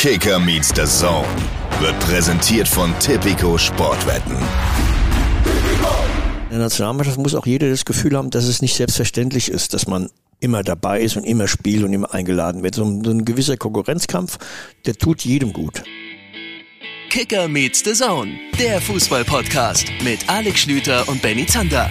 Kicker 0.00 0.38
meets 0.38 0.68
the 0.74 0.86
Zone 0.86 1.28
wird 1.78 2.00
präsentiert 2.00 2.66
von 2.66 2.98
Tipico 3.00 3.58
Sportwetten. 3.58 4.34
In 6.44 6.52
der 6.52 6.58
Nationalmannschaft 6.60 7.18
muss 7.18 7.34
auch 7.34 7.44
jeder 7.44 7.68
das 7.68 7.84
Gefühl 7.84 8.16
haben, 8.16 8.30
dass 8.30 8.44
es 8.46 8.62
nicht 8.62 8.74
selbstverständlich 8.74 9.50
ist, 9.50 9.74
dass 9.74 9.86
man 9.86 10.08
immer 10.40 10.62
dabei 10.62 11.02
ist 11.02 11.18
und 11.18 11.24
immer 11.24 11.46
spielt 11.46 11.84
und 11.84 11.92
immer 11.92 12.14
eingeladen 12.14 12.62
wird. 12.62 12.76
So 12.76 12.84
ein, 12.84 13.04
so 13.04 13.10
ein 13.10 13.26
gewisser 13.26 13.58
Konkurrenzkampf, 13.58 14.38
der 14.86 14.94
tut 14.94 15.20
jedem 15.20 15.52
gut. 15.52 15.82
Kicker 17.10 17.46
meets 17.46 17.84
the 17.84 17.92
Zone, 17.92 18.38
der 18.58 18.80
Fußball-Podcast 18.80 19.84
mit 20.02 20.26
Alex 20.30 20.60
Schlüter 20.60 21.06
und 21.10 21.20
Benny 21.20 21.44
Zander. 21.44 21.90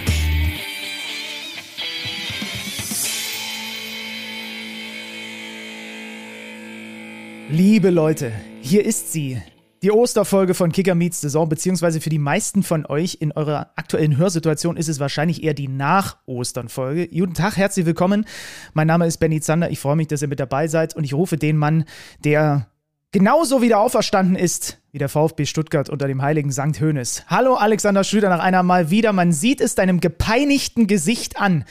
Liebe 7.52 7.90
Leute, 7.90 8.30
hier 8.60 8.84
ist 8.84 9.10
sie. 9.10 9.42
Die 9.82 9.90
Osterfolge 9.90 10.54
von 10.54 10.70
Kicker 10.70 10.94
Meets 10.94 11.20
Saison, 11.20 11.48
beziehungsweise 11.48 12.00
für 12.00 12.08
die 12.08 12.20
meisten 12.20 12.62
von 12.62 12.86
euch 12.86 13.16
in 13.18 13.32
eurer 13.32 13.72
aktuellen 13.74 14.16
Hörsituation 14.16 14.76
ist 14.76 14.88
es 14.88 15.00
wahrscheinlich 15.00 15.42
eher 15.42 15.52
die 15.52 15.66
Nach-Ostern-Folge. 15.66 17.08
Guten 17.08 17.34
Tag, 17.34 17.56
herzlich 17.56 17.86
willkommen. 17.86 18.24
Mein 18.72 18.86
Name 18.86 19.04
ist 19.06 19.18
Benny 19.18 19.40
Zander. 19.40 19.68
Ich 19.68 19.80
freue 19.80 19.96
mich, 19.96 20.06
dass 20.06 20.22
ihr 20.22 20.28
mit 20.28 20.38
dabei 20.38 20.68
seid 20.68 20.94
und 20.94 21.02
ich 21.02 21.12
rufe 21.12 21.38
den 21.38 21.56
Mann, 21.56 21.86
der 22.24 22.68
genauso 23.10 23.62
wieder 23.62 23.80
auferstanden 23.80 24.36
ist 24.36 24.78
wie 24.92 24.98
der 24.98 25.08
VfB 25.08 25.44
Stuttgart 25.44 25.90
unter 25.90 26.06
dem 26.06 26.22
heiligen 26.22 26.52
Sankt 26.52 26.80
Hönes. 26.80 27.24
Hallo 27.26 27.56
Alexander 27.56 28.04
Schlüter 28.04 28.28
nach 28.28 28.40
einer 28.40 28.62
Mal 28.62 28.90
wieder. 28.90 29.12
Man 29.12 29.32
sieht 29.32 29.60
es 29.60 29.74
deinem 29.74 29.98
gepeinigten 29.98 30.86
Gesicht 30.86 31.40
an. 31.40 31.64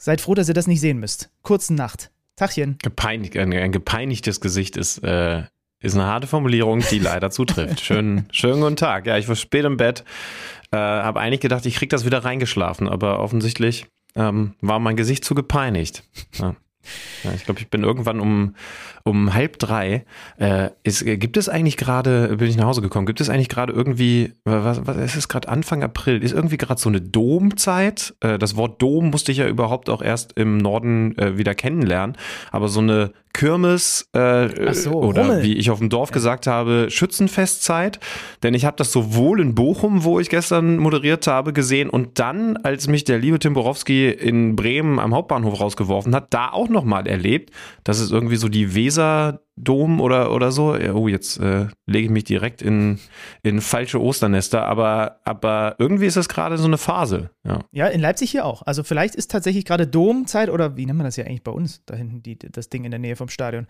Seid 0.00 0.20
froh, 0.20 0.34
dass 0.34 0.48
ihr 0.48 0.54
das 0.54 0.66
nicht 0.66 0.80
sehen 0.80 0.98
müsst. 0.98 1.30
Kurzen 1.42 1.76
Nacht. 1.76 2.11
Tachchen. 2.36 2.78
Gepeinigt, 2.82 3.36
ein, 3.36 3.52
ein 3.52 3.72
gepeinigtes 3.72 4.40
Gesicht 4.40 4.76
ist, 4.76 4.98
äh, 4.98 5.42
ist 5.80 5.94
eine 5.94 6.06
harte 6.06 6.26
Formulierung, 6.26 6.80
die 6.90 6.98
leider 6.98 7.30
zutrifft. 7.30 7.80
Schönen, 7.84 8.26
schönen 8.32 8.60
guten 8.60 8.76
Tag. 8.76 9.06
Ja, 9.06 9.18
ich 9.18 9.28
war 9.28 9.36
spät 9.36 9.64
im 9.64 9.76
Bett, 9.76 10.04
äh, 10.70 10.76
habe 10.76 11.20
eigentlich 11.20 11.40
gedacht, 11.40 11.66
ich 11.66 11.76
krieg 11.76 11.90
das 11.90 12.04
wieder 12.04 12.24
reingeschlafen, 12.24 12.88
aber 12.88 13.20
offensichtlich 13.20 13.86
ähm, 14.14 14.54
war 14.60 14.78
mein 14.78 14.96
Gesicht 14.96 15.24
zu 15.24 15.34
gepeinigt. 15.34 16.04
Ja. 16.34 16.56
Ja, 17.24 17.32
ich 17.32 17.44
glaube, 17.44 17.60
ich 17.60 17.68
bin 17.68 17.84
irgendwann 17.84 18.20
um, 18.20 18.54
um 19.04 19.34
halb 19.34 19.58
drei. 19.58 20.04
Äh, 20.38 20.70
ist, 20.82 21.04
gibt 21.04 21.36
es 21.36 21.48
eigentlich 21.48 21.76
gerade, 21.76 22.36
bin 22.36 22.48
ich 22.48 22.56
nach 22.56 22.66
Hause 22.66 22.82
gekommen, 22.82 23.06
gibt 23.06 23.20
es 23.20 23.28
eigentlich 23.28 23.48
gerade 23.48 23.72
irgendwie, 23.72 24.34
was, 24.44 24.86
was 24.86 24.96
es 24.96 25.16
ist 25.16 25.28
gerade 25.28 25.48
Anfang 25.48 25.82
April, 25.82 26.22
ist 26.22 26.32
irgendwie 26.32 26.56
gerade 26.56 26.80
so 26.80 26.88
eine 26.88 27.00
Domzeit? 27.00 28.14
Äh, 28.20 28.38
das 28.38 28.56
Wort 28.56 28.82
Dom 28.82 29.10
musste 29.10 29.32
ich 29.32 29.38
ja 29.38 29.48
überhaupt 29.48 29.90
auch 29.90 30.02
erst 30.02 30.32
im 30.34 30.58
Norden 30.58 31.16
äh, 31.18 31.38
wieder 31.38 31.54
kennenlernen, 31.54 32.16
aber 32.50 32.68
so 32.68 32.80
eine 32.80 33.12
Kirmes 33.32 34.08
äh, 34.12 34.72
so, 34.74 34.92
oder 35.02 35.22
Rummel. 35.22 35.42
wie 35.42 35.54
ich 35.54 35.70
auf 35.70 35.78
dem 35.78 35.88
Dorf 35.88 36.10
ja. 36.10 36.14
gesagt 36.14 36.46
habe, 36.46 36.86
Schützenfestzeit. 36.90 37.98
Denn 38.42 38.54
ich 38.54 38.64
habe 38.64 38.76
das 38.76 38.92
sowohl 38.92 39.40
in 39.40 39.54
Bochum, 39.54 40.04
wo 40.04 40.20
ich 40.20 40.28
gestern 40.28 40.76
moderiert 40.78 41.26
habe, 41.26 41.52
gesehen 41.52 41.90
und 41.90 42.18
dann, 42.18 42.56
als 42.58 42.88
mich 42.88 43.04
der 43.04 43.18
liebe 43.18 43.38
Tim 43.38 43.54
Borowski 43.54 44.10
in 44.10 44.56
Bremen 44.56 44.98
am 44.98 45.14
Hauptbahnhof 45.14 45.60
rausgeworfen 45.60 46.14
hat, 46.14 46.32
da 46.34 46.50
auch 46.50 46.68
nochmal 46.68 47.06
erlebt. 47.06 47.50
Das 47.84 48.00
ist 48.00 48.12
irgendwie 48.12 48.36
so 48.36 48.48
die 48.48 48.74
Weser-Dom 49.56 50.00
oder, 50.00 50.32
oder 50.32 50.52
so. 50.52 50.74
Oh, 50.94 51.08
jetzt 51.08 51.38
äh, 51.38 51.66
lege 51.86 52.06
ich 52.06 52.10
mich 52.10 52.24
direkt 52.24 52.62
in, 52.62 52.98
in 53.42 53.60
falsche 53.60 54.00
Osternester, 54.00 54.64
aber, 54.66 55.20
aber 55.24 55.76
irgendwie 55.78 56.06
ist 56.06 56.16
das 56.16 56.28
gerade 56.28 56.58
so 56.58 56.66
eine 56.66 56.78
Phase. 56.78 57.30
Ja. 57.44 57.60
ja, 57.72 57.86
in 57.88 58.00
Leipzig 58.00 58.30
hier 58.30 58.44
auch. 58.44 58.62
Also 58.62 58.82
vielleicht 58.82 59.14
ist 59.14 59.30
tatsächlich 59.30 59.64
gerade 59.64 59.86
Domzeit 59.86 60.48
oder 60.50 60.76
wie 60.76 60.86
nennt 60.86 60.98
man 60.98 61.06
das 61.06 61.16
ja 61.16 61.24
eigentlich 61.24 61.42
bei 61.44 61.52
uns, 61.52 61.82
da 61.86 61.94
hinten 61.96 62.22
die, 62.22 62.38
das 62.38 62.68
Ding 62.68 62.84
in 62.84 62.90
der 62.90 63.00
Nähe 63.00 63.16
vom 63.16 63.28
Stadion. 63.28 63.66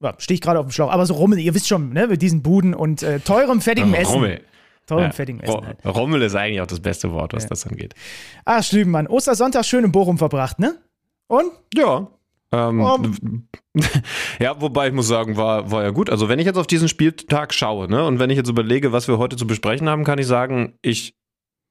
Ja, 0.00 0.14
Stehe 0.18 0.34
ich 0.36 0.40
gerade 0.40 0.58
auf 0.58 0.66
dem 0.66 0.72
Schlauch. 0.72 0.90
Aber 0.90 1.06
so 1.06 1.14
Rummel, 1.14 1.38
ihr 1.38 1.54
wisst 1.54 1.68
schon, 1.68 1.90
ne, 1.90 2.08
mit 2.08 2.20
diesen 2.20 2.42
Buden 2.42 2.74
und 2.74 3.02
äh, 3.02 3.20
teurem, 3.20 3.60
fettigem 3.60 3.94
Essen. 3.94 4.12
Rummel. 4.14 4.40
Teurem, 4.86 5.04
Ja, 5.04 5.10
fettigem 5.12 5.40
Essen. 5.40 5.66
Halt. 5.66 5.78
Rommel 5.86 6.20
ist 6.22 6.34
eigentlich 6.34 6.60
auch 6.60 6.66
das 6.66 6.80
beste 6.80 7.10
Wort, 7.12 7.32
was 7.32 7.44
Ja. 7.44 7.48
das 7.50 7.66
angeht. 7.66 7.94
Ah, 8.44 8.62
Schlübenmann. 8.62 9.06
Ostersonntag 9.06 9.64
schön 9.64 9.82
in 9.84 9.92
Bochum 9.92 10.18
verbracht, 10.18 10.58
ne? 10.58 10.76
Und? 11.26 11.46
Ja. 11.74 12.08
Ähm, 12.54 12.80
Oh. 12.80 12.98
ja, 14.38 14.60
wobei 14.60 14.88
ich 14.88 14.92
muss 14.94 15.08
sagen, 15.08 15.36
war, 15.36 15.70
war 15.70 15.82
ja 15.82 15.90
gut. 15.90 16.10
Also 16.10 16.28
wenn 16.28 16.38
ich 16.38 16.46
jetzt 16.46 16.58
auf 16.58 16.66
diesen 16.66 16.88
Spieltag 16.88 17.52
schaue, 17.52 17.88
ne, 17.88 18.04
und 18.06 18.18
wenn 18.18 18.30
ich 18.30 18.36
jetzt 18.36 18.48
überlege, 18.48 18.92
was 18.92 19.08
wir 19.08 19.18
heute 19.18 19.36
zu 19.36 19.46
besprechen 19.46 19.88
haben, 19.88 20.04
kann 20.04 20.18
ich 20.18 20.26
sagen, 20.26 20.78
ich 20.82 21.16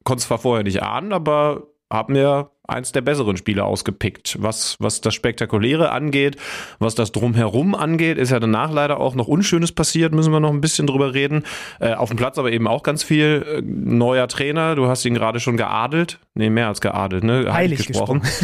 konnte 0.04 0.22
es 0.22 0.28
zwar 0.28 0.40
vorher 0.40 0.64
nicht 0.64 0.84
ahnen, 0.84 1.14
aber 1.14 1.68
habe 1.92 2.12
mir 2.12 2.52
eins 2.68 2.92
der 2.94 3.02
besseren 3.02 3.36
Spiele 3.36 3.66
ausgepickt. 3.66 4.38
Was, 4.40 4.78
was 4.80 5.02
das 5.02 5.14
Spektakuläre 5.14 5.92
angeht, 5.92 6.38
was 6.80 6.96
das 6.96 7.12
Drumherum 7.12 7.76
angeht, 7.76 8.18
ist 8.18 8.32
ja 8.32 8.40
danach 8.40 8.72
leider 8.72 9.00
auch 9.00 9.16
noch 9.16 9.28
Unschönes 9.28 9.72
passiert, 9.72 10.14
müssen 10.14 10.32
wir 10.32 10.40
noch 10.40 10.52
ein 10.52 10.62
bisschen 10.62 10.88
drüber 10.88 11.14
reden. 11.14 11.44
Äh, 11.80 11.94
auf 11.94 12.10
dem 12.10 12.18
Platz 12.18 12.38
aber 12.38 12.52
eben 12.52 12.68
auch 12.68 12.84
ganz 12.84 13.04
viel. 13.04 13.46
Äh, 13.48 13.62
neuer 13.62 14.28
Trainer, 14.28 14.76
du 14.76 14.88
hast 14.88 15.04
ihn 15.06 15.14
gerade 15.14 15.40
schon 15.40 15.58
geadelt. 15.58 16.20
Nee, 16.36 16.50
mehr 16.50 16.68
als 16.68 16.80
geadelt, 16.80 17.24
ne? 17.24 17.52
Heilig 17.54 17.90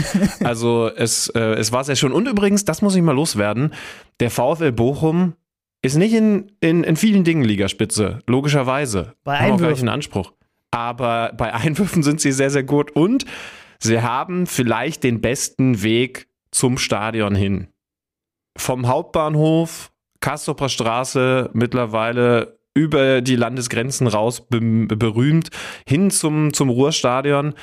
Also 0.43 0.91
es, 0.95 1.29
äh, 1.29 1.39
es 1.39 1.71
war 1.71 1.83
sehr 1.83 1.95
schön. 1.95 2.11
Und 2.11 2.27
übrigens, 2.27 2.65
das 2.65 2.81
muss 2.81 2.95
ich 2.95 3.01
mal 3.01 3.15
loswerden, 3.15 3.73
der 4.19 4.31
VfL 4.31 4.71
Bochum 4.71 5.33
ist 5.81 5.95
nicht 5.95 6.13
in, 6.13 6.51
in, 6.59 6.83
in 6.83 6.97
vielen 6.97 7.23
Dingen 7.23 7.43
Ligaspitze, 7.43 8.19
logischerweise. 8.27 9.13
Bei 9.23 9.37
Haben 9.37 9.39
auch 9.39 9.39
gar 9.39 9.53
Einwürfen. 9.53 9.71
nicht 9.71 9.81
einen 9.81 9.89
Anspruch. 9.89 10.33
Aber 10.71 11.31
bei 11.37 11.53
Einwürfen 11.53 12.03
sind 12.03 12.19
sie 12.19 12.31
sehr, 12.31 12.49
sehr 12.49 12.63
gut 12.63 12.91
und 12.91 13.25
sie 13.81 14.01
haben 14.01 14.45
vielleicht 14.47 15.03
den 15.03 15.21
besten 15.21 15.81
Weg 15.81 16.27
zum 16.51 16.77
Stadion 16.77 17.35
hin. 17.35 17.67
Vom 18.57 18.87
Hauptbahnhof, 18.87 19.91
Kastropper 20.19 20.69
Straße, 20.69 21.49
mittlerweile 21.53 22.59
über 22.73 23.21
die 23.21 23.35
Landesgrenzen 23.35 24.07
raus 24.07 24.47
be 24.47 24.59
berühmt, 24.59 25.49
hin 25.87 26.11
zum, 26.11 26.53
zum 26.53 26.69
Ruhrstadion. 26.69 27.53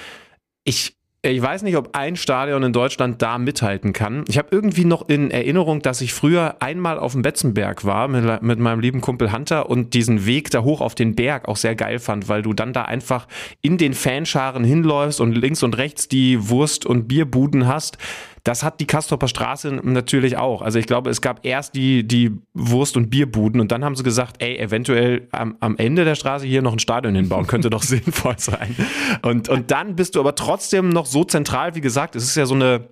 Ich, 0.65 0.97
ich 1.31 1.42
weiß 1.42 1.62
nicht, 1.62 1.76
ob 1.76 1.97
ein 1.97 2.16
Stadion 2.16 2.62
in 2.62 2.72
Deutschland 2.72 3.22
da 3.22 3.38
mithalten 3.38 3.92
kann. 3.92 4.25
Ich 4.28 4.38
habe 4.38 4.48
irgendwie 4.50 4.84
noch 4.84 5.09
in 5.09 5.31
Erinnerung, 5.31 5.82
dass 5.82 6.00
ich 6.00 6.12
früher 6.12 6.56
einmal 6.60 6.98
auf 6.98 7.12
dem 7.12 7.22
Betzenberg 7.22 7.84
war 7.84 8.09
mit, 8.09 8.42
mit 8.42 8.59
meinem 8.59 8.81
lieben 8.81 9.00
Kumpel 9.00 9.32
Hunter 9.32 9.69
und 9.70 9.94
diesen 9.94 10.26
Weg 10.26 10.50
da 10.50 10.62
hoch 10.62 10.81
auf 10.81 10.94
den 10.94 11.14
Berg 11.14 11.48
auch 11.48 11.56
sehr 11.56 11.75
geil 11.75 11.98
fand, 11.98 12.28
weil 12.28 12.42
du 12.42 12.53
dann 12.53 12.72
da 12.72 12.82
einfach 12.82 13.26
in 13.62 13.78
den 13.78 13.94
Fanscharen 13.94 14.64
hinläufst 14.64 15.20
und 15.20 15.32
links 15.37 15.62
und 15.62 15.76
rechts 15.76 16.09
die 16.09 16.48
Wurst- 16.48 16.87
und 16.87 17.09
Bierbuden 17.09 17.66
hast. 17.66 17.98
Das 18.47 18.62
hat 18.62 18.79
die 18.79 18.87
Kastropper 18.87 19.27
Straße 19.27 19.73
natürlich 19.83 20.37
auch. 20.37 20.62
Also 20.62 20.79
ich 20.79 20.87
glaube, 20.87 21.11
es 21.11 21.21
gab 21.21 21.45
erst 21.45 21.75
die, 21.75 22.07
die 22.07 22.31
Wurst- 22.55 22.97
und 22.97 23.11
Bierbuden 23.11 23.61
und 23.61 23.73
dann 23.73 23.84
haben 23.84 23.97
sie 23.97 24.05
gesagt, 24.05 24.37
ey, 24.41 24.57
eventuell 24.57 25.27
am, 25.33 25.57
am 25.59 25.77
Ende 25.79 26.05
der 26.05 26.15
Straße 26.15 26.47
hier 26.47 26.62
noch 26.62 26.73
ein 26.73 26.79
Stadion 26.79 27.17
hinbauen, 27.17 27.49
könnte 27.49 27.71
doch 27.71 27.83
sinnvoll 27.83 28.39
sein. 28.39 28.77
Und, 29.23 29.49
und 29.49 29.73
dann 29.73 29.97
bist 29.97 30.15
du 30.15 30.21
aber 30.21 30.37
trotzdem 30.37 30.91
noch 30.91 31.06
so 31.06 31.25
zentral, 31.25 31.75
wie 31.75 31.81
gesagt, 31.81 32.15
es 32.15 32.23
ist 32.23 32.37
ja 32.37 32.47
so 32.47 32.55
eine, 32.55 32.89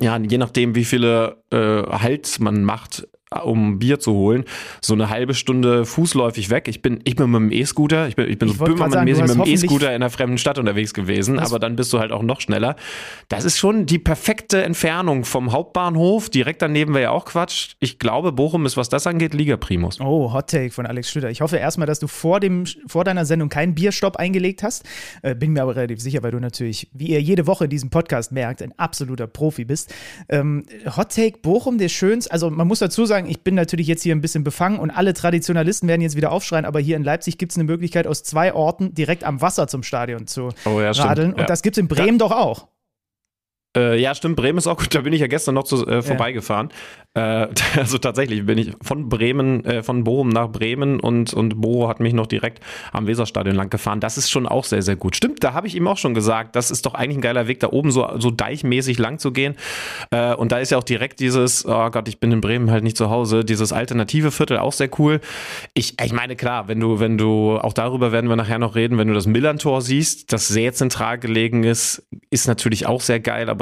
ja, 0.00 0.18
je 0.18 0.38
nachdem, 0.38 0.74
wie 0.74 0.84
viele 0.84 1.36
äh, 1.52 1.82
Halt 1.86 2.40
man 2.40 2.64
macht, 2.64 3.06
um 3.44 3.78
Bier 3.78 4.00
zu 4.00 4.12
holen, 4.12 4.44
so 4.80 4.94
eine 4.94 5.08
halbe 5.08 5.34
Stunde 5.34 5.84
fußläufig 5.84 6.50
weg. 6.50 6.66
Ich 6.66 6.82
bin, 6.82 7.00
ich 7.04 7.14
bin 7.14 7.30
mit 7.30 7.40
dem 7.40 7.52
E-Scooter, 7.52 8.08
ich 8.08 8.16
bin, 8.16 8.28
ich 8.28 8.38
bin 8.38 8.48
Ich 8.48 8.56
so 8.56 8.64
böhmermann-mäßig 8.64 9.22
mit 9.22 9.30
dem 9.30 9.44
E-Scooter 9.44 9.88
in 9.90 9.94
einer 9.94 10.10
fremden 10.10 10.36
Stadt 10.36 10.58
unterwegs 10.58 10.94
gewesen, 10.94 11.38
aber 11.38 11.60
dann 11.60 11.76
bist 11.76 11.92
du 11.92 12.00
halt 12.00 12.10
auch 12.10 12.22
noch 12.22 12.40
schneller. 12.40 12.74
Das 13.28 13.44
ist 13.44 13.56
schon 13.56 13.86
die 13.86 14.00
perfekte 14.00 14.64
Entfernung 14.64 15.24
vom 15.24 15.52
Hauptbahnhof. 15.52 16.28
Direkt 16.28 16.60
daneben 16.60 16.92
wäre 16.92 17.04
ja 17.04 17.10
auch 17.12 17.24
Quatsch. 17.24 17.74
Ich 17.78 18.00
glaube, 18.00 18.32
Bochum 18.32 18.66
ist, 18.66 18.76
was 18.76 18.88
das 18.88 19.06
angeht, 19.06 19.32
Liga 19.32 19.56
Primus. 19.56 20.00
Oh, 20.00 20.32
Hot 20.32 20.48
Take 20.48 20.72
von 20.72 20.84
Alex 20.86 21.10
Schlüter. 21.10 21.30
Ich 21.30 21.40
hoffe 21.40 21.56
erstmal, 21.56 21.86
dass 21.86 22.00
du 22.00 22.08
vor, 22.08 22.40
dem, 22.40 22.64
vor 22.88 23.04
deiner 23.04 23.24
Sendung 23.24 23.48
keinen 23.48 23.76
Bierstopp 23.76 24.16
eingelegt 24.16 24.64
hast. 24.64 24.84
Äh, 25.22 25.36
bin 25.36 25.52
mir 25.52 25.62
aber 25.62 25.76
relativ 25.76 26.00
sicher, 26.00 26.24
weil 26.24 26.32
du 26.32 26.40
natürlich, 26.40 26.88
wie 26.92 27.10
ihr 27.10 27.22
jede 27.22 27.46
Woche 27.46 27.64
in 27.64 27.70
diesem 27.70 27.90
Podcast 27.90 28.32
merkt, 28.32 28.60
ein 28.60 28.76
absoluter 28.76 29.28
Profi 29.28 29.64
bist. 29.64 29.94
Ähm, 30.28 30.64
Hot 30.96 31.14
Take 31.14 31.38
Bochum, 31.42 31.78
der 31.78 31.88
schönste. 31.88 32.32
Also, 32.32 32.50
man 32.50 32.66
muss 32.66 32.80
dazu 32.80 33.06
sagen, 33.06 33.19
ich 33.26 33.42
bin 33.42 33.54
natürlich 33.54 33.86
jetzt 33.86 34.02
hier 34.02 34.14
ein 34.14 34.20
bisschen 34.20 34.44
befangen 34.44 34.78
und 34.78 34.90
alle 34.90 35.12
Traditionalisten 35.14 35.88
werden 35.88 36.00
jetzt 36.00 36.16
wieder 36.16 36.32
aufschreien, 36.32 36.64
aber 36.64 36.80
hier 36.80 36.96
in 36.96 37.04
Leipzig 37.04 37.38
gibt 37.38 37.52
es 37.52 37.58
eine 37.58 37.64
Möglichkeit, 37.64 38.06
aus 38.06 38.22
zwei 38.22 38.54
Orten 38.54 38.94
direkt 38.94 39.24
am 39.24 39.40
Wasser 39.40 39.66
zum 39.68 39.82
Stadion 39.82 40.26
zu 40.26 40.48
Oh 40.64 40.80
ja, 40.80 40.94
stimmt. 40.94 41.08
radeln. 41.08 41.30
Ja. 41.32 41.40
Und 41.42 41.50
das 41.50 41.62
gibt 41.62 41.76
es 41.76 41.80
in 41.80 41.88
Bremen 41.88 42.18
doch 42.18 42.32
auch. 42.32 42.68
Äh, 43.76 44.00
ja, 44.00 44.14
stimmt. 44.14 44.36
Bremen 44.36 44.58
ist 44.58 44.66
auch 44.66 44.76
gut. 44.76 44.88
Da 45.00 45.02
bin 45.02 45.12
ich 45.12 45.20
ja 45.20 45.28
gestern 45.28 45.54
noch 45.54 45.64
zu, 45.64 45.86
äh, 45.86 46.02
vorbeigefahren. 46.02 46.70
Äh, 47.14 47.48
also 47.76 47.98
tatsächlich 47.98 48.44
bin 48.44 48.58
ich 48.58 48.72
von 48.82 49.08
Bremen, 49.08 49.64
äh, 49.64 49.82
von 49.82 50.04
Bochum 50.04 50.28
nach 50.28 50.48
Bremen 50.48 51.00
und, 51.00 51.32
und 51.32 51.60
Bo 51.60 51.88
hat 51.88 52.00
mich 52.00 52.12
noch 52.12 52.26
direkt 52.26 52.60
am 52.92 53.06
Weserstadion 53.06 53.56
lang 53.56 53.70
gefahren. 53.70 54.00
Das 54.00 54.18
ist 54.18 54.30
schon 54.30 54.46
auch 54.46 54.64
sehr, 54.64 54.82
sehr 54.82 54.96
gut. 54.96 55.16
Stimmt, 55.16 55.42
da 55.42 55.52
habe 55.52 55.66
ich 55.66 55.74
ihm 55.76 55.86
auch 55.86 55.96
schon 55.96 56.14
gesagt, 56.14 56.56
das 56.56 56.70
ist 56.70 56.86
doch 56.86 56.94
eigentlich 56.94 57.18
ein 57.18 57.22
geiler 57.22 57.46
Weg, 57.46 57.60
da 57.60 57.68
oben 57.68 57.90
so, 57.90 58.08
so 58.18 58.30
deichmäßig 58.30 58.98
lang 58.98 59.18
zu 59.18 59.32
gehen. 59.32 59.54
Äh, 60.10 60.34
und 60.34 60.52
da 60.52 60.58
ist 60.58 60.70
ja 60.70 60.78
auch 60.78 60.84
direkt 60.84 61.20
dieses, 61.20 61.64
oh 61.66 61.90
Gott, 61.90 62.08
ich 62.08 62.18
bin 62.18 62.32
in 62.32 62.40
Bremen 62.40 62.70
halt 62.70 62.82
nicht 62.82 62.96
zu 62.96 63.10
Hause, 63.10 63.44
dieses 63.44 63.72
alternative 63.72 64.30
Viertel 64.30 64.58
auch 64.58 64.72
sehr 64.72 64.90
cool. 64.98 65.20
Ich, 65.74 66.00
ich 66.02 66.12
meine, 66.12 66.36
klar, 66.36 66.68
wenn 66.68 66.80
du, 66.80 67.00
wenn 67.00 67.18
du, 67.18 67.58
auch 67.58 67.72
darüber 67.72 68.12
werden 68.12 68.28
wir 68.28 68.36
nachher 68.36 68.58
noch 68.58 68.74
reden, 68.74 68.98
wenn 68.98 69.08
du 69.08 69.14
das 69.14 69.26
Millantor 69.26 69.82
siehst, 69.82 70.32
das 70.32 70.48
sehr 70.48 70.72
zentral 70.72 71.18
gelegen 71.18 71.64
ist, 71.64 72.06
ist 72.30 72.46
natürlich 72.46 72.86
auch 72.86 73.00
sehr 73.00 73.20
geil, 73.20 73.48
aber 73.48 73.59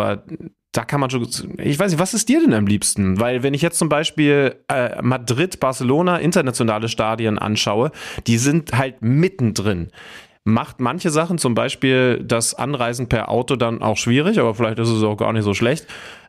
da 0.73 0.85
kann 0.85 1.01
man 1.01 1.11
schon, 1.11 1.27
ich 1.59 1.79
weiß 1.79 1.93
nicht, 1.93 2.01
was 2.01 2.15
ist 2.15 2.29
dir 2.29 2.41
denn 2.41 2.55
am 2.55 2.67
liebsten? 2.67 3.19
Weil 3.19 3.43
wenn 3.43 3.55
ich 3.55 3.63
jetzt 3.63 3.79
zum 3.79 3.89
Beispiel 3.89 4.57
äh, 4.69 5.01
Madrid, 5.03 5.61
Barcelona, 5.61 6.19
internationale 6.19 6.89
Stadien 6.89 7.39
anschaue, 7.39 7.91
die 8.27 8.39
sind 8.39 8.77
halt 8.77 9.03
mittendrin 9.03 9.91
macht 10.49 10.81
manche 10.81 11.11
Sachen, 11.11 11.39
zum 11.39 11.55
Beispiel 11.55 12.23
das 12.25 12.55
Anreisen 12.55 13.09
per 13.09 13.29
Auto 13.29 13.55
dann 13.57 13.83
auch 13.83 13.97
schwierig, 13.97 14.41
aber 14.41 14.55
vielleicht 14.55 14.79
ist 14.79 14.89
es 14.89 15.03
auch 15.03 15.17
gar 15.17 15.33
nicht 15.33 15.45
so 15.45 15.55
schlecht. 15.55 15.87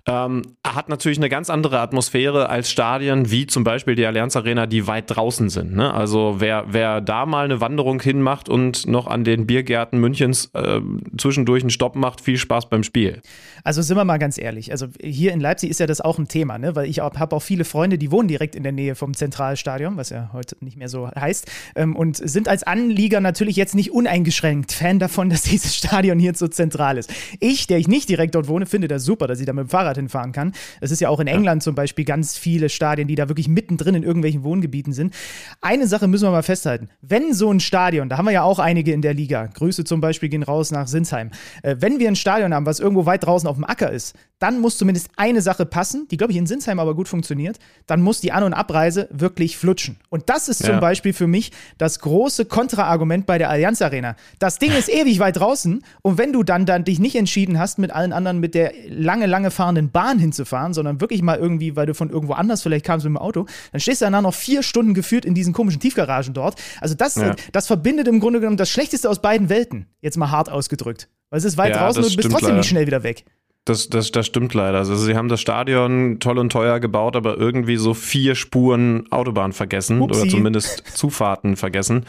Ähm, 0.09 0.41
hat 0.65 0.89
natürlich 0.89 1.19
eine 1.19 1.29
ganz 1.29 1.51
andere 1.51 1.79
Atmosphäre 1.79 2.50
als 2.50 2.71
Stadien 2.71 3.29
wie 3.29 3.45
zum 3.45 3.63
Beispiel 3.63 3.94
die 3.94 4.06
Allianz 4.06 4.35
Arena, 4.35 4.65
die 4.65 4.88
weit 4.88 5.06
draußen 5.07 5.50
sind. 5.50 5.75
Ne? 5.75 5.94
Also 5.94 6.38
wer, 6.39 6.65
wer 6.69 7.00
da 7.00 7.27
mal 7.27 7.45
eine 7.45 7.61
Wanderung 7.61 8.01
hinmacht 8.01 8.50
und 8.50 8.88
noch 8.88 9.06
an 9.06 9.23
den 9.23 9.45
Biergärten 9.45 10.00
Münchens 10.00 10.50
äh, 10.53 10.81
zwischendurch 11.17 11.61
einen 11.61 11.69
Stopp 11.69 11.95
macht, 11.95 12.21
viel 12.21 12.38
Spaß 12.38 12.69
beim 12.69 12.83
Spiel. 12.83 13.21
Also 13.63 13.83
sind 13.83 13.97
wir 13.97 14.06
mal 14.06 14.17
ganz 14.17 14.39
ehrlich. 14.39 14.71
Also 14.71 14.88
hier 15.00 15.31
in 15.31 15.41
Leipzig 15.41 15.69
ist 15.69 15.79
ja 15.79 15.85
das 15.85 16.01
auch 16.01 16.17
ein 16.17 16.27
Thema, 16.27 16.57
ne? 16.57 16.75
weil 16.75 16.89
ich 16.89 17.00
habe 17.00 17.35
auch 17.35 17.44
viele 17.44 17.63
Freunde, 17.63 18.00
die 18.00 18.11
wohnen 18.11 18.27
direkt 18.27 18.56
in 18.56 18.63
der 18.63 18.71
Nähe 18.71 18.95
vom 18.95 19.13
Zentralstadion, 19.13 19.95
was 19.95 20.09
ja 20.09 20.31
heute 20.33 20.56
nicht 20.61 20.77
mehr 20.77 20.89
so 20.89 21.07
heißt, 21.11 21.51
ähm, 21.75 21.95
und 21.95 22.17
sind 22.17 22.47
als 22.47 22.63
Anlieger 22.63 23.21
natürlich 23.21 23.57
jetzt 23.57 23.75
nicht 23.75 23.91
uneingeschränkt 23.91 24.71
Fan 24.71 24.97
davon, 24.97 25.29
dass 25.29 25.44
dieses 25.44 25.75
Stadion 25.75 26.17
hier 26.17 26.33
so 26.33 26.47
zentral 26.47 26.97
ist. 26.97 27.13
Ich, 27.39 27.67
der 27.67 27.77
ich 27.77 27.88
nicht 27.88 28.09
direkt 28.09 28.33
dort 28.33 28.47
wohne, 28.47 28.65
finde 28.65 28.88
das 28.88 29.03
super, 29.03 29.27
dass 29.27 29.39
ich 29.39 29.45
da 29.45 29.53
mit 29.53 29.65
dem 29.65 29.69
Fahrrad 29.69 29.98
hinfahren 29.99 30.31
kann. 30.31 30.53
Es 30.81 30.91
ist 30.91 30.99
ja 31.01 31.09
auch 31.09 31.19
in 31.19 31.27
England 31.27 31.63
zum 31.63 31.75
Beispiel 31.75 32.05
ganz 32.05 32.37
viele 32.37 32.69
Stadien, 32.69 33.07
die 33.07 33.15
da 33.15 33.27
wirklich 33.29 33.47
mittendrin 33.47 33.95
in 33.95 34.03
irgendwelchen 34.03 34.43
Wohngebieten 34.43 34.93
sind. 34.93 35.13
Eine 35.61 35.87
Sache 35.87 36.07
müssen 36.07 36.25
wir 36.25 36.31
mal 36.31 36.43
festhalten. 36.43 36.89
Wenn 37.01 37.33
so 37.33 37.51
ein 37.51 37.59
Stadion, 37.59 38.09
da 38.09 38.17
haben 38.17 38.25
wir 38.25 38.31
ja 38.31 38.43
auch 38.43 38.59
einige 38.59 38.91
in 38.93 39.01
der 39.01 39.13
Liga, 39.13 39.47
Grüße 39.47 39.83
zum 39.83 40.01
Beispiel 40.01 40.29
gehen 40.29 40.43
raus 40.43 40.71
nach 40.71 40.87
Sinsheim, 40.87 41.31
äh, 41.63 41.75
wenn 41.79 41.99
wir 41.99 42.07
ein 42.07 42.15
Stadion 42.15 42.53
haben, 42.53 42.65
was 42.65 42.79
irgendwo 42.79 43.05
weit 43.05 43.25
draußen 43.25 43.47
auf 43.47 43.55
dem 43.55 43.65
Acker 43.65 43.91
ist, 43.91 44.15
dann 44.39 44.59
muss 44.61 44.77
zumindest 44.77 45.09
eine 45.17 45.41
Sache 45.41 45.65
passen, 45.65 46.07
die, 46.09 46.17
glaube 46.17 46.31
ich, 46.31 46.37
in 46.37 46.47
Sinsheim 46.47 46.79
aber 46.79 46.95
gut 46.95 47.09
funktioniert. 47.09 47.59
Dann 47.87 48.01
muss 48.01 48.21
die 48.21 48.31
An- 48.31 48.43
und 48.43 48.53
Abreise 48.53 49.09
wirklich 49.11 49.57
flutschen. 49.57 49.97
Und 50.09 50.29
das 50.29 50.47
ist 50.47 50.63
zum 50.63 50.75
Ja. 50.75 50.79
Beispiel 50.79 51.11
für 51.11 51.27
mich 51.27 51.51
das 51.77 51.99
große 51.99 52.45
Kontraargument 52.45 53.25
bei 53.25 53.37
der 53.37 53.49
Allianz 53.49 53.81
Arena. 53.81 54.15
Das 54.39 54.57
Ding 54.59 54.71
ist 54.71 54.87
ewig 54.89 55.19
weit 55.19 55.37
draußen 55.37 55.83
und 56.01 56.17
wenn 56.17 56.31
du 56.31 56.43
dann, 56.43 56.65
dann 56.65 56.83
dich 56.85 56.99
nicht 56.99 57.15
entschieden 57.15 57.59
hast, 57.59 57.79
mit 57.79 57.91
allen 57.91 58.13
anderen 58.13 58.39
mit 58.39 58.55
der 58.55 58.71
lange, 58.87 59.25
lange 59.25 59.51
fahrenden 59.51 59.78
Bahn 59.89 60.19
hinzufahren, 60.19 60.73
sondern 60.73 60.99
wirklich 60.99 61.21
mal 61.21 61.37
irgendwie, 61.39 61.77
weil 61.77 61.85
du 61.85 61.93
von 61.93 62.09
irgendwo 62.09 62.33
anders 62.33 62.61
vielleicht 62.61 62.83
kamst 62.85 63.05
mit 63.05 63.11
dem 63.13 63.17
Auto, 63.17 63.45
dann 63.71 63.79
stehst 63.79 64.01
du 64.01 64.05
danach 64.05 64.21
noch 64.21 64.33
vier 64.33 64.61
Stunden 64.63 64.93
geführt 64.93 65.23
in 65.23 65.33
diesen 65.33 65.53
komischen 65.53 65.79
Tiefgaragen 65.79 66.33
dort. 66.33 66.61
Also 66.81 66.95
das, 66.95 67.15
Ja. 67.15 67.35
das 67.53 67.67
verbindet 67.67 68.09
im 68.09 68.19
Grunde 68.19 68.41
genommen 68.41 68.57
das 68.57 68.69
Schlechteste 68.69 69.09
aus 69.09 69.21
beiden 69.21 69.47
Welten. 69.47 69.85
Jetzt 70.01 70.17
mal 70.17 70.29
hart 70.29 70.51
ausgedrückt. 70.51 71.07
Weil 71.29 71.37
es 71.39 71.45
ist 71.45 71.57
weit 71.57 71.75
Ja, 71.75 71.85
draußen 71.85 72.03
und 72.03 72.11
du 72.11 72.15
bist 72.17 72.29
trotzdem 72.29 72.49
leider. 72.49 72.57
nicht 72.57 72.67
schnell 72.69 72.85
wieder 72.85 73.03
weg. 73.03 73.23
Das, 73.65 73.87
das, 73.87 74.09
das 74.11 74.25
stimmt 74.25 74.55
leider. 74.55 74.79
Also 74.79 74.95
sie 74.95 75.15
haben 75.15 75.27
das 75.29 75.41
Stadion 75.41 76.19
toll 76.19 76.39
und 76.39 76.51
teuer 76.51 76.79
gebaut, 76.79 77.15
aber 77.15 77.37
irgendwie 77.37 77.75
so 77.75 77.93
vier 77.93 78.33
Spuren 78.33 79.05
Autobahn 79.11 79.53
vergessen 79.53 80.01
Upsi. 80.01 80.21
oder 80.21 80.29
zumindest 80.29 80.83
Zufahrten 80.95 81.55
vergessen, 81.55 82.05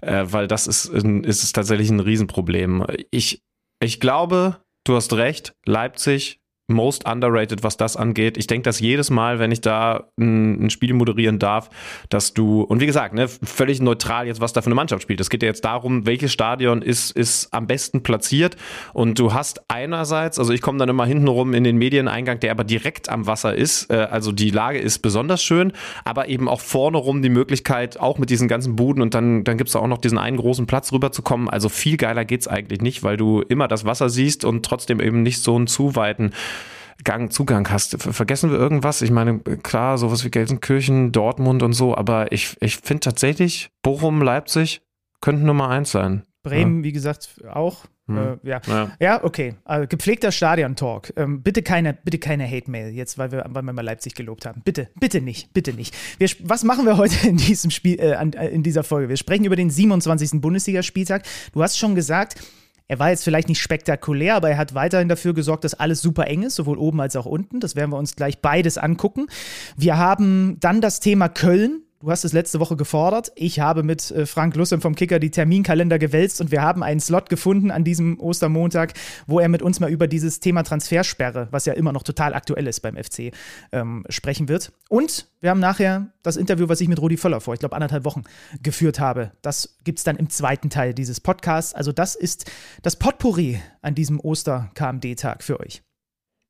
äh, 0.00 0.24
weil 0.30 0.48
das 0.48 0.66
ist, 0.66 0.92
ein- 0.92 1.22
ist 1.22 1.52
tatsächlich 1.52 1.90
ein 1.90 2.00
Riesenproblem. 2.00 2.84
Ich, 3.12 3.42
ich 3.80 4.00
glaube, 4.00 4.56
du 4.82 4.96
hast 4.96 5.12
recht, 5.12 5.52
Leipzig 5.66 6.40
most 6.66 7.06
underrated, 7.06 7.62
was 7.62 7.76
das 7.76 7.96
angeht. 7.96 8.38
Ich 8.38 8.46
denke, 8.46 8.64
dass 8.64 8.80
jedes 8.80 9.10
Mal, 9.10 9.38
wenn 9.38 9.52
ich 9.52 9.60
da 9.60 10.08
ein, 10.18 10.66
ein 10.66 10.70
Spiel 10.70 10.94
moderieren 10.94 11.38
darf, 11.38 11.68
dass 12.08 12.32
du, 12.32 12.62
und 12.62 12.80
wie 12.80 12.86
gesagt, 12.86 13.14
ne, 13.14 13.28
völlig 13.28 13.82
neutral 13.82 14.26
jetzt, 14.26 14.40
was 14.40 14.54
da 14.54 14.62
für 14.62 14.66
eine 14.66 14.74
Mannschaft 14.74 15.02
spielt. 15.02 15.20
Es 15.20 15.28
geht 15.28 15.42
ja 15.42 15.48
jetzt 15.48 15.64
darum, 15.64 16.06
welches 16.06 16.32
Stadion 16.32 16.80
ist, 16.80 17.10
ist 17.10 17.52
am 17.52 17.66
besten 17.66 18.02
platziert. 18.02 18.56
Und 18.94 19.18
du 19.18 19.34
hast 19.34 19.62
einerseits, 19.68 20.38
also 20.38 20.54
ich 20.54 20.62
komme 20.62 20.78
dann 20.78 20.88
immer 20.88 21.04
hinten 21.04 21.28
rum 21.28 21.52
in 21.52 21.64
den 21.64 21.76
Medieneingang, 21.76 22.40
der 22.40 22.50
aber 22.50 22.64
direkt 22.64 23.10
am 23.10 23.26
Wasser 23.26 23.54
ist. 23.54 23.90
Äh, 23.90 23.96
also 23.96 24.32
die 24.32 24.50
Lage 24.50 24.78
ist 24.78 25.00
besonders 25.00 25.42
schön, 25.42 25.72
aber 26.04 26.28
eben 26.28 26.48
auch 26.48 26.60
vorne 26.60 26.96
rum 26.96 27.20
die 27.20 27.28
Möglichkeit, 27.28 28.00
auch 28.00 28.16
mit 28.16 28.30
diesen 28.30 28.48
ganzen 28.48 28.74
Buden 28.74 29.02
und 29.02 29.12
dann, 29.12 29.44
dann 29.44 29.58
gibt's 29.58 29.74
da 29.74 29.80
auch 29.80 29.86
noch 29.86 29.98
diesen 29.98 30.16
einen 30.16 30.38
großen 30.38 30.66
Platz 30.66 30.92
rüberzukommen. 30.92 31.50
Also 31.50 31.68
viel 31.68 31.98
geiler 31.98 32.24
geht's 32.24 32.48
eigentlich 32.48 32.80
nicht, 32.80 33.02
weil 33.02 33.18
du 33.18 33.42
immer 33.42 33.68
das 33.68 33.84
Wasser 33.84 34.08
siehst 34.08 34.46
und 34.46 34.64
trotzdem 34.64 35.00
eben 35.00 35.22
nicht 35.22 35.42
so 35.42 35.56
einen 35.56 35.66
zu 35.66 35.94
weiten 35.94 36.32
Gang, 37.02 37.30
Zugang 37.30 37.68
hast. 37.70 38.00
Ver- 38.00 38.12
Vergessen 38.12 38.50
wir 38.50 38.58
irgendwas? 38.58 39.02
Ich 39.02 39.10
meine, 39.10 39.40
klar, 39.40 39.98
sowas 39.98 40.24
wie 40.24 40.30
Gelsenkirchen, 40.30 41.12
Dortmund 41.12 41.62
und 41.62 41.72
so, 41.72 41.96
aber 41.96 42.30
ich, 42.32 42.56
ich 42.60 42.76
finde 42.78 43.00
tatsächlich, 43.00 43.70
Bochum, 43.82 44.22
Leipzig 44.22 44.82
könnten 45.20 45.44
Nummer 45.46 45.68
eins 45.70 45.90
sein. 45.90 46.22
Bremen, 46.42 46.84
wie 46.84 46.92
gesagt, 46.92 47.40
auch. 47.52 47.84
Hm. 48.06 48.18
Äh, 48.18 48.48
ja. 48.50 48.60
Ja. 48.66 48.90
ja, 49.00 49.24
okay. 49.24 49.54
Also, 49.64 49.86
gepflegter 49.88 50.30
Stadion-Talk. 50.30 51.14
Ähm, 51.16 51.42
bitte 51.42 51.62
keine, 51.62 51.94
bitte 51.94 52.18
keine 52.18 52.46
Hate-Mail 52.46 52.90
jetzt, 52.92 53.16
weil 53.16 53.32
wir, 53.32 53.46
weil 53.48 53.62
wir 53.62 53.72
mal 53.72 53.80
Leipzig 53.80 54.14
gelobt 54.14 54.44
haben. 54.44 54.60
Bitte, 54.62 54.90
bitte 55.00 55.22
nicht, 55.22 55.54
bitte 55.54 55.72
nicht. 55.72 55.94
Wir, 56.18 56.28
was 56.42 56.64
machen 56.64 56.84
wir 56.84 56.98
heute 56.98 57.26
in 57.26 57.38
diesem 57.38 57.70
Spiel, 57.70 57.98
äh, 57.98 58.12
äh, 58.12 58.48
in 58.54 58.62
dieser 58.62 58.84
Folge? 58.84 59.08
Wir 59.08 59.16
sprechen 59.16 59.46
über 59.46 59.56
den 59.56 59.70
27. 59.70 60.42
Bundesligaspieltag. 60.42 61.22
Du 61.54 61.62
hast 61.62 61.78
schon 61.78 61.94
gesagt, 61.94 62.34
er 62.86 62.98
war 62.98 63.10
jetzt 63.10 63.24
vielleicht 63.24 63.48
nicht 63.48 63.60
spektakulär, 63.60 64.34
aber 64.34 64.50
er 64.50 64.58
hat 64.58 64.74
weiterhin 64.74 65.08
dafür 65.08 65.32
gesorgt, 65.32 65.64
dass 65.64 65.74
alles 65.74 66.02
super 66.02 66.26
eng 66.26 66.42
ist, 66.42 66.56
sowohl 66.56 66.78
oben 66.78 67.00
als 67.00 67.16
auch 67.16 67.26
unten. 67.26 67.60
Das 67.60 67.76
werden 67.76 67.90
wir 67.90 67.96
uns 67.96 68.14
gleich 68.14 68.40
beides 68.40 68.76
angucken. 68.76 69.26
Wir 69.76 69.96
haben 69.96 70.58
dann 70.60 70.80
das 70.80 71.00
Thema 71.00 71.28
Köln. 71.28 71.82
Du 72.04 72.10
hast 72.10 72.22
es 72.22 72.34
letzte 72.34 72.60
Woche 72.60 72.76
gefordert. 72.76 73.32
Ich 73.34 73.60
habe 73.60 73.82
mit 73.82 74.10
äh, 74.10 74.26
Frank 74.26 74.56
Lussem 74.56 74.82
vom 74.82 74.94
Kicker 74.94 75.18
die 75.18 75.30
Terminkalender 75.30 75.98
gewälzt 75.98 76.38
und 76.42 76.50
wir 76.50 76.60
haben 76.60 76.82
einen 76.82 77.00
Slot 77.00 77.30
gefunden 77.30 77.70
an 77.70 77.82
diesem 77.82 78.20
Ostermontag, 78.20 78.92
wo 79.26 79.40
er 79.40 79.48
mit 79.48 79.62
uns 79.62 79.80
mal 79.80 79.88
über 79.88 80.06
dieses 80.06 80.38
Thema 80.38 80.64
Transfersperre, 80.64 81.48
was 81.50 81.64
ja 81.64 81.72
immer 81.72 81.94
noch 81.94 82.02
total 82.02 82.34
aktuell 82.34 82.66
ist 82.66 82.80
beim 82.80 83.02
FC, 83.02 83.32
ähm, 83.72 84.04
sprechen 84.10 84.50
wird. 84.50 84.70
Und 84.90 85.30
wir 85.40 85.48
haben 85.48 85.60
nachher 85.60 86.12
das 86.22 86.36
Interview, 86.36 86.68
was 86.68 86.82
ich 86.82 86.88
mit 86.88 87.00
Rudi 87.00 87.16
Völler 87.16 87.40
vor, 87.40 87.54
ich 87.54 87.60
glaube, 87.60 87.74
anderthalb 87.74 88.04
Wochen 88.04 88.24
geführt 88.62 89.00
habe. 89.00 89.32
Das 89.40 89.78
gibt 89.82 89.96
es 89.96 90.04
dann 90.04 90.16
im 90.16 90.28
zweiten 90.28 90.68
Teil 90.68 90.92
dieses 90.92 91.22
Podcasts. 91.22 91.72
Also 91.72 91.90
das 91.90 92.16
ist 92.16 92.50
das 92.82 92.96
Potpourri 92.96 93.62
an 93.80 93.94
diesem 93.94 94.20
Oster-KMD-Tag 94.20 95.42
für 95.42 95.58
euch. 95.58 95.80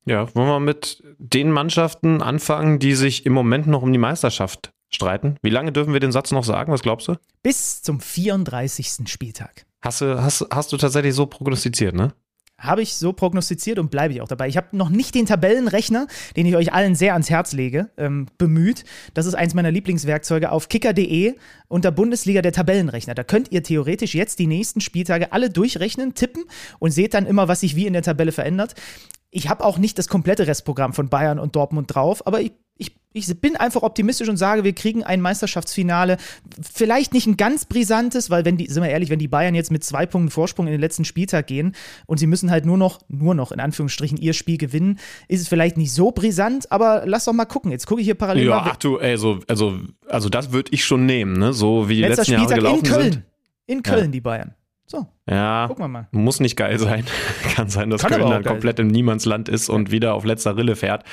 Ja, 0.04 0.34
wollen 0.34 0.48
wir 0.48 0.58
mit 0.58 1.04
den 1.18 1.52
Mannschaften 1.52 2.22
anfangen, 2.22 2.80
die 2.80 2.94
sich 2.94 3.24
im 3.24 3.32
Moment 3.32 3.68
noch 3.68 3.82
um 3.82 3.92
die 3.92 4.00
Meisterschaft 4.00 4.74
streiten? 4.94 5.36
Wie 5.42 5.50
lange 5.50 5.72
dürfen 5.72 5.92
wir 5.92 6.00
den 6.00 6.12
Satz 6.12 6.30
noch 6.30 6.44
sagen? 6.44 6.72
Was 6.72 6.82
glaubst 6.82 7.08
du? 7.08 7.16
Bis 7.42 7.82
zum 7.82 8.00
34. 8.00 9.06
Spieltag. 9.06 9.66
Hast 9.82 10.00
du, 10.00 10.22
hast, 10.22 10.46
hast 10.50 10.72
du 10.72 10.76
tatsächlich 10.76 11.14
so 11.14 11.26
prognostiziert, 11.26 11.94
ne? 11.94 12.14
Habe 12.56 12.82
ich 12.82 12.94
so 12.94 13.12
prognostiziert 13.12 13.78
und 13.80 13.90
bleibe 13.90 14.14
ich 14.14 14.22
auch 14.22 14.28
dabei. 14.28 14.48
Ich 14.48 14.56
habe 14.56 14.76
noch 14.76 14.88
nicht 14.88 15.14
den 15.14 15.26
Tabellenrechner, 15.26 16.06
den 16.36 16.46
ich 16.46 16.54
euch 16.54 16.72
allen 16.72 16.94
sehr 16.94 17.12
ans 17.12 17.28
Herz 17.28 17.52
lege, 17.52 17.90
ähm, 17.96 18.26
bemüht. 18.38 18.84
Das 19.12 19.26
ist 19.26 19.34
eins 19.34 19.54
meiner 19.54 19.72
Lieblingswerkzeuge 19.72 20.52
auf 20.52 20.68
kicker.de 20.68 21.34
unter 21.68 21.90
Bundesliga 21.90 22.42
der 22.42 22.52
Tabellenrechner. 22.52 23.14
Da 23.14 23.24
könnt 23.24 23.50
ihr 23.50 23.64
theoretisch 23.64 24.14
jetzt 24.14 24.38
die 24.38 24.46
nächsten 24.46 24.80
Spieltage 24.80 25.32
alle 25.32 25.50
durchrechnen, 25.50 26.14
tippen 26.14 26.44
und 26.78 26.92
seht 26.92 27.12
dann 27.12 27.26
immer, 27.26 27.48
was 27.48 27.60
sich 27.60 27.74
wie 27.74 27.86
in 27.86 27.92
der 27.92 28.02
Tabelle 28.02 28.32
verändert. 28.32 28.74
Ich 29.30 29.48
habe 29.48 29.64
auch 29.64 29.78
nicht 29.78 29.98
das 29.98 30.06
komplette 30.06 30.46
Restprogramm 30.46 30.92
von 30.92 31.08
Bayern 31.08 31.40
und 31.40 31.56
Dortmund 31.56 31.92
drauf, 31.92 32.24
aber 32.24 32.40
ich, 32.40 32.52
ich, 32.76 32.92
ich 33.12 33.40
bin 33.40 33.56
einfach 33.56 33.82
optimistisch 33.82 34.28
und 34.28 34.36
sage, 34.36 34.64
wir 34.64 34.72
kriegen 34.72 35.04
ein 35.04 35.20
Meisterschaftsfinale. 35.20 36.16
Vielleicht 36.60 37.12
nicht 37.14 37.26
ein 37.28 37.36
ganz 37.36 37.64
brisantes, 37.64 38.30
weil 38.30 38.44
wenn 38.44 38.56
die, 38.56 38.66
sind 38.68 38.82
wir 38.82 38.90
ehrlich, 38.90 39.10
wenn 39.10 39.20
die 39.20 39.28
Bayern 39.28 39.54
jetzt 39.54 39.70
mit 39.70 39.84
zwei 39.84 40.04
Punkten 40.06 40.30
Vorsprung 40.30 40.66
in 40.66 40.72
den 40.72 40.80
letzten 40.80 41.04
Spieltag 41.04 41.46
gehen 41.46 41.74
und 42.06 42.18
sie 42.18 42.26
müssen 42.26 42.50
halt 42.50 42.66
nur 42.66 42.76
noch, 42.76 43.00
nur 43.08 43.34
noch 43.36 43.52
in 43.52 43.60
Anführungsstrichen 43.60 44.18
ihr 44.18 44.32
Spiel 44.32 44.58
gewinnen, 44.58 44.98
ist 45.28 45.40
es 45.40 45.48
vielleicht 45.48 45.76
nicht 45.76 45.92
so 45.92 46.10
brisant, 46.10 46.72
aber 46.72 47.02
lass 47.06 47.26
doch 47.26 47.32
mal 47.32 47.44
gucken. 47.44 47.70
Jetzt 47.70 47.86
gucke 47.86 48.00
ich 48.00 48.06
hier 48.06 48.16
parallel 48.16 48.46
Ja, 48.46 48.56
mal. 48.60 48.70
ach 48.72 48.76
du, 48.76 48.98
ey, 48.98 49.16
so, 49.16 49.38
also, 49.46 49.78
also 50.08 50.28
das 50.28 50.50
würde 50.52 50.72
ich 50.72 50.84
schon 50.84 51.06
nehmen, 51.06 51.38
ne? 51.38 51.52
So 51.52 51.88
wie 51.88 51.96
die 51.96 52.00
Letzter 52.02 52.22
letzten 52.22 52.32
Jahre 52.32 52.44
Spieltag 52.46 52.58
in 52.58 52.64
gelaufen 52.82 52.88
Köln. 52.88 53.12
sind. 53.12 53.24
In 53.66 53.82
Köln, 53.82 54.12
die 54.12 54.20
Bayern. 54.20 54.54
So, 54.86 55.06
Ja, 55.30 55.66
gucken 55.68 55.84
wir 55.84 55.88
mal. 55.88 56.08
muss 56.12 56.40
nicht 56.40 56.56
geil 56.56 56.78
sein. 56.78 57.04
Kann 57.54 57.68
sein, 57.70 57.88
dass 57.90 58.02
Kann 58.02 58.10
Köln 58.18 58.28
dann 58.28 58.44
komplett 58.44 58.78
im 58.80 58.88
Niemandsland 58.88 59.48
ist 59.48 59.70
und 59.70 59.90
wieder 59.90 60.14
auf 60.14 60.24
letzter 60.24 60.56
Rille 60.56 60.76
fährt. 60.76 61.04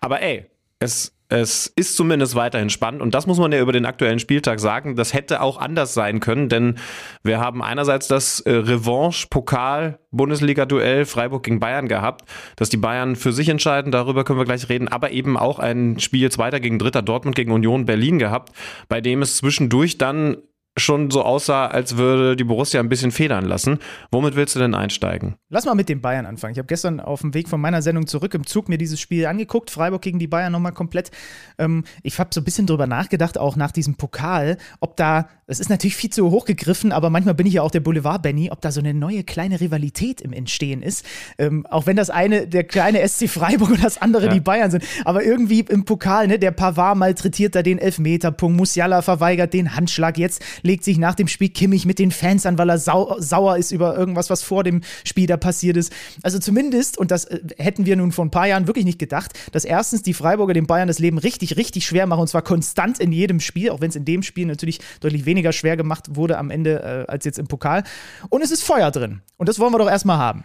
Aber 0.00 0.20
ey, 0.20 0.46
es, 0.80 1.14
es 1.28 1.68
ist 1.76 1.96
zumindest 1.96 2.34
weiterhin 2.34 2.70
spannend 2.70 3.02
und 3.02 3.14
das 3.14 3.28
muss 3.28 3.38
man 3.38 3.52
ja 3.52 3.60
über 3.60 3.70
den 3.72 3.86
aktuellen 3.86 4.18
Spieltag 4.18 4.58
sagen. 4.58 4.96
Das 4.96 5.14
hätte 5.14 5.42
auch 5.42 5.58
anders 5.58 5.94
sein 5.94 6.18
können, 6.18 6.48
denn 6.48 6.76
wir 7.22 7.38
haben 7.38 7.62
einerseits 7.62 8.08
das 8.08 8.40
äh, 8.40 8.50
Revanche-Pokal-Bundesliga-Duell 8.50 11.04
Freiburg 11.04 11.44
gegen 11.44 11.60
Bayern 11.60 11.86
gehabt, 11.86 12.28
dass 12.56 12.68
die 12.70 12.78
Bayern 12.78 13.14
für 13.14 13.32
sich 13.32 13.48
entscheiden, 13.48 13.92
darüber 13.92 14.24
können 14.24 14.40
wir 14.40 14.46
gleich 14.46 14.68
reden, 14.68 14.88
aber 14.88 15.12
eben 15.12 15.36
auch 15.36 15.60
ein 15.60 16.00
Spiel 16.00 16.32
Zweiter 16.32 16.58
gegen 16.58 16.80
Dritter 16.80 17.02
Dortmund 17.02 17.36
gegen 17.36 17.52
Union 17.52 17.84
Berlin 17.84 18.18
gehabt, 18.18 18.50
bei 18.88 19.00
dem 19.00 19.22
es 19.22 19.36
zwischendurch 19.36 19.98
dann 19.98 20.38
schon 20.78 21.10
so 21.10 21.22
aussah, 21.22 21.66
als 21.66 21.96
würde 21.96 22.36
die 22.36 22.44
Borussia 22.44 22.80
ein 22.80 22.88
bisschen 22.88 23.10
federn 23.10 23.44
lassen. 23.44 23.78
Womit 24.12 24.36
willst 24.36 24.54
du 24.54 24.60
denn 24.60 24.74
einsteigen? 24.74 25.34
Lass 25.48 25.64
mal 25.64 25.74
mit 25.74 25.88
den 25.88 26.00
Bayern 26.00 26.26
anfangen. 26.26 26.52
Ich 26.52 26.58
habe 26.58 26.68
gestern 26.68 27.00
auf 27.00 27.22
dem 27.22 27.34
Weg 27.34 27.48
von 27.48 27.60
meiner 27.60 27.82
Sendung 27.82 28.06
zurück 28.06 28.34
im 28.34 28.46
Zug 28.46 28.68
mir 28.68 28.78
dieses 28.78 29.00
Spiel 29.00 29.26
angeguckt. 29.26 29.70
Freiburg 29.70 30.02
gegen 30.02 30.18
die 30.18 30.28
Bayern 30.28 30.52
nochmal 30.52 30.72
komplett. 30.72 31.10
Ähm, 31.58 31.84
ich 32.02 32.18
habe 32.18 32.30
so 32.32 32.40
ein 32.40 32.44
bisschen 32.44 32.66
drüber 32.66 32.86
nachgedacht, 32.86 33.36
auch 33.36 33.56
nach 33.56 33.72
diesem 33.72 33.96
Pokal, 33.96 34.58
ob 34.78 34.96
da, 34.96 35.28
es 35.46 35.58
ist 35.58 35.70
natürlich 35.70 35.96
viel 35.96 36.10
zu 36.10 36.30
hoch 36.30 36.44
gegriffen, 36.44 36.92
aber 36.92 37.10
manchmal 37.10 37.34
bin 37.34 37.46
ich 37.46 37.54
ja 37.54 37.62
auch 37.62 37.72
der 37.72 37.80
Boulevard-Benny, 37.80 38.50
ob 38.50 38.60
da 38.60 38.70
so 38.70 38.80
eine 38.80 38.94
neue 38.94 39.24
kleine 39.24 39.60
Rivalität 39.60 40.20
im 40.20 40.32
Entstehen 40.32 40.82
ist. 40.82 41.04
Ähm, 41.38 41.66
auch 41.66 41.86
wenn 41.86 41.96
das 41.96 42.10
eine 42.10 42.46
der 42.46 42.64
kleine 42.64 43.06
SC 43.06 43.28
Freiburg 43.28 43.70
und 43.70 43.84
das 43.84 44.00
andere 44.00 44.26
ja. 44.26 44.32
die 44.32 44.40
Bayern 44.40 44.70
sind. 44.70 44.84
Aber 45.04 45.24
irgendwie 45.24 45.60
im 45.60 45.84
Pokal, 45.84 46.28
ne, 46.28 46.38
der 46.38 46.52
Pavard 46.52 46.96
malträtiert 46.96 47.54
da 47.54 47.62
den 47.62 47.78
Elfmeterpunkt, 47.78 48.56
Musiala 48.56 49.02
verweigert 49.02 49.52
den 49.52 49.74
Handschlag. 49.74 50.16
Jetzt 50.16 50.42
legt 50.62 50.84
sich 50.84 50.98
nach 50.98 51.14
dem 51.14 51.28
Spiel 51.28 51.48
Kimmich 51.48 51.86
mit 51.86 51.98
den 51.98 52.10
Fans 52.10 52.46
an, 52.46 52.58
weil 52.58 52.70
er 52.70 52.78
sau 52.78 53.16
sauer 53.18 53.56
ist 53.56 53.72
über 53.72 53.96
irgendwas, 53.96 54.30
was 54.30 54.42
vor 54.42 54.64
dem 54.64 54.82
Spiel 55.04 55.26
da 55.26 55.36
passiert 55.36 55.76
ist. 55.76 55.92
Also 56.22 56.38
zumindest, 56.38 56.98
und 56.98 57.10
das 57.10 57.24
äh, 57.26 57.40
hätten 57.58 57.86
wir 57.86 57.96
nun 57.96 58.12
vor 58.12 58.24
ein 58.24 58.30
paar 58.30 58.46
Jahren 58.46 58.66
wirklich 58.66 58.84
nicht 58.84 58.98
gedacht, 58.98 59.32
dass 59.52 59.64
erstens 59.64 60.02
die 60.02 60.14
Freiburger 60.14 60.54
den 60.54 60.66
Bayern 60.66 60.88
das 60.88 60.98
Leben 60.98 61.18
richtig, 61.18 61.56
richtig 61.56 61.86
schwer 61.86 62.06
machen 62.06 62.20
und 62.20 62.28
zwar 62.28 62.42
konstant 62.42 62.98
in 63.00 63.12
jedem 63.12 63.40
Spiel, 63.40 63.70
auch 63.70 63.80
wenn 63.80 63.90
es 63.90 63.96
in 63.96 64.04
dem 64.04 64.22
Spiel 64.22 64.46
natürlich 64.46 64.80
deutlich 65.00 65.24
weniger 65.26 65.52
schwer 65.52 65.76
gemacht 65.76 66.16
wurde 66.16 66.38
am 66.38 66.50
Ende 66.50 67.06
äh, 67.06 67.10
als 67.10 67.24
jetzt 67.24 67.38
im 67.38 67.46
Pokal. 67.46 67.84
Und 68.28 68.42
es 68.42 68.50
ist 68.50 68.62
Feuer 68.62 68.90
drin. 68.90 69.22
Und 69.36 69.48
das 69.48 69.58
wollen 69.58 69.72
wir 69.72 69.78
doch 69.78 69.90
erstmal 69.90 70.18
haben. 70.18 70.44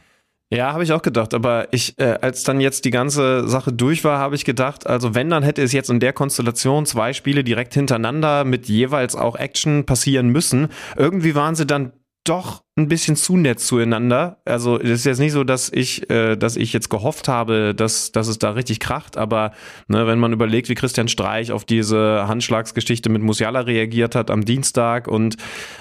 Ja, 0.52 0.74
habe 0.74 0.84
ich 0.84 0.94
auch 0.94 1.02
gedacht, 1.02 1.34
aber 1.34 1.68
ich, 1.72 1.98
äh, 1.98 2.20
als 2.22 2.44
dann 2.44 2.62
jetzt 2.62 2.86
die 2.86 2.92
ganze 2.92 3.48
Sache 3.48 3.74
durch 3.74 4.04
war, 4.04 4.20
habe 4.20 4.36
ich 4.36 4.46
gedacht, 4.46 4.86
also 4.86 5.16
wenn, 5.16 5.30
dann 5.32 5.42
hätte 5.42 5.64
es 5.64 5.72
jetzt 5.72 5.90
in 5.90 6.00
der 6.00 6.14
Konstellation 6.14 6.86
zwei 6.86 7.14
Spiele 7.14 7.44
direkt 7.44 7.74
hintereinander 7.74 8.44
mit 8.44 8.68
jeweils 8.68 9.16
auch 9.16 9.36
Action 9.36 9.86
passieren 9.86 10.30
müssen. 10.30 10.70
Irgendwie 10.96 11.34
waren 11.34 11.56
sie 11.56 11.66
dann 11.66 11.94
doch 12.26 12.64
ein 12.76 12.88
bisschen 12.88 13.16
zu 13.16 13.38
nett 13.38 13.60
zueinander. 13.60 14.42
Also 14.46 14.80
es 14.80 14.90
ist 14.90 15.06
jetzt 15.06 15.20
nicht 15.20 15.32
so, 15.32 15.44
dass 15.44 15.72
ich, 15.72 16.10
äh, 16.10 16.36
dass 16.36 16.58
ich 16.58 16.74
jetzt 16.74 16.90
gehofft 16.90 17.28
habe, 17.28 17.74
dass, 17.74 18.12
dass 18.12 18.28
es 18.28 18.38
da 18.38 18.52
richtig 18.52 18.80
kracht, 18.80 19.18
aber 19.18 19.52
ne, 19.88 20.06
wenn 20.06 20.20
man 20.20 20.34
überlegt, 20.34 20.70
wie 20.70 20.76
Christian 20.76 21.08
Streich 21.08 21.52
auf 21.52 21.66
diese 21.66 22.28
Handschlagsgeschichte 22.28 23.10
mit 23.10 23.22
Musiala 23.22 23.62
reagiert 23.62 24.16
hat 24.16 24.30
am 24.30 24.44
Dienstag 24.44 25.08
und 25.08 25.38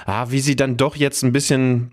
ah, 0.07 0.27
wie 0.31 0.41
sie 0.41 0.57
dann 0.57 0.77
doch 0.77 0.97
jetzt 0.97 1.23
ein 1.23 1.33
bisschen 1.33 1.91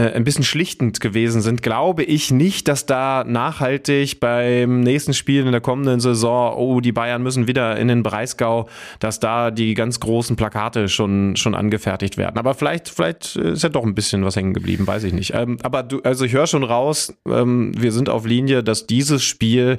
ein 0.00 0.24
bisschen 0.24 0.44
schlichtend 0.44 1.00
gewesen 1.00 1.42
sind, 1.42 1.62
glaube 1.62 2.02
ich 2.02 2.30
nicht, 2.30 2.66
dass 2.66 2.86
da 2.86 3.24
nachhaltig 3.26 4.20
beim 4.20 4.80
nächsten 4.80 5.12
Spiel 5.12 5.44
in 5.44 5.52
der 5.52 5.60
kommenden 5.60 6.00
Saison, 6.00 6.54
oh, 6.56 6.80
die 6.80 6.92
Bayern 6.92 7.22
müssen 7.22 7.46
wieder 7.46 7.76
in 7.76 7.88
den 7.88 8.02
Breisgau, 8.02 8.68
dass 9.00 9.20
da 9.20 9.50
die 9.50 9.74
ganz 9.74 10.00
großen 10.00 10.34
Plakate 10.36 10.88
schon, 10.88 11.36
schon 11.36 11.54
angefertigt 11.54 12.16
werden. 12.16 12.38
Aber 12.38 12.54
vielleicht, 12.54 12.88
vielleicht 12.88 13.36
ist 13.36 13.62
ja 13.62 13.68
doch 13.68 13.84
ein 13.84 13.94
bisschen 13.94 14.24
was 14.24 14.34
hängen 14.36 14.54
geblieben, 14.54 14.86
weiß 14.86 15.04
ich 15.04 15.12
nicht. 15.12 15.34
Ähm, 15.34 15.58
aber 15.62 15.82
du, 15.82 16.00
also 16.02 16.24
ich 16.24 16.32
höre 16.32 16.46
schon 16.46 16.64
raus, 16.64 17.14
ähm, 17.28 17.72
wir 17.76 17.92
sind 17.92 18.08
auf 18.08 18.24
Linie, 18.24 18.62
dass 18.62 18.86
dieses 18.86 19.22
Spiel 19.22 19.78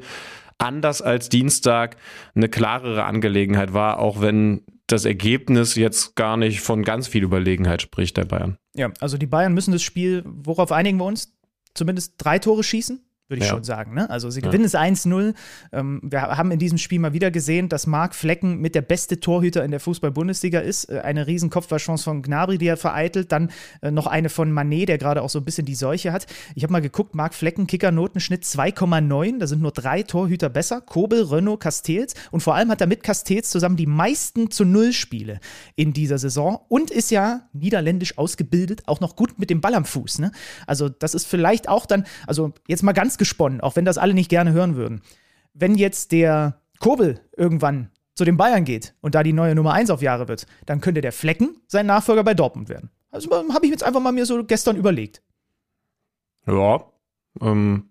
anders 0.63 1.01
als 1.01 1.29
Dienstag 1.29 1.97
eine 2.35 2.49
klarere 2.49 3.03
Angelegenheit 3.03 3.73
war, 3.73 3.99
auch 3.99 4.21
wenn 4.21 4.63
das 4.87 5.05
Ergebnis 5.05 5.75
jetzt 5.75 6.15
gar 6.15 6.37
nicht 6.37 6.61
von 6.61 6.83
ganz 6.83 7.07
viel 7.07 7.23
Überlegenheit 7.23 7.81
spricht 7.81 8.17
der 8.17 8.25
Bayern. 8.25 8.57
Ja, 8.75 8.91
also 8.99 9.17
die 9.17 9.27
Bayern 9.27 9.53
müssen 9.53 9.71
das 9.71 9.83
Spiel, 9.83 10.23
worauf 10.25 10.71
einigen 10.71 10.97
wir 10.97 11.05
uns? 11.05 11.33
Zumindest 11.73 12.15
drei 12.17 12.39
Tore 12.39 12.63
schießen 12.63 13.01
würde 13.29 13.41
ich 13.41 13.47
ja. 13.47 13.53
schon 13.53 13.63
sagen. 13.63 13.93
Ne? 13.93 14.09
Also 14.09 14.29
sie 14.29 14.41
gewinnen 14.41 14.67
ja. 14.69 14.83
es 14.85 15.01
1-0. 15.05 15.33
Ähm, 15.71 16.01
wir 16.03 16.21
haben 16.21 16.51
in 16.51 16.59
diesem 16.59 16.77
Spiel 16.77 16.99
mal 16.99 17.13
wieder 17.13 17.31
gesehen, 17.31 17.69
dass 17.69 17.87
Marc 17.87 18.15
Flecken 18.15 18.59
mit 18.59 18.75
der 18.75 18.81
beste 18.81 19.19
Torhüter 19.19 19.63
in 19.63 19.71
der 19.71 19.79
Fußball-Bundesliga 19.79 20.59
ist. 20.59 20.89
Äh, 20.89 20.99
eine 20.99 21.25
riesen 21.25 21.49
Kopfballchance 21.49 22.03
von 22.03 22.21
Gnabry, 22.21 22.57
die 22.57 22.67
er 22.67 22.77
vereitelt. 22.77 23.31
Dann 23.31 23.49
äh, 23.81 23.91
noch 23.91 24.07
eine 24.07 24.29
von 24.29 24.51
Manet, 24.51 24.89
der 24.89 24.97
gerade 24.97 25.21
auch 25.21 25.29
so 25.29 25.39
ein 25.39 25.45
bisschen 25.45 25.65
die 25.65 25.75
Seuche 25.75 26.11
hat. 26.11 26.27
Ich 26.53 26.63
habe 26.63 26.73
mal 26.73 26.81
geguckt, 26.81 27.15
Marc 27.15 27.33
Flecken, 27.33 27.65
Kicker-Notenschnitt 27.65 28.43
2,9. 28.43 29.39
Da 29.39 29.47
sind 29.47 29.61
nur 29.61 29.71
drei 29.71 30.03
Torhüter 30.03 30.49
besser. 30.49 30.81
Kobel, 30.81 31.23
Renault, 31.23 31.61
Castells. 31.61 32.13
Und 32.31 32.41
vor 32.41 32.55
allem 32.55 32.69
hat 32.69 32.81
er 32.81 32.87
mit 32.87 33.03
Castells 33.03 33.49
zusammen 33.49 33.77
die 33.77 33.87
meisten 33.87 34.51
zu 34.51 34.65
Null-Spiele 34.65 35.39
in 35.75 35.93
dieser 35.93 36.17
Saison 36.17 36.59
und 36.67 36.91
ist 36.91 37.09
ja 37.09 37.47
niederländisch 37.53 38.17
ausgebildet, 38.17 38.83
auch 38.85 38.99
noch 38.99 39.15
gut 39.15 39.39
mit 39.39 39.49
dem 39.49 39.61
Ball 39.61 39.75
am 39.75 39.85
Fuß. 39.85 40.19
Ne? 40.19 40.31
Also 40.67 40.89
das 40.89 41.15
ist 41.15 41.25
vielleicht 41.25 41.69
auch 41.69 41.85
dann, 41.85 42.05
also 42.27 42.53
jetzt 42.67 42.83
mal 42.83 42.91
ganz 42.91 43.12
gesponnen, 43.17 43.61
auch 43.61 43.75
wenn 43.75 43.85
das 43.85 43.97
alle 43.97 44.13
nicht 44.13 44.29
gerne 44.29 44.53
hören 44.53 44.75
würden. 44.75 45.01
Wenn 45.53 45.75
jetzt 45.75 46.11
der 46.11 46.61
Kobel 46.79 47.21
irgendwann 47.37 47.89
zu 48.15 48.25
den 48.25 48.37
Bayern 48.37 48.65
geht 48.65 48.95
und 49.01 49.15
da 49.15 49.23
die 49.23 49.33
neue 49.33 49.55
Nummer 49.55 49.73
1 49.73 49.89
auf 49.89 50.01
Jahre 50.01 50.27
wird, 50.27 50.45
dann 50.65 50.81
könnte 50.81 51.01
der 51.01 51.11
Flecken 51.11 51.57
sein 51.67 51.85
Nachfolger 51.85 52.23
bei 52.23 52.33
Dortmund 52.33 52.69
werden. 52.69 52.89
Also 53.11 53.29
habe 53.31 53.65
ich 53.65 53.71
jetzt 53.71 53.83
einfach 53.83 54.01
mal 54.01 54.11
mir 54.11 54.25
so 54.25 54.43
gestern 54.43 54.75
überlegt. 54.75 55.21
Ja. 56.47 56.83
Ähm, 57.41 57.89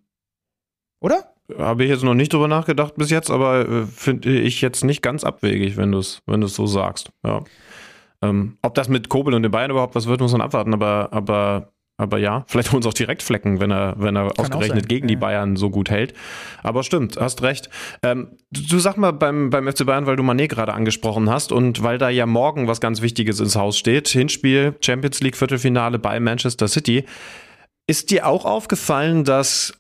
Oder? 1.01 1.35
Habe 1.57 1.85
ich 1.85 1.91
jetzt 1.91 2.05
noch 2.05 2.15
nicht 2.15 2.33
drüber 2.33 2.49
nachgedacht 2.49 2.95
bis 2.97 3.11
jetzt, 3.11 3.31
aber 3.31 3.69
äh, 3.69 3.87
finde 3.87 4.31
ich 4.31 4.61
jetzt 4.61 4.85
nicht 4.85 5.03
ganz 5.03 5.25
abwegig, 5.25 5.77
wenn 5.77 5.93
du 5.93 5.99
es 5.99 6.23
wenn 6.27 6.47
so 6.47 6.67
sagst. 6.67 7.13
Ja. 7.25 7.45
Ähm, 8.23 8.59
ob 8.63 8.75
das 8.75 8.89
mit 8.89 9.09
Kobel 9.09 9.35
und 9.35 9.43
den 9.43 9.51
Bayern 9.51 9.71
überhaupt 9.71 9.95
was 9.95 10.07
wird, 10.07 10.21
muss 10.21 10.33
man 10.33 10.41
abwarten, 10.41 10.73
aber, 10.73 11.09
aber 11.13 11.73
aber 11.99 12.19
ja, 12.19 12.45
vielleicht 12.49 12.73
holen 12.73 12.83
sie 12.83 12.89
auch 12.89 12.95
direkt 12.95 13.23
Flecken, 13.23 13.61
wenn 13.61 13.71
er, 13.71 13.95
wenn 13.99 14.17
er 14.17 14.39
ausgerechnet 14.39 14.89
gegen 14.89 15.09
die 15.09 15.17
Bayern 15.17 15.57
so 15.57 15.71
gut 15.71 15.91
hält. 15.91 16.15
Aber 16.63 16.83
stimmt, 16.83 17.17
hast 17.17 17.43
recht. 17.43 17.69
Ähm, 18.03 18.37
du, 18.51 18.63
du, 18.63 18.79
sag 18.79 18.97
mal 18.97 19.13
beim, 19.13 19.51
beim 19.51 19.71
FC 19.71 19.87
Bayern, 19.87 20.07
weil 20.07 20.17
du 20.17 20.23
Manet 20.23 20.51
gerade 20.51 20.75
angesprochen 20.75 21.31
hast 21.31 21.53
und 21.53 21.83
weil 21.83 21.99
da 21.99 22.09
ja 22.09 22.27
morgen 22.27 22.67
was 22.67 22.81
ganz 22.81 23.03
Wichtiges 23.03 23.41
ins 23.41 23.57
Haus 23.57 23.79
steht. 23.79 24.09
Hinspiel 24.09 24.75
Champions 24.81 25.21
League 25.21 25.37
Viertelfinale 25.37 25.99
bei 25.99 26.19
Manchester 26.19 26.67
City. 26.67 27.05
Ist 27.87 28.11
dir 28.11 28.27
auch 28.27 28.45
aufgefallen, 28.45 29.25
dass 29.25 29.75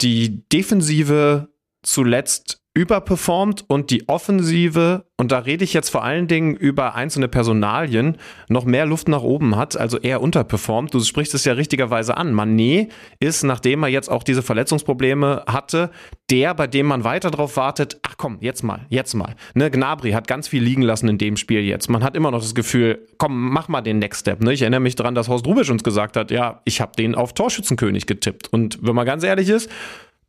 die 0.00 0.48
Defensive 0.48 1.48
zuletzt 1.82 2.61
überperformt 2.74 3.66
und 3.68 3.90
die 3.90 4.08
Offensive, 4.08 5.04
und 5.18 5.30
da 5.30 5.40
rede 5.40 5.62
ich 5.62 5.74
jetzt 5.74 5.90
vor 5.90 6.02
allen 6.04 6.26
Dingen 6.26 6.56
über 6.56 6.94
einzelne 6.94 7.28
Personalien, 7.28 8.16
noch 8.48 8.64
mehr 8.64 8.86
Luft 8.86 9.08
nach 9.08 9.22
oben 9.22 9.56
hat, 9.56 9.76
also 9.76 9.98
eher 9.98 10.22
unterperformt. 10.22 10.94
Du 10.94 11.00
sprichst 11.00 11.34
es 11.34 11.44
ja 11.44 11.52
richtigerweise 11.52 12.16
an. 12.16 12.32
Manet 12.32 12.90
ist, 13.20 13.42
nachdem 13.42 13.82
er 13.82 13.90
jetzt 13.90 14.10
auch 14.10 14.22
diese 14.22 14.42
Verletzungsprobleme 14.42 15.44
hatte, 15.46 15.90
der, 16.30 16.54
bei 16.54 16.66
dem 16.66 16.86
man 16.86 17.04
weiter 17.04 17.30
drauf 17.30 17.58
wartet, 17.58 18.00
ach 18.02 18.14
komm, 18.16 18.38
jetzt 18.40 18.62
mal, 18.62 18.86
jetzt 18.88 19.12
mal. 19.12 19.34
Ne, 19.52 19.70
Gnabry 19.70 20.12
hat 20.12 20.26
ganz 20.26 20.48
viel 20.48 20.62
liegen 20.62 20.82
lassen 20.82 21.08
in 21.08 21.18
dem 21.18 21.36
Spiel 21.36 21.60
jetzt. 21.60 21.90
Man 21.90 22.02
hat 22.02 22.16
immer 22.16 22.30
noch 22.30 22.40
das 22.40 22.54
Gefühl, 22.54 23.06
komm, 23.18 23.50
mach 23.50 23.68
mal 23.68 23.82
den 23.82 23.98
Next 23.98 24.20
Step. 24.20 24.40
Ne? 24.42 24.54
Ich 24.54 24.62
erinnere 24.62 24.80
mich 24.80 24.96
daran, 24.96 25.14
dass 25.14 25.28
Horst 25.28 25.46
Rubisch 25.46 25.68
uns 25.68 25.84
gesagt 25.84 26.16
hat, 26.16 26.30
ja, 26.30 26.62
ich 26.64 26.80
habe 26.80 26.92
den 26.96 27.14
auf 27.14 27.34
Torschützenkönig 27.34 28.06
getippt. 28.06 28.50
Und 28.50 28.78
wenn 28.80 28.94
man 28.94 29.04
ganz 29.04 29.24
ehrlich 29.24 29.50
ist, 29.50 29.70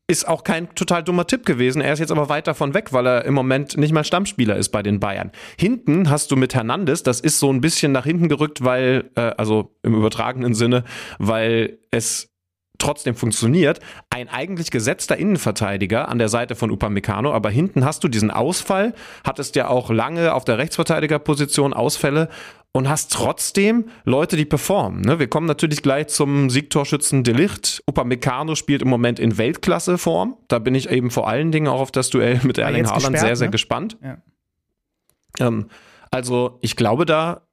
ist 0.08 0.28
auch 0.28 0.44
kein 0.44 0.74
total 0.76 1.04
dummer 1.04 1.28
Tipp 1.28 1.46
gewesen. 1.46 1.82
Er 1.82 1.94
ist 1.94 2.00
jetzt 2.00 2.12
aber 2.12 2.28
weit 2.28 2.48
davon 2.48 2.74
weg, 2.74 2.92
weil 2.92 3.08
er 3.08 3.26
im 3.26 3.34
Moment 3.34 3.78
nicht 3.78 3.94
mal 3.94 4.04
Stammspieler 4.04 4.58
ist 4.58 4.70
bei 4.70 4.84
den 4.84 5.00
Bayern. 5.00 5.32
Hinten 5.58 6.10
hast 6.10 6.30
du 6.32 6.36
mit 6.36 6.54
Hernandez, 6.54 7.04
das 7.04 7.22
ist 7.22 7.40
so 7.40 7.52
ein 7.52 7.62
bisschen 7.62 7.94
nach 7.94 8.04
hinten 8.04 8.28
gerückt, 8.28 8.64
weil, 8.64 9.10
äh, 9.16 9.32
also 9.38 9.76
im 9.82 9.96
übertragenen 9.96 10.56
Sinne, 10.56 10.84
weil 11.20 11.80
es 11.90 12.33
trotzdem 12.84 13.16
funktioniert, 13.16 13.80
ein 14.10 14.28
eigentlich 14.30 14.70
gesetzter 14.72 15.18
Innenverteidiger 15.18 16.10
an 16.10 16.20
der 16.20 16.30
Seite 16.30 16.56
von 16.56 16.70
Upamecano, 16.70 17.32
aber 17.32 17.50
hinten 17.50 17.86
hast 17.86 18.04
du 18.04 18.08
diesen 18.08 18.30
Ausfall, 18.30 18.94
hattest 19.24 19.56
ja 19.56 19.70
auch 19.70 19.90
lange 19.90 20.34
auf 20.34 20.44
der 20.44 20.58
Rechtsverteidigerposition 20.58 21.74
Ausfälle 21.74 22.30
und 22.74 22.90
hast 22.90 23.14
trotzdem 23.14 23.86
Leute, 24.04 24.36
die 24.36 24.46
performen. 24.46 25.02
Ne? 25.02 25.20
Wir 25.20 25.28
kommen 25.28 25.46
natürlich 25.46 25.82
gleich 25.82 26.08
zum 26.08 26.50
Siegtorschützen 26.50 27.24
Delicht. 27.24 27.84
Upamecano 27.86 28.56
spielt 28.56 28.82
im 28.82 28.90
Moment 28.90 29.20
in 29.20 29.38
Weltklasseform. 29.38 30.38
Da 30.48 30.60
bin 30.60 30.76
ich 30.76 30.90
eben 30.90 31.12
vor 31.12 31.28
allen 31.30 31.52
Dingen 31.52 31.68
auch 31.68 31.80
auf 31.80 31.92
das 31.92 32.10
Duell 32.10 32.42
mit 32.44 32.58
Erling 32.58 32.88
Haaland 32.88 33.18
sehr, 33.18 33.36
sehr 33.36 33.48
ne? 33.48 33.52
gespannt. 33.52 33.98
Ja. 34.04 34.18
Ähm, 35.40 35.68
also 36.10 36.58
ich 36.62 36.76
glaube, 36.76 37.06
da 37.06 37.44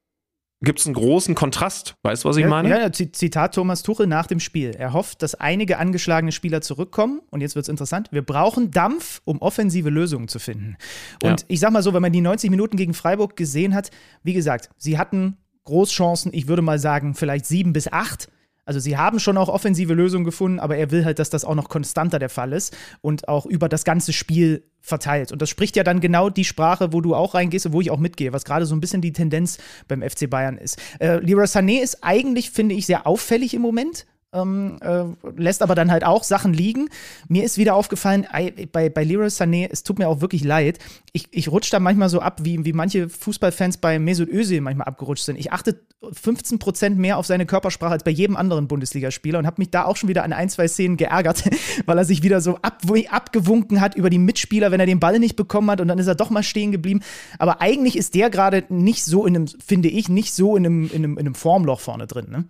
gibt 0.62 0.80
es 0.80 0.86
einen 0.86 0.94
großen 0.94 1.34
Kontrast. 1.34 1.96
Weißt 2.02 2.24
du, 2.24 2.28
was 2.28 2.36
ich 2.36 2.44
meine? 2.44 2.68
Ja, 2.68 2.92
Zitat 2.92 3.54
Thomas 3.54 3.82
Tuchel 3.82 4.06
nach 4.06 4.26
dem 4.26 4.40
Spiel. 4.40 4.72
Er 4.72 4.92
hofft, 4.92 5.22
dass 5.22 5.34
einige 5.34 5.78
angeschlagene 5.78 6.32
Spieler 6.32 6.60
zurückkommen. 6.60 7.22
Und 7.30 7.40
jetzt 7.40 7.54
wird 7.54 7.64
es 7.64 7.68
interessant. 7.68 8.08
Wir 8.12 8.22
brauchen 8.22 8.70
Dampf, 8.70 9.22
um 9.24 9.40
offensive 9.40 9.88
Lösungen 9.88 10.28
zu 10.28 10.38
finden. 10.38 10.76
Und 11.22 11.40
ja. 11.40 11.46
ich 11.48 11.60
sag 11.60 11.72
mal 11.72 11.82
so, 11.82 11.94
wenn 11.94 12.02
man 12.02 12.12
die 12.12 12.20
90 12.20 12.50
Minuten 12.50 12.76
gegen 12.76 12.92
Freiburg 12.92 13.36
gesehen 13.36 13.74
hat, 13.74 13.90
wie 14.22 14.34
gesagt, 14.34 14.68
sie 14.76 14.98
hatten 14.98 15.38
Großchancen, 15.64 16.32
ich 16.34 16.46
würde 16.46 16.62
mal 16.62 16.78
sagen, 16.78 17.14
vielleicht 17.14 17.46
sieben 17.46 17.72
bis 17.72 17.90
acht. 17.90 18.28
Also 18.64 18.78
sie 18.80 18.96
haben 18.96 19.18
schon 19.18 19.36
auch 19.36 19.48
offensive 19.48 19.94
Lösungen 19.94 20.24
gefunden, 20.24 20.60
aber 20.60 20.76
er 20.76 20.90
will 20.90 21.04
halt, 21.04 21.18
dass 21.18 21.30
das 21.30 21.44
auch 21.44 21.54
noch 21.54 21.68
konstanter 21.68 22.18
der 22.18 22.28
Fall 22.28 22.52
ist 22.52 22.76
und 23.00 23.28
auch 23.28 23.46
über 23.46 23.68
das 23.68 23.84
ganze 23.84 24.12
Spiel 24.12 24.64
verteilt. 24.80 25.32
Und 25.32 25.42
das 25.42 25.50
spricht 25.50 25.76
ja 25.76 25.84
dann 25.84 26.00
genau 26.00 26.30
die 26.30 26.44
Sprache, 26.44 26.92
wo 26.92 27.00
du 27.00 27.14
auch 27.14 27.34
reingehst 27.34 27.66
und 27.66 27.72
wo 27.72 27.80
ich 27.80 27.90
auch 27.90 27.98
mitgehe, 27.98 28.32
was 28.32 28.44
gerade 28.44 28.66
so 28.66 28.74
ein 28.74 28.80
bisschen 28.80 29.02
die 29.02 29.12
Tendenz 29.12 29.58
beim 29.88 30.02
FC 30.02 30.28
Bayern 30.28 30.56
ist. 30.56 30.78
Äh, 31.00 31.18
Leroy 31.18 31.44
Sané 31.44 31.80
ist 31.80 31.98
eigentlich, 32.02 32.50
finde 32.50 32.74
ich, 32.74 32.86
sehr 32.86 33.06
auffällig 33.06 33.54
im 33.54 33.62
Moment. 33.62 34.06
Ähm, 34.32 34.78
äh, 34.80 35.04
lässt 35.36 35.62
aber 35.62 35.74
dann 35.74 35.90
halt 35.90 36.04
auch 36.04 36.22
Sachen 36.22 36.52
liegen. 36.52 36.88
Mir 37.28 37.44
ist 37.44 37.58
wieder 37.58 37.74
aufgefallen, 37.74 38.26
bei, 38.72 38.88
bei 38.88 39.04
Leroy 39.04 39.26
Sané, 39.26 39.68
es 39.70 39.82
tut 39.82 39.98
mir 39.98 40.08
auch 40.08 40.20
wirklich 40.20 40.44
leid, 40.44 40.78
ich, 41.12 41.26
ich 41.32 41.50
rutsche 41.50 41.70
da 41.72 41.80
manchmal 41.80 42.08
so 42.08 42.20
ab, 42.20 42.40
wie, 42.42 42.64
wie 42.64 42.72
manche 42.72 43.08
Fußballfans 43.08 43.78
bei 43.78 43.98
Mesut 43.98 44.28
Özil 44.28 44.60
manchmal 44.60 44.86
abgerutscht 44.86 45.24
sind. 45.24 45.38
Ich 45.38 45.52
achte 45.52 45.80
15 46.12 46.58
Prozent 46.58 46.98
mehr 46.98 47.18
auf 47.18 47.26
seine 47.26 47.46
Körpersprache 47.46 47.92
als 47.92 48.04
bei 48.04 48.10
jedem 48.10 48.36
anderen 48.36 48.68
Bundesligaspieler 48.68 49.38
und 49.38 49.46
habe 49.46 49.60
mich 49.60 49.70
da 49.70 49.84
auch 49.84 49.96
schon 49.96 50.08
wieder 50.08 50.22
an 50.22 50.32
ein, 50.32 50.48
zwei 50.48 50.68
Szenen 50.68 50.96
geärgert, 50.96 51.44
weil 51.86 51.98
er 51.98 52.04
sich 52.04 52.22
wieder 52.22 52.40
so 52.40 52.56
ab, 52.62 52.82
abgewunken 53.10 53.80
hat 53.80 53.96
über 53.96 54.10
die 54.10 54.18
Mitspieler, 54.18 54.70
wenn 54.70 54.80
er 54.80 54.86
den 54.86 55.00
Ball 55.00 55.18
nicht 55.18 55.36
bekommen 55.36 55.70
hat 55.70 55.80
und 55.80 55.88
dann 55.88 55.98
ist 55.98 56.06
er 56.06 56.14
doch 56.14 56.30
mal 56.30 56.42
stehen 56.42 56.72
geblieben. 56.72 57.00
Aber 57.38 57.60
eigentlich 57.60 57.96
ist 57.96 58.14
der 58.14 58.30
gerade 58.30 58.64
nicht 58.68 59.04
so 59.04 59.26
in 59.26 59.36
einem, 59.36 59.46
finde 59.48 59.88
ich, 59.88 60.08
nicht 60.08 60.32
so 60.32 60.56
in 60.56 60.64
einem, 60.64 60.84
in 60.86 60.96
einem, 60.96 61.12
in 61.14 61.26
einem 61.26 61.34
Formloch 61.34 61.80
vorne 61.80 62.06
drin. 62.06 62.26
Ne? 62.30 62.44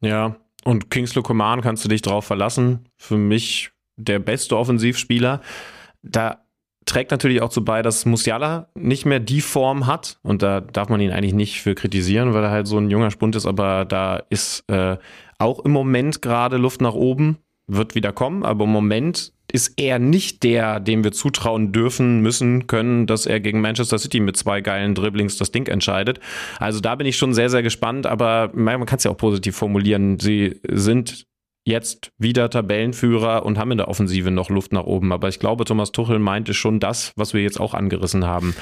Ja, 0.00 0.36
und 0.64 0.90
Kingsley 0.90 1.22
Coman 1.22 1.60
kannst 1.60 1.84
du 1.84 1.88
dich 1.88 2.02
drauf 2.02 2.24
verlassen. 2.24 2.88
Für 2.96 3.16
mich 3.16 3.70
der 3.96 4.18
beste 4.18 4.56
Offensivspieler. 4.56 5.40
Da 6.02 6.44
trägt 6.84 7.10
natürlich 7.10 7.42
auch 7.42 7.50
zu 7.50 7.64
bei, 7.64 7.82
dass 7.82 8.06
Musiala 8.06 8.68
nicht 8.74 9.06
mehr 9.06 9.20
die 9.20 9.40
Form 9.40 9.86
hat. 9.86 10.18
Und 10.22 10.42
da 10.42 10.60
darf 10.60 10.88
man 10.88 11.00
ihn 11.00 11.10
eigentlich 11.10 11.34
nicht 11.34 11.62
für 11.62 11.74
kritisieren, 11.74 12.34
weil 12.34 12.44
er 12.44 12.50
halt 12.50 12.66
so 12.66 12.78
ein 12.78 12.90
junger 12.90 13.10
Spund 13.10 13.36
ist. 13.36 13.46
Aber 13.46 13.84
da 13.84 14.22
ist 14.30 14.64
äh, 14.68 14.96
auch 15.38 15.60
im 15.60 15.72
Moment 15.72 16.22
gerade 16.22 16.56
Luft 16.56 16.80
nach 16.80 16.94
oben. 16.94 17.38
Wird 17.66 17.94
wieder 17.94 18.12
kommen. 18.12 18.44
Aber 18.44 18.64
im 18.64 18.70
Moment 18.70 19.32
ist 19.52 19.74
er 19.78 19.98
nicht 19.98 20.42
der, 20.42 20.80
dem 20.80 21.04
wir 21.04 21.12
zutrauen 21.12 21.72
dürfen, 21.72 22.20
müssen, 22.20 22.66
können, 22.66 23.06
dass 23.06 23.26
er 23.26 23.38
gegen 23.40 23.60
Manchester 23.60 23.98
City 23.98 24.20
mit 24.20 24.36
zwei 24.36 24.60
geilen 24.60 24.94
Dribblings 24.94 25.36
das 25.36 25.52
Ding 25.52 25.68
entscheidet. 25.68 26.20
Also 26.58 26.80
da 26.80 26.94
bin 26.94 27.06
ich 27.06 27.16
schon 27.18 27.34
sehr, 27.34 27.50
sehr 27.50 27.62
gespannt, 27.62 28.06
aber 28.06 28.50
man 28.54 28.86
kann 28.86 28.96
es 28.96 29.04
ja 29.04 29.10
auch 29.10 29.16
positiv 29.16 29.54
formulieren. 29.56 30.18
Sie 30.18 30.60
sind 30.68 31.26
jetzt 31.64 32.10
wieder 32.18 32.50
Tabellenführer 32.50 33.44
und 33.44 33.58
haben 33.58 33.70
in 33.70 33.78
der 33.78 33.88
Offensive 33.88 34.30
noch 34.30 34.50
Luft 34.50 34.72
nach 34.72 34.84
oben. 34.84 35.12
Aber 35.12 35.28
ich 35.28 35.38
glaube, 35.38 35.64
Thomas 35.64 35.92
Tuchel 35.92 36.18
meinte 36.18 36.54
schon 36.54 36.80
das, 36.80 37.12
was 37.16 37.34
wir 37.34 37.42
jetzt 37.42 37.60
auch 37.60 37.74
angerissen 37.74 38.26
haben. 38.26 38.54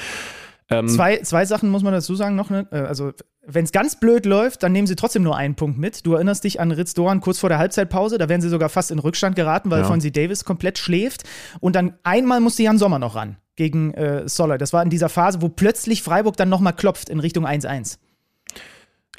Ähm, 0.71 0.87
zwei, 0.87 1.17
zwei 1.17 1.45
Sachen 1.45 1.69
muss 1.69 1.83
man 1.83 1.93
dazu 1.93 2.15
sagen 2.15 2.35
noch. 2.35 2.49
Ne? 2.49 2.65
Äh, 2.71 2.77
also, 2.77 3.11
wenn 3.45 3.65
es 3.65 3.71
ganz 3.71 3.99
blöd 3.99 4.25
läuft, 4.25 4.63
dann 4.63 4.71
nehmen 4.71 4.87
sie 4.87 4.95
trotzdem 4.95 5.21
nur 5.21 5.35
einen 5.35 5.55
Punkt 5.55 5.77
mit. 5.77 6.05
Du 6.05 6.13
erinnerst 6.13 6.43
dich 6.45 6.59
an 6.59 6.71
Ritz 6.71 6.93
Doran 6.93 7.19
kurz 7.19 7.39
vor 7.39 7.49
der 7.49 7.57
Halbzeitpause. 7.57 8.17
Da 8.17 8.29
wären 8.29 8.41
sie 8.41 8.49
sogar 8.49 8.69
fast 8.69 8.89
in 8.89 8.99
Rückstand 8.99 9.35
geraten, 9.35 9.69
weil 9.69 9.81
ja. 9.81 9.87
Fonzie 9.87 10.11
Davis 10.11 10.45
komplett 10.45 10.77
schläft. 10.77 11.23
Und 11.59 11.75
dann 11.75 11.95
einmal 12.03 12.39
musste 12.39 12.63
Jan 12.63 12.77
Sommer 12.77 12.99
noch 12.99 13.15
ran 13.15 13.37
gegen 13.55 13.93
äh, 13.93 14.27
Soller. 14.29 14.57
Das 14.57 14.71
war 14.73 14.81
in 14.81 14.89
dieser 14.89 15.09
Phase, 15.09 15.41
wo 15.41 15.49
plötzlich 15.49 16.01
Freiburg 16.01 16.37
dann 16.37 16.49
nochmal 16.49 16.73
klopft 16.73 17.09
in 17.09 17.19
Richtung 17.19 17.45
1-1. 17.45 17.97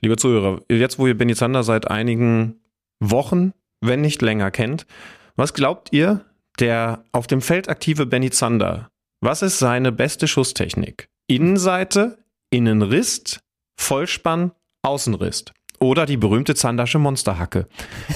Liebe 0.01 0.17
Zuhörer, 0.17 0.61
jetzt 0.71 0.99
wo 0.99 1.07
ihr 1.07 1.17
Benny 1.17 1.35
Zander 1.35 1.63
seit 1.63 1.89
einigen 1.89 2.57
Wochen, 2.99 3.53
wenn 3.81 4.01
nicht 4.01 4.23
länger 4.23 4.51
kennt, 4.51 4.87
was 5.37 5.55
glaubt 5.55 5.93
ihr, 5.93 6.25
der 6.59 7.05
auf 7.13 7.27
dem 7.27 7.41
Feld 7.41 7.69
aktive 7.69 8.07
Benny 8.07 8.31
Zander, 8.31 8.91
was 9.21 9.43
ist 9.43 9.59
seine 9.59 9.93
beste 9.93 10.27
Schusstechnik? 10.27 11.09
Innenseite, 11.27 12.25
Innenrist, 12.51 13.41
Vollspann, 13.79 14.53
Außenrist. 14.83 15.53
Oder 15.79 16.07
die 16.07 16.17
berühmte 16.17 16.55
Zandasche 16.55 16.99
Monsterhacke. 16.99 17.69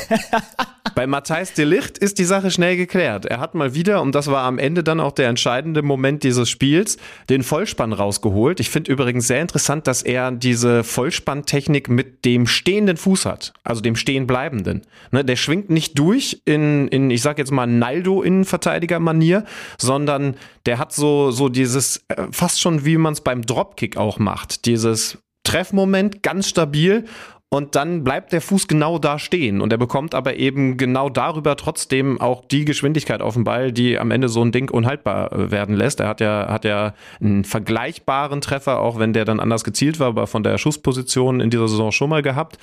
Bei 0.96 1.06
Matthijs 1.06 1.52
de 1.52 1.66
Licht 1.66 1.98
ist 1.98 2.18
die 2.18 2.24
Sache 2.24 2.50
schnell 2.50 2.78
geklärt. 2.78 3.26
Er 3.26 3.38
hat 3.38 3.54
mal 3.54 3.74
wieder, 3.74 4.00
und 4.00 4.14
das 4.14 4.28
war 4.28 4.44
am 4.44 4.58
Ende 4.58 4.82
dann 4.82 4.98
auch 4.98 5.12
der 5.12 5.28
entscheidende 5.28 5.82
Moment 5.82 6.22
dieses 6.22 6.48
Spiels, 6.48 6.96
den 7.28 7.42
Vollspann 7.42 7.92
rausgeholt. 7.92 8.60
Ich 8.60 8.70
finde 8.70 8.92
übrigens 8.92 9.26
sehr 9.26 9.42
interessant, 9.42 9.86
dass 9.86 10.00
er 10.00 10.30
diese 10.32 10.84
Vollspanntechnik 10.84 11.90
mit 11.90 12.24
dem 12.24 12.46
stehenden 12.46 12.96
Fuß 12.96 13.26
hat, 13.26 13.52
also 13.62 13.82
dem 13.82 13.94
stehenbleibenden. 13.94 14.86
Ne, 15.10 15.22
der 15.22 15.36
schwingt 15.36 15.68
nicht 15.68 15.98
durch 15.98 16.40
in, 16.46 16.88
in 16.88 17.10
ich 17.10 17.20
sag 17.20 17.36
jetzt 17.36 17.52
mal, 17.52 17.66
Naldo-Innenverteidiger-Manier, 17.66 19.44
sondern 19.76 20.34
der 20.64 20.78
hat 20.78 20.94
so, 20.94 21.30
so 21.30 21.50
dieses, 21.50 22.06
äh, 22.08 22.22
fast 22.30 22.58
schon 22.58 22.86
wie 22.86 22.96
man 22.96 23.12
es 23.12 23.20
beim 23.20 23.42
Dropkick 23.42 23.98
auch 23.98 24.18
macht, 24.18 24.64
dieses 24.64 25.18
Treffmoment 25.44 26.22
ganz 26.22 26.48
stabil 26.48 27.04
und 27.48 27.76
dann 27.76 28.02
bleibt 28.02 28.32
der 28.32 28.40
Fuß 28.40 28.66
genau 28.66 28.98
da 28.98 29.18
stehen 29.18 29.60
und 29.60 29.72
er 29.72 29.78
bekommt 29.78 30.14
aber 30.14 30.36
eben 30.36 30.76
genau 30.76 31.08
darüber 31.08 31.56
trotzdem 31.56 32.20
auch 32.20 32.44
die 32.44 32.64
Geschwindigkeit 32.64 33.22
auf 33.22 33.34
dem 33.34 33.44
Ball, 33.44 33.72
die 33.72 33.98
am 33.98 34.10
Ende 34.10 34.28
so 34.28 34.42
ein 34.42 34.50
Ding 34.50 34.68
unhaltbar 34.68 35.32
äh, 35.32 35.50
werden 35.52 35.76
lässt. 35.76 36.00
Er 36.00 36.08
hat 36.08 36.20
ja, 36.20 36.48
hat 36.50 36.64
ja 36.64 36.94
einen 37.20 37.44
vergleichbaren 37.44 38.40
Treffer, 38.40 38.80
auch 38.80 38.98
wenn 38.98 39.12
der 39.12 39.24
dann 39.24 39.38
anders 39.38 39.62
gezielt 39.62 40.00
war, 40.00 40.08
aber 40.08 40.26
von 40.26 40.42
der 40.42 40.58
Schussposition 40.58 41.40
in 41.40 41.50
dieser 41.50 41.68
Saison 41.68 41.92
schon 41.92 42.10
mal 42.10 42.22
gehabt. 42.22 42.58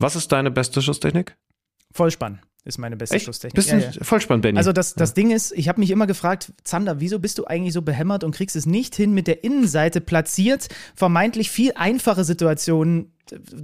Was 0.00 0.16
ist 0.16 0.32
deine 0.32 0.50
beste 0.50 0.82
Schusstechnik? 0.82 1.36
Vollspann 1.92 2.40
ist 2.64 2.78
meine 2.78 2.96
beste 2.96 3.16
Echt? 3.16 3.26
Schusstechnik. 3.26 3.54
Bisschen 3.54 3.80
ja, 3.80 3.90
ja. 3.90 4.02
Vollspann, 4.02 4.40
Benny. 4.40 4.58
Also 4.58 4.72
das, 4.72 4.94
das 4.94 5.10
ja. 5.10 5.14
Ding 5.14 5.30
ist, 5.30 5.52
ich 5.52 5.68
habe 5.68 5.80
mich 5.80 5.90
immer 5.90 6.06
gefragt, 6.06 6.52
Zander, 6.64 6.98
wieso 6.98 7.18
bist 7.20 7.38
du 7.38 7.44
eigentlich 7.44 7.74
so 7.74 7.82
behämmert 7.82 8.24
und 8.24 8.34
kriegst 8.34 8.56
es 8.56 8.66
nicht 8.66 8.96
hin, 8.96 9.12
mit 9.12 9.26
der 9.26 9.44
Innenseite 9.44 10.00
platziert, 10.00 10.68
vermeintlich 10.96 11.50
viel 11.50 11.72
einfache 11.76 12.24
Situationen 12.24 13.13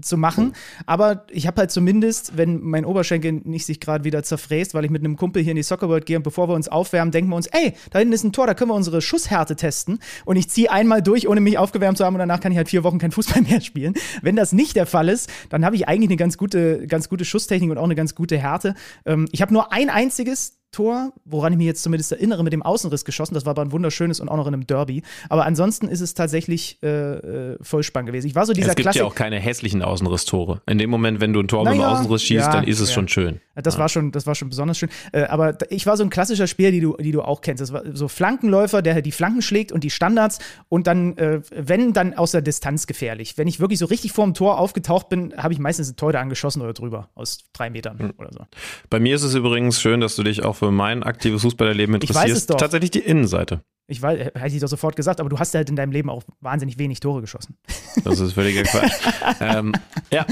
zu 0.01 0.17
machen. 0.17 0.55
Aber 0.87 1.27
ich 1.31 1.47
habe 1.47 1.61
halt 1.61 1.71
zumindest, 1.71 2.37
wenn 2.37 2.61
mein 2.61 2.85
Oberschenkel 2.85 3.33
nicht 3.33 3.67
sich 3.67 3.81
gerade 3.81 4.05
wieder 4.05 4.23
zerfräst, 4.23 4.75
weil 4.75 4.85
ich 4.85 4.91
mit 4.91 5.03
einem 5.03 5.17
Kumpel 5.17 5.43
hier 5.43 5.53
in 5.53 5.57
die 5.57 5.63
Soccer 5.63 5.89
World 5.89 6.07
gehe 6.07 6.17
und 6.17 6.23
bevor 6.23 6.49
wir 6.49 6.55
uns 6.55 6.69
aufwärmen, 6.69 7.13
denken 7.13 7.31
wir 7.31 7.37
uns, 7.37 7.47
ey, 7.49 7.75
da 7.91 7.99
hinten 7.99 8.13
ist 8.13 8.25
ein 8.25 8.33
Tor, 8.33 8.47
da 8.47 8.55
können 8.55 8.71
wir 8.71 8.75
unsere 8.75 9.03
Schusshärte 9.03 9.57
testen. 9.57 9.99
Und 10.25 10.37
ich 10.37 10.49
ziehe 10.49 10.71
einmal 10.71 11.03
durch, 11.03 11.29
ohne 11.29 11.41
mich 11.41 11.59
aufgewärmt 11.59 11.99
zu 11.99 12.05
haben 12.05 12.15
und 12.15 12.21
danach 12.21 12.41
kann 12.41 12.53
ich 12.53 12.59
halt 12.59 12.69
vier 12.69 12.85
Wochen 12.85 12.99
kein 12.99 13.13
Fußball 13.13 13.43
mehr 13.49 13.61
spielen. 13.61 13.95
Wenn 14.23 14.37
das 14.37 14.53
nicht 14.53 14.77
der 14.77 14.87
Fall 14.87 15.09
ist, 15.09 15.31
dann 15.49 15.65
habe 15.65 15.77
ich 15.77 15.89
eigentlich 15.89 16.11
eine 16.11 16.17
ganz 16.17 16.39
gute, 16.39 16.87
ganz 16.87 17.09
gute 17.09 17.25
Schusstechnik 17.25 17.71
und 17.71 17.79
auch 17.79 17.85
eine 17.85 17.95
ganz 17.95 18.15
gute 18.15 18.39
Härte. 18.39 18.75
Ähm, 19.05 19.29
ich 19.33 19.43
habe 19.43 19.53
nur 19.53 19.73
ein 19.73 19.91
einziges 19.91 20.60
Tor, 20.73 21.13
woran 21.25 21.53
ich 21.53 21.59
mich 21.59 21.67
jetzt 21.67 21.83
zumindest 21.83 22.13
erinnere, 22.13 22.45
mit 22.45 22.53
dem 22.53 22.63
Außenriss 22.63 23.05
geschossen. 23.05 23.35
Das 23.35 23.45
war 23.45 23.51
aber 23.51 23.63
ein 23.63 23.73
wunderschönes 23.73 24.21
und 24.21 24.29
auch 24.29 24.37
noch 24.37 24.47
in 24.47 24.55
einem 24.55 24.67
Derby. 24.67 25.03
Aber 25.29 25.45
ansonsten 25.45 25.89
ist 25.89 26.01
es 26.01 26.15
tatsächlich 26.15 26.79
äh, 26.83 26.89
äh 26.89 27.57
Vollspann 27.61 28.07
gewesen. 28.07 28.29
Ich 28.29 28.35
war 28.35 28.47
so 28.47 28.53
dieser 28.53 28.71
Es 28.71 28.77
gibt 28.77 28.85
Klassik 28.85 29.01
ja 29.01 29.07
auch 29.07 29.15
keine 29.15 29.41
hässlichen 29.41 29.83
Außenrisstore. 29.83 30.63
In 30.67 30.79
dem 30.79 30.91
Moment, 30.91 31.21
wenn 31.21 31.33
du 31.33 31.41
ein 31.41 31.49
Tor 31.49 31.65
naja, 31.65 31.77
mit 31.77 31.85
dem 31.85 31.91
Außenriss 31.91 32.23
schießt, 32.23 32.47
ja, 32.47 32.53
dann 32.53 32.65
ist 32.65 32.81
es 32.81 32.91
ja. 32.91 32.95
schon 32.95 33.09
schön. 33.09 33.41
Das, 33.57 33.75
ja. 33.75 33.81
war 33.81 33.89
schon, 33.89 34.13
das 34.13 34.27
war 34.27 34.35
schon 34.35 34.49
besonders 34.49 34.79
schön. 34.79 34.89
Äh, 35.13 35.25
aber 35.25 35.59
ich 35.71 35.87
war 35.87 35.97
so 35.97 36.05
ein 36.05 36.11
klassischer 36.11 36.47
Spieler, 36.47 36.71
die 36.71 36.81
du, 36.81 36.97
die 36.97 37.13
du 37.13 37.23
auch 37.23 37.41
kennst. 37.41 37.61
Das 37.61 37.73
war 37.73 37.83
so 37.93 38.09
Flankenläufer, 38.09 38.83
der 38.83 39.03
die 39.03 39.13
Flanken 39.13 39.43
schlägt 39.43 39.73
und 39.73 39.85
die 39.85 39.91
Standards 39.91 40.39
und 40.69 40.87
dann, 40.87 41.17
äh, 41.17 41.41
wenn, 41.51 41.93
dann 41.93 42.15
aus 42.15 42.31
der 42.31 42.43
Distanz 42.43 42.87
gefährlich. 42.87 43.37
Wenn 43.39 43.49
ich 43.49 43.61
wirklich 43.61 43.79
so 43.79 43.87
richtig 43.87 44.13
vorm 44.13 44.35
Tor 44.35 44.59
aufgetaucht 44.59 45.09
bin, 45.09 45.35
habe 45.37 45.53
ich 45.53 45.59
meistens 45.59 45.91
ein 45.91 45.97
Tor 45.97 46.13
da 46.13 46.21
angeschossen 46.21 46.63
oder 46.63 46.73
drüber 46.73 47.09
aus 47.15 47.45
drei 47.53 47.71
Metern 47.71 47.97
mhm. 47.99 48.13
oder 48.19 48.33
so. 48.33 48.47
Bei 48.89 49.01
mir 49.01 49.17
ist 49.17 49.23
es 49.23 49.35
übrigens 49.35 49.81
schön, 49.81 50.01
dass 50.01 50.17
du 50.17 50.23
dich 50.23 50.45
auch 50.45 50.60
für 50.61 50.71
mein 50.71 51.03
aktives 51.03 51.43
Fußballerleben 51.43 51.95
interessierst, 51.95 52.51
tatsächlich 52.51 52.91
die 52.91 53.01
Innenseite. 53.01 53.63
Ich 53.89 54.01
weiß, 54.01 54.19
hätte 54.35 54.55
ich 54.55 54.61
doch 54.61 54.69
sofort 54.69 54.95
gesagt, 54.95 55.19
aber 55.19 55.29
du 55.29 55.39
hast 55.39 55.53
halt 55.55 55.69
in 55.69 55.75
deinem 55.75 55.91
Leben 55.91 56.11
auch 56.11 56.23
wahnsinnig 56.41 56.79
wenig 56.79 57.01
Tore 57.01 57.21
geschossen. 57.21 57.57
Das 58.05 58.21
ist 58.21 58.35
völliger 58.35 58.63
Quatsch. 58.63 58.93
ähm, 59.41 59.73
ja, 60.13 60.25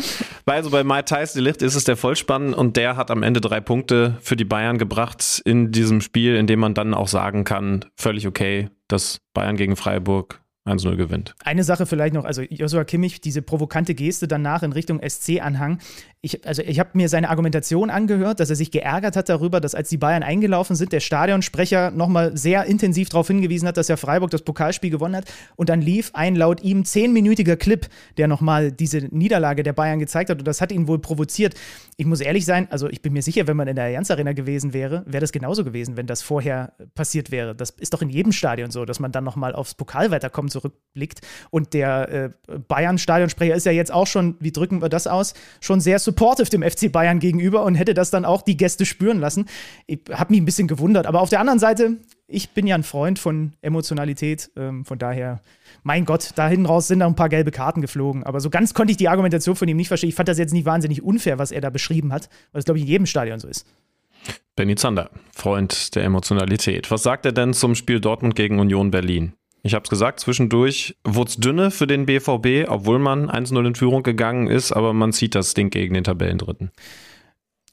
also 0.46 0.70
bei 0.70 0.84
Mai 0.84 1.02
Thais 1.02 1.32
de 1.32 1.42
Licht 1.42 1.60
ist 1.60 1.74
es 1.74 1.82
der 1.82 1.96
Vollspann 1.96 2.54
und 2.54 2.76
der 2.76 2.96
hat 2.96 3.10
am 3.10 3.24
Ende 3.24 3.40
drei 3.40 3.60
Punkte 3.60 4.16
für 4.20 4.36
die 4.36 4.44
Bayern 4.44 4.78
gebracht 4.78 5.42
in 5.44 5.72
diesem 5.72 6.00
Spiel, 6.00 6.36
in 6.36 6.46
dem 6.46 6.60
man 6.60 6.74
dann 6.74 6.94
auch 6.94 7.08
sagen 7.08 7.42
kann, 7.42 7.84
völlig 7.96 8.28
okay, 8.28 8.70
dass 8.86 9.18
Bayern 9.34 9.56
gegen 9.56 9.74
Freiburg 9.74 10.40
1-0 10.68 10.96
gewinnt. 10.96 11.34
Eine 11.44 11.64
Sache 11.64 11.86
vielleicht 11.86 12.14
noch, 12.14 12.24
also 12.24 12.42
Joshua 12.42 12.84
Kimmich, 12.84 13.20
diese 13.20 13.42
provokante 13.42 13.94
Geste 13.94 14.28
danach 14.28 14.62
in 14.62 14.72
Richtung 14.72 15.00
SC-Anhang. 15.06 15.78
Ich, 16.20 16.44
also 16.46 16.62
ich 16.62 16.80
habe 16.80 16.90
mir 16.94 17.08
seine 17.08 17.30
Argumentation 17.30 17.90
angehört, 17.90 18.40
dass 18.40 18.50
er 18.50 18.56
sich 18.56 18.72
geärgert 18.72 19.16
hat 19.16 19.28
darüber, 19.28 19.60
dass 19.60 19.76
als 19.76 19.88
die 19.88 19.98
Bayern 19.98 20.24
eingelaufen 20.24 20.74
sind, 20.74 20.92
der 20.92 20.98
Stadionsprecher 20.98 21.92
nochmal 21.92 22.36
sehr 22.36 22.64
intensiv 22.64 23.08
darauf 23.08 23.28
hingewiesen 23.28 23.68
hat, 23.68 23.76
dass 23.76 23.86
ja 23.86 23.96
Freiburg 23.96 24.30
das 24.30 24.42
Pokalspiel 24.42 24.90
gewonnen 24.90 25.14
hat. 25.14 25.26
Und 25.54 25.68
dann 25.68 25.80
lief 25.80 26.10
ein 26.14 26.34
laut 26.34 26.62
ihm 26.62 26.84
zehnminütiger 26.84 27.56
Clip, 27.56 27.86
der 28.16 28.26
nochmal 28.26 28.72
diese 28.72 28.98
Niederlage 28.98 29.62
der 29.62 29.72
Bayern 29.72 30.00
gezeigt 30.00 30.30
hat. 30.30 30.40
Und 30.40 30.48
das 30.48 30.60
hat 30.60 30.72
ihn 30.72 30.88
wohl 30.88 30.98
provoziert. 30.98 31.54
Ich 31.96 32.06
muss 32.06 32.20
ehrlich 32.20 32.44
sein, 32.44 32.66
also 32.70 32.88
ich 32.88 33.00
bin 33.00 33.12
mir 33.12 33.22
sicher, 33.22 33.46
wenn 33.46 33.56
man 33.56 33.68
in 33.68 33.76
der 33.76 33.84
Allianz 33.84 34.10
Arena 34.10 34.32
gewesen 34.32 34.72
wäre, 34.72 35.04
wäre 35.06 35.20
das 35.20 35.32
genauso 35.32 35.64
gewesen, 35.64 35.96
wenn 35.96 36.06
das 36.06 36.22
vorher 36.22 36.72
passiert 36.94 37.30
wäre. 37.30 37.54
Das 37.54 37.70
ist 37.70 37.94
doch 37.94 38.02
in 38.02 38.08
jedem 38.08 38.32
Stadion 38.32 38.70
so, 38.70 38.84
dass 38.84 38.98
man 38.98 39.12
dann 39.12 39.24
nochmal 39.24 39.54
aufs 39.54 39.74
Pokal 39.74 40.10
weiterkommt, 40.10 40.52
zurückblickt. 40.58 41.20
Und 41.50 41.74
der 41.74 42.08
äh, 42.48 42.58
Bayern-Stadionsprecher 42.68 43.54
ist 43.54 43.66
ja 43.66 43.72
jetzt 43.72 43.92
auch 43.92 44.06
schon, 44.06 44.36
wie 44.40 44.52
drücken 44.52 44.82
wir 44.82 44.88
das 44.88 45.06
aus, 45.06 45.34
schon 45.60 45.80
sehr 45.80 45.98
supportive 45.98 46.50
dem 46.50 46.62
FC 46.62 46.90
Bayern 46.90 47.20
gegenüber 47.20 47.64
und 47.64 47.74
hätte 47.74 47.94
das 47.94 48.10
dann 48.10 48.24
auch 48.24 48.42
die 48.42 48.56
Gäste 48.56 48.86
spüren 48.86 49.18
lassen. 49.18 49.46
Ich 49.86 50.00
habe 50.12 50.32
mich 50.32 50.40
ein 50.40 50.44
bisschen 50.44 50.68
gewundert. 50.68 51.06
Aber 51.06 51.20
auf 51.20 51.30
der 51.30 51.40
anderen 51.40 51.58
Seite, 51.58 51.96
ich 52.26 52.50
bin 52.50 52.66
ja 52.66 52.74
ein 52.74 52.82
Freund 52.82 53.18
von 53.18 53.52
Emotionalität. 53.62 54.50
Ähm, 54.56 54.84
von 54.84 54.98
daher, 54.98 55.40
mein 55.82 56.04
Gott, 56.04 56.32
da 56.36 56.48
hinten 56.48 56.66
raus 56.66 56.88
sind 56.88 57.00
da 57.00 57.06
ein 57.06 57.14
paar 57.14 57.28
gelbe 57.28 57.50
Karten 57.50 57.80
geflogen. 57.80 58.24
Aber 58.24 58.40
so 58.40 58.50
ganz 58.50 58.74
konnte 58.74 58.90
ich 58.90 58.96
die 58.96 59.08
Argumentation 59.08 59.56
von 59.56 59.68
ihm 59.68 59.76
nicht 59.76 59.88
verstehen. 59.88 60.10
Ich 60.10 60.14
fand 60.14 60.28
das 60.28 60.38
jetzt 60.38 60.52
nicht 60.52 60.66
wahnsinnig 60.66 61.02
unfair, 61.02 61.38
was 61.38 61.50
er 61.50 61.60
da 61.60 61.70
beschrieben 61.70 62.12
hat, 62.12 62.28
weil 62.52 62.60
es, 62.60 62.64
glaube 62.64 62.78
ich, 62.78 62.84
in 62.84 62.90
jedem 62.90 63.06
Stadion 63.06 63.38
so 63.38 63.48
ist. 63.48 63.66
Benny 64.56 64.74
Zander, 64.74 65.10
Freund 65.32 65.94
der 65.94 66.04
Emotionalität. 66.04 66.90
Was 66.90 67.04
sagt 67.04 67.24
er 67.24 67.32
denn 67.32 67.54
zum 67.54 67.74
Spiel 67.74 68.00
Dortmund 68.00 68.34
gegen 68.34 68.58
Union 68.58 68.90
Berlin? 68.90 69.32
Ich 69.62 69.74
habe 69.74 69.82
es 69.82 69.90
gesagt, 69.90 70.20
zwischendurch 70.20 70.96
wurde 71.04 71.30
es 71.30 71.36
dünne 71.36 71.70
für 71.70 71.86
den 71.86 72.06
BVB, 72.06 72.68
obwohl 72.68 72.98
man 72.98 73.30
1-0 73.30 73.66
in 73.66 73.74
Führung 73.74 74.02
gegangen 74.02 74.46
ist, 74.46 74.72
aber 74.72 74.92
man 74.92 75.12
zieht 75.12 75.34
das 75.34 75.54
Ding 75.54 75.70
gegen 75.70 75.94
den 75.94 76.04
Tabellendritten. 76.04 76.70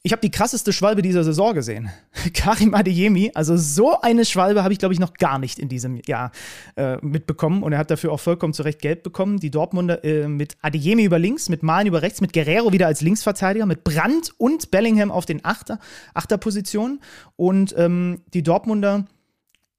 Ich 0.06 0.12
habe 0.12 0.20
die 0.20 0.30
krasseste 0.30 0.72
Schwalbe 0.72 1.02
dieser 1.02 1.24
Saison 1.24 1.52
gesehen. 1.52 1.90
Karim 2.32 2.74
Adeyemi, 2.74 3.32
also 3.34 3.56
so 3.56 4.00
eine 4.00 4.24
Schwalbe 4.24 4.62
habe 4.62 4.72
ich, 4.72 4.78
glaube 4.78 4.94
ich, 4.94 5.00
noch 5.00 5.14
gar 5.14 5.40
nicht 5.40 5.58
in 5.58 5.68
diesem 5.68 6.00
Jahr 6.06 6.30
äh, 6.76 6.96
mitbekommen. 7.04 7.64
Und 7.64 7.72
er 7.72 7.80
hat 7.80 7.90
dafür 7.90 8.12
auch 8.12 8.20
vollkommen 8.20 8.52
zu 8.52 8.62
Recht 8.62 8.80
Gelb 8.80 9.02
bekommen. 9.02 9.40
Die 9.40 9.50
Dortmunder 9.50 10.04
äh, 10.04 10.28
mit 10.28 10.58
Adeyemi 10.62 11.02
über 11.02 11.18
links, 11.18 11.48
mit 11.48 11.64
Malen 11.64 11.88
über 11.88 12.02
rechts, 12.02 12.20
mit 12.20 12.32
Guerrero 12.32 12.72
wieder 12.72 12.86
als 12.86 13.00
Linksverteidiger, 13.00 13.66
mit 13.66 13.82
Brandt 13.82 14.32
und 14.38 14.70
Bellingham 14.70 15.10
auf 15.10 15.26
den 15.26 15.44
Achter, 15.44 15.80
Achterpositionen. 16.14 17.00
Und 17.34 17.74
ähm, 17.76 18.22
die 18.32 18.44
Dortmunder 18.44 19.06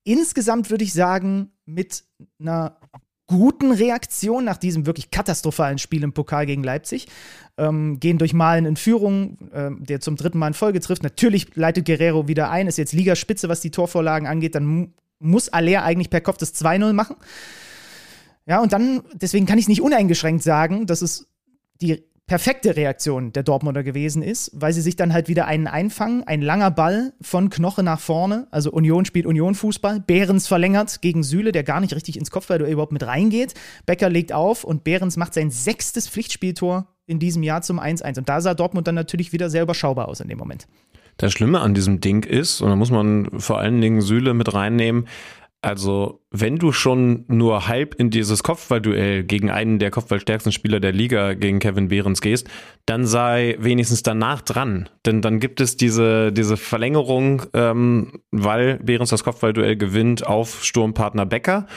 insgesamt 0.08 0.70
würde 0.70 0.86
ich 0.86 0.94
sagen, 0.94 1.52
mit 1.66 2.06
einer 2.40 2.78
guten 3.28 3.74
Reaktion 3.74 4.46
nach 4.46 4.56
diesem 4.56 4.86
wirklich 4.86 5.12
katastrophalen 5.12 5.80
Spiel 5.80 6.04
im 6.04 6.14
Pokal 6.14 6.46
gegen 6.46 6.64
Leipzig. 6.64 7.08
Ähm, 7.58 8.00
gehen 8.00 8.18
durch 8.18 8.34
Malen 8.34 8.66
in 8.66 8.78
Führung, 8.78 9.38
äh, 9.52 9.70
der 9.80 10.00
zum 10.00 10.16
dritten 10.16 10.38
Mal 10.38 10.48
in 10.48 10.54
Folge 10.54 10.80
trifft. 10.80 11.04
Natürlich 11.04 11.56
leitet 11.56 11.86
Guerrero 11.86 12.30
wieder 12.30 12.50
ein, 12.50 12.68
ist 12.68 12.78
jetzt 12.78 12.94
Ligaspitze, 12.94 13.50
was 13.50 13.60
die 13.60 13.72
Torvorlagen 13.72 14.28
angeht. 14.28 14.56
Dann 14.56 14.66
mu 14.66 14.88
muss 15.20 15.50
Aller 15.50 15.84
eigentlich 15.84 16.12
per 16.12 16.22
Kopf 16.22 16.38
das 16.38 16.54
2-0 16.54 16.94
machen. 16.94 17.16
Ja, 18.46 18.62
und 18.62 18.72
dann, 18.72 19.02
deswegen 19.16 19.48
kann 19.48 19.58
ich 19.58 19.64
es 19.64 19.70
nicht 19.70 19.82
uneingeschränkt 19.82 20.44
sagen, 20.44 20.86
dass 20.86 21.02
es 21.02 21.28
die 21.82 22.04
perfekte 22.28 22.76
Reaktion 22.76 23.32
der 23.32 23.44
Dortmunder 23.44 23.84
gewesen 23.84 24.22
ist, 24.22 24.52
weil 24.54 24.74
sie 24.74 24.82
sich 24.82 24.98
dann 24.98 25.14
halt 25.14 25.30
wieder 25.30 25.48
einen 25.48 25.66
einfangen. 25.66 26.26
Ein 26.26 26.42
langer 26.42 26.72
Ball 26.72 27.14
von 27.22 27.50
Knoche 27.50 27.84
nach 27.84 28.02
vorne. 28.02 28.48
Also 28.52 28.70
Union 28.72 29.06
spielt 29.06 29.26
Union-Fußball. 29.26 30.02
Behrens 30.02 30.46
verlängert 30.46 31.02
gegen 31.02 31.24
Süle, 31.24 31.54
der 31.54 31.64
gar 31.64 31.80
nicht 31.80 31.96
richtig 31.96 32.18
ins 32.18 32.30
Kopfball 32.30 32.62
überhaupt 32.62 32.92
mit 32.92 33.08
reingeht. 33.08 33.54
Becker 33.86 34.10
legt 34.10 34.34
auf 34.34 34.66
und 34.66 34.84
Behrens 34.84 35.16
macht 35.16 35.34
sein 35.34 35.50
sechstes 35.50 36.10
Pflichtspieltor 36.10 36.88
in 37.06 37.20
diesem 37.20 37.44
Jahr 37.44 37.62
zum 37.62 37.80
1-1. 37.80 38.18
Und 38.18 38.28
da 38.28 38.42
sah 38.42 38.54
Dortmund 38.54 38.88
dann 38.88 38.96
natürlich 38.96 39.32
wieder 39.32 39.50
sehr 39.50 39.64
überschaubar 39.64 40.10
aus 40.10 40.20
in 40.20 40.28
dem 40.28 40.38
Moment. 40.38 40.68
Das 41.16 41.32
Schlimme 41.32 41.62
an 41.62 41.74
diesem 41.74 42.02
Ding 42.02 42.24
ist, 42.24 42.62
und 42.62 42.70
da 42.70 42.76
muss 42.76 42.92
man 42.92 43.40
vor 43.40 43.58
allen 43.58 43.80
Dingen 43.82 44.02
Süle 44.02 44.34
mit 44.34 44.54
reinnehmen, 44.54 45.08
also, 45.68 46.22
wenn 46.32 46.56
du 46.56 46.72
schon 46.72 47.26
nur 47.28 47.68
halb 47.68 47.94
in 47.96 48.10
dieses 48.10 48.42
Kopfballduell 48.42 49.26
gegen 49.26 49.50
einen 49.50 49.80
der 49.80 49.92
kopfballstärksten 49.92 50.54
Spieler 50.54 50.80
der 50.80 50.94
Liga, 50.94 51.34
gegen 51.34 51.60
Kevin 51.60 51.90
Behrens 51.90 52.22
gehst, 52.22 52.48
dann 52.86 53.06
sei 53.06 53.58
wenigstens 53.60 54.02
danach 54.02 54.42
dran. 54.42 54.88
Denn 55.06 55.22
dann 55.22 55.42
gibt 55.42 55.60
es 55.60 55.76
diese, 55.76 56.32
diese 56.32 56.56
Verlängerung, 56.56 57.42
ähm, 57.54 58.22
weil 58.32 58.80
Behrens 58.82 59.10
das 59.10 59.26
Kopfballduell 59.26 59.76
gewinnt 59.76 60.26
auf 60.26 60.64
Sturmpartner 60.64 61.26
Becker 61.26 61.68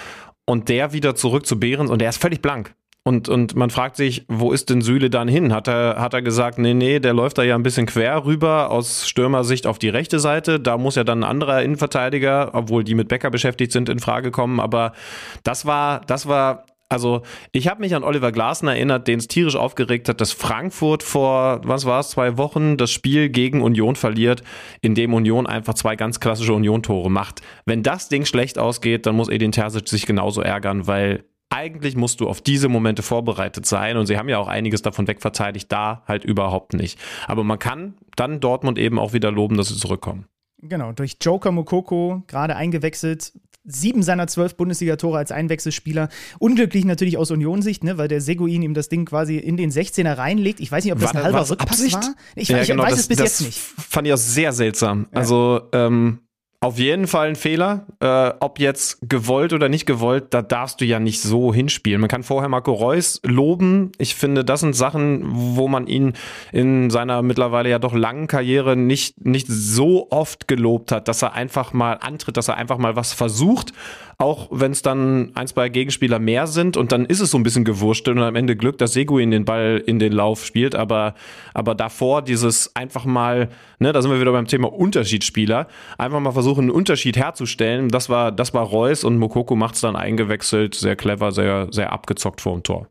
und 0.46 0.68
der 0.68 0.92
wieder 0.92 1.16
zurück 1.16 1.44
zu 1.44 1.59
Behrens 1.59 1.90
und 1.90 2.00
der 2.00 2.11
ist 2.11 2.22
völlig 2.22 2.40
blank. 2.42 2.76
Und, 3.11 3.29
und 3.29 3.57
man 3.57 3.70
fragt 3.70 3.96
sich, 3.96 4.25
wo 4.29 4.53
ist 4.53 4.70
denn 4.70 4.83
Süle 4.83 5.11
dann 5.11 5.27
hin? 5.27 5.53
Hat 5.53 5.66
er, 5.66 5.96
hat 5.99 6.14
er 6.14 6.23
gesagt, 6.23 6.61
nee, 6.61 6.75
nee, 6.75 7.01
der 7.01 7.12
läuft 7.12 7.38
da 7.38 7.42
ja 7.42 7.57
ein 7.57 7.64
bisschen 7.64 7.87
quer 7.87 8.25
rüber 8.25 8.70
aus 8.70 9.09
Stürmersicht 9.09 9.66
auf 9.66 9.81
die 9.81 9.88
rechte 9.88 10.20
Seite. 10.20 10.61
Da 10.61 10.79
muss 10.79 10.94
ja 10.94 11.03
dann 11.03 11.25
ein 11.25 11.29
anderer 11.29 11.61
Innenverteidiger, 11.64 12.51
obwohl 12.53 12.85
die 12.85 12.94
mit 12.94 13.09
Becker 13.09 13.31
beschäftigt 13.31 13.73
sind, 13.73 13.88
in 13.88 13.99
Frage 13.99 14.31
kommen. 14.31 14.61
Aber 14.61 14.92
das 15.42 15.66
war, 15.66 16.03
das 16.03 16.29
war 16.29 16.66
also 16.88 17.23
ich 17.51 17.68
habe 17.68 17.81
mich 17.81 17.96
an 17.96 18.05
Oliver 18.05 18.31
Glasner 18.31 18.75
erinnert, 18.75 19.09
den 19.09 19.18
es 19.18 19.29
tierisch 19.29 19.57
aufgeregt 19.57 20.09
hat, 20.09 20.20
dass 20.20 20.33
Frankfurt 20.33 21.03
vor, 21.03 21.61
was 21.64 21.87
war 21.87 22.01
es, 22.01 22.11
zwei 22.11 22.37
Wochen 22.37 22.77
das 22.77 22.90
Spiel 22.90 23.29
gegen 23.29 23.62
Union 23.62 23.96
verliert, 23.96 24.42
in 24.83 24.94
dem 24.94 25.14
Union 25.14 25.46
einfach 25.46 25.75
zwei 25.75 25.94
ganz 25.94 26.20
klassische 26.20 26.53
Union-Tore 26.53 27.11
macht. 27.11 27.42
Wenn 27.64 27.83
das 27.85 28.09
Ding 28.09 28.25
schlecht 28.25 28.59
ausgeht, 28.59 29.07
dann 29.07 29.14
muss 29.14 29.29
Edin 29.29 29.53
Terzic 29.53 29.88
sich 29.88 30.05
genauso 30.05 30.42
ärgern, 30.42 30.88
weil 30.88 31.25
eigentlich 31.50 31.96
musst 31.96 32.20
du 32.20 32.28
auf 32.28 32.40
diese 32.40 32.68
Momente 32.68 33.02
vorbereitet 33.02 33.66
sein 33.66 33.96
und 33.96 34.06
sie 34.06 34.16
haben 34.16 34.28
ja 34.28 34.38
auch 34.38 34.48
einiges 34.48 34.82
davon 34.82 35.08
wegverteidigt, 35.08 35.70
da 35.70 36.02
halt 36.06 36.24
überhaupt 36.24 36.74
nicht. 36.74 36.98
Aber 37.26 37.44
man 37.44 37.58
kann 37.58 37.94
dann 38.16 38.40
Dortmund 38.40 38.78
eben 38.78 38.98
auch 38.98 39.12
wieder 39.12 39.32
loben, 39.32 39.56
dass 39.56 39.68
sie 39.68 39.76
zurückkommen. 39.76 40.26
Genau, 40.62 40.92
durch 40.92 41.16
Joker 41.20 41.50
Mokoko 41.52 42.22
gerade 42.26 42.54
eingewechselt. 42.54 43.32
Sieben 43.64 44.02
seiner 44.02 44.26
zwölf 44.26 44.56
Bundesliga-Tore 44.56 45.18
als 45.18 45.32
Einwechselspieler. 45.32 46.08
Unglücklich 46.38 46.84
natürlich 46.84 47.18
aus 47.18 47.30
Union-Sicht, 47.30 47.84
ne, 47.84 47.98
weil 47.98 48.08
der 48.08 48.20
Seguin 48.20 48.62
ihm 48.62 48.72
das 48.72 48.88
Ding 48.88 49.04
quasi 49.04 49.36
in 49.36 49.56
den 49.56 49.70
16er 49.70 50.16
reinlegt. 50.16 50.60
Ich 50.60 50.72
weiß 50.72 50.84
nicht, 50.84 50.92
ob 50.92 50.98
das 50.98 51.14
war, 51.14 51.20
ein 51.20 51.24
halber 51.24 51.48
Rückpass 51.48 51.80
Absicht? 51.80 51.94
war. 51.94 52.14
Ich, 52.36 52.48
ja, 52.48 52.62
ich 52.62 52.68
genau, 52.68 52.84
weiß 52.84 52.92
das, 52.92 53.00
es 53.00 53.08
bis 53.08 53.18
jetzt 53.18 53.40
nicht. 53.42 53.58
Fand 53.58 54.06
ich 54.06 54.14
auch 54.14 54.18
sehr 54.18 54.52
seltsam. 54.52 55.08
Ja. 55.12 55.18
Also, 55.18 55.60
ähm, 55.72 56.20
auf 56.62 56.79
jeden 56.79 57.07
Fall 57.07 57.29
ein 57.29 57.37
Fehler. 57.37 57.87
Äh, 58.01 58.33
ob 58.40 58.59
jetzt 58.59 58.99
gewollt 59.09 59.55
oder 59.55 59.70
nicht 59.70 59.87
gewollt, 59.87 60.35
da 60.35 60.42
darfst 60.42 60.83
du 60.83 60.85
ja 60.85 61.01
nicht 61.01 61.23
so 61.23 61.55
hinspielen. 61.55 62.01
Man 62.01 62.11
kann 62.11 62.23
vorher 62.23 62.51
Marco 62.51 62.73
Reus 62.73 63.20
loben. 63.25 63.92
Ich 63.96 64.14
finde, 64.14 64.44
das 64.44 64.61
sind 64.61 64.77
Sachen, 64.77 65.23
wo 65.57 65.68
man 65.68 65.87
ihn 65.87 66.12
in 66.53 66.90
seiner 66.90 67.23
mittlerweile 67.23 67.70
ja 67.70 67.79
doch 67.79 67.94
langen 67.94 68.27
Karriere 68.27 68.77
nicht, 68.77 69.25
nicht 69.25 69.46
so 69.49 70.09
oft 70.11 70.49
gelobt 70.49 70.92
hat, 70.92 71.09
dass 71.09 71.23
er 71.23 71.33
einfach 71.33 71.73
mal 71.73 71.94
antritt, 71.94 72.37
dass 72.37 72.49
er 72.49 72.59
einfach 72.59 72.77
mal 72.77 72.94
was 72.94 73.14
versucht 73.14 73.73
auch 74.20 74.48
wenn 74.50 74.72
es 74.72 74.83
dann 74.83 75.33
ein, 75.35 75.46
zwei 75.46 75.70
Gegenspieler 75.70 76.18
mehr 76.18 76.46
sind 76.46 76.76
und 76.76 76.92
dann 76.92 77.06
ist 77.06 77.20
es 77.20 77.30
so 77.30 77.38
ein 77.38 77.42
bisschen 77.42 77.64
gewurschtelt 77.64 78.18
und 78.18 78.22
am 78.22 78.37
Ende 78.37 78.54
Glück, 78.54 78.76
dass 78.76 78.92
Seguin 78.92 79.30
den 79.30 79.46
Ball 79.46 79.83
in 79.85 79.98
den 79.98 80.12
Lauf 80.12 80.44
spielt, 80.44 80.74
aber, 80.74 81.14
aber 81.54 81.74
davor 81.74 82.20
dieses 82.20 82.76
einfach 82.76 83.06
mal, 83.06 83.48
ne, 83.78 83.92
da 83.92 84.02
sind 84.02 84.11
wir 84.11 84.20
wieder 84.20 84.33
beim 84.33 84.46
Thema 84.46 84.70
Unterschiedsspieler, 84.70 85.68
einfach 85.96 86.20
mal 86.20 86.33
versuchen, 86.33 86.64
einen 86.64 86.70
Unterschied 86.70 87.16
herzustellen, 87.16 87.88
das 87.88 88.11
war, 88.11 88.30
das 88.30 88.52
war 88.52 88.64
Reus 88.64 89.04
und 89.04 89.16
Mokoko 89.16 89.56
macht 89.56 89.76
es 89.76 89.80
dann 89.80 89.96
eingewechselt, 89.96 90.74
sehr 90.74 90.96
clever, 90.96 91.33
sehr, 91.33 91.68
sehr 91.70 91.90
abgezockt 91.90 92.42
vor 92.42 92.52
dem 92.52 92.62
Tor 92.62 92.88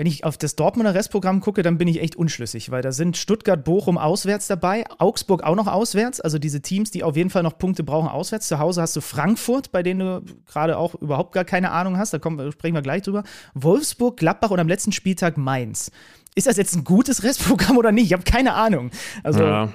wenn 0.00 0.06
ich 0.06 0.24
auf 0.24 0.38
das 0.38 0.56
Dortmunder 0.56 0.94
Restprogramm 0.94 1.40
gucke, 1.40 1.62
dann 1.62 1.76
bin 1.76 1.86
ich 1.86 2.00
echt 2.00 2.16
unschlüssig, 2.16 2.70
weil 2.70 2.80
da 2.80 2.90
sind 2.90 3.18
Stuttgart, 3.18 3.62
Bochum 3.62 3.98
auswärts 3.98 4.46
dabei, 4.46 4.86
Augsburg 4.96 5.42
auch 5.42 5.54
noch 5.54 5.66
auswärts, 5.66 6.22
also 6.22 6.38
diese 6.38 6.62
Teams, 6.62 6.90
die 6.90 7.04
auf 7.04 7.16
jeden 7.16 7.28
Fall 7.28 7.42
noch 7.42 7.58
Punkte 7.58 7.84
brauchen 7.84 8.08
auswärts. 8.08 8.48
Zu 8.48 8.58
Hause 8.58 8.80
hast 8.80 8.96
du 8.96 9.02
Frankfurt, 9.02 9.72
bei 9.72 9.82
denen 9.82 10.00
du 10.00 10.22
gerade 10.46 10.78
auch 10.78 10.94
überhaupt 10.94 11.32
gar 11.32 11.44
keine 11.44 11.70
Ahnung 11.70 11.98
hast, 11.98 12.14
da 12.14 12.18
kommen, 12.18 12.50
sprechen 12.50 12.74
wir 12.74 12.80
gleich 12.80 13.02
drüber. 13.02 13.24
Wolfsburg, 13.52 14.16
Gladbach 14.16 14.50
und 14.50 14.58
am 14.58 14.68
letzten 14.68 14.92
Spieltag 14.92 15.36
Mainz. 15.36 15.92
Ist 16.34 16.46
das 16.46 16.56
jetzt 16.56 16.74
ein 16.74 16.84
gutes 16.84 17.22
Restprogramm 17.22 17.76
oder 17.76 17.92
nicht? 17.92 18.06
Ich 18.06 18.14
habe 18.14 18.22
keine 18.22 18.54
Ahnung. 18.54 18.92
Also, 19.22 19.44
ja. 19.44 19.68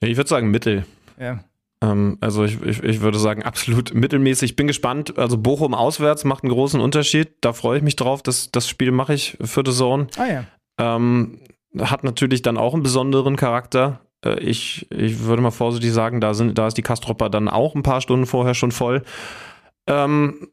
Ich 0.00 0.18
würde 0.18 0.28
sagen 0.28 0.50
Mittel. 0.50 0.84
Ja. 1.18 1.42
Ähm, 1.82 2.18
also 2.20 2.44
ich, 2.44 2.60
ich, 2.62 2.82
ich 2.82 3.00
würde 3.00 3.18
sagen, 3.18 3.42
absolut 3.42 3.94
mittelmäßig. 3.94 4.56
Bin 4.56 4.66
gespannt. 4.66 5.18
Also 5.18 5.38
Bochum 5.38 5.74
auswärts 5.74 6.24
macht 6.24 6.44
einen 6.44 6.52
großen 6.52 6.80
Unterschied. 6.80 7.32
Da 7.40 7.52
freue 7.52 7.78
ich 7.78 7.82
mich 7.82 7.96
drauf. 7.96 8.22
Das, 8.22 8.50
das 8.50 8.68
Spiel 8.68 8.92
mache 8.92 9.14
ich 9.14 9.36
für 9.40 9.62
The 9.64 9.72
Zone. 9.72 10.08
Ah 10.16 10.26
ja. 10.26 10.44
Ähm, 10.78 11.40
hat 11.78 12.04
natürlich 12.04 12.42
dann 12.42 12.58
auch 12.58 12.74
einen 12.74 12.82
besonderen 12.82 13.36
Charakter. 13.36 14.00
Äh, 14.24 14.40
ich, 14.40 14.90
ich 14.90 15.20
würde 15.20 15.42
mal 15.42 15.50
vorsichtig 15.50 15.92
sagen, 15.92 16.20
da, 16.20 16.34
sind, 16.34 16.58
da 16.58 16.66
ist 16.66 16.76
die 16.76 16.82
Kastropper 16.82 17.30
dann 17.30 17.48
auch 17.48 17.74
ein 17.74 17.82
paar 17.82 18.00
Stunden 18.00 18.26
vorher 18.26 18.54
schon 18.54 18.72
voll. 18.72 19.02
Ähm, 19.86 20.48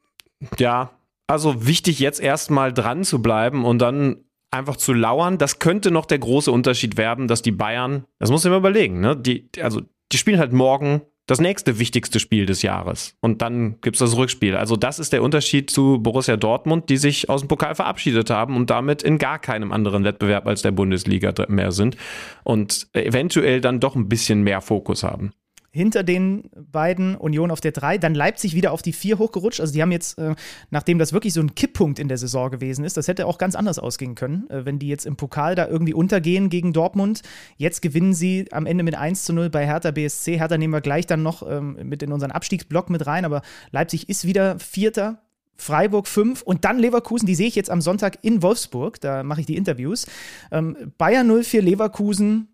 ja, 0.58 0.92
also 1.28 1.66
wichtig 1.66 2.00
jetzt 2.00 2.22
erstmal 2.22 2.74
dran 2.74 3.04
zu 3.04 3.22
bleiben 3.22 3.66
und 3.66 3.80
dann 3.80 4.24
einfach 4.52 4.78
zu 4.78 4.94
lauern. 4.94 5.38
Das 5.38 5.60
könnte 5.60 5.92
noch 5.92 6.06
der 6.06 6.20
große 6.20 6.52
Unterschied 6.52 6.98
werden, 6.98 7.28
dass 7.28 7.42
die 7.42 7.52
Bayern, 7.52 8.06
das 8.20 8.32
muss 8.32 8.46
ich 8.46 8.52
mir 8.52 8.58
überlegen, 8.58 9.02
ne? 9.02 9.18
Die, 9.18 9.50
also 9.62 9.82
die 10.12 10.18
spielen 10.18 10.40
halt 10.40 10.54
morgen 10.54 11.02
das 11.28 11.40
nächste 11.40 11.78
wichtigste 11.78 12.20
Spiel 12.20 12.46
des 12.46 12.62
Jahres. 12.62 13.16
Und 13.22 13.42
dann 13.42 13.80
gibt's 13.82 14.00
das 14.00 14.16
Rückspiel. 14.16 14.56
Also 14.56 14.76
das 14.76 14.98
ist 14.98 15.14
der 15.14 15.22
Unterschied 15.22 15.70
zu 15.70 16.00
Borussia 16.00 16.38
Dortmund, 16.38 16.90
die 16.90 16.98
sich 16.98 17.30
aus 17.30 17.42
dem 17.42 17.50
Pokal 17.50 17.76
verabschiedet 17.76 18.30
haben 18.30 18.56
und 18.56 18.70
damit 18.70 19.04
in 19.04 19.18
gar 19.18 19.38
keinem 19.38 19.72
anderen 19.72 20.04
Wettbewerb 20.04 20.48
als 20.48 20.62
der 20.62 20.72
Bundesliga 20.72 21.34
mehr 21.50 21.72
sind 21.72 21.98
und 22.44 22.88
eventuell 22.94 23.62
dann 23.62 23.80
doch 23.80 23.96
ein 23.96 24.10
bisschen 24.10 24.42
mehr 24.42 24.62
Fokus 24.62 25.04
haben 25.04 25.32
hinter 25.78 26.04
den 26.04 26.50
beiden 26.72 27.16
Union 27.16 27.52
auf 27.52 27.62
der 27.62 27.72
3, 27.72 28.00
dann 28.00 28.16
Leipzig 28.16 28.56
wieder 28.56 28.72
auf 28.72 28.82
die 28.82 28.94
4 28.94 29.20
hochgerutscht. 29.20 29.62
Also 29.62 29.74
die 29.74 29.82
haben 29.82 29.92
jetzt, 29.92 30.18
äh, 30.18 30.36
nachdem 30.72 30.98
das 30.98 31.14
wirklich 31.14 31.34
so 31.34 31.42
ein 31.42 31.56
Kipppunkt 31.56 32.00
in 32.00 32.08
der 32.08 32.18
Saison 32.18 32.50
gewesen 32.50 32.84
ist, 32.84 32.98
das 32.98 33.08
hätte 33.08 33.28
auch 33.28 33.38
ganz 33.38 33.56
anders 33.56 33.80
ausgehen 33.80 34.16
können, 34.16 34.50
äh, 34.50 34.66
wenn 34.66 34.80
die 34.80 34.88
jetzt 34.88 35.06
im 35.06 35.16
Pokal 35.16 35.56
da 35.56 35.68
irgendwie 35.68 35.94
untergehen 35.94 36.50
gegen 36.50 36.74
Dortmund. 36.74 37.22
Jetzt 37.58 37.82
gewinnen 37.82 38.14
sie 38.14 38.48
am 38.52 38.66
Ende 38.66 38.84
mit 38.84 38.96
1 38.96 39.24
zu 39.24 39.34
0 39.34 39.50
bei 39.50 39.66
Hertha 39.66 39.92
BSC. 39.92 40.38
Hertha 40.40 40.58
nehmen 40.58 40.74
wir 40.74 40.82
gleich 40.82 41.06
dann 41.06 41.24
noch 41.24 41.48
ähm, 41.48 41.78
mit 41.84 42.02
in 42.02 42.12
unseren 42.12 42.32
Abstiegsblock 42.32 42.90
mit 42.90 43.06
rein, 43.06 43.24
aber 43.24 43.44
Leipzig 43.72 44.10
ist 44.10 44.26
wieder 44.26 44.60
Vierter. 44.60 45.22
Freiburg 45.60 46.08
5 46.08 46.44
und 46.44 46.66
dann 46.66 46.78
Leverkusen, 46.78 47.26
die 47.26 47.34
sehe 47.34 47.48
ich 47.48 47.56
jetzt 47.56 47.72
am 47.72 47.82
Sonntag 47.82 48.20
in 48.22 48.44
Wolfsburg, 48.44 49.02
da 49.02 49.24
mache 49.24 49.40
ich 49.40 49.48
die 49.48 49.58
Interviews. 49.58 50.06
Ähm, 50.52 50.94
Bayern 51.00 51.28
04 51.44 51.64
Leverkusen, 51.64 52.50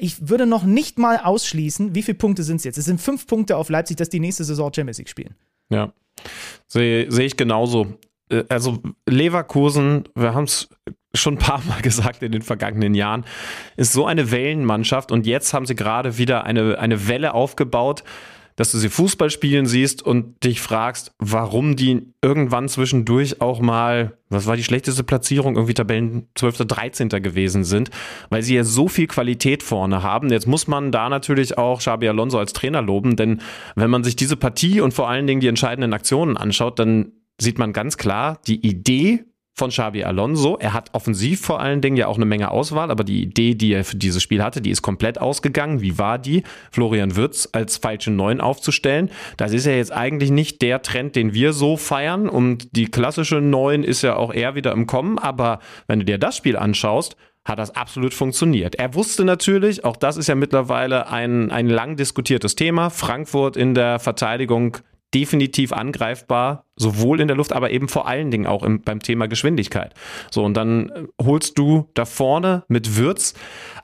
ich 0.00 0.28
würde 0.28 0.46
noch 0.46 0.64
nicht 0.64 0.98
mal 0.98 1.18
ausschließen, 1.18 1.94
wie 1.94 2.02
viele 2.02 2.18
Punkte 2.18 2.42
sind 2.42 2.56
es 2.56 2.64
jetzt? 2.64 2.78
Es 2.78 2.84
sind 2.84 3.00
fünf 3.00 3.26
Punkte 3.26 3.56
auf 3.56 3.68
Leipzig, 3.68 3.96
dass 3.96 4.08
die 4.08 4.20
nächste 4.20 4.44
Saison 4.44 4.72
Champions 4.72 4.98
League 4.98 5.08
spielen. 5.08 5.34
Ja, 5.70 5.92
sehe 6.66 7.10
seh 7.10 7.24
ich 7.24 7.36
genauso. 7.36 7.98
Äh, 8.30 8.44
also 8.48 8.78
Leverkusen, 9.06 10.04
wir 10.14 10.34
haben 10.34 10.44
es 10.44 10.68
schon 11.14 11.34
ein 11.34 11.38
paar 11.38 11.62
Mal 11.64 11.80
gesagt 11.82 12.22
in 12.22 12.32
den 12.32 12.42
vergangenen 12.42 12.94
Jahren, 12.94 13.24
ist 13.76 13.92
so 13.92 14.06
eine 14.06 14.30
Wellenmannschaft 14.30 15.12
und 15.12 15.26
jetzt 15.26 15.52
haben 15.54 15.66
sie 15.66 15.74
gerade 15.74 16.18
wieder 16.18 16.44
eine, 16.44 16.78
eine 16.78 17.08
Welle 17.08 17.34
aufgebaut, 17.34 18.04
dass 18.58 18.72
du 18.72 18.78
sie 18.78 18.88
Fußball 18.88 19.30
spielen 19.30 19.66
siehst 19.66 20.02
und 20.02 20.42
dich 20.42 20.60
fragst, 20.60 21.12
warum 21.20 21.76
die 21.76 22.12
irgendwann 22.20 22.68
zwischendurch 22.68 23.40
auch 23.40 23.60
mal, 23.60 24.18
was 24.30 24.46
war 24.46 24.56
die 24.56 24.64
schlechteste 24.64 25.04
Platzierung, 25.04 25.54
irgendwie 25.54 25.74
Tabellen 25.74 26.26
12. 26.34 26.66
13. 26.66 27.08
gewesen 27.08 27.62
sind, 27.62 27.90
weil 28.30 28.42
sie 28.42 28.56
ja 28.56 28.64
so 28.64 28.88
viel 28.88 29.06
Qualität 29.06 29.62
vorne 29.62 30.02
haben. 30.02 30.30
Jetzt 30.30 30.48
muss 30.48 30.66
man 30.66 30.90
da 30.90 31.08
natürlich 31.08 31.56
auch 31.56 31.78
Xabi 31.78 32.08
Alonso 32.08 32.36
als 32.40 32.52
Trainer 32.52 32.82
loben, 32.82 33.14
denn 33.14 33.42
wenn 33.76 33.90
man 33.90 34.02
sich 34.02 34.16
diese 34.16 34.36
Partie 34.36 34.80
und 34.80 34.92
vor 34.92 35.08
allen 35.08 35.28
Dingen 35.28 35.40
die 35.40 35.46
entscheidenden 35.46 35.92
Aktionen 35.92 36.36
anschaut, 36.36 36.80
dann 36.80 37.12
sieht 37.40 37.60
man 37.60 37.72
ganz 37.72 37.96
klar, 37.96 38.40
die 38.48 38.66
Idee 38.66 39.24
von 39.58 39.70
Xabi 39.70 40.04
Alonso. 40.04 40.56
Er 40.58 40.72
hat 40.72 40.90
offensiv 40.92 41.40
vor 41.40 41.60
allen 41.60 41.80
Dingen 41.80 41.96
ja 41.96 42.06
auch 42.06 42.16
eine 42.16 42.24
Menge 42.24 42.50
Auswahl, 42.50 42.90
aber 42.90 43.04
die 43.04 43.22
Idee, 43.22 43.54
die 43.54 43.72
er 43.72 43.84
für 43.84 43.96
dieses 43.96 44.22
Spiel 44.22 44.42
hatte, 44.42 44.60
die 44.60 44.70
ist 44.70 44.82
komplett 44.82 45.20
ausgegangen. 45.20 45.80
Wie 45.80 45.98
war 45.98 46.18
die? 46.18 46.44
Florian 46.70 47.16
Würz 47.16 47.48
als 47.52 47.76
falsche 47.76 48.10
Neun 48.10 48.40
aufzustellen. 48.40 49.10
Das 49.36 49.52
ist 49.52 49.66
ja 49.66 49.72
jetzt 49.72 49.92
eigentlich 49.92 50.30
nicht 50.30 50.62
der 50.62 50.82
Trend, 50.82 51.16
den 51.16 51.34
wir 51.34 51.52
so 51.52 51.76
feiern 51.76 52.28
und 52.28 52.76
die 52.76 52.86
klassische 52.86 53.40
Neun 53.40 53.82
ist 53.82 54.02
ja 54.02 54.16
auch 54.16 54.32
eher 54.32 54.54
wieder 54.54 54.72
im 54.72 54.86
Kommen, 54.86 55.18
aber 55.18 55.58
wenn 55.86 55.98
du 55.98 56.04
dir 56.04 56.18
das 56.18 56.36
Spiel 56.36 56.56
anschaust, 56.56 57.16
hat 57.48 57.58
das 57.58 57.74
absolut 57.74 58.14
funktioniert. 58.14 58.74
Er 58.74 58.94
wusste 58.94 59.24
natürlich, 59.24 59.84
auch 59.84 59.96
das 59.96 60.16
ist 60.16 60.28
ja 60.28 60.34
mittlerweile 60.34 61.08
ein, 61.08 61.50
ein 61.50 61.68
lang 61.68 61.96
diskutiertes 61.96 62.54
Thema, 62.54 62.90
Frankfurt 62.90 63.56
in 63.56 63.74
der 63.74 63.98
Verteidigung 63.98 64.76
definitiv 65.14 65.72
angreifbar, 65.72 66.64
sowohl 66.76 67.20
in 67.20 67.28
der 67.28 67.36
Luft, 67.36 67.52
aber 67.52 67.70
eben 67.70 67.88
vor 67.88 68.06
allen 68.06 68.30
Dingen 68.30 68.46
auch 68.46 68.62
im, 68.62 68.82
beim 68.82 69.00
Thema 69.00 69.26
Geschwindigkeit. 69.26 69.94
So, 70.30 70.44
und 70.44 70.54
dann 70.54 70.90
äh, 70.90 71.04
holst 71.22 71.58
du 71.58 71.88
da 71.94 72.04
vorne 72.04 72.64
mit 72.68 72.96
Würz 72.96 73.34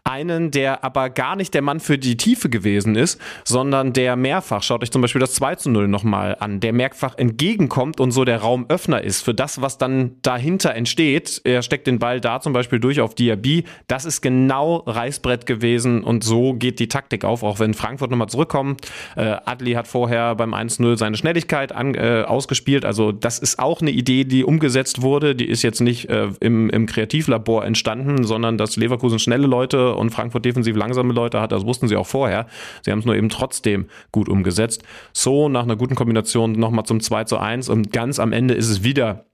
einen, 0.05 0.51
der 0.51 0.85
aber 0.85 1.09
gar 1.09 1.35
nicht 1.35 1.55
der 1.55 1.63
Mann 1.63 1.81
für 1.81 1.97
die 1.97 2.19
Tiefe 2.19 2.51
gewesen 2.51 2.95
ist, 2.95 3.19
sondern 3.43 3.95
der 3.95 4.17
mehrfach, 4.17 4.63
schaut 4.63 4.83
euch 4.83 4.91
zum 4.91 5.01
Beispiel 5.01 5.21
das 5.21 5.33
2 5.33 5.55
zu 5.55 5.71
0 5.71 5.89
nochmal 5.89 6.37
an, 6.41 6.61
der 6.61 6.75
mehrfach 6.75 7.17
entgegenkommt 7.17 8.01
und 8.01 8.11
so 8.11 8.27
der 8.27 8.39
Raumöffner 8.39 9.03
ist 9.03 9.23
für 9.23 9.33
das, 9.33 9.63
was 9.63 9.79
dann 9.79 10.17
dahinter 10.21 10.75
entsteht. 10.75 11.41
Er 11.45 11.63
steckt 11.63 11.87
den 11.87 11.99
Ball 11.99 12.21
da 12.21 12.41
zum 12.41 12.53
Beispiel 12.53 12.81
durch 12.81 13.01
auf 13.01 13.15
Diaby. 13.15 13.65
Das 13.87 14.05
ist 14.05 14.21
genau 14.21 14.85
Reißbrett 14.87 15.47
gewesen 15.47 16.05
und 16.05 16.23
so 16.23 16.53
geht 16.53 16.81
die 16.81 16.89
Taktik 16.89 17.25
auf, 17.25 17.43
auch 17.43 17.59
wenn 17.59 17.73
Frankfurt 17.73 18.11
nochmal 18.11 18.29
zurückkommt. 18.29 18.83
Äh, 19.17 19.37
Adli 19.47 19.73
hat 19.73 19.89
vorher 19.89 20.35
beim 20.35 20.53
1-0 20.53 20.99
seine 20.99 21.17
Schnelligkeit 21.17 21.73
an, 21.73 21.95
äh, 21.95 22.25
ausgespielt. 22.27 22.85
Also 22.85 23.11
das 23.11 23.39
ist 23.39 23.59
auch 23.59 23.81
eine 23.81 23.91
Idee, 23.91 24.25
die 24.25 24.45
umgesetzt 24.45 25.01
wurde. 25.01 25.35
Die 25.35 25.49
ist 25.49 25.63
jetzt 25.63 25.81
nicht 25.81 26.11
äh, 26.11 26.29
im, 26.41 26.69
im 26.69 26.85
Kreativlabor 26.85 27.65
entstanden, 27.65 28.25
sondern 28.25 28.59
dass 28.59 28.77
Leverkusen 28.77 29.19
schnelle 29.19 29.47
Leute 29.47 29.94
und 29.97 30.11
Frankfurt 30.11 30.45
defensiv 30.45 30.77
langsame 30.77 31.13
Leute 31.13 31.41
hat. 31.41 31.53
Das 31.53 31.65
wussten 31.65 31.89
sie 31.89 31.97
auch 31.97 32.07
vorher. 32.07 32.47
Sie 32.83 32.91
haben 32.91 33.01
es 33.01 33.05
nur 33.05 33.17
eben 33.17 33.29
trotzdem 33.29 33.87
gut 34.13 34.29
umgesetzt. 34.29 34.83
So 35.13 35.49
nach 35.49 35.63
einer 35.63 35.77
guten 35.77 35.95
Kombination 35.95 36.53
nochmal 36.53 36.85
zum 36.85 37.01
2 37.01 37.25
zu 37.25 37.39
1 37.39 37.69
und 37.69 37.93
ganz 37.93 38.19
am 38.19 38.33
Ende 38.33 38.55
ist 38.55 38.69
es 38.69 38.83
wieder 38.83 39.27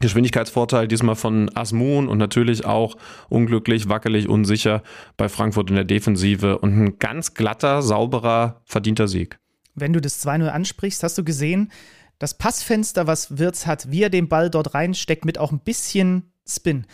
Geschwindigkeitsvorteil 0.00 0.86
diesmal 0.86 1.16
von 1.16 1.50
Asmun 1.56 2.08
und 2.08 2.18
natürlich 2.18 2.64
auch 2.64 2.96
unglücklich, 3.28 3.88
wackelig, 3.88 4.28
unsicher 4.28 4.82
bei 5.16 5.28
Frankfurt 5.28 5.70
in 5.70 5.76
der 5.76 5.84
Defensive 5.84 6.58
und 6.58 6.78
ein 6.78 6.98
ganz 6.98 7.34
glatter, 7.34 7.82
sauberer, 7.82 8.62
verdienter 8.64 9.08
Sieg. 9.08 9.38
Wenn 9.74 9.92
du 9.92 10.00
das 10.00 10.24
2-0 10.24 10.46
ansprichst, 10.48 11.02
hast 11.02 11.18
du 11.18 11.24
gesehen, 11.24 11.72
das 12.18 12.36
Passfenster, 12.36 13.06
was 13.06 13.38
Wirtz 13.38 13.66
hat, 13.66 13.90
wie 13.90 14.02
er 14.02 14.10
den 14.10 14.28
Ball 14.28 14.50
dort 14.50 14.74
reinsteckt, 14.74 15.24
mit 15.24 15.38
auch 15.38 15.52
ein 15.52 15.60
bisschen 15.60 16.32
Spin. 16.46 16.86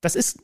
Das 0.00 0.14
ist 0.14 0.42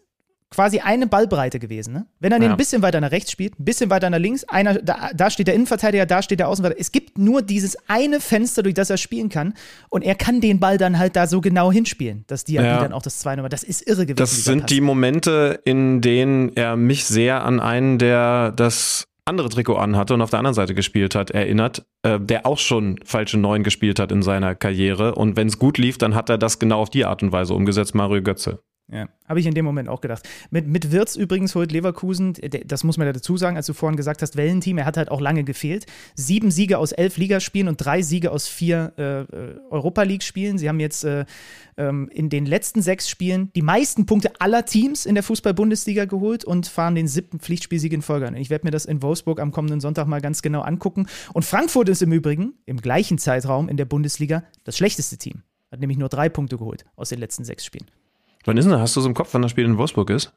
quasi 0.54 0.78
eine 0.78 1.06
Ballbreite 1.06 1.58
gewesen. 1.58 1.92
Ne? 1.92 2.06
Wenn 2.20 2.32
er 2.32 2.38
den 2.38 2.52
ein 2.52 2.56
bisschen 2.56 2.82
weiter 2.82 3.00
nach 3.00 3.10
rechts 3.10 3.30
spielt, 3.30 3.58
ein 3.58 3.64
bisschen 3.64 3.90
weiter 3.90 4.08
nach 4.08 4.18
links, 4.18 4.44
einer, 4.44 4.74
da, 4.74 5.10
da 5.14 5.30
steht 5.30 5.48
der 5.48 5.54
Innenverteidiger, 5.54 6.06
da 6.06 6.22
steht 6.22 6.38
der 6.38 6.48
Außenverteidiger. 6.48 6.80
Es 6.80 6.92
gibt 6.92 7.18
nur 7.18 7.42
dieses 7.42 7.76
eine 7.88 8.20
Fenster, 8.20 8.62
durch 8.62 8.74
das 8.74 8.90
er 8.90 8.96
spielen 8.96 9.28
kann. 9.28 9.54
Und 9.88 10.02
er 10.02 10.14
kann 10.14 10.40
den 10.40 10.60
Ball 10.60 10.78
dann 10.78 10.98
halt 10.98 11.16
da 11.16 11.26
so 11.26 11.40
genau 11.40 11.72
hinspielen, 11.72 12.24
dass 12.28 12.44
Diaby 12.44 12.66
ja. 12.66 12.80
dann 12.80 12.92
auch 12.92 13.02
das 13.02 13.18
2 13.18 13.36
Nummer. 13.36 13.48
Das 13.48 13.64
ist 13.64 13.86
irre 13.86 14.06
gewesen. 14.06 14.16
Das 14.16 14.44
sind 14.44 14.60
Pass. 14.60 14.68
die 14.68 14.80
Momente, 14.80 15.60
in 15.64 16.00
denen 16.00 16.54
er 16.56 16.76
mich 16.76 17.04
sehr 17.04 17.44
an 17.44 17.60
einen, 17.60 17.98
der 17.98 18.52
das 18.52 19.06
andere 19.24 19.48
Trikot 19.48 19.76
anhatte 19.76 20.14
und 20.14 20.22
auf 20.22 20.30
der 20.30 20.38
anderen 20.38 20.54
Seite 20.54 20.74
gespielt 20.74 21.14
hat, 21.14 21.30
erinnert, 21.30 21.86
äh, 22.02 22.20
der 22.20 22.46
auch 22.46 22.58
schon 22.58 23.00
falsche 23.04 23.38
Neun 23.38 23.62
gespielt 23.62 23.98
hat 23.98 24.12
in 24.12 24.22
seiner 24.22 24.54
Karriere. 24.54 25.14
Und 25.14 25.36
wenn 25.36 25.48
es 25.48 25.58
gut 25.58 25.78
lief, 25.78 25.98
dann 25.98 26.14
hat 26.14 26.28
er 26.28 26.38
das 26.38 26.58
genau 26.58 26.80
auf 26.80 26.90
die 26.90 27.04
Art 27.04 27.22
und 27.22 27.32
Weise 27.32 27.54
umgesetzt, 27.54 27.94
Mario 27.94 28.22
Götze. 28.22 28.60
Ja, 28.92 29.08
habe 29.26 29.40
ich 29.40 29.46
in 29.46 29.54
dem 29.54 29.64
Moment 29.64 29.88
auch 29.88 30.02
gedacht. 30.02 30.28
Mit, 30.50 30.66
mit 30.66 30.92
Wirtz 30.92 31.16
übrigens 31.16 31.54
holt 31.54 31.72
Leverkusen, 31.72 32.34
das 32.66 32.84
muss 32.84 32.98
man 32.98 33.06
ja 33.06 33.14
dazu 33.14 33.38
sagen, 33.38 33.56
als 33.56 33.64
du 33.64 33.72
vorhin 33.72 33.96
gesagt 33.96 34.20
hast, 34.20 34.36
Wellenteam, 34.36 34.76
er 34.76 34.84
hat 34.84 34.98
halt 34.98 35.10
auch 35.10 35.22
lange 35.22 35.42
gefehlt. 35.42 35.86
Sieben 36.14 36.50
Siege 36.50 36.76
aus 36.76 36.92
elf 36.92 37.16
Ligaspielen 37.16 37.68
und 37.68 37.78
drei 37.78 38.02
Siege 38.02 38.30
aus 38.30 38.46
vier 38.46 38.92
äh, 38.98 39.20
äh 39.22 39.60
Europa 39.70 40.02
League-Spielen. 40.02 40.58
Sie 40.58 40.68
haben 40.68 40.80
jetzt 40.80 41.02
äh, 41.04 41.24
ähm, 41.78 42.10
in 42.12 42.28
den 42.28 42.44
letzten 42.44 42.82
sechs 42.82 43.08
Spielen 43.08 43.50
die 43.56 43.62
meisten 43.62 44.04
Punkte 44.04 44.38
aller 44.38 44.66
Teams 44.66 45.06
in 45.06 45.14
der 45.14 45.24
Fußball-Bundesliga 45.24 46.04
geholt 46.04 46.44
und 46.44 46.66
fahren 46.66 46.94
den 46.94 47.08
siebten 47.08 47.40
Pflichtspielsieg 47.40 47.92
in 47.94 48.02
Folge 48.02 48.28
an. 48.28 48.36
Ich 48.36 48.50
werde 48.50 48.66
mir 48.66 48.70
das 48.70 48.84
in 48.84 49.00
Wolfsburg 49.00 49.40
am 49.40 49.50
kommenden 49.50 49.80
Sonntag 49.80 50.06
mal 50.06 50.20
ganz 50.20 50.42
genau 50.42 50.60
angucken. 50.60 51.06
Und 51.32 51.46
Frankfurt 51.46 51.88
ist 51.88 52.02
im 52.02 52.12
Übrigen 52.12 52.52
im 52.66 52.76
gleichen 52.82 53.16
Zeitraum 53.16 53.70
in 53.70 53.78
der 53.78 53.86
Bundesliga 53.86 54.44
das 54.64 54.76
schlechteste 54.76 55.16
Team. 55.16 55.42
Hat 55.72 55.80
nämlich 55.80 55.98
nur 55.98 56.10
drei 56.10 56.28
Punkte 56.28 56.58
geholt 56.58 56.84
aus 56.96 57.08
den 57.08 57.18
letzten 57.18 57.44
sechs 57.44 57.64
Spielen. 57.64 57.86
Wann 58.44 58.56
ist 58.56 58.66
denn, 58.66 58.78
hast 58.78 58.96
du 58.96 59.00
so 59.00 59.08
im 59.08 59.14
Kopf, 59.14 59.30
wann 59.32 59.42
das 59.42 59.50
Spiel 59.50 59.64
in 59.64 59.78
Wolfsburg 59.78 60.10
ist? 60.10 60.32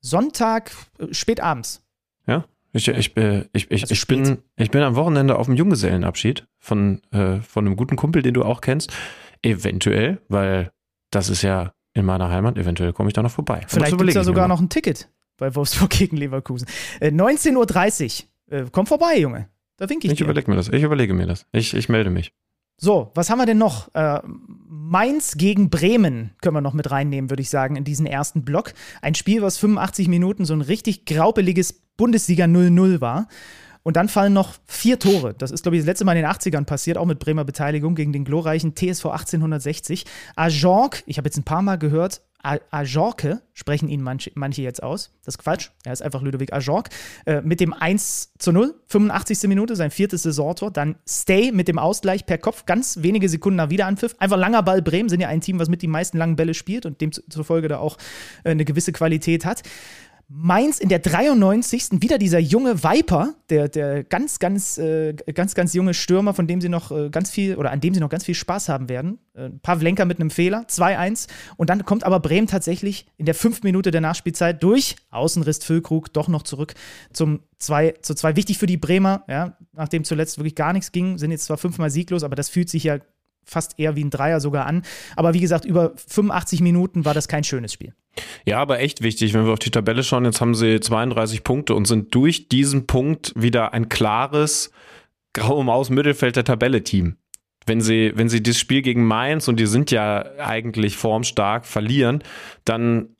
Sonntag, 0.00 0.70
äh, 0.98 1.12
spät 1.12 1.40
abends. 1.40 1.82
Ja? 2.26 2.44
Ich, 2.72 2.88
ich, 2.88 3.16
äh, 3.16 3.44
ich, 3.52 3.70
ich, 3.70 3.82
also 3.82 3.92
ich, 3.92 4.06
bin, 4.06 4.38
ich 4.56 4.70
bin 4.70 4.82
am 4.82 4.96
Wochenende 4.96 5.38
auf 5.38 5.46
dem 5.46 5.56
Junggesellenabschied 5.56 6.46
von, 6.58 7.02
äh, 7.12 7.40
von 7.40 7.66
einem 7.66 7.76
guten 7.76 7.96
Kumpel, 7.96 8.22
den 8.22 8.34
du 8.34 8.42
auch 8.42 8.60
kennst. 8.60 8.92
Eventuell, 9.42 10.20
weil 10.28 10.72
das 11.10 11.28
ist 11.28 11.42
ja 11.42 11.72
in 11.94 12.04
meiner 12.04 12.28
Heimat, 12.30 12.58
eventuell 12.58 12.92
komme 12.92 13.08
ich 13.08 13.14
da 13.14 13.22
noch 13.22 13.30
vorbei. 13.30 13.62
Vielleicht 13.68 13.96
gibt 13.96 14.08
es 14.08 14.14
da 14.14 14.24
sogar 14.24 14.48
noch 14.48 14.60
ein 14.60 14.68
Ticket 14.68 15.08
bei 15.38 15.54
Wolfsburg 15.54 15.90
gegen 15.90 16.16
Leverkusen. 16.16 16.68
Äh, 17.00 17.08
19.30 17.10 18.24
Uhr. 18.50 18.58
Äh, 18.58 18.64
komm 18.70 18.86
vorbei, 18.86 19.18
Junge. 19.18 19.48
Da 19.76 19.88
winke 19.88 20.06
ich, 20.06 20.12
ich 20.12 20.18
dir. 20.18 20.24
Ich 20.24 20.30
überlege 20.30 20.50
mir 20.50 20.56
das. 20.56 20.68
Ich 20.68 20.82
überlege 20.82 21.14
mir 21.14 21.26
das. 21.26 21.46
Ich, 21.52 21.74
ich 21.74 21.88
melde 21.88 22.10
mich. 22.10 22.32
So, 22.78 23.10
was 23.14 23.30
haben 23.30 23.38
wir 23.38 23.46
denn 23.46 23.58
noch? 23.58 23.94
Äh, 23.94 24.20
Mainz 24.68 25.36
gegen 25.36 25.70
Bremen 25.70 26.32
können 26.42 26.56
wir 26.56 26.60
noch 26.60 26.74
mit 26.74 26.90
reinnehmen, 26.90 27.30
würde 27.30 27.40
ich 27.40 27.48
sagen, 27.50 27.76
in 27.76 27.84
diesen 27.84 28.06
ersten 28.06 28.44
Block. 28.44 28.74
Ein 29.00 29.14
Spiel, 29.14 29.42
was 29.42 29.56
85 29.58 30.08
Minuten 30.08 30.44
so 30.44 30.52
ein 30.52 30.60
richtig 30.60 31.06
graupeliges 31.06 31.72
Bundesliga 31.96 32.44
0-0 32.44 33.00
war. 33.00 33.28
Und 33.82 33.96
dann 33.96 34.08
fallen 34.08 34.32
noch 34.32 34.54
vier 34.66 34.98
Tore. 34.98 35.32
Das 35.32 35.52
ist, 35.52 35.62
glaube 35.62 35.76
ich, 35.76 35.82
das 35.82 35.86
letzte 35.86 36.04
Mal 36.04 36.16
in 36.16 36.24
den 36.24 36.30
80ern 36.30 36.64
passiert, 36.64 36.98
auch 36.98 37.06
mit 37.06 37.20
Bremer 37.20 37.44
Beteiligung 37.44 37.94
gegen 37.94 38.12
den 38.12 38.24
glorreichen 38.24 38.74
TSV 38.74 39.06
1860. 39.06 40.04
Ajonc, 40.34 41.02
ich 41.06 41.18
habe 41.18 41.28
jetzt 41.28 41.38
ein 41.38 41.44
paar 41.44 41.62
Mal 41.62 41.76
gehört, 41.76 42.20
Ajorke 42.70 43.42
sprechen 43.54 43.88
ihn 43.88 44.02
manche, 44.02 44.30
manche, 44.34 44.62
jetzt 44.62 44.82
aus. 44.82 45.12
Das 45.24 45.34
ist 45.34 45.38
Quatsch. 45.38 45.70
Er 45.84 45.92
ist 45.92 46.02
einfach 46.02 46.22
Ludovic 46.22 46.52
Ajork. 46.52 46.90
Äh, 47.24 47.40
mit 47.42 47.60
dem 47.60 47.72
1 47.72 48.34
zu 48.38 48.52
0, 48.52 48.74
85. 48.88 49.48
Minute, 49.48 49.76
sein 49.76 49.90
viertes 49.90 50.22
Saisontor. 50.22 50.70
Dann 50.70 50.96
Stay 51.08 51.52
mit 51.52 51.68
dem 51.68 51.78
Ausgleich 51.78 52.26
per 52.26 52.38
Kopf, 52.38 52.66
ganz 52.66 53.02
wenige 53.02 53.28
Sekunden 53.28 53.56
nach 53.56 53.70
Wiederanpfiff. 53.70 54.14
Einfach 54.18 54.36
langer 54.36 54.62
Ball. 54.62 54.82
Bremen 54.82 55.08
sind 55.08 55.20
ja 55.20 55.28
ein 55.28 55.40
Team, 55.40 55.58
was 55.58 55.68
mit 55.68 55.82
die 55.82 55.88
meisten 55.88 56.18
langen 56.18 56.36
Bälle 56.36 56.54
spielt 56.54 56.86
und 56.86 57.00
demzufolge 57.00 57.68
da 57.68 57.78
auch 57.78 57.96
äh, 58.44 58.50
eine 58.50 58.64
gewisse 58.64 58.92
Qualität 58.92 59.44
hat. 59.44 59.62
Mainz 60.28 60.80
in 60.80 60.88
der 60.88 60.98
93. 60.98 62.02
wieder 62.02 62.18
dieser 62.18 62.40
junge 62.40 62.82
Viper, 62.82 63.34
der, 63.48 63.68
der 63.68 64.02
ganz, 64.02 64.40
ganz, 64.40 64.76
äh, 64.76 65.12
ganz, 65.12 65.54
ganz 65.54 65.72
junge 65.72 65.94
Stürmer, 65.94 66.34
von 66.34 66.48
dem 66.48 66.60
sie 66.60 66.68
noch 66.68 66.90
äh, 66.90 67.10
ganz 67.10 67.30
viel 67.30 67.54
oder 67.54 67.70
an 67.70 67.80
dem 67.80 67.94
sie 67.94 68.00
noch 68.00 68.08
ganz 68.08 68.24
viel 68.24 68.34
Spaß 68.34 68.68
haben 68.68 68.88
werden. 68.88 69.20
Äh, 69.34 69.50
Pavlenka 69.62 70.04
mit 70.04 70.18
einem 70.18 70.30
Fehler, 70.30 70.64
2-1. 70.68 71.28
Und 71.56 71.70
dann 71.70 71.84
kommt 71.84 72.02
aber 72.02 72.18
Bremen 72.18 72.48
tatsächlich 72.48 73.06
in 73.16 73.26
der 73.26 73.36
fünf 73.36 73.62
Minute 73.62 73.92
der 73.92 74.00
Nachspielzeit 74.00 74.60
durch 74.64 74.96
Außenriss 75.10 75.58
Füllkrug 75.62 76.12
doch 76.12 76.26
noch 76.26 76.42
zurück 76.42 76.74
zum 77.12 77.40
2 77.58 77.94
zu 78.02 78.16
2. 78.16 78.34
Wichtig 78.34 78.58
für 78.58 78.66
die 78.66 78.78
Bremer, 78.78 79.22
ja, 79.28 79.56
nachdem 79.72 80.02
zuletzt 80.02 80.38
wirklich 80.38 80.56
gar 80.56 80.72
nichts 80.72 80.90
ging, 80.90 81.18
sind 81.18 81.30
jetzt 81.30 81.44
zwar 81.44 81.56
fünfmal 81.56 81.90
sieglos, 81.90 82.24
aber 82.24 82.34
das 82.34 82.48
fühlt 82.48 82.68
sich 82.68 82.82
ja 82.82 82.98
fast 83.46 83.78
eher 83.78 83.96
wie 83.96 84.04
ein 84.04 84.10
Dreier 84.10 84.40
sogar 84.40 84.66
an. 84.66 84.82
Aber 85.14 85.34
wie 85.34 85.40
gesagt, 85.40 85.64
über 85.64 85.92
85 86.08 86.60
Minuten 86.60 87.04
war 87.04 87.14
das 87.14 87.28
kein 87.28 87.44
schönes 87.44 87.72
Spiel. 87.72 87.94
Ja, 88.44 88.58
aber 88.58 88.80
echt 88.80 89.02
wichtig, 89.02 89.34
wenn 89.34 89.46
wir 89.46 89.52
auf 89.52 89.58
die 89.58 89.70
Tabelle 89.70 90.02
schauen, 90.02 90.24
jetzt 90.24 90.40
haben 90.40 90.54
sie 90.54 90.80
32 90.80 91.44
Punkte 91.44 91.74
und 91.74 91.86
sind 91.86 92.14
durch 92.14 92.48
diesen 92.48 92.86
Punkt 92.86 93.32
wieder 93.36 93.72
ein 93.72 93.88
klares 93.88 94.70
graue 95.32 95.64
Maus 95.64 95.90
Mittelfeld 95.90 96.36
der 96.36 96.44
Tabelle 96.44 96.82
Team. 96.82 97.16
Wenn 97.66 97.80
sie, 97.80 98.12
wenn 98.14 98.28
sie 98.28 98.42
das 98.42 98.58
Spiel 98.58 98.82
gegen 98.82 99.04
Mainz 99.04 99.48
und 99.48 99.58
die 99.58 99.66
sind 99.66 99.90
ja 99.90 100.24
eigentlich 100.38 100.96
formstark 100.96 101.66
verlieren, 101.66 102.22
dann, 102.64 103.16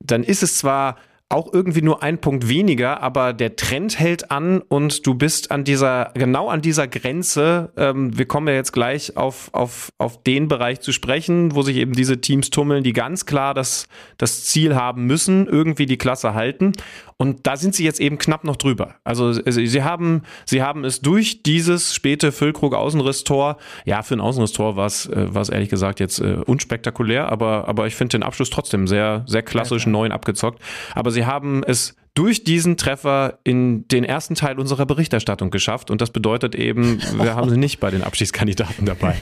dann 0.00 0.22
ist 0.22 0.42
es 0.42 0.58
zwar 0.58 0.96
auch 1.30 1.52
irgendwie 1.52 1.80
nur 1.80 2.02
ein 2.02 2.18
Punkt 2.18 2.48
weniger, 2.48 3.02
aber 3.02 3.32
der 3.32 3.54
Trend 3.54 4.00
hält 4.00 4.32
an 4.32 4.60
und 4.62 5.06
du 5.06 5.14
bist 5.14 5.52
an 5.52 5.62
dieser, 5.62 6.10
genau 6.14 6.48
an 6.48 6.60
dieser 6.60 6.88
Grenze. 6.88 7.70
Ähm, 7.76 8.18
wir 8.18 8.26
kommen 8.26 8.48
ja 8.48 8.54
jetzt 8.54 8.72
gleich 8.72 9.16
auf, 9.16 9.48
auf, 9.52 9.90
auf 9.98 10.24
den 10.24 10.48
Bereich 10.48 10.80
zu 10.80 10.90
sprechen, 10.90 11.54
wo 11.54 11.62
sich 11.62 11.76
eben 11.76 11.92
diese 11.92 12.20
Teams 12.20 12.50
tummeln, 12.50 12.82
die 12.82 12.92
ganz 12.92 13.26
klar 13.26 13.54
das, 13.54 13.86
das 14.18 14.44
Ziel 14.44 14.74
haben 14.74 15.06
müssen, 15.06 15.46
irgendwie 15.46 15.86
die 15.86 15.98
Klasse 15.98 16.34
halten. 16.34 16.72
Und 17.20 17.46
da 17.46 17.58
sind 17.58 17.74
sie 17.74 17.84
jetzt 17.84 18.00
eben 18.00 18.16
knapp 18.16 18.44
noch 18.44 18.56
drüber. 18.56 18.94
Also 19.04 19.34
sie 19.34 19.82
haben, 19.82 20.22
sie 20.46 20.62
haben 20.62 20.86
es 20.86 21.02
durch 21.02 21.42
dieses 21.42 21.94
späte 21.94 22.32
Füllkrug-Außenrisstor, 22.32 23.58
ja, 23.84 24.02
für 24.02 24.14
ein 24.14 24.22
Außenrisstor 24.22 24.76
war 24.76 24.86
es, 24.86 25.04
äh, 25.04 25.28
ehrlich 25.52 25.68
gesagt 25.68 26.00
jetzt 26.00 26.20
äh, 26.20 26.38
unspektakulär, 26.46 27.30
aber, 27.30 27.68
aber 27.68 27.86
ich 27.86 27.94
finde 27.94 28.12
den 28.12 28.22
Abschluss 28.22 28.48
trotzdem 28.48 28.88
sehr, 28.88 29.24
sehr 29.26 29.42
klassisch 29.42 29.84
ja, 29.84 29.92
neun 29.92 30.12
abgezockt. 30.12 30.62
Aber 30.94 31.10
sie 31.10 31.19
haben 31.26 31.62
es 31.62 31.96
durch 32.14 32.42
diesen 32.42 32.76
Treffer 32.76 33.38
in 33.44 33.86
den 33.88 34.04
ersten 34.04 34.34
Teil 34.34 34.58
unserer 34.58 34.84
Berichterstattung 34.84 35.50
geschafft. 35.50 35.90
Und 35.90 36.00
das 36.00 36.10
bedeutet 36.10 36.54
eben, 36.54 37.00
wir 37.16 37.36
haben 37.36 37.48
sie 37.48 37.56
nicht 37.56 37.78
bei 37.78 37.90
den 37.90 38.02
Abschiedskandidaten 38.02 38.84
dabei. 38.84 39.14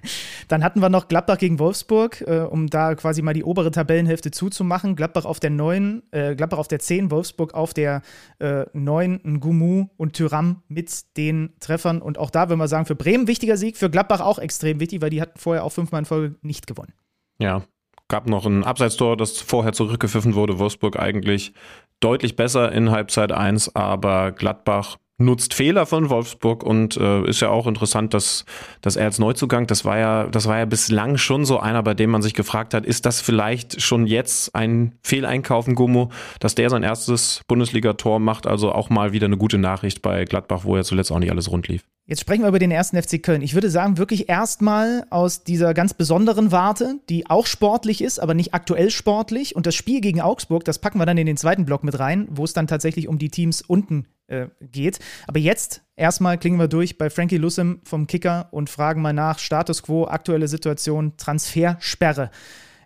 Dann 0.48 0.62
hatten 0.62 0.80
wir 0.80 0.88
noch 0.88 1.08
Gladbach 1.08 1.38
gegen 1.38 1.58
Wolfsburg, 1.58 2.22
äh, 2.26 2.40
um 2.40 2.68
da 2.68 2.94
quasi 2.94 3.20
mal 3.20 3.34
die 3.34 3.42
obere 3.42 3.72
Tabellenhälfte 3.72 4.30
zuzumachen. 4.30 4.94
Gladbach 4.94 5.24
auf 5.24 5.40
der 5.40 5.50
9, 5.50 6.04
äh, 6.12 6.36
Gladbach 6.36 6.58
auf 6.58 6.68
der 6.68 6.78
10, 6.78 7.10
Wolfsburg 7.10 7.52
auf 7.52 7.74
der 7.74 8.02
äh, 8.38 8.64
9, 8.72 9.20
Ngumu 9.24 9.88
und 9.96 10.12
Tyram 10.12 10.62
mit 10.68 11.16
den 11.16 11.52
Treffern. 11.58 12.00
Und 12.00 12.16
auch 12.16 12.30
da 12.30 12.48
würden 12.48 12.60
wir 12.60 12.68
sagen, 12.68 12.86
für 12.86 12.96
Bremen 12.96 13.26
wichtiger 13.26 13.56
Sieg, 13.56 13.76
für 13.76 13.90
Gladbach 13.90 14.20
auch 14.20 14.38
extrem 14.38 14.78
wichtig, 14.78 15.02
weil 15.02 15.10
die 15.10 15.20
hatten 15.20 15.38
vorher 15.38 15.64
auch 15.64 15.72
fünfmal 15.72 15.98
in 15.98 16.04
Folge 16.06 16.36
nicht 16.42 16.68
gewonnen. 16.68 16.92
Ja, 17.38 17.64
gab 18.08 18.28
noch 18.28 18.46
ein 18.46 18.64
Abseitstor, 18.64 19.16
das 19.16 19.40
vorher 19.40 19.72
zurückgepfiffen 19.72 20.34
wurde. 20.34 20.58
Wolfsburg 20.58 20.98
eigentlich 20.98 21.52
deutlich 22.00 22.36
besser 22.36 22.72
in 22.72 22.90
Halbzeit 22.90 23.32
1, 23.32 23.74
aber 23.74 24.32
Gladbach 24.32 24.96
nutzt 25.18 25.54
Fehler 25.54 25.86
von 25.86 26.10
Wolfsburg 26.10 26.62
und 26.62 26.96
äh, 26.96 27.24
ist 27.24 27.40
ja 27.40 27.48
auch 27.48 27.66
interessant, 27.66 28.12
dass, 28.12 28.44
dass 28.82 28.96
er 28.96 29.06
als 29.06 29.18
Neuzugang, 29.18 29.66
das 29.66 29.84
war 29.84 29.98
ja, 29.98 30.26
das 30.26 30.46
war 30.46 30.58
ja 30.58 30.66
bislang 30.66 31.16
schon 31.16 31.44
so 31.46 31.58
einer, 31.58 31.82
bei 31.82 31.94
dem 31.94 32.10
man 32.10 32.20
sich 32.20 32.34
gefragt 32.34 32.74
hat, 32.74 32.84
ist 32.84 33.06
das 33.06 33.20
vielleicht 33.20 33.80
schon 33.80 34.06
jetzt 34.06 34.54
ein 34.54 34.98
Fehleinkauf 35.02 35.68
in 35.68 35.74
Gummo, 35.74 36.10
dass 36.38 36.54
der 36.54 36.68
sein 36.68 36.82
erstes 36.82 37.40
Bundesligator 37.48 38.18
macht, 38.18 38.46
also 38.46 38.72
auch 38.72 38.90
mal 38.90 39.12
wieder 39.12 39.26
eine 39.26 39.38
gute 39.38 39.58
Nachricht 39.58 40.02
bei 40.02 40.24
Gladbach, 40.24 40.64
wo 40.64 40.76
ja 40.76 40.82
zuletzt 40.82 41.10
auch 41.10 41.18
nicht 41.18 41.30
alles 41.30 41.50
rund 41.50 41.68
lief. 41.68 41.82
Jetzt 42.08 42.20
sprechen 42.20 42.42
wir 42.42 42.48
über 42.48 42.60
den 42.60 42.70
ersten 42.70 43.02
FC 43.02 43.20
Köln. 43.20 43.42
Ich 43.42 43.54
würde 43.54 43.68
sagen, 43.68 43.98
wirklich 43.98 44.28
erstmal 44.28 45.04
aus 45.10 45.42
dieser 45.42 45.74
ganz 45.74 45.92
besonderen 45.92 46.52
Warte, 46.52 47.00
die 47.08 47.28
auch 47.28 47.46
sportlich 47.46 48.00
ist, 48.00 48.20
aber 48.20 48.32
nicht 48.32 48.54
aktuell 48.54 48.90
sportlich. 48.90 49.56
Und 49.56 49.66
das 49.66 49.74
Spiel 49.74 50.00
gegen 50.00 50.20
Augsburg, 50.20 50.64
das 50.64 50.78
packen 50.78 51.00
wir 51.00 51.06
dann 51.06 51.18
in 51.18 51.26
den 51.26 51.36
zweiten 51.36 51.64
Block 51.64 51.82
mit 51.82 51.98
rein, 51.98 52.28
wo 52.30 52.44
es 52.44 52.52
dann 52.52 52.68
tatsächlich 52.68 53.08
um 53.08 53.18
die 53.18 53.30
Teams 53.30 53.60
unten 53.60 54.06
äh, 54.28 54.46
geht. 54.60 55.00
Aber 55.26 55.40
jetzt 55.40 55.82
erstmal 55.96 56.38
klingen 56.38 56.60
wir 56.60 56.68
durch 56.68 56.96
bei 56.96 57.10
Frankie 57.10 57.38
Lussim 57.38 57.80
vom 57.82 58.06
Kicker 58.06 58.50
und 58.52 58.70
fragen 58.70 59.02
mal 59.02 59.12
nach 59.12 59.40
Status 59.40 59.82
quo, 59.82 60.06
aktuelle 60.06 60.46
Situation, 60.46 61.14
Transfersperre. 61.16 62.30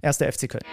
Erster 0.00 0.32
FC 0.32 0.48
Köln. 0.48 0.64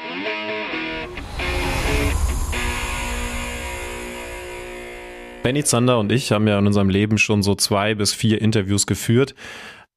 Benny 5.48 5.64
Zander 5.64 5.98
und 5.98 6.12
ich 6.12 6.34
haben 6.34 6.46
ja 6.46 6.60
in 6.60 6.68
unserem 6.68 6.90
Leben 6.90 7.18
schon 7.18 7.42
so 7.42 7.56
zwei 7.56 7.96
bis 7.96 8.14
vier 8.14 8.42
Interviews 8.42 8.86
geführt. 8.86 9.34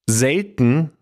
Selten 0.07 0.93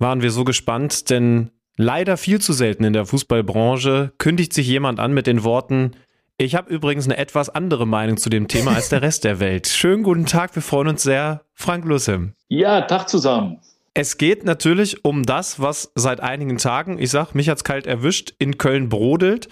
waren 0.00 0.22
wir 0.22 0.32
so 0.32 0.42
gespannt, 0.42 1.08
denn 1.08 1.52
leider 1.76 2.16
viel 2.16 2.40
zu 2.40 2.52
selten 2.52 2.82
in 2.82 2.94
der 2.94 3.06
Fußballbranche 3.06 4.12
kündigt 4.18 4.54
sich 4.54 4.66
jemand 4.66 4.98
an 4.98 5.14
mit 5.14 5.28
den 5.28 5.44
Worten, 5.44 5.92
ich 6.36 6.56
habe 6.56 6.68
übrigens 6.68 7.04
eine 7.04 7.16
etwas 7.16 7.48
andere 7.48 7.86
Meinung 7.86 8.16
zu 8.16 8.28
dem 8.28 8.48
Thema 8.48 8.74
als 8.74 8.88
der 8.88 9.02
Rest 9.02 9.22
der 9.22 9.38
Welt. 9.38 9.68
Schönen 9.72 10.02
guten 10.02 10.26
Tag, 10.26 10.56
wir 10.56 10.62
freuen 10.62 10.88
uns 10.88 11.04
sehr. 11.04 11.42
Frank 11.54 11.84
Lussim. 11.84 12.32
Ja, 12.48 12.80
Tag 12.80 13.08
zusammen. 13.08 13.60
Es 13.94 14.18
geht 14.18 14.42
natürlich 14.42 15.04
um 15.04 15.22
das, 15.22 15.60
was 15.60 15.92
seit 15.94 16.18
einigen 16.18 16.58
Tagen, 16.58 16.98
ich 16.98 17.10
sag, 17.12 17.36
mich 17.36 17.48
hat's 17.48 17.62
kalt 17.62 17.86
erwischt, 17.86 18.34
in 18.40 18.58
Köln 18.58 18.88
brodelt 18.88 19.48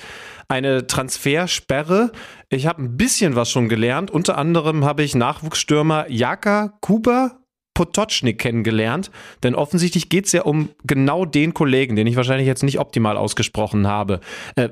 eine 0.48 0.86
Transfersperre. 0.86 2.12
Ich 2.48 2.66
habe 2.66 2.82
ein 2.82 2.96
bisschen 2.96 3.36
was 3.36 3.50
schon 3.50 3.68
gelernt. 3.68 4.10
Unter 4.10 4.38
anderem 4.38 4.84
habe 4.84 5.02
ich 5.02 5.14
Nachwuchsstürmer 5.14 6.06
Jaka 6.08 6.78
Kuba 6.80 7.40
Potocznik 7.74 8.38
kennengelernt, 8.38 9.10
denn 9.42 9.56
offensichtlich 9.56 10.08
geht 10.08 10.26
es 10.26 10.32
ja 10.32 10.42
um 10.42 10.70
genau 10.84 11.24
den 11.24 11.54
Kollegen, 11.54 11.96
den 11.96 12.06
ich 12.06 12.14
wahrscheinlich 12.14 12.46
jetzt 12.46 12.62
nicht 12.62 12.78
optimal 12.78 13.16
ausgesprochen 13.16 13.88
habe. 13.88 14.20
Äh, 14.54 14.68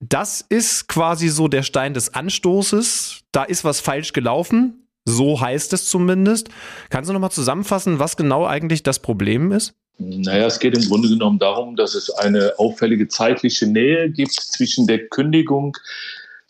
das 0.00 0.40
ist 0.40 0.88
quasi 0.88 1.28
so 1.28 1.48
der 1.48 1.62
Stein 1.62 1.94
des 1.94 2.14
Anstoßes. 2.14 3.24
Da 3.32 3.44
ist 3.44 3.64
was 3.64 3.80
falsch 3.80 4.12
gelaufen. 4.12 4.88
So 5.06 5.40
heißt 5.40 5.72
es 5.72 5.88
zumindest. 5.88 6.48
Kannst 6.90 7.08
du 7.08 7.12
nochmal 7.12 7.30
zusammenfassen, 7.30 7.98
was 7.98 8.16
genau 8.16 8.46
eigentlich 8.46 8.82
das 8.82 8.98
Problem 8.98 9.52
ist? 9.52 9.74
Naja, 9.98 10.46
es 10.46 10.58
geht 10.58 10.76
im 10.76 10.88
Grunde 10.88 11.08
genommen 11.08 11.38
darum, 11.38 11.74
dass 11.76 11.94
es 11.94 12.10
eine 12.10 12.52
auffällige 12.58 13.08
zeitliche 13.08 13.66
Nähe 13.66 14.10
gibt 14.10 14.32
zwischen 14.32 14.86
der 14.86 15.08
Kündigung 15.08 15.76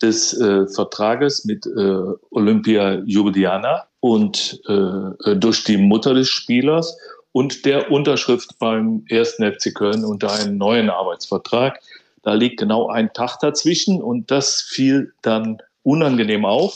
des 0.01 0.33
äh, 0.39 0.67
Vertrages 0.67 1.45
mit 1.45 1.65
äh, 1.65 2.01
Olympia 2.31 2.95
Ljubljana 3.05 3.85
und 4.01 4.61
äh, 4.67 5.35
durch 5.35 5.63
die 5.63 5.77
Mutter 5.77 6.13
des 6.13 6.29
Spielers 6.29 6.97
und 7.31 7.65
der 7.65 7.89
Unterschrift 7.89 8.59
beim 8.59 9.05
ersten 9.09 9.49
FC 9.51 9.73
Köln 9.73 10.03
unter 10.03 10.31
einem 10.31 10.57
neuen 10.57 10.89
Arbeitsvertrag. 10.89 11.79
Da 12.23 12.33
liegt 12.33 12.59
genau 12.59 12.89
ein 12.89 13.13
Tag 13.13 13.37
dazwischen 13.39 14.01
und 14.01 14.29
das 14.29 14.61
fiel 14.61 15.13
dann 15.21 15.59
unangenehm 15.83 16.43
auf. 16.43 16.75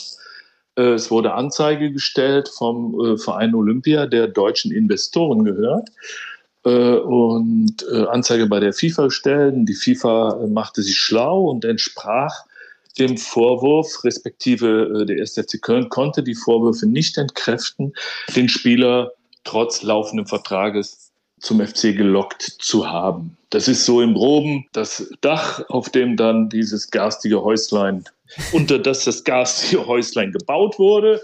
Äh, 0.76 0.94
es 0.94 1.10
wurde 1.10 1.34
Anzeige 1.34 1.92
gestellt 1.92 2.48
vom 2.48 2.98
äh, 2.98 3.18
Verein 3.18 3.54
Olympia, 3.54 4.06
der 4.06 4.26
deutschen 4.26 4.72
Investoren 4.72 5.44
gehört 5.44 5.90
äh, 5.90 6.31
und 6.70 7.84
äh, 7.90 8.04
Anzeige 8.06 8.46
bei 8.46 8.60
der 8.60 8.72
FIFA 8.72 9.10
stellen. 9.10 9.66
Die 9.66 9.74
FIFA 9.74 10.42
äh, 10.42 10.46
machte 10.46 10.82
sich 10.82 10.98
schlau 10.98 11.42
und 11.42 11.64
entsprach 11.64 12.44
dem 12.98 13.16
Vorwurf, 13.16 14.04
respektive 14.04 15.06
der 15.06 15.18
1. 15.18 15.34
FC 15.34 15.62
Köln 15.62 15.88
konnte 15.88 16.22
die 16.22 16.34
Vorwürfe 16.34 16.86
nicht 16.86 17.16
entkräften, 17.16 17.94
den 18.36 18.50
Spieler 18.50 19.12
trotz 19.44 19.82
laufenden 19.82 20.26
Vertrages 20.26 21.10
zum 21.40 21.66
FC 21.66 21.96
gelockt 21.96 22.42
zu 22.42 22.88
haben. 22.88 23.36
Das 23.50 23.68
ist 23.68 23.84
so 23.84 24.00
im 24.00 24.14
Groben 24.14 24.66
das 24.72 25.10
Dach, 25.20 25.62
auf 25.68 25.90
dem 25.90 26.16
dann 26.16 26.48
dieses 26.48 26.90
garstige 26.90 27.42
Häuslein, 27.42 28.04
unter 28.52 28.78
das 28.78 29.04
das 29.04 29.24
garstige 29.24 29.86
Häuslein 29.86 30.32
gebaut 30.32 30.78
wurde. 30.78 31.20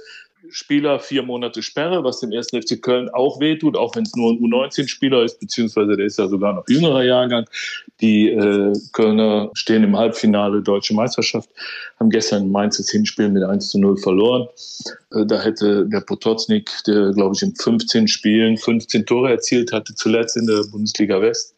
Spieler 0.50 1.00
vier 1.00 1.22
Monate 1.22 1.62
Sperre, 1.62 2.04
was 2.04 2.20
dem 2.20 2.32
ersten 2.32 2.60
FC 2.60 2.80
Köln 2.80 3.08
auch 3.10 3.40
wehtut, 3.40 3.76
auch 3.76 3.94
wenn 3.96 4.04
es 4.04 4.14
nur 4.14 4.32
ein 4.32 4.38
U19-Spieler 4.38 5.22
ist, 5.24 5.40
beziehungsweise 5.40 5.96
der 5.96 6.06
ist 6.06 6.18
ja 6.18 6.28
sogar 6.28 6.54
noch 6.54 6.68
jüngerer 6.68 7.04
Jahrgang. 7.04 7.44
Die 8.00 8.30
äh, 8.30 8.72
Kölner 8.92 9.50
stehen 9.54 9.84
im 9.84 9.96
Halbfinale 9.96 10.62
Deutsche 10.62 10.94
Meisterschaft, 10.94 11.50
haben 11.98 12.10
gestern 12.10 12.44
in 12.44 12.52
Mainz 12.52 12.76
das 12.76 12.90
Hinspiel 12.90 13.28
mit 13.28 13.42
1 13.42 13.68
zu 13.68 13.78
0 13.78 13.96
verloren. 13.98 14.48
Äh, 15.12 15.26
da 15.26 15.40
hätte 15.40 15.86
der 15.86 16.00
Potocnik, 16.00 16.70
der 16.86 17.12
glaube 17.12 17.34
ich 17.34 17.42
in 17.42 17.54
15 17.54 18.08
Spielen 18.08 18.56
15 18.56 19.06
Tore 19.06 19.30
erzielt 19.30 19.72
hatte, 19.72 19.94
zuletzt 19.94 20.36
in 20.36 20.46
der 20.46 20.62
Bundesliga 20.70 21.20
West, 21.20 21.54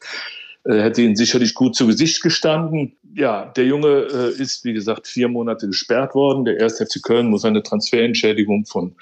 äh, 0.64 0.80
hätte 0.80 1.02
ihn 1.02 1.16
sicherlich 1.16 1.54
gut 1.54 1.74
zu 1.74 1.86
Gesicht 1.86 2.22
gestanden. 2.22 2.92
Ja, 3.14 3.46
der 3.46 3.64
Junge 3.64 4.06
äh, 4.12 4.40
ist, 4.40 4.64
wie 4.64 4.72
gesagt, 4.72 5.06
vier 5.06 5.28
Monate 5.28 5.66
gesperrt 5.66 6.14
worden. 6.14 6.44
Der 6.44 6.58
erste 6.58 6.86
FC 6.86 7.02
Köln 7.02 7.28
muss 7.28 7.44
eine 7.44 7.62
Transferentschädigung 7.62 8.66
von 8.66 8.94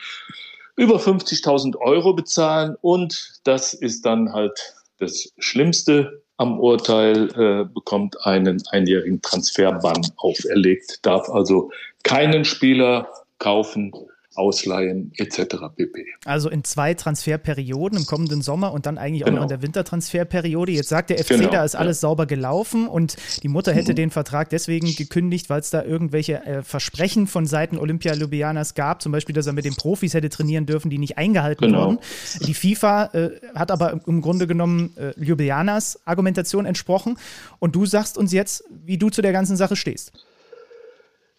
über 0.76 0.96
50.000 0.96 1.76
Euro 1.78 2.14
bezahlen. 2.14 2.76
Und 2.80 3.40
das 3.44 3.74
ist 3.74 4.06
dann 4.06 4.32
halt 4.32 4.74
das 4.98 5.32
Schlimmste 5.38 6.22
am 6.38 6.60
Urteil, 6.60 7.28
äh, 7.36 7.64
bekommt 7.74 8.16
einen 8.24 8.62
einjährigen 8.70 9.20
Transferbann 9.20 10.00
auferlegt, 10.16 11.04
darf 11.04 11.28
also 11.28 11.70
keinen 12.04 12.44
Spieler 12.44 13.08
kaufen, 13.38 13.92
ausleihen 14.38 15.12
etc. 15.16 15.56
pp. 15.76 16.06
Also 16.24 16.48
in 16.48 16.64
zwei 16.64 16.94
Transferperioden 16.94 17.98
im 17.98 18.06
kommenden 18.06 18.40
Sommer 18.40 18.72
und 18.72 18.86
dann 18.86 18.96
eigentlich 18.96 19.24
genau. 19.24 19.32
auch 19.32 19.36
noch 19.36 19.42
in 19.42 19.48
der 19.48 19.62
Wintertransferperiode. 19.62 20.72
Jetzt 20.72 20.88
sagt 20.88 21.10
der 21.10 21.18
FC, 21.18 21.30
genau, 21.30 21.50
da 21.50 21.64
ist 21.64 21.74
alles 21.74 21.98
ja. 21.98 22.08
sauber 22.08 22.26
gelaufen 22.26 22.86
und 22.86 23.16
die 23.42 23.48
Mutter 23.48 23.72
hätte 23.72 23.92
mhm. 23.92 23.96
den 23.96 24.10
Vertrag 24.10 24.50
deswegen 24.50 24.94
gekündigt, 24.94 25.50
weil 25.50 25.60
es 25.60 25.70
da 25.70 25.82
irgendwelche 25.82 26.44
äh, 26.46 26.62
Versprechen 26.62 27.26
von 27.26 27.46
Seiten 27.46 27.78
Olympia 27.78 28.14
Ljubljanas 28.14 28.74
gab, 28.74 29.02
zum 29.02 29.12
Beispiel, 29.12 29.34
dass 29.34 29.46
er 29.46 29.52
mit 29.52 29.64
den 29.64 29.74
Profis 29.74 30.14
hätte 30.14 30.28
trainieren 30.28 30.66
dürfen, 30.66 30.90
die 30.90 30.98
nicht 30.98 31.18
eingehalten 31.18 31.66
genau. 31.66 31.86
wurden. 31.86 31.98
Die 32.46 32.54
FIFA 32.54 33.06
äh, 33.06 33.30
hat 33.54 33.70
aber 33.70 34.00
im 34.06 34.20
Grunde 34.20 34.46
genommen 34.46 34.96
äh, 34.96 35.12
Ljubljanas 35.16 36.00
Argumentation 36.04 36.64
entsprochen 36.64 37.18
und 37.58 37.74
du 37.74 37.86
sagst 37.86 38.16
uns 38.16 38.32
jetzt, 38.32 38.64
wie 38.70 38.98
du 38.98 39.10
zu 39.10 39.22
der 39.22 39.32
ganzen 39.32 39.56
Sache 39.56 39.76
stehst. 39.76 40.12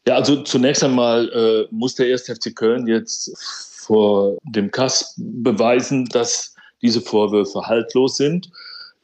Ja, 0.07 0.15
also 0.15 0.43
zunächst 0.43 0.83
einmal 0.83 1.29
äh, 1.29 1.67
muss 1.73 1.95
der 1.95 2.07
1. 2.07 2.23
FC 2.23 2.55
Köln 2.55 2.88
jetzt 2.88 3.31
vor 3.38 4.38
dem 4.43 4.71
Kass 4.71 5.13
beweisen, 5.17 6.05
dass 6.05 6.55
diese 6.81 7.01
Vorwürfe 7.01 7.62
haltlos 7.67 8.17
sind. 8.17 8.49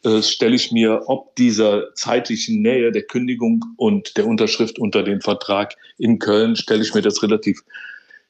äh, 0.04 0.22
stelle 0.22 0.56
ich 0.56 0.72
mir 0.72 1.04
ob 1.08 1.36
dieser 1.36 1.94
zeitlichen 1.96 2.62
Nähe 2.62 2.92
der 2.92 3.04
Kündigung 3.04 3.66
und 3.78 4.16
der 4.18 4.28
Unterschrift 4.28 4.80
unter 4.80 5.04
den 5.04 5.22
Vertrag 5.22 5.76
in 5.98 6.20
Köln, 6.20 6.56
stelle 6.56 6.84
ich 6.84 6.94
mir 6.94 7.02
das 7.02 7.24
relativ 7.24 7.64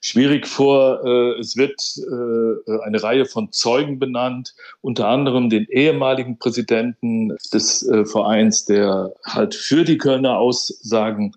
schwierig 0.05 0.47
vor. 0.47 1.03
Äh, 1.03 1.39
es 1.39 1.57
wird 1.57 1.81
äh, 1.97 2.79
eine 2.83 3.01
Reihe 3.01 3.25
von 3.25 3.51
Zeugen 3.51 3.99
benannt, 3.99 4.55
unter 4.81 5.07
anderem 5.07 5.49
den 5.49 5.65
ehemaligen 5.69 6.37
Präsidenten 6.37 7.35
des 7.51 7.87
äh, 7.87 8.05
Vereins, 8.05 8.65
der 8.65 9.13
halt 9.25 9.55
für 9.55 9.83
die 9.83 9.97
Kölner 9.97 10.37
Aussagen 10.37 11.33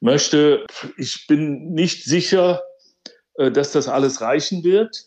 möchte. 0.00 0.64
Ich 0.96 1.26
bin 1.26 1.72
nicht 1.72 2.04
sicher, 2.04 2.62
dass 3.36 3.72
das 3.72 3.88
alles 3.88 4.20
reichen 4.20 4.64
wird. 4.64 5.06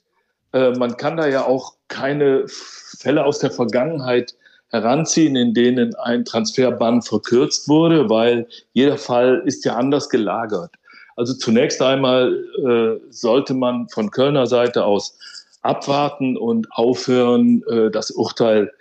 Man 0.53 0.97
kann 0.97 1.17
da 1.17 1.27
ja 1.27 1.45
auch 1.45 1.75
keine 1.87 2.45
Fälle 2.47 3.25
aus 3.25 3.39
der 3.39 3.51
Vergangenheit 3.51 4.35
heranziehen, 4.71 5.35
in 5.35 5.53
denen 5.53 5.95
ein 5.95 6.25
Transferbann 6.25 7.01
verkürzt 7.01 7.67
wurde, 7.67 8.09
weil 8.09 8.47
jeder 8.73 8.97
Fall 8.97 9.43
ist 9.45 9.65
ja 9.65 9.75
anders 9.75 10.09
gelagert. 10.09 10.71
Also 11.17 11.33
zunächst 11.33 11.81
einmal 11.81 12.33
äh, 12.65 13.11
sollte 13.11 13.53
man 13.53 13.89
von 13.89 14.11
Kölner 14.11 14.47
Seite 14.47 14.85
aus 14.85 15.17
abwarten 15.61 16.37
und 16.37 16.71
aufhören, 16.71 17.63
äh, 17.69 17.91
das 17.91 18.11
Urteil 18.11 18.71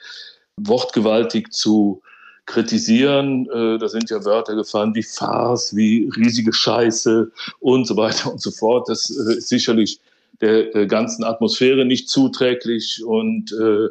wortgewaltig 0.57 1.51
zu 1.51 2.03
kritisieren. 2.51 3.49
Äh, 3.51 3.79
da 3.79 3.89
sind 3.89 4.11
ja 4.11 4.25
Wörter 4.25 4.55
gefallen 4.55 4.95
wie 4.95 5.03
Farce, 5.03 5.75
wie 5.75 6.11
riesige 6.17 6.53
Scheiße 6.53 7.31
und 7.61 7.87
so 7.87 7.97
weiter 7.97 8.33
und 8.33 8.43
so 8.43 8.51
fort. 8.51 8.89
Das 8.89 9.09
äh, 9.09 9.39
ist 9.39 9.49
sicherlich 9.49 10.01
der 10.41 10.75
äh, 10.75 10.87
ganzen 10.87 11.25
Atmosphäre 11.25 11.85
nicht 11.85 12.09
zuträglich 12.09 13.03
und 13.05 13.53
äh, 13.53 13.89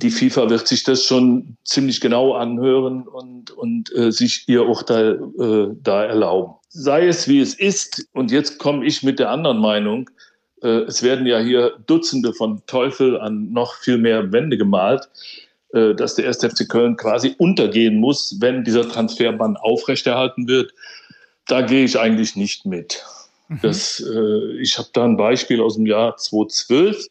die 0.00 0.10
FIFA 0.10 0.48
wird 0.48 0.68
sich 0.68 0.84
das 0.84 1.04
schon 1.04 1.56
ziemlich 1.64 2.00
genau 2.00 2.34
anhören 2.34 3.02
und, 3.02 3.50
und 3.50 3.94
äh, 3.94 4.12
sich 4.12 4.44
ihr 4.46 4.66
Urteil 4.66 5.20
äh, 5.38 5.74
da 5.82 6.04
erlauben. 6.04 6.54
Sei 6.68 7.08
es 7.08 7.26
wie 7.26 7.40
es 7.40 7.54
ist, 7.54 8.06
und 8.12 8.30
jetzt 8.30 8.58
komme 8.58 8.86
ich 8.86 9.02
mit 9.02 9.18
der 9.18 9.30
anderen 9.30 9.58
Meinung, 9.58 10.08
äh, 10.62 10.82
es 10.82 11.02
werden 11.02 11.26
ja 11.26 11.40
hier 11.40 11.78
Dutzende 11.86 12.32
von 12.32 12.62
Teufel 12.66 13.18
an 13.18 13.50
noch 13.52 13.74
viel 13.74 13.98
mehr 13.98 14.30
Wände 14.32 14.56
gemalt, 14.56 15.08
dass 15.72 16.14
der 16.14 16.26
1. 16.26 16.38
FC 16.38 16.68
Köln 16.68 16.96
quasi 16.96 17.34
untergehen 17.36 17.96
muss, 17.96 18.36
wenn 18.40 18.64
dieser 18.64 18.88
Transferbann 18.88 19.56
aufrechterhalten 19.56 20.48
wird. 20.48 20.72
Da 21.46 21.62
gehe 21.62 21.84
ich 21.84 21.98
eigentlich 21.98 22.36
nicht 22.36 22.64
mit. 22.64 23.04
Mhm. 23.48 23.58
Das, 23.62 24.00
äh, 24.00 24.60
ich 24.60 24.78
habe 24.78 24.88
da 24.92 25.04
ein 25.04 25.16
Beispiel 25.16 25.60
aus 25.60 25.76
dem 25.76 25.86
Jahr 25.86 26.16
2012 26.16 27.06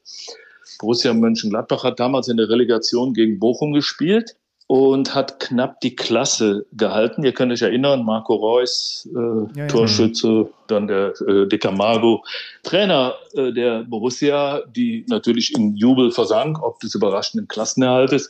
Borussia 0.80 1.14
Mönchengladbach 1.14 1.84
hat 1.84 2.00
damals 2.00 2.28
in 2.28 2.38
der 2.38 2.50
Relegation 2.50 3.14
gegen 3.14 3.40
Bochum 3.40 3.74
gespielt 3.74 4.36
und 4.68 5.16
hat 5.16 5.40
knapp 5.40 5.80
die 5.80 5.96
Klasse 5.96 6.66
gehalten. 6.74 7.24
Ihr 7.24 7.34
könnt 7.34 7.54
euch 7.54 7.62
erinnern, 7.62 8.04
Marco 8.04 8.36
Reus, 8.36 9.08
äh, 9.16 9.18
ja, 9.18 9.48
ja. 9.56 9.68
Torschütze, 9.68 10.50
dann 10.68 10.88
der 10.88 11.14
äh, 11.22 11.48
De 11.48 11.58
Camargo, 11.58 12.24
Trainer 12.64 13.16
äh, 13.34 13.54
der 13.54 13.84
Borussia, 13.84 14.62
die 14.68 15.06
natürlich 15.08 15.56
in 15.56 15.76
Jubel 15.76 16.12
versank, 16.12 16.62
ob 16.62 16.82
des 16.82 16.96
überraschenden 16.96 17.48
Klassenerhaltes, 17.48 18.30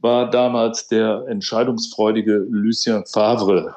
war 0.00 0.28
damals 0.28 0.88
der 0.88 1.24
entscheidungsfreudige 1.28 2.44
Lucien 2.50 3.04
Favre. 3.06 3.76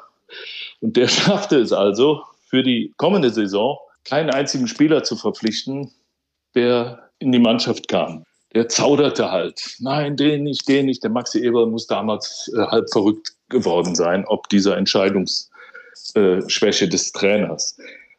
Und 0.80 0.96
der 0.96 1.06
schaffte 1.08 1.58
es 1.58 1.72
also, 1.72 2.22
für 2.48 2.64
die 2.64 2.92
kommende 2.96 3.30
Saison 3.30 3.78
keinen 4.04 4.30
einzigen 4.30 4.66
Spieler 4.66 5.04
zu 5.04 5.16
verpflichten, 5.16 5.92
der 6.56 7.10
in 7.20 7.30
die 7.30 7.38
Mannschaft 7.38 7.86
kam. 7.86 8.24
Der 8.54 8.68
zauderte 8.68 9.30
halt. 9.30 9.76
Nein, 9.80 10.16
den 10.16 10.44
nicht, 10.44 10.68
den 10.68 10.86
nicht. 10.86 11.02
Der 11.02 11.10
Maxi 11.10 11.44
Eber 11.44 11.66
muss 11.66 11.86
damals 11.86 12.50
äh, 12.54 12.66
halb 12.66 12.90
verrückt 12.90 13.32
geworden 13.48 13.94
sein, 13.94 14.24
ob 14.26 14.48
dieser 14.48 14.76
Entscheidungsschwäche 14.76 16.84
äh, 16.84 16.88
des 16.88 17.12
Trainers. 17.12 17.78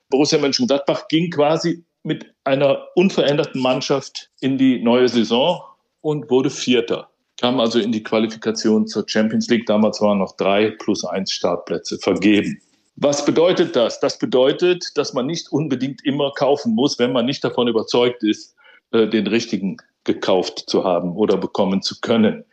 Borussia 0.09 0.39
Mönchengladbach 0.39 1.07
ging 1.07 1.29
quasi 1.29 1.83
mit 2.03 2.25
einer 2.43 2.87
unveränderten 2.95 3.61
Mannschaft 3.61 4.29
in 4.41 4.57
die 4.57 4.81
neue 4.81 5.07
Saison 5.07 5.61
und 6.01 6.29
wurde 6.29 6.49
Vierter. 6.49 7.09
Kam 7.39 7.59
also 7.59 7.79
in 7.79 7.91
die 7.91 8.03
Qualifikation 8.03 8.87
zur 8.87 9.05
Champions 9.07 9.49
League. 9.49 9.65
Damals 9.65 10.01
waren 10.01 10.19
noch 10.19 10.35
drei 10.37 10.71
plus 10.71 11.03
eins 11.05 11.31
Startplätze 11.31 11.97
vergeben. 11.97 12.59
Was 12.95 13.25
bedeutet 13.25 13.75
das? 13.75 13.99
Das 13.99 14.19
bedeutet, 14.19 14.91
dass 14.95 15.13
man 15.13 15.25
nicht 15.25 15.51
unbedingt 15.51 16.05
immer 16.05 16.31
kaufen 16.31 16.75
muss, 16.75 16.99
wenn 16.99 17.11
man 17.11 17.25
nicht 17.25 17.43
davon 17.43 17.67
überzeugt 17.67 18.23
ist, 18.23 18.55
äh, 18.91 19.07
den 19.07 19.25
richtigen 19.25 19.77
gekauft 20.03 20.63
zu 20.67 20.83
haben 20.83 21.13
oder 21.13 21.37
bekommen 21.37 21.81
zu 21.81 21.99
können. 22.01 22.43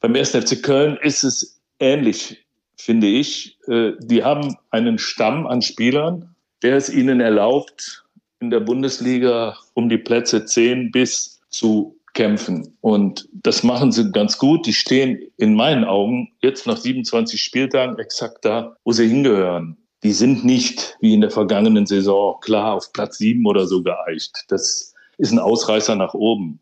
Beim 0.00 0.14
1. 0.14 0.30
FC 0.30 0.62
Köln 0.62 0.98
ist 1.02 1.24
es 1.24 1.60
ähnlich, 1.78 2.44
finde 2.76 3.06
ich. 3.06 3.58
Äh, 3.68 3.92
die 4.00 4.24
haben 4.24 4.56
einen 4.70 4.98
Stamm 4.98 5.46
an 5.46 5.62
Spielern, 5.62 6.34
der 6.62 6.76
es 6.76 6.88
ihnen 6.88 7.20
erlaubt, 7.20 8.04
in 8.40 8.50
der 8.50 8.60
Bundesliga 8.60 9.56
um 9.74 9.88
die 9.88 9.98
Plätze 9.98 10.44
10 10.44 10.90
bis 10.90 11.40
zu 11.50 11.96
kämpfen. 12.14 12.76
Und 12.80 13.28
das 13.32 13.62
machen 13.62 13.92
sie 13.92 14.10
ganz 14.10 14.38
gut. 14.38 14.66
Die 14.66 14.72
stehen 14.72 15.20
in 15.36 15.54
meinen 15.54 15.84
Augen 15.84 16.32
jetzt 16.40 16.66
nach 16.66 16.76
27 16.76 17.40
Spieltagen 17.40 17.98
exakt 17.98 18.44
da, 18.44 18.76
wo 18.84 18.92
sie 18.92 19.08
hingehören. 19.08 19.76
Die 20.02 20.12
sind 20.12 20.44
nicht 20.44 20.96
wie 21.00 21.12
in 21.12 21.20
der 21.20 21.30
vergangenen 21.30 21.86
Saison 21.86 22.40
klar 22.40 22.74
auf 22.74 22.92
Platz 22.92 23.18
7 23.18 23.44
oder 23.46 23.66
so 23.66 23.82
geeicht. 23.82 24.44
Das 24.48 24.94
ist 25.20 25.32
ein 25.32 25.38
Ausreißer 25.38 25.94
nach 25.94 26.14
oben. 26.14 26.60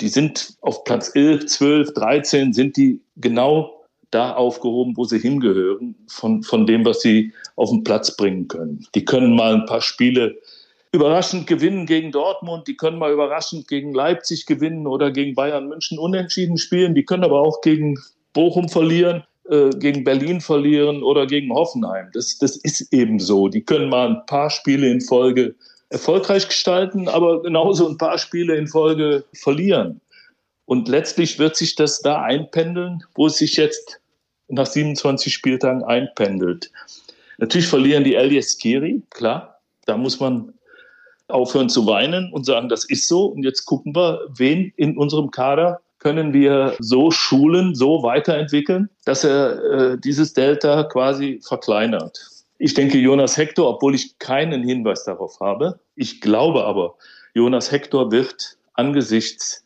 Die 0.00 0.08
sind 0.08 0.56
auf 0.60 0.84
Platz 0.84 1.10
11, 1.14 1.46
12, 1.46 1.94
13, 1.94 2.52
sind 2.52 2.76
die 2.76 3.00
genau 3.16 3.84
da 4.10 4.34
aufgehoben, 4.34 4.96
wo 4.96 5.04
sie 5.04 5.18
hingehören, 5.18 5.94
von, 6.08 6.42
von 6.42 6.66
dem, 6.66 6.84
was 6.84 7.00
sie 7.00 7.32
auf 7.56 7.70
den 7.70 7.82
Platz 7.82 8.16
bringen 8.16 8.46
können. 8.48 8.86
Die 8.94 9.04
können 9.04 9.34
mal 9.34 9.54
ein 9.54 9.66
paar 9.66 9.82
Spiele 9.82 10.36
überraschend 10.92 11.46
gewinnen 11.46 11.86
gegen 11.86 12.12
Dortmund, 12.12 12.68
die 12.68 12.76
können 12.76 12.98
mal 12.98 13.12
überraschend 13.12 13.68
gegen 13.68 13.92
Leipzig 13.92 14.46
gewinnen 14.46 14.86
oder 14.86 15.10
gegen 15.10 15.34
Bayern 15.34 15.68
München 15.68 15.98
unentschieden 15.98 16.56
spielen, 16.56 16.94
die 16.94 17.04
können 17.04 17.24
aber 17.24 17.40
auch 17.40 17.60
gegen 17.60 17.98
Bochum 18.32 18.68
verlieren, 18.68 19.24
äh, 19.50 19.70
gegen 19.70 20.04
Berlin 20.04 20.40
verlieren 20.40 21.02
oder 21.02 21.26
gegen 21.26 21.52
Hoffenheim. 21.52 22.10
Das, 22.12 22.38
das 22.38 22.56
ist 22.56 22.92
eben 22.92 23.18
so. 23.18 23.48
Die 23.48 23.62
können 23.62 23.88
mal 23.88 24.08
ein 24.08 24.26
paar 24.26 24.50
Spiele 24.50 24.88
in 24.88 25.00
Folge 25.00 25.54
erfolgreich 25.90 26.48
gestalten, 26.48 27.08
aber 27.08 27.42
genauso 27.42 27.88
ein 27.88 27.98
paar 27.98 28.18
Spiele 28.18 28.56
in 28.56 28.66
Folge 28.66 29.24
verlieren. 29.34 30.00
Und 30.64 30.88
letztlich 30.88 31.38
wird 31.38 31.56
sich 31.56 31.76
das 31.76 32.00
da 32.00 32.22
einpendeln, 32.22 33.04
wo 33.14 33.26
es 33.26 33.36
sich 33.38 33.56
jetzt 33.56 34.00
nach 34.48 34.66
27 34.66 35.32
Spieltagen 35.32 35.84
einpendelt. 35.84 36.70
Natürlich 37.38 37.68
verlieren 37.68 38.04
die 38.04 38.14
Elias 38.14 38.58
Kiri, 38.58 39.02
klar. 39.10 39.60
Da 39.84 39.96
muss 39.96 40.18
man 40.18 40.52
aufhören 41.28 41.68
zu 41.68 41.86
weinen 41.86 42.32
und 42.32 42.44
sagen, 42.46 42.68
das 42.68 42.84
ist 42.84 43.08
so. 43.08 43.26
Und 43.26 43.44
jetzt 43.44 43.64
gucken 43.66 43.94
wir, 43.94 44.20
wen 44.28 44.72
in 44.76 44.96
unserem 44.96 45.30
Kader 45.30 45.80
können 45.98 46.32
wir 46.32 46.74
so 46.78 47.10
schulen, 47.10 47.74
so 47.74 48.02
weiterentwickeln, 48.02 48.88
dass 49.04 49.24
er 49.24 49.62
äh, 49.64 49.98
dieses 49.98 50.34
Delta 50.34 50.84
quasi 50.84 51.40
verkleinert. 51.46 52.35
Ich 52.58 52.74
denke, 52.74 52.98
Jonas 52.98 53.36
Hector, 53.36 53.68
obwohl 53.68 53.94
ich 53.94 54.18
keinen 54.18 54.62
Hinweis 54.62 55.04
darauf 55.04 55.38
habe, 55.40 55.78
ich 55.94 56.20
glaube 56.20 56.64
aber, 56.64 56.94
Jonas 57.34 57.70
Hector 57.70 58.10
wird 58.10 58.56
angesichts 58.74 59.64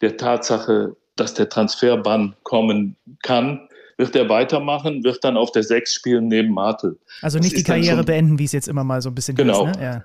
der 0.00 0.16
Tatsache, 0.16 0.96
dass 1.16 1.34
der 1.34 1.48
Transferbann 1.48 2.36
kommen 2.44 2.96
kann, 3.22 3.68
wird 3.96 4.16
er 4.16 4.28
weitermachen, 4.28 5.04
wird 5.04 5.22
dann 5.24 5.36
auf 5.36 5.52
der 5.52 5.62
Sechs 5.62 5.92
spielen 5.92 6.28
neben 6.28 6.54
Martel. 6.54 6.98
Also 7.20 7.38
nicht 7.38 7.56
die 7.56 7.62
Karriere 7.62 8.02
beenden, 8.02 8.38
wie 8.38 8.44
es 8.44 8.52
jetzt 8.52 8.68
immer 8.68 8.82
mal 8.82 9.02
so 9.02 9.10
ein 9.10 9.14
bisschen 9.14 9.36
genau. 9.36 9.66
Ist, 9.66 9.76
ne? 9.76 9.84
ja. 9.84 10.04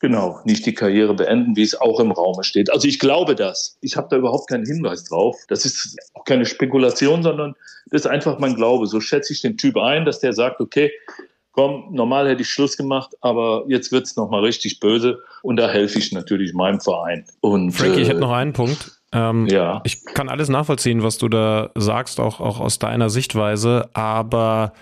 Genau, 0.00 0.40
nicht 0.44 0.66
die 0.66 0.74
Karriere 0.74 1.14
beenden, 1.14 1.56
wie 1.56 1.62
es 1.62 1.74
auch 1.74 2.00
im 2.00 2.12
Raume 2.12 2.44
steht. 2.44 2.70
Also 2.70 2.86
ich 2.86 2.98
glaube 2.98 3.34
das. 3.34 3.78
Ich 3.80 3.96
habe 3.96 4.08
da 4.10 4.16
überhaupt 4.16 4.48
keinen 4.48 4.66
Hinweis 4.66 5.04
drauf. 5.04 5.36
Das 5.48 5.64
ist 5.64 5.96
auch 6.12 6.24
keine 6.24 6.44
Spekulation, 6.44 7.22
sondern 7.22 7.54
das 7.90 8.02
ist 8.02 8.06
einfach 8.06 8.38
mein 8.38 8.56
Glaube. 8.56 8.86
So 8.86 9.00
schätze 9.00 9.32
ich 9.32 9.40
den 9.40 9.56
Typ 9.56 9.78
ein, 9.78 10.04
dass 10.04 10.20
der 10.20 10.34
sagt, 10.34 10.60
okay, 10.60 10.90
komm, 11.56 11.86
normal 11.90 12.28
hätte 12.28 12.42
ich 12.42 12.50
Schluss 12.50 12.76
gemacht, 12.76 13.16
aber 13.22 13.64
jetzt 13.68 13.90
wird 13.90 14.04
es 14.04 14.16
nochmal 14.16 14.42
richtig 14.42 14.78
böse 14.78 15.20
und 15.42 15.56
da 15.56 15.68
helfe 15.68 15.98
ich 15.98 16.12
natürlich 16.12 16.52
meinem 16.52 16.80
Verein. 16.80 17.24
Und, 17.40 17.72
Frankie, 17.72 18.00
äh, 18.00 18.02
ich 18.02 18.08
hätte 18.08 18.20
noch 18.20 18.32
einen 18.32 18.52
Punkt. 18.52 19.00
Ähm, 19.12 19.46
ja. 19.46 19.80
Ich 19.84 20.04
kann 20.04 20.28
alles 20.28 20.50
nachvollziehen, 20.50 21.02
was 21.02 21.16
du 21.16 21.28
da 21.28 21.70
sagst, 21.74 22.20
auch, 22.20 22.40
auch 22.40 22.60
aus 22.60 22.78
deiner 22.78 23.08
Sichtweise, 23.08 23.88
aber 23.94 24.74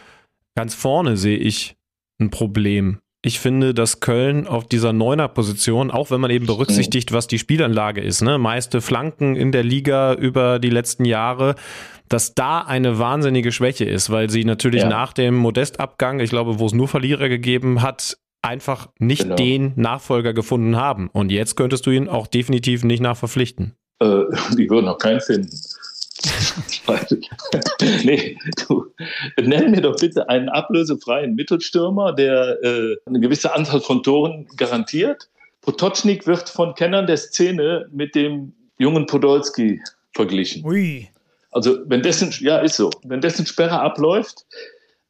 ganz 0.57 0.75
vorne 0.75 1.17
sehe 1.17 1.39
ich 1.39 1.77
ein 2.19 2.31
Problem. 2.31 2.99
Ich 3.27 3.41
finde, 3.41 3.73
dass 3.73 4.01
Köln 4.01 4.47
auf 4.47 4.67
dieser 4.67 4.93
Neuner-Position, 4.93 5.91
auch 5.91 6.11
wenn 6.11 6.21
man 6.21 6.31
eben 6.31 6.45
berücksichtigt, 6.45 7.11
was 7.13 7.27
die 7.27 7.39
Spielanlage 7.39 8.03
ist, 8.03 8.21
ne, 8.21 8.37
meiste 8.37 8.83
Flanken 8.83 9.35
in 9.35 9.51
der 9.51 9.63
Liga 9.63 10.13
über 10.13 10.59
die 10.59 10.69
letzten 10.69 11.07
Jahre, 11.07 11.55
dass 12.11 12.35
da 12.35 12.61
eine 12.61 12.99
wahnsinnige 12.99 13.51
Schwäche 13.51 13.87
ist, 13.87 14.11
weil 14.11 14.29
sie 14.29 14.45
natürlich 14.45 14.83
ja. 14.83 14.91
nach 14.91 15.15
dem 15.15 15.37
Modestabgang, 15.37 16.21
ich 16.21 16.29
glaube, 16.29 16.59
wo 16.59 16.67
es 16.67 16.75
nur 16.75 16.87
Verlierer 16.87 17.31
gegeben 17.31 17.81
hat, 17.81 18.19
einfach 18.43 18.91
nicht 18.99 19.23
genau. 19.23 19.37
den 19.37 19.73
Nachfolger 19.77 20.35
gefunden 20.35 20.77
haben. 20.77 21.09
Und 21.09 21.33
jetzt 21.33 21.57
könntest 21.57 21.87
du 21.87 21.93
ihn 21.93 22.11
auch 22.11 22.27
definitiv 22.27 22.85
nicht 22.85 23.01
nachverpflichten. 23.01 23.75
Äh, 24.01 24.25
die 24.59 24.69
würden 24.69 24.87
auch 24.87 24.99
keinen 24.99 25.23
finden. 25.23 25.59
nee, 28.05 28.37
du, 28.67 28.87
nenn 29.41 29.71
mir 29.71 29.81
doch 29.81 29.97
bitte 29.97 30.29
einen 30.29 30.49
ablösefreien 30.49 31.35
Mittelstürmer, 31.35 32.13
der 32.13 32.59
äh, 32.63 32.97
eine 33.07 33.21
gewisse 33.21 33.55
Anzahl 33.55 33.81
von 33.81 34.03
Toren 34.03 34.47
garantiert. 34.57 35.29
Potocznik 35.63 36.27
wird 36.27 36.49
von 36.49 36.75
Kennern 36.75 37.07
der 37.07 37.17
Szene 37.17 37.89
mit 37.91 38.15
dem 38.15 38.53
jungen 38.79 39.07
Podolski 39.07 39.81
verglichen. 40.13 40.65
Ui. 40.65 41.09
Also 41.51 41.79
wenn 41.87 42.03
dessen, 42.03 42.33
ja 42.41 42.59
ist 42.59 42.77
so, 42.77 42.91
wenn 43.05 43.21
dessen 43.21 43.47
Sperre 43.47 43.81
abläuft, 43.81 44.45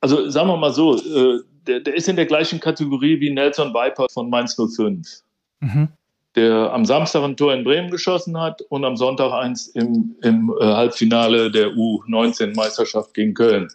also 0.01 0.29
sagen 0.29 0.49
wir 0.49 0.57
mal 0.57 0.73
so, 0.73 0.97
äh, 0.97 1.41
der, 1.67 1.81
der 1.81 1.95
ist 1.95 2.09
in 2.09 2.17
der 2.17 2.27
gleichen 2.27 2.61
Kategorie 2.61 3.21
wie 3.21 3.31
Nelson 3.31 3.73
Viper 3.73 4.07
von 4.13 4.29
Mainz 4.29 4.57
05. 4.57 5.23
Mhm 5.61 5.89
der 6.37 6.73
am 6.73 6.85
Samstag 6.85 7.23
ein 7.23 7.37
Tor 7.37 7.55
in 7.55 7.65
Bremen 7.65 7.91
geschossen 7.91 8.41
hat 8.41 8.63
und 8.63 8.85
am 8.85 8.97
Sonntag 8.97 9.33
eins 9.33 9.69
im, 9.69 10.17
im 10.23 10.53
äh, 10.61 10.65
Halbfinale 10.65 11.51
der 11.51 11.69
U19-Meisterschaft 11.69 13.15
gegen 13.15 13.35
Köln. 13.35 13.69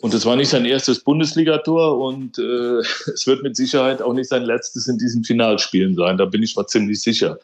Und 0.00 0.14
es 0.14 0.26
war 0.26 0.36
nicht 0.36 0.48
sein 0.48 0.64
erstes 0.64 1.00
Bundesligator 1.00 1.98
und 1.98 2.38
äh, 2.38 2.78
es 3.12 3.26
wird 3.26 3.42
mit 3.42 3.56
Sicherheit 3.56 4.02
auch 4.02 4.12
nicht 4.12 4.28
sein 4.28 4.44
letztes 4.44 4.86
in 4.88 4.98
diesen 4.98 5.24
Finalspielen 5.24 5.94
sein. 5.96 6.16
Da 6.16 6.24
bin 6.24 6.42
ich 6.42 6.56
mal 6.56 6.66
ziemlich 6.66 7.00
sicher. 7.00 7.38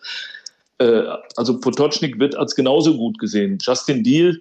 Äh, 0.79 1.03
also 1.37 1.59
Potocznik 1.59 2.19
wird 2.19 2.37
als 2.37 2.55
genauso 2.55 2.97
gut 2.97 3.19
gesehen. 3.19 3.59
Justin 3.61 4.05
Deal, 4.05 4.41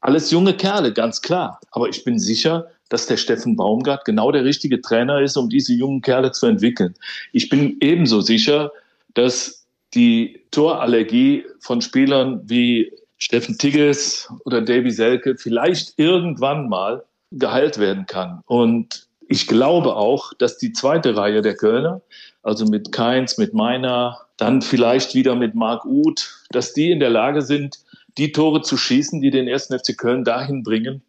alles 0.00 0.30
junge 0.30 0.54
Kerle, 0.54 0.92
ganz 0.92 1.22
klar. 1.22 1.60
Aber 1.70 1.88
ich 1.88 2.04
bin 2.04 2.18
sicher, 2.18 2.68
dass 2.88 3.06
der 3.06 3.16
Steffen 3.16 3.56
Baumgart 3.56 4.04
genau 4.04 4.30
der 4.30 4.44
richtige 4.44 4.80
Trainer 4.80 5.20
ist, 5.20 5.36
um 5.36 5.48
diese 5.48 5.72
jungen 5.72 6.02
Kerle 6.02 6.32
zu 6.32 6.46
entwickeln. 6.46 6.94
Ich 7.32 7.48
bin 7.48 7.76
ebenso 7.80 8.20
sicher, 8.20 8.70
dass 9.14 9.66
die 9.94 10.40
Torallergie 10.50 11.44
von 11.60 11.80
Spielern 11.80 12.40
wie 12.44 12.92
Steffen 13.18 13.58
Tigges 13.58 14.28
oder 14.44 14.62
Davy 14.62 14.90
Selke 14.90 15.36
vielleicht 15.36 15.98
irgendwann 15.98 16.68
mal 16.68 17.04
geheilt 17.30 17.78
werden 17.78 18.06
kann. 18.06 18.40
Und 18.46 19.06
ich 19.28 19.46
glaube 19.46 19.96
auch, 19.96 20.32
dass 20.34 20.58
die 20.58 20.72
zweite 20.72 21.16
Reihe 21.16 21.40
der 21.40 21.54
Kölner, 21.54 22.02
also 22.42 22.64
mit 22.66 22.92
Keins, 22.92 23.38
mit 23.38 23.54
Meiner, 23.54 24.18
dann 24.36 24.60
vielleicht 24.60 25.14
wieder 25.14 25.36
mit 25.36 25.54
Marc 25.54 25.84
Uth, 25.84 26.44
dass 26.50 26.72
die 26.72 26.90
in 26.90 27.00
der 27.00 27.10
Lage 27.10 27.42
sind, 27.42 27.78
die 28.18 28.32
Tore 28.32 28.62
zu 28.62 28.76
schießen, 28.76 29.20
die 29.20 29.30
den 29.30 29.48
ersten 29.48 29.78
FC 29.78 29.96
Köln 29.96 30.24
dahin 30.24 30.62
bringen, 30.62 31.02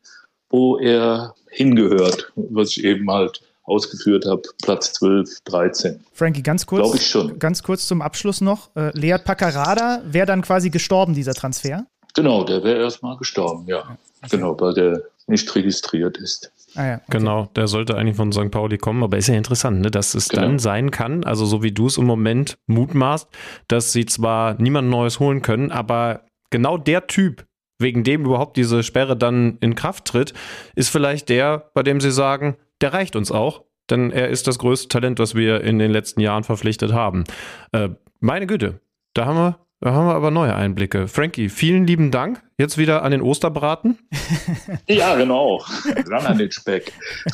wo 0.50 0.78
er 0.78 1.36
hingehört, 1.50 2.32
was 2.36 2.78
ich 2.78 2.84
eben 2.84 3.10
halt 3.10 3.42
ausgeführt 3.64 4.26
habe, 4.26 4.42
Platz 4.62 4.94
12, 4.94 5.42
13. 5.46 6.04
Frankie, 6.14 6.44
ganz 6.44 6.66
kurz, 6.66 6.82
Glaube 6.82 6.98
ich 6.98 7.08
schon. 7.08 7.40
ganz 7.40 7.64
kurz 7.64 7.88
zum 7.88 8.02
Abschluss 8.02 8.42
noch. 8.42 8.76
Äh, 8.76 8.92
Leat 8.98 9.24
Paccarada 9.24 10.02
wäre 10.06 10.26
dann 10.26 10.42
quasi 10.42 10.70
gestorben, 10.70 11.14
dieser 11.14 11.34
Transfer? 11.34 11.86
Genau, 12.14 12.44
der 12.44 12.64
wäre 12.64 12.82
erstmal 12.82 13.18
gestorben, 13.18 13.66
ja. 13.68 13.80
Okay. 13.80 14.38
Genau, 14.38 14.60
weil 14.60 14.74
der 14.74 15.02
nicht 15.28 15.54
registriert 15.56 16.18
ist. 16.18 16.52
Ah 16.76 16.86
ja, 16.86 16.96
okay. 16.96 17.18
Genau, 17.18 17.50
der 17.56 17.68
sollte 17.68 17.96
eigentlich 17.96 18.16
von 18.16 18.32
St. 18.32 18.52
Pauli 18.52 18.78
kommen, 18.78 19.04
aber 19.04 19.18
ist 19.18 19.28
ja 19.28 19.36
interessant, 19.36 19.82
ne, 19.82 19.92
dass 19.92 20.16
es 20.16 20.30
genau. 20.30 20.44
dann 20.44 20.60
sein 20.60 20.92
kann, 20.92 21.24
also 21.24 21.46
so 21.46 21.64
wie 21.64 21.72
du 21.72 21.88
es 21.88 21.98
im 21.98 22.06
Moment 22.06 22.58
mutmaßt, 22.68 23.28
dass 23.68 23.94
sie 23.94 24.06
zwar 24.06 24.60
niemand 24.60 24.90
Neues 24.90 25.20
holen 25.20 25.42
können, 25.42 25.72
aber 25.72 26.22
genau 26.50 26.78
der 26.78 27.08
Typ, 27.08 27.46
wegen 27.80 28.04
dem 28.04 28.26
überhaupt 28.26 28.58
diese 28.58 28.84
Sperre 28.84 29.16
dann 29.16 29.58
in 29.60 29.76
Kraft 29.76 30.06
tritt, 30.06 30.34
ist 30.76 30.90
vielleicht 30.90 31.30
der, 31.30 31.70
bei 31.74 31.84
dem 31.84 32.02
sie 32.02 32.12
sagen, 32.12 32.56
der 32.84 32.94
reicht 32.94 33.16
uns 33.16 33.32
auch, 33.32 33.64
denn 33.90 34.12
er 34.12 34.28
ist 34.30 34.46
das 34.46 34.60
größte 34.60 34.90
Talent, 34.90 35.18
was 35.18 35.34
wir 35.36 35.62
in 35.62 35.80
den 35.80 35.90
letzten 35.90 36.20
Jahren 36.20 36.44
verpflichtet 36.44 36.94
haben. 36.94 37.24
Äh, 37.72 37.90
meine 38.20 38.46
Güte, 38.46 38.82
da 39.14 39.26
haben 39.26 39.38
wir 39.38 39.60
da 39.80 39.92
haben 39.92 40.08
wir 40.08 40.16
aber 40.16 40.32
neue 40.32 40.56
Einblicke. 40.56 41.10
Frankie, 41.10 41.50
vielen 41.50 41.86
lieben 41.86 42.10
Dank. 42.10 42.42
Jetzt 42.58 42.78
wieder 42.78 43.04
an 43.04 43.12
den 43.12 43.22
Osterbraten. 43.22 44.00
ja, 44.88 45.14
genau. 45.18 45.62
Ran 46.08 46.26
an 46.26 46.38
den 46.38 46.50
Speck. 46.54 46.94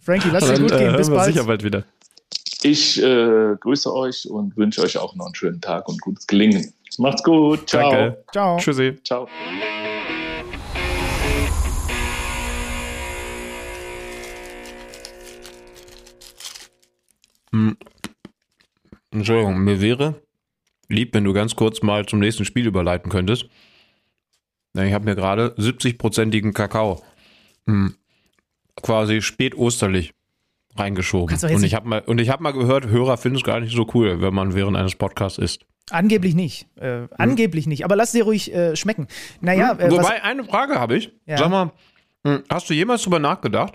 Frankie, 0.00 0.30
lass 0.32 0.46
dir 0.50 0.58
gut 0.58 0.70
gehen. 0.70 0.94
Äh, 0.94 0.96
Bis 0.96 1.10
bald. 1.10 1.34
sicher 1.34 1.44
bald 1.44 1.62
wieder. 1.64 1.84
Ich 2.62 2.98
äh, 3.02 3.56
grüße 3.60 3.94
euch 3.94 4.26
und 4.30 4.56
wünsche 4.56 4.80
euch 4.80 4.96
auch 4.96 5.14
noch 5.16 5.26
einen 5.26 5.34
schönen 5.34 5.60
Tag 5.60 5.86
und 5.86 6.00
gutes 6.00 6.26
Gelingen. 6.26 6.72
Macht's 6.96 7.22
gut. 7.22 7.68
Ciao. 7.68 7.90
Danke. 7.90 8.24
Ciao. 8.32 8.56
Tschüssi. 8.56 8.98
Ciao. 9.04 9.28
Hm. 17.52 17.76
Entschuldigung, 19.10 19.58
mir 19.58 19.80
wäre 19.80 20.22
lieb, 20.88 21.14
wenn 21.14 21.24
du 21.24 21.32
ganz 21.32 21.56
kurz 21.56 21.82
mal 21.82 22.06
zum 22.06 22.18
nächsten 22.18 22.44
Spiel 22.44 22.66
überleiten 22.66 23.10
könntest. 23.10 23.48
Ich 24.74 24.92
habe 24.92 25.04
mir 25.04 25.16
gerade 25.16 25.54
70-prozentigen 25.58 26.52
Kakao 26.52 27.02
hm, 27.66 27.94
quasi 28.76 29.20
spät 29.20 29.56
osterlich 29.56 30.14
reingeschoben. 30.76 31.36
Und 31.36 31.64
ich 31.64 31.74
habe 31.74 31.88
mal, 31.88 32.04
hab 32.06 32.40
mal 32.40 32.52
gehört, 32.52 32.86
Hörer 32.86 33.16
finden 33.16 33.38
es 33.38 33.44
gar 33.44 33.60
nicht 33.60 33.74
so 33.74 33.86
cool, 33.94 34.20
wenn 34.20 34.32
man 34.32 34.54
während 34.54 34.76
eines 34.76 34.94
Podcasts 34.94 35.38
isst. 35.38 35.66
Angeblich 35.90 36.36
nicht. 36.36 36.68
Äh, 36.76 37.00
hm. 37.00 37.08
Angeblich 37.18 37.66
nicht. 37.66 37.84
Aber 37.84 37.96
lass 37.96 38.12
dir 38.12 38.24
ruhig 38.24 38.54
äh, 38.54 38.76
schmecken. 38.76 39.08
Naja, 39.40 39.72
hm. 39.72 39.80
äh, 39.80 39.90
Wobei, 39.90 40.22
eine 40.22 40.44
Frage 40.44 40.78
habe 40.78 40.96
ich. 40.96 41.12
Ja. 41.26 41.38
Sag 41.38 41.50
mal, 41.50 41.72
hast 42.48 42.70
du 42.70 42.74
jemals 42.74 43.02
drüber 43.02 43.18
nachgedacht? 43.18 43.74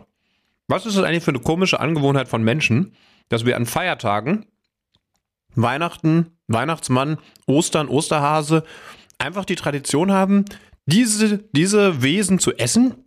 Was 0.68 0.86
ist 0.86 0.98
das 0.98 1.04
eigentlich 1.04 1.24
für 1.24 1.32
eine 1.32 1.40
komische 1.40 1.80
Angewohnheit 1.80 2.28
von 2.28 2.44
Menschen, 2.44 2.94
dass 3.30 3.46
wir 3.46 3.56
an 3.56 3.66
Feiertagen, 3.66 4.46
Weihnachten, 5.56 6.38
Weihnachtsmann, 6.48 7.18
Ostern, 7.48 7.88
Osterhase, 7.88 8.64
einfach 9.18 9.46
die 9.46 9.56
Tradition 9.56 10.12
haben, 10.12 10.46
diese, 10.86 11.40
diese 11.52 12.02
Wesen 12.02 12.40
zu 12.40 12.54
essen 12.54 13.05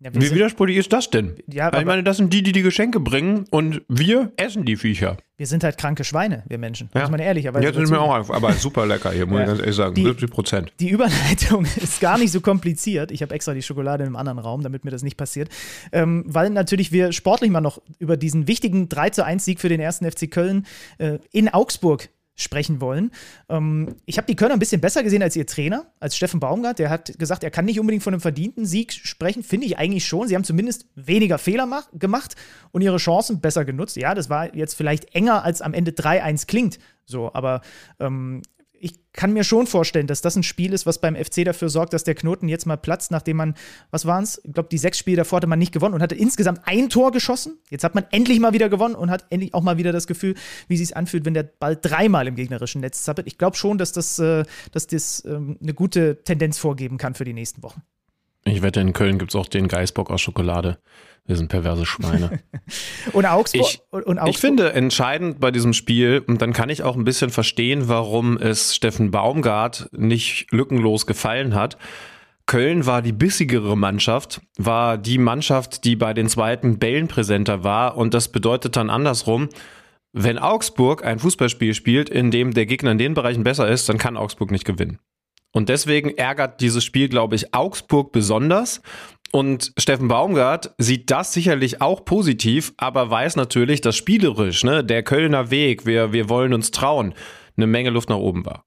ja, 0.00 0.10
Wie 0.12 0.30
widersprüchlich 0.34 0.78
ist 0.78 0.92
das 0.92 1.08
denn? 1.08 1.36
Ja, 1.46 1.72
Weil 1.72 1.80
ich 1.80 1.86
meine, 1.86 2.02
das 2.02 2.16
sind 2.16 2.32
die, 2.32 2.42
die 2.42 2.52
die 2.52 2.62
Geschenke 2.62 3.00
bringen 3.00 3.46
und 3.50 3.82
wir 3.88 4.32
essen 4.36 4.64
die 4.64 4.76
Viecher. 4.76 5.16
Wir 5.36 5.46
sind 5.46 5.64
halt 5.64 5.78
kranke 5.78 6.04
Schweine, 6.04 6.44
wir 6.46 6.58
Menschen. 6.58 6.90
Ja. 6.94 7.02
Muss 7.02 7.10
man 7.10 7.20
ehrlicherweise 7.20 7.64
Jetzt 7.64 7.76
sind 7.76 7.90
wir 7.90 8.00
auch, 8.00 8.30
aber 8.30 8.52
super 8.52 8.86
lecker 8.86 9.10
hier, 9.10 9.26
muss 9.26 9.38
ja. 9.38 9.42
ich 9.42 9.48
ganz 9.48 9.60
ehrlich 9.60 9.74
sagen. 9.74 9.94
Die, 9.94 10.04
70 10.04 10.30
Prozent. 10.30 10.72
Die 10.78 10.90
Überleitung 10.90 11.64
ist 11.76 12.00
gar 12.00 12.18
nicht 12.18 12.32
so 12.32 12.40
kompliziert. 12.40 13.10
Ich 13.10 13.22
habe 13.22 13.34
extra 13.34 13.54
die 13.54 13.62
Schokolade 13.62 14.04
in 14.04 14.08
einem 14.08 14.16
anderen 14.16 14.38
Raum, 14.38 14.62
damit 14.62 14.84
mir 14.84 14.90
das 14.90 15.02
nicht 15.02 15.16
passiert. 15.16 15.48
Ähm, 15.92 16.24
weil 16.26 16.50
natürlich 16.50 16.92
wir 16.92 17.12
sportlich 17.12 17.50
mal 17.50 17.60
noch 17.60 17.80
über 17.98 18.16
diesen 18.16 18.46
wichtigen 18.46 18.88
3 18.88 19.10
zu 19.10 19.24
1 19.24 19.44
Sieg 19.44 19.60
für 19.60 19.68
den 19.68 19.80
ersten 19.80 20.10
FC 20.10 20.30
Köln 20.30 20.66
äh, 20.98 21.18
in 21.32 21.48
Augsburg 21.48 22.10
sprechen 22.34 22.80
wollen. 22.80 23.10
Ähm, 23.48 23.94
ich 24.06 24.18
habe 24.18 24.26
die 24.26 24.36
Kölner 24.36 24.54
ein 24.54 24.58
bisschen 24.58 24.80
besser 24.80 25.02
gesehen 25.02 25.22
als 25.22 25.36
ihr 25.36 25.46
Trainer, 25.46 25.86
als 26.00 26.16
Steffen 26.16 26.40
Baumgart. 26.40 26.78
Der 26.78 26.90
hat 26.90 27.18
gesagt, 27.18 27.44
er 27.44 27.50
kann 27.50 27.64
nicht 27.64 27.78
unbedingt 27.78 28.02
von 28.02 28.12
einem 28.12 28.20
verdienten 28.20 28.66
Sieg 28.66 28.92
sprechen. 28.92 29.42
Finde 29.42 29.66
ich 29.66 29.78
eigentlich 29.78 30.06
schon. 30.06 30.28
Sie 30.28 30.34
haben 30.34 30.44
zumindest 30.44 30.86
weniger 30.94 31.38
Fehler 31.38 31.64
gemacht 31.92 32.34
und 32.72 32.82
ihre 32.82 32.96
Chancen 32.96 33.40
besser 33.40 33.64
genutzt. 33.64 33.96
Ja, 33.96 34.14
das 34.14 34.28
war 34.28 34.54
jetzt 34.54 34.74
vielleicht 34.74 35.14
enger, 35.14 35.44
als 35.44 35.62
am 35.62 35.74
Ende 35.74 35.92
3-1 35.92 36.46
klingt. 36.46 36.78
So, 37.06 37.32
aber 37.34 37.60
ähm, 38.00 38.42
ich 38.84 39.00
kann 39.14 39.32
mir 39.32 39.44
schon 39.44 39.66
vorstellen, 39.66 40.06
dass 40.06 40.20
das 40.20 40.36
ein 40.36 40.42
Spiel 40.42 40.74
ist, 40.74 40.84
was 40.84 41.00
beim 41.00 41.16
FC 41.16 41.42
dafür 41.42 41.70
sorgt, 41.70 41.94
dass 41.94 42.04
der 42.04 42.14
Knoten 42.14 42.48
jetzt 42.48 42.66
mal 42.66 42.76
platzt, 42.76 43.10
nachdem 43.10 43.38
man, 43.38 43.54
was 43.90 44.04
waren 44.04 44.24
es? 44.24 44.42
Ich 44.44 44.52
glaube, 44.52 44.68
die 44.70 44.76
sechs 44.76 44.98
Spiele 44.98 45.16
davor 45.16 45.38
hatte 45.38 45.46
man 45.46 45.58
nicht 45.58 45.72
gewonnen 45.72 45.94
und 45.94 46.02
hatte 46.02 46.14
insgesamt 46.14 46.60
ein 46.64 46.90
Tor 46.90 47.10
geschossen. 47.10 47.58
Jetzt 47.70 47.82
hat 47.82 47.94
man 47.94 48.04
endlich 48.10 48.40
mal 48.40 48.52
wieder 48.52 48.68
gewonnen 48.68 48.94
und 48.94 49.10
hat 49.10 49.24
endlich 49.30 49.54
auch 49.54 49.62
mal 49.62 49.78
wieder 49.78 49.90
das 49.90 50.06
Gefühl, 50.06 50.34
wie 50.68 50.74
es 50.74 50.80
sich 50.80 50.96
anfühlt, 50.98 51.24
wenn 51.24 51.32
der 51.32 51.44
Ball 51.44 51.78
dreimal 51.80 52.26
im 52.26 52.34
gegnerischen 52.34 52.82
Netz 52.82 53.04
zappelt. 53.04 53.26
Ich 53.26 53.38
glaube 53.38 53.56
schon, 53.56 53.78
dass 53.78 53.92
das, 53.92 54.18
äh, 54.18 54.44
dass 54.72 54.86
das 54.86 55.24
ähm, 55.24 55.56
eine 55.62 55.72
gute 55.72 56.22
Tendenz 56.22 56.58
vorgeben 56.58 56.98
kann 56.98 57.14
für 57.14 57.24
die 57.24 57.32
nächsten 57.32 57.62
Wochen. 57.62 57.80
Ich 58.44 58.60
wette, 58.60 58.80
in 58.80 58.92
Köln 58.92 59.18
gibt 59.18 59.30
es 59.30 59.36
auch 59.36 59.46
den 59.46 59.66
Geißbock 59.66 60.10
aus 60.10 60.20
Schokolade. 60.20 60.76
Wir 61.26 61.36
sind 61.36 61.48
perverse 61.48 61.86
Schweine. 61.86 62.40
und, 63.12 63.24
Augsburg, 63.24 63.66
ich, 63.66 63.80
und 63.90 64.18
Augsburg. 64.18 64.28
Ich 64.28 64.38
finde 64.38 64.72
entscheidend 64.74 65.40
bei 65.40 65.50
diesem 65.50 65.72
Spiel, 65.72 66.22
und 66.26 66.42
dann 66.42 66.52
kann 66.52 66.68
ich 66.68 66.82
auch 66.82 66.96
ein 66.96 67.04
bisschen 67.04 67.30
verstehen, 67.30 67.88
warum 67.88 68.36
es 68.36 68.74
Steffen 68.74 69.10
Baumgart 69.10 69.88
nicht 69.92 70.48
lückenlos 70.50 71.06
gefallen 71.06 71.54
hat. 71.54 71.78
Köln 72.46 72.84
war 72.84 73.00
die 73.00 73.12
bissigere 73.12 73.74
Mannschaft, 73.74 74.42
war 74.58 74.98
die 74.98 75.16
Mannschaft, 75.16 75.84
die 75.84 75.96
bei 75.96 76.12
den 76.12 76.28
zweiten 76.28 76.78
Bällen 76.78 77.08
präsenter 77.08 77.64
war. 77.64 77.96
Und 77.96 78.12
das 78.12 78.28
bedeutet 78.28 78.76
dann 78.76 78.90
andersrum, 78.90 79.48
wenn 80.12 80.38
Augsburg 80.38 81.04
ein 81.04 81.18
Fußballspiel 81.18 81.72
spielt, 81.74 82.10
in 82.10 82.30
dem 82.30 82.52
der 82.52 82.66
Gegner 82.66 82.92
in 82.92 82.98
den 82.98 83.14
Bereichen 83.14 83.44
besser 83.44 83.66
ist, 83.66 83.88
dann 83.88 83.96
kann 83.96 84.18
Augsburg 84.18 84.50
nicht 84.50 84.66
gewinnen. 84.66 84.98
Und 85.54 85.68
deswegen 85.68 86.10
ärgert 86.10 86.60
dieses 86.60 86.84
Spiel, 86.84 87.08
glaube 87.08 87.36
ich, 87.36 87.54
Augsburg 87.54 88.10
besonders. 88.12 88.82
Und 89.30 89.72
Steffen 89.78 90.08
Baumgart 90.08 90.74
sieht 90.78 91.10
das 91.10 91.32
sicherlich 91.32 91.80
auch 91.80 92.04
positiv, 92.04 92.74
aber 92.76 93.08
weiß 93.08 93.36
natürlich, 93.36 93.80
dass 93.80 93.96
spielerisch, 93.96 94.64
ne, 94.64 94.84
der 94.84 95.02
Kölner 95.02 95.50
Weg, 95.50 95.86
wir, 95.86 96.12
wir 96.12 96.28
wollen 96.28 96.54
uns 96.54 96.72
trauen, 96.72 97.14
eine 97.56 97.66
Menge 97.66 97.90
Luft 97.90 98.08
nach 98.08 98.16
oben 98.16 98.44
war. 98.44 98.64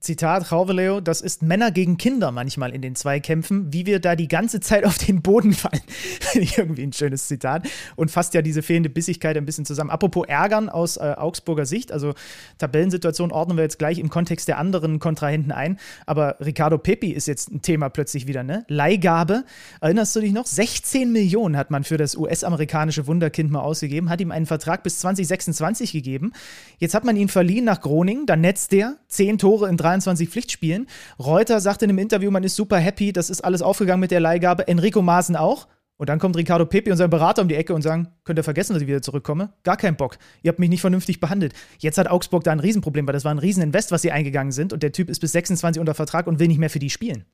Zitat 0.00 0.52
Rauveleo, 0.52 1.00
das 1.00 1.20
ist 1.20 1.42
Männer 1.42 1.70
gegen 1.70 1.96
Kinder 1.96 2.30
manchmal 2.30 2.72
in 2.72 2.82
den 2.82 2.94
Zweikämpfen, 2.94 3.72
wie 3.72 3.84
wir 3.84 3.98
da 3.98 4.14
die 4.14 4.28
ganze 4.28 4.60
Zeit 4.60 4.84
auf 4.84 4.96
den 4.98 5.22
Boden 5.22 5.52
fallen. 5.52 5.80
Irgendwie 6.34 6.84
ein 6.84 6.92
schönes 6.92 7.26
Zitat 7.26 7.66
und 7.96 8.10
fasst 8.10 8.34
ja 8.34 8.42
diese 8.42 8.62
fehlende 8.62 8.90
Bissigkeit 8.90 9.36
ein 9.36 9.44
bisschen 9.44 9.64
zusammen. 9.64 9.90
Apropos 9.90 10.26
Ärgern 10.28 10.68
aus 10.68 10.98
äh, 10.98 11.14
Augsburger 11.16 11.66
Sicht, 11.66 11.90
also 11.90 12.14
Tabellensituation 12.58 13.32
ordnen 13.32 13.56
wir 13.56 13.64
jetzt 13.64 13.78
gleich 13.78 13.98
im 13.98 14.08
Kontext 14.08 14.46
der 14.46 14.58
anderen 14.58 15.00
Kontrahenten 15.00 15.50
ein, 15.50 15.78
aber 16.06 16.36
Ricardo 16.40 16.78
Pepi 16.78 17.10
ist 17.10 17.26
jetzt 17.26 17.50
ein 17.50 17.62
Thema 17.62 17.88
plötzlich 17.88 18.26
wieder, 18.26 18.44
ne? 18.44 18.64
Leihgabe, 18.68 19.44
erinnerst 19.80 20.14
du 20.14 20.20
dich 20.20 20.32
noch? 20.32 20.46
16 20.46 21.10
Millionen 21.10 21.56
hat 21.56 21.70
man 21.70 21.82
für 21.82 21.96
das 21.96 22.14
US-amerikanische 22.14 23.06
Wunderkind 23.06 23.50
mal 23.50 23.60
ausgegeben, 23.60 24.10
hat 24.10 24.20
ihm 24.20 24.30
einen 24.30 24.46
Vertrag 24.46 24.82
bis 24.84 25.00
2026 25.00 25.92
gegeben. 25.92 26.32
Jetzt 26.78 26.94
hat 26.94 27.04
man 27.04 27.16
ihn 27.16 27.28
verliehen 27.28 27.64
nach 27.64 27.80
Groningen, 27.80 28.26
dann 28.26 28.42
netzt 28.42 28.70
der, 28.72 28.96
10 29.08 29.38
Tore 29.38 29.68
in 29.68 29.77
23 29.78 30.28
Pflichtspielen. 30.28 30.86
Reuter 31.18 31.60
sagte 31.60 31.86
in 31.86 31.90
einem 31.90 31.98
Interview, 31.98 32.30
man 32.30 32.44
ist 32.44 32.56
super 32.56 32.78
happy, 32.78 33.12
das 33.12 33.30
ist 33.30 33.42
alles 33.42 33.62
aufgegangen 33.62 34.00
mit 34.00 34.10
der 34.10 34.20
Leihgabe. 34.20 34.68
Enrico 34.68 35.00
Maaßen 35.00 35.36
auch. 35.36 35.66
Und 35.98 36.08
dann 36.08 36.20
kommt 36.20 36.36
Ricardo 36.36 36.64
Pepi 36.64 36.92
und 36.92 36.96
sein 36.96 37.10
Berater 37.10 37.42
um 37.42 37.48
die 37.48 37.56
Ecke 37.56 37.74
und 37.74 37.82
sagen, 37.82 38.08
könnt 38.22 38.38
ihr 38.38 38.44
vergessen, 38.44 38.72
dass 38.72 38.82
ich 38.82 38.88
wieder 38.88 39.02
zurückkomme? 39.02 39.52
Gar 39.64 39.76
keinen 39.76 39.96
Bock. 39.96 40.16
Ihr 40.42 40.50
habt 40.50 40.60
mich 40.60 40.70
nicht 40.70 40.80
vernünftig 40.80 41.18
behandelt. 41.18 41.54
Jetzt 41.78 41.98
hat 41.98 42.08
Augsburg 42.08 42.44
da 42.44 42.52
ein 42.52 42.60
Riesenproblem, 42.60 43.06
weil 43.06 43.14
das 43.14 43.24
war 43.24 43.32
ein 43.32 43.38
Rieseninvest, 43.38 43.90
was 43.90 44.02
sie 44.02 44.12
eingegangen 44.12 44.52
sind 44.52 44.72
und 44.72 44.84
der 44.84 44.92
Typ 44.92 45.10
ist 45.10 45.18
bis 45.18 45.32
26 45.32 45.80
unter 45.80 45.94
Vertrag 45.94 46.28
und 46.28 46.38
will 46.38 46.46
nicht 46.46 46.60
mehr 46.60 46.70
für 46.70 46.78
die 46.78 46.90
spielen. 46.90 47.24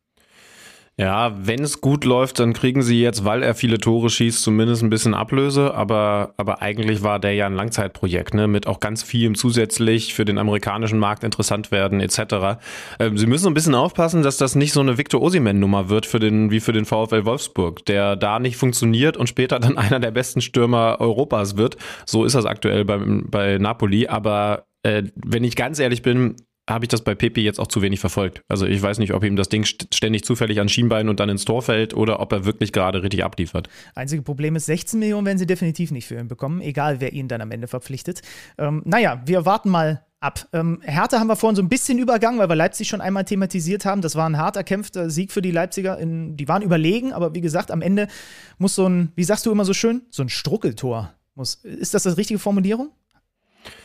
Ja, 0.97 1.33
wenn 1.37 1.65
es 1.65 1.81
gut 1.81 2.05
läuft, 2.05 2.39
dann 2.39 2.53
kriegen 2.53 2.81
sie 2.81 3.03
jetzt, 3.03 3.25
weil 3.25 3.43
er 3.43 3.57
viele 3.57 3.79
Tore 3.79 4.09
schießt, 4.09 4.41
zumindest 4.41 4.81
ein 4.85 4.91
bisschen 4.91 5.13
Ablöse. 5.13 5.75
Aber, 5.75 6.35
aber 6.37 6.63
eigentlich 6.63 7.03
war 7.03 7.19
der 7.19 7.35
ja 7.35 7.47
ein 7.47 7.55
Langzeitprojekt, 7.55 8.33
ne? 8.33 8.47
mit 8.47 8.69
auch 8.69 8.79
ganz 8.79 9.03
vielem 9.03 9.35
zusätzlich 9.35 10.15
für 10.15 10.25
den 10.25 10.39
amerikanischen 10.39 11.01
Markt 11.01 11.25
interessant 11.25 11.73
werden 11.73 11.99
etc. 11.99 12.61
Ähm, 13.01 13.19
sie 13.19 13.27
müssen 13.27 13.49
ein 13.49 13.55
bisschen 13.55 13.75
aufpassen, 13.75 14.23
dass 14.23 14.37
das 14.37 14.55
nicht 14.55 14.73
so 14.73 14.79
eine 14.79 14.97
Victor 14.97 15.21
Osimen-Nummer 15.21 15.89
wird 15.89 16.07
für 16.07 16.21
den, 16.21 16.53
wie 16.53 16.61
für 16.61 16.73
den 16.73 16.85
VfL 16.85 17.25
Wolfsburg, 17.25 17.85
der 17.87 18.15
da 18.15 18.39
nicht 18.39 18.57
funktioniert 18.57 19.17
und 19.17 19.29
später 19.29 19.59
dann 19.59 19.77
einer 19.79 19.99
der 19.99 20.13
besten 20.13 20.43
Stürmer 20.43 20.99
Europas 21.01 21.57
wird. 21.57 21.77
So 22.07 22.25
ist 22.25 22.37
das 22.37 22.47
aktuell 22.47 22.85
bei, 22.85 22.99
bei 22.99 23.59
Napoli. 23.59 24.07
Aber 24.07 24.67
äh, 24.85 25.03
wenn 25.17 25.43
ich 25.43 25.57
ganz 25.57 25.81
ehrlich 25.81 26.03
bin, 26.03 26.37
habe 26.69 26.87
ich 26.87 26.89
das 26.89 27.03
bei 27.03 27.15
Pepe 27.15 27.41
jetzt 27.41 27.61
auch 27.61 27.67
zu 27.67 27.83
wenig 27.83 28.01
verfolgt. 28.01 28.43
Also 28.49 28.67
ich 28.67 28.81
weiß 28.81 28.99
nicht, 28.99 29.13
ob 29.13 29.23
ihm 29.23 29.37
das 29.37 29.49
Ding 29.49 29.65
ständig 29.65 30.25
zufällig 30.25 30.61
an 30.61 30.69
Schienbein 30.69 31.09
und 31.09 31.21
dann 31.21 31.29
ins 31.29 31.45
Tor 31.45 31.63
fällt 31.63 31.95
oder 31.95 32.21
ob 32.21 32.33
er 32.33 32.47
wirklich 32.47 32.73
gerade 32.73 33.03
richtig 33.03 33.23
abliefert. 33.23 33.69
Einzige 33.95 34.23
Problem 34.23 34.57
ist, 34.57 34.67
16 34.67 34.99
Millionen 34.99 35.27
werden 35.27 35.39
sie 35.39 35.47
definitiv 35.47 35.91
nicht 35.91 36.07
für 36.07 36.19
ihn 36.19 36.29
bekommen, 36.29 36.63
egal 36.63 37.01
wer 37.01 37.13
ihn 37.13 37.29
dann 37.29 37.43
am 37.43 37.51
Ende 37.51 37.69
verpflichtet. 37.69 38.23
Ähm, 38.57 38.83
naja, 38.87 39.23
wir 39.27 39.45
warten 39.45 39.69
mal 39.69 40.07
ab. 40.21 40.49
Ähm, 40.55 40.81
Hertha 40.83 41.21
haben 41.21 41.27
wir 41.27 41.37
vorhin 41.37 41.55
so 41.55 41.63
ein 41.63 41.69
bisschen 41.69 41.99
übergangen, 41.99 42.39
weil 42.41 42.49
wir 42.49 42.57
Leipzig 42.57 42.89
schon 42.89 43.03
einmal 43.03 43.25
thematisiert 43.25 43.85
haben. 43.85 44.01
Das 44.01 44.17
war 44.17 44.27
ein 44.27 44.39
hart 44.39 44.57
erkämpfter 44.57 45.11
Sieg 45.11 45.33
für 45.33 45.43
die 45.43 45.51
Leipziger. 45.51 45.99
In, 45.99 46.37
die 46.39 46.49
waren 46.49 46.63
überlegen, 46.63 47.13
aber 47.13 47.35
wie 47.35 47.43
gesagt, 47.43 47.71
am 47.71 47.83
Ende 47.83 48.09
muss 48.57 48.75
so 48.75 48.89
ein, 48.89 49.13
wie 49.17 49.25
sagst 49.25 49.45
du 49.45 49.53
immer 49.53 49.67
so 49.67 49.75
schön, 49.75 50.03
so 50.09 50.23
ein 50.23 50.31
Struckeltor. 50.31 51.13
Muss, 51.35 51.57
ist 51.57 51.93
das 51.93 52.05
die 52.05 52.09
richtige 52.09 52.39
Formulierung? 52.39 52.91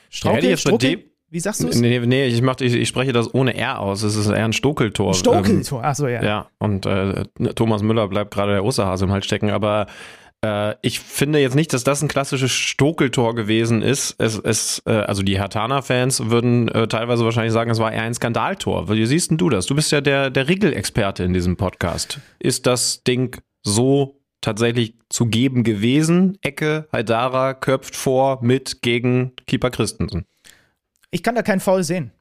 Straukel, 0.09 0.49
ja, 0.49 0.57
Struckel? 0.57 1.08
Wie 1.31 1.39
sagst 1.39 1.63
du 1.63 1.67
es? 1.67 1.79
Nee, 1.79 1.99
nee 1.99 2.25
ich, 2.25 2.41
mach, 2.41 2.59
ich, 2.59 2.73
ich, 2.73 2.87
spreche 2.87 3.13
das 3.13 3.33
ohne 3.33 3.55
R 3.55 3.79
aus. 3.79 4.03
Es 4.03 4.15
ist 4.15 4.27
eher 4.27 4.45
ein 4.45 4.53
Stokeltor. 4.53 5.13
Stokeltor, 5.13 5.83
achso, 5.83 6.07
ja. 6.07 6.23
Ja, 6.23 6.47
und 6.57 6.85
äh, 6.85 7.25
Thomas 7.55 7.83
Müller 7.83 8.07
bleibt 8.07 8.33
gerade 8.33 8.53
der 8.53 8.63
Osterhase 8.65 9.05
im 9.05 9.11
Hals 9.11 9.25
stecken, 9.25 9.51
aber 9.51 9.87
äh, 10.43 10.75
ich 10.81 10.99
finde 10.99 11.39
jetzt 11.39 11.55
nicht, 11.55 11.73
dass 11.73 11.83
das 11.83 12.01
ein 12.01 12.07
klassisches 12.07 12.51
Stokeltor 12.51 13.35
gewesen 13.35 13.81
ist. 13.81 14.15
Es, 14.17 14.39
es, 14.39 14.81
äh, 14.85 14.91
also 14.91 15.21
die 15.21 15.39
Hatana-Fans 15.39 16.29
würden 16.29 16.67
äh, 16.69 16.87
teilweise 16.87 17.25
wahrscheinlich 17.25 17.53
sagen, 17.53 17.69
es 17.71 17.79
war 17.79 17.91
eher 17.91 18.03
ein 18.03 18.13
Skandaltor. 18.13 18.89
Wie 18.89 19.05
siehst 19.05 19.31
denn 19.31 19.37
du 19.37 19.49
das? 19.49 19.65
Du 19.65 19.75
bist 19.75 19.91
ja 19.91 20.01
der, 20.01 20.29
der 20.29 20.47
Regelexperte 20.47 21.23
in 21.23 21.33
diesem 21.33 21.57
Podcast. 21.57 22.19
Ist 22.39 22.65
das 22.65 23.03
Ding 23.03 23.41
so 23.63 24.21
tatsächlich 24.41 24.95
zu 25.09 25.25
geben 25.25 25.63
gewesen? 25.63 26.37
Ecke, 26.41 26.87
Haidara 26.93 27.53
köpft 27.53 27.95
vor 27.95 28.39
mit 28.41 28.81
gegen 28.81 29.33
Keeper 29.45 29.69
Christensen. 29.69 30.25
Ich 31.11 31.23
kann 31.23 31.35
da 31.35 31.41
keinen 31.41 31.59
Foul 31.59 31.83
sehen 31.83 32.11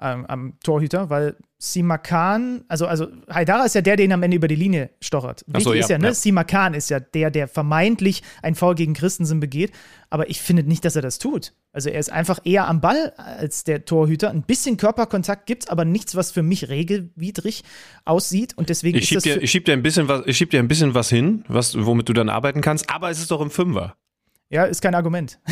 ähm, 0.00 0.26
am 0.26 0.54
Torhüter, 0.62 1.10
weil 1.10 1.36
Simakan, 1.60 2.64
also, 2.68 2.86
also 2.86 3.08
Haidara 3.28 3.64
ist 3.64 3.74
ja 3.74 3.80
der, 3.80 3.96
der 3.96 4.04
ihn 4.04 4.12
am 4.12 4.22
Ende 4.22 4.36
über 4.36 4.46
die 4.46 4.54
Linie 4.54 4.90
stochert. 5.00 5.44
Wichtig 5.48 5.64
so, 5.64 5.74
ja, 5.74 5.80
ist 5.80 5.90
ja, 5.90 5.98
ne? 5.98 6.08
Ja. 6.08 6.14
Simakan 6.14 6.74
ist 6.74 6.88
ja 6.88 7.00
der, 7.00 7.32
der 7.32 7.48
vermeintlich 7.48 8.22
ein 8.42 8.54
Foul 8.54 8.76
gegen 8.76 8.94
Christensen 8.94 9.40
begeht, 9.40 9.72
aber 10.08 10.30
ich 10.30 10.40
finde 10.40 10.62
nicht, 10.62 10.84
dass 10.84 10.94
er 10.94 11.02
das 11.02 11.18
tut. 11.18 11.52
Also 11.72 11.90
er 11.90 11.98
ist 11.98 12.12
einfach 12.12 12.38
eher 12.44 12.68
am 12.68 12.80
Ball 12.80 13.12
als 13.16 13.64
der 13.64 13.84
Torhüter. 13.84 14.30
Ein 14.30 14.42
bisschen 14.42 14.76
Körperkontakt 14.76 15.46
gibt 15.46 15.64
es, 15.64 15.68
aber 15.68 15.84
nichts, 15.84 16.14
was 16.14 16.30
für 16.30 16.42
mich 16.42 16.68
regelwidrig 16.68 17.64
aussieht 18.04 18.56
und 18.56 18.68
deswegen 18.68 18.98
ich 18.98 19.08
schieb 19.08 19.20
dir, 19.20 19.42
Ich 19.42 19.50
schieb 19.50 19.64
dir 19.64 19.72
ein 19.72 19.82
bisschen 19.82 20.06
was, 20.06 20.22
ich 20.26 20.36
schieb 20.36 20.50
dir 20.50 20.60
ein 20.60 20.68
bisschen 20.68 20.94
was 20.94 21.08
hin, 21.08 21.44
was, 21.48 21.74
womit 21.76 22.08
du 22.08 22.12
dann 22.12 22.28
arbeiten 22.28 22.60
kannst, 22.60 22.88
aber 22.88 23.10
es 23.10 23.18
ist 23.18 23.32
doch 23.32 23.40
im 23.40 23.50
Fünfer. 23.50 23.96
Ja, 24.50 24.64
ist 24.64 24.80
kein 24.80 24.94
Argument. 24.94 25.38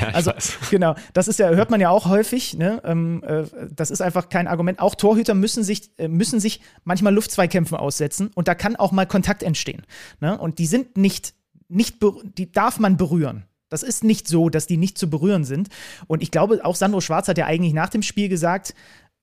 Ja, 0.00 0.08
also 0.08 0.32
weiß. 0.32 0.58
genau, 0.70 0.94
das 1.12 1.28
ist 1.28 1.38
ja 1.38 1.48
hört 1.50 1.70
man 1.70 1.80
ja 1.80 1.90
auch 1.90 2.06
häufig. 2.06 2.54
Ne? 2.54 2.82
Ähm, 2.84 3.22
äh, 3.24 3.44
das 3.70 3.90
ist 3.90 4.00
einfach 4.00 4.28
kein 4.28 4.46
Argument. 4.48 4.80
Auch 4.80 4.94
Torhüter 4.94 5.34
müssen 5.34 5.62
sich 5.64 5.90
äh, 5.98 6.08
müssen 6.08 6.40
sich 6.40 6.60
manchmal 6.84 7.14
Luftzweikämpfen 7.14 7.76
aussetzen 7.76 8.30
und 8.34 8.48
da 8.48 8.54
kann 8.54 8.76
auch 8.76 8.92
mal 8.92 9.06
Kontakt 9.06 9.42
entstehen. 9.42 9.82
Ne? 10.20 10.36
Und 10.36 10.58
die 10.58 10.66
sind 10.66 10.96
nicht 10.96 11.34
nicht 11.68 11.96
die 12.36 12.52
darf 12.52 12.78
man 12.78 12.96
berühren. 12.96 13.44
Das 13.68 13.82
ist 13.82 14.04
nicht 14.04 14.28
so, 14.28 14.48
dass 14.48 14.66
die 14.66 14.76
nicht 14.76 14.96
zu 14.96 15.10
berühren 15.10 15.44
sind. 15.44 15.68
Und 16.06 16.22
ich 16.22 16.30
glaube, 16.30 16.64
auch 16.64 16.76
Sandro 16.76 17.00
Schwarz 17.00 17.26
hat 17.28 17.38
ja 17.38 17.46
eigentlich 17.46 17.72
nach 17.72 17.88
dem 17.88 18.02
Spiel 18.02 18.28
gesagt, 18.28 18.74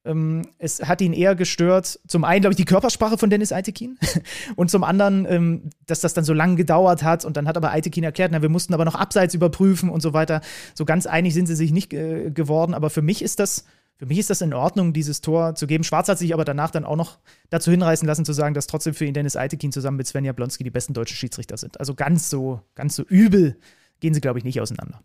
ähm, 0.05 0.43
es 0.57 0.83
hat 0.83 1.01
ihn 1.01 1.13
eher 1.13 1.35
gestört, 1.35 1.99
zum 2.07 2.23
einen, 2.23 2.41
glaube 2.41 2.53
ich, 2.53 2.57
die 2.57 2.65
Körpersprache 2.65 3.17
von 3.17 3.29
Dennis 3.29 3.53
Eitekin 3.53 3.97
und 4.55 4.69
zum 4.69 4.83
anderen, 4.83 5.25
ähm, 5.29 5.69
dass 5.85 6.01
das 6.01 6.13
dann 6.13 6.25
so 6.25 6.33
lange 6.33 6.55
gedauert 6.55 7.03
hat 7.03 7.23
und 7.25 7.37
dann 7.37 7.47
hat 7.47 7.55
aber 7.55 7.71
Eitekin 7.71 8.03
erklärt, 8.03 8.31
na, 8.31 8.41
wir 8.41 8.49
mussten 8.49 8.73
aber 8.73 8.85
noch 8.85 8.95
abseits 8.95 9.33
überprüfen 9.33 9.89
und 9.89 10.01
so 10.01 10.13
weiter. 10.13 10.41
So 10.75 10.85
ganz 10.85 11.05
einig 11.05 11.33
sind 11.33 11.47
sie 11.47 11.55
sich 11.55 11.71
nicht 11.71 11.93
äh, 11.93 12.31
geworden, 12.31 12.73
aber 12.73 12.89
für 12.89 13.01
mich 13.01 13.21
ist 13.21 13.39
das. 13.39 13.65
Für 13.95 14.07
mich 14.07 14.17
ist 14.17 14.31
das 14.31 14.41
in 14.41 14.55
Ordnung, 14.55 14.91
dieses 14.91 15.21
Tor 15.21 15.53
zu 15.53 15.67
geben. 15.67 15.83
Schwarz 15.83 16.09
hat 16.09 16.17
sich 16.17 16.33
aber 16.33 16.43
danach 16.43 16.71
dann 16.71 16.83
auch 16.83 16.95
noch 16.95 17.19
dazu 17.51 17.69
hinreißen 17.69 18.05
lassen, 18.07 18.25
zu 18.25 18.33
sagen, 18.33 18.55
dass 18.55 18.65
trotzdem 18.65 18.95
für 18.95 19.05
ihn 19.05 19.13
Dennis 19.13 19.37
Eitekin 19.37 19.71
zusammen 19.71 19.97
mit 19.97 20.07
Svenja 20.07 20.33
Blonski 20.33 20.63
die 20.63 20.71
besten 20.71 20.93
deutschen 20.93 21.15
Schiedsrichter 21.15 21.57
sind. 21.57 21.79
Also 21.79 21.93
ganz 21.93 22.29
so, 22.29 22.59
ganz 22.73 22.95
so 22.95 23.03
übel 23.03 23.55
gehen 23.99 24.15
sie, 24.15 24.19
glaube 24.19 24.39
ich, 24.39 24.45
nicht 24.45 24.59
auseinander. 24.59 24.99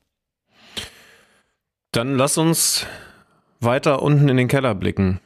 Dann 1.92 2.16
lass 2.16 2.38
uns 2.38 2.86
weiter 3.60 4.02
unten 4.02 4.28
in 4.28 4.36
den 4.36 4.48
Keller 4.48 4.74
blicken. 4.74 5.20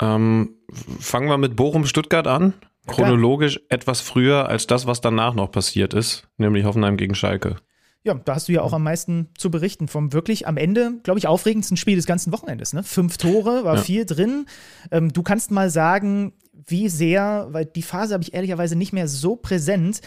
Ähm, 0.00 0.56
fangen 1.00 1.28
wir 1.28 1.38
mit 1.38 1.56
Bochum-Stuttgart 1.56 2.26
an. 2.26 2.54
Chronologisch 2.86 3.60
etwas 3.68 4.00
früher 4.00 4.48
als 4.48 4.66
das, 4.66 4.86
was 4.86 5.00
danach 5.00 5.34
noch 5.34 5.50
passiert 5.50 5.92
ist, 5.92 6.28
nämlich 6.36 6.64
Hoffenheim 6.64 6.96
gegen 6.96 7.16
Schalke. 7.16 7.56
Ja, 8.04 8.14
da 8.14 8.36
hast 8.36 8.46
du 8.46 8.52
ja 8.52 8.62
auch 8.62 8.72
am 8.72 8.84
meisten 8.84 9.30
zu 9.36 9.50
berichten 9.50 9.88
vom 9.88 10.12
wirklich 10.12 10.46
am 10.46 10.56
Ende, 10.56 11.00
glaube 11.02 11.18
ich, 11.18 11.26
aufregendsten 11.26 11.76
Spiel 11.76 11.96
des 11.96 12.06
ganzen 12.06 12.32
Wochenendes. 12.32 12.72
Ne? 12.72 12.84
Fünf 12.84 13.16
Tore, 13.16 13.64
war 13.64 13.76
ja. 13.76 13.82
viel 13.82 14.06
drin. 14.06 14.46
Ähm, 14.92 15.12
du 15.12 15.24
kannst 15.24 15.50
mal 15.50 15.70
sagen, 15.70 16.32
wie 16.52 16.88
sehr, 16.88 17.48
weil 17.50 17.64
die 17.64 17.82
Phase 17.82 18.14
habe 18.14 18.22
ich 18.22 18.32
ehrlicherweise 18.32 18.76
nicht 18.76 18.92
mehr 18.92 19.08
so 19.08 19.34
präsent. 19.34 20.02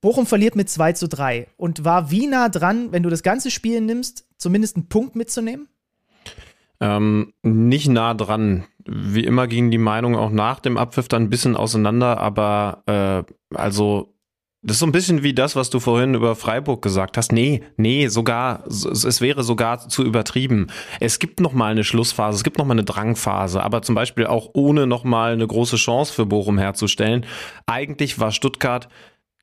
Bochum 0.00 0.24
verliert 0.24 0.56
mit 0.56 0.70
2 0.70 0.94
zu 0.94 1.06
3 1.06 1.48
und 1.58 1.84
war 1.84 2.10
wie 2.10 2.26
nah 2.26 2.48
dran, 2.48 2.92
wenn 2.92 3.02
du 3.02 3.10
das 3.10 3.22
ganze 3.22 3.50
Spiel 3.50 3.82
nimmst, 3.82 4.26
zumindest 4.38 4.76
einen 4.76 4.88
Punkt 4.88 5.14
mitzunehmen? 5.14 5.68
Ähm, 6.80 7.32
nicht 7.42 7.88
nah 7.88 8.14
dran. 8.14 8.64
Wie 8.84 9.24
immer 9.24 9.46
gingen 9.46 9.70
die 9.70 9.78
Meinungen 9.78 10.16
auch 10.16 10.30
nach 10.30 10.60
dem 10.60 10.76
Abpfiff 10.76 11.08
dann 11.08 11.24
ein 11.24 11.30
bisschen 11.30 11.56
auseinander, 11.56 12.18
aber 12.18 12.82
äh, 12.86 13.54
also 13.54 14.14
das 14.60 14.76
ist 14.76 14.80
so 14.80 14.86
ein 14.86 14.92
bisschen 14.92 15.22
wie 15.22 15.34
das, 15.34 15.54
was 15.54 15.70
du 15.70 15.78
vorhin 15.78 16.14
über 16.14 16.34
Freiburg 16.34 16.82
gesagt 16.82 17.16
hast. 17.16 17.30
Nee, 17.30 17.62
nee, 17.76 18.08
sogar, 18.08 18.64
es 18.66 19.20
wäre 19.20 19.44
sogar 19.44 19.88
zu 19.88 20.04
übertrieben. 20.04 20.66
Es 20.98 21.20
gibt 21.20 21.38
noch 21.38 21.52
mal 21.52 21.70
eine 21.70 21.84
Schlussphase, 21.84 22.36
es 22.36 22.44
gibt 22.44 22.58
noch 22.58 22.64
mal 22.64 22.72
eine 22.72 22.82
Drangphase, 22.82 23.62
aber 23.62 23.82
zum 23.82 23.94
Beispiel 23.94 24.26
auch 24.26 24.50
ohne 24.54 24.88
noch 24.88 25.04
mal 25.04 25.32
eine 25.32 25.46
große 25.46 25.76
Chance 25.76 26.12
für 26.12 26.26
Bochum 26.26 26.58
herzustellen. 26.58 27.24
Eigentlich 27.66 28.18
war 28.18 28.32
Stuttgart 28.32 28.88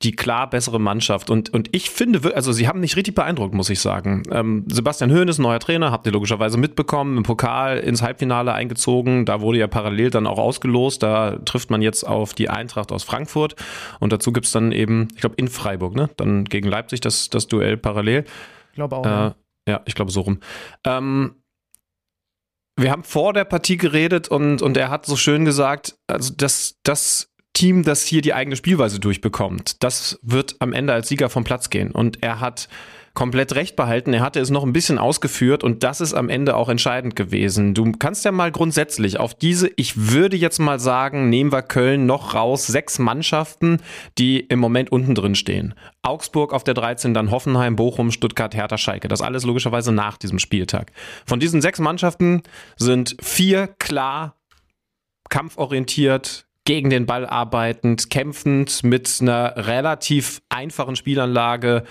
die 0.05 0.15
klar 0.15 0.49
bessere 0.49 0.79
Mannschaft. 0.79 1.29
Und, 1.29 1.51
und 1.53 1.69
ich 1.75 1.89
finde, 1.89 2.35
also 2.35 2.51
sie 2.51 2.67
haben 2.67 2.79
mich 2.79 2.95
richtig 2.95 3.15
beeindruckt, 3.15 3.55
muss 3.55 3.69
ich 3.69 3.79
sagen. 3.79 4.23
Ähm, 4.31 4.63
Sebastian 4.67 5.11
Höhn 5.11 5.27
ist 5.27 5.39
ein 5.39 5.41
neuer 5.41 5.59
Trainer, 5.59 5.91
habt 5.91 6.05
ihr 6.05 6.13
logischerweise 6.13 6.57
mitbekommen, 6.57 7.17
im 7.17 7.23
Pokal 7.23 7.79
ins 7.79 8.03
Halbfinale 8.03 8.53
eingezogen. 8.53 9.25
Da 9.25 9.41
wurde 9.41 9.57
ja 9.57 9.67
parallel 9.67 10.11
dann 10.11 10.27
auch 10.27 10.37
ausgelost. 10.37 11.01
Da 11.01 11.37
trifft 11.43 11.71
man 11.71 11.81
jetzt 11.81 12.03
auf 12.03 12.33
die 12.33 12.49
Eintracht 12.49 12.91
aus 12.91 13.03
Frankfurt. 13.03 13.55
Und 13.99 14.13
dazu 14.13 14.31
gibt's 14.31 14.51
dann 14.51 14.71
eben, 14.71 15.07
ich 15.15 15.21
glaube, 15.21 15.35
in 15.37 15.47
Freiburg, 15.47 15.95
ne? 15.95 16.09
Dann 16.17 16.45
gegen 16.45 16.69
Leipzig 16.69 17.01
das, 17.01 17.29
das 17.29 17.47
Duell 17.47 17.75
parallel. 17.75 18.25
Ich 18.69 18.75
glaube 18.75 18.95
auch. 18.95 19.05
Äh, 19.05 19.09
ja. 19.09 19.35
ja, 19.67 19.81
ich 19.85 19.95
glaube 19.95 20.11
so 20.11 20.21
rum. 20.21 20.39
Ähm, 20.85 21.35
wir 22.77 22.91
haben 22.91 23.03
vor 23.03 23.33
der 23.33 23.45
Partie 23.45 23.77
geredet 23.77 24.27
und, 24.27 24.61
und 24.61 24.77
er 24.77 24.89
hat 24.89 25.05
so 25.05 25.15
schön 25.15 25.45
gesagt, 25.45 25.97
also 26.07 26.33
das, 26.35 26.77
das 26.83 27.31
Team, 27.55 27.83
das 27.83 28.05
hier 28.05 28.21
die 28.21 28.33
eigene 28.35 28.55
Spielweise 28.55 28.99
durchbekommt, 28.99 29.83
das 29.83 30.19
wird 30.21 30.57
am 30.59 30.73
Ende 30.73 30.93
als 30.93 31.07
Sieger 31.07 31.29
vom 31.29 31.43
Platz 31.43 31.71
gehen. 31.71 31.91
Und 31.91 32.21
er 32.21 32.39
hat 32.39 32.67
komplett 33.15 33.55
recht 33.55 33.75
behalten. 33.75 34.13
Er 34.13 34.21
hatte 34.21 34.39
es 34.39 34.51
noch 34.51 34.63
ein 34.63 34.73
bisschen 34.73 34.99
ausgeführt 34.99 35.63
und 35.63 35.83
das 35.83 36.01
ist 36.01 36.13
am 36.13 36.29
Ende 36.29 36.55
auch 36.55 36.69
entscheidend 36.69 37.15
gewesen. 37.15 37.73
Du 37.73 37.91
kannst 37.93 38.25
ja 38.25 38.31
mal 38.31 38.51
grundsätzlich 38.51 39.19
auf 39.19 39.33
diese, 39.33 39.71
ich 39.77 40.11
würde 40.11 40.37
jetzt 40.37 40.59
mal 40.59 40.79
sagen, 40.79 41.29
nehmen 41.29 41.51
wir 41.51 41.63
Köln 41.63 42.05
noch 42.05 42.35
raus, 42.35 42.67
sechs 42.67 42.99
Mannschaften, 42.99 43.79
die 44.17 44.41
im 44.41 44.59
Moment 44.59 44.91
unten 44.91 45.15
drin 45.15 45.33
stehen. 45.33 45.73
Augsburg 46.03 46.53
auf 46.53 46.63
der 46.63 46.75
13, 46.75 47.13
dann 47.13 47.31
Hoffenheim, 47.31 47.77
Bochum, 47.77 48.11
Stuttgart, 48.11 48.53
Hertha, 48.53 48.77
Schalke. 48.77 49.07
Das 49.07 49.21
alles 49.21 49.45
logischerweise 49.45 49.91
nach 49.91 50.17
diesem 50.17 50.37
Spieltag. 50.37 50.91
Von 51.25 51.39
diesen 51.39 51.61
sechs 51.61 51.79
Mannschaften 51.79 52.43
sind 52.75 53.15
vier 53.21 53.67
klar 53.79 54.35
kampforientiert, 55.29 56.45
gegen 56.65 56.89
den 56.89 57.05
Ball 57.05 57.25
arbeitend, 57.25 58.09
kämpfend, 58.09 58.83
mit 58.83 59.19
einer 59.21 59.53
relativ 59.55 60.41
einfachen 60.49 60.95
Spielanlage, 60.95 61.83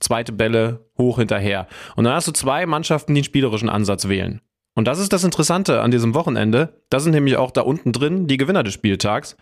zweite 0.00 0.32
Bälle 0.32 0.90
hoch 0.98 1.18
hinterher. 1.18 1.66
Und 1.96 2.04
dann 2.04 2.14
hast 2.14 2.28
du 2.28 2.32
zwei 2.32 2.66
Mannschaften, 2.66 3.14
die 3.14 3.20
einen 3.20 3.24
spielerischen 3.24 3.68
Ansatz 3.68 4.08
wählen. 4.08 4.40
Und 4.74 4.86
das 4.86 4.98
ist 4.98 5.12
das 5.12 5.24
Interessante 5.24 5.80
an 5.80 5.90
diesem 5.90 6.14
Wochenende. 6.14 6.82
Das 6.90 7.02
sind 7.02 7.12
nämlich 7.12 7.36
auch 7.36 7.50
da 7.50 7.62
unten 7.62 7.92
drin 7.92 8.26
die 8.26 8.36
Gewinner 8.36 8.62
des 8.62 8.74
Spieltags. 8.74 9.36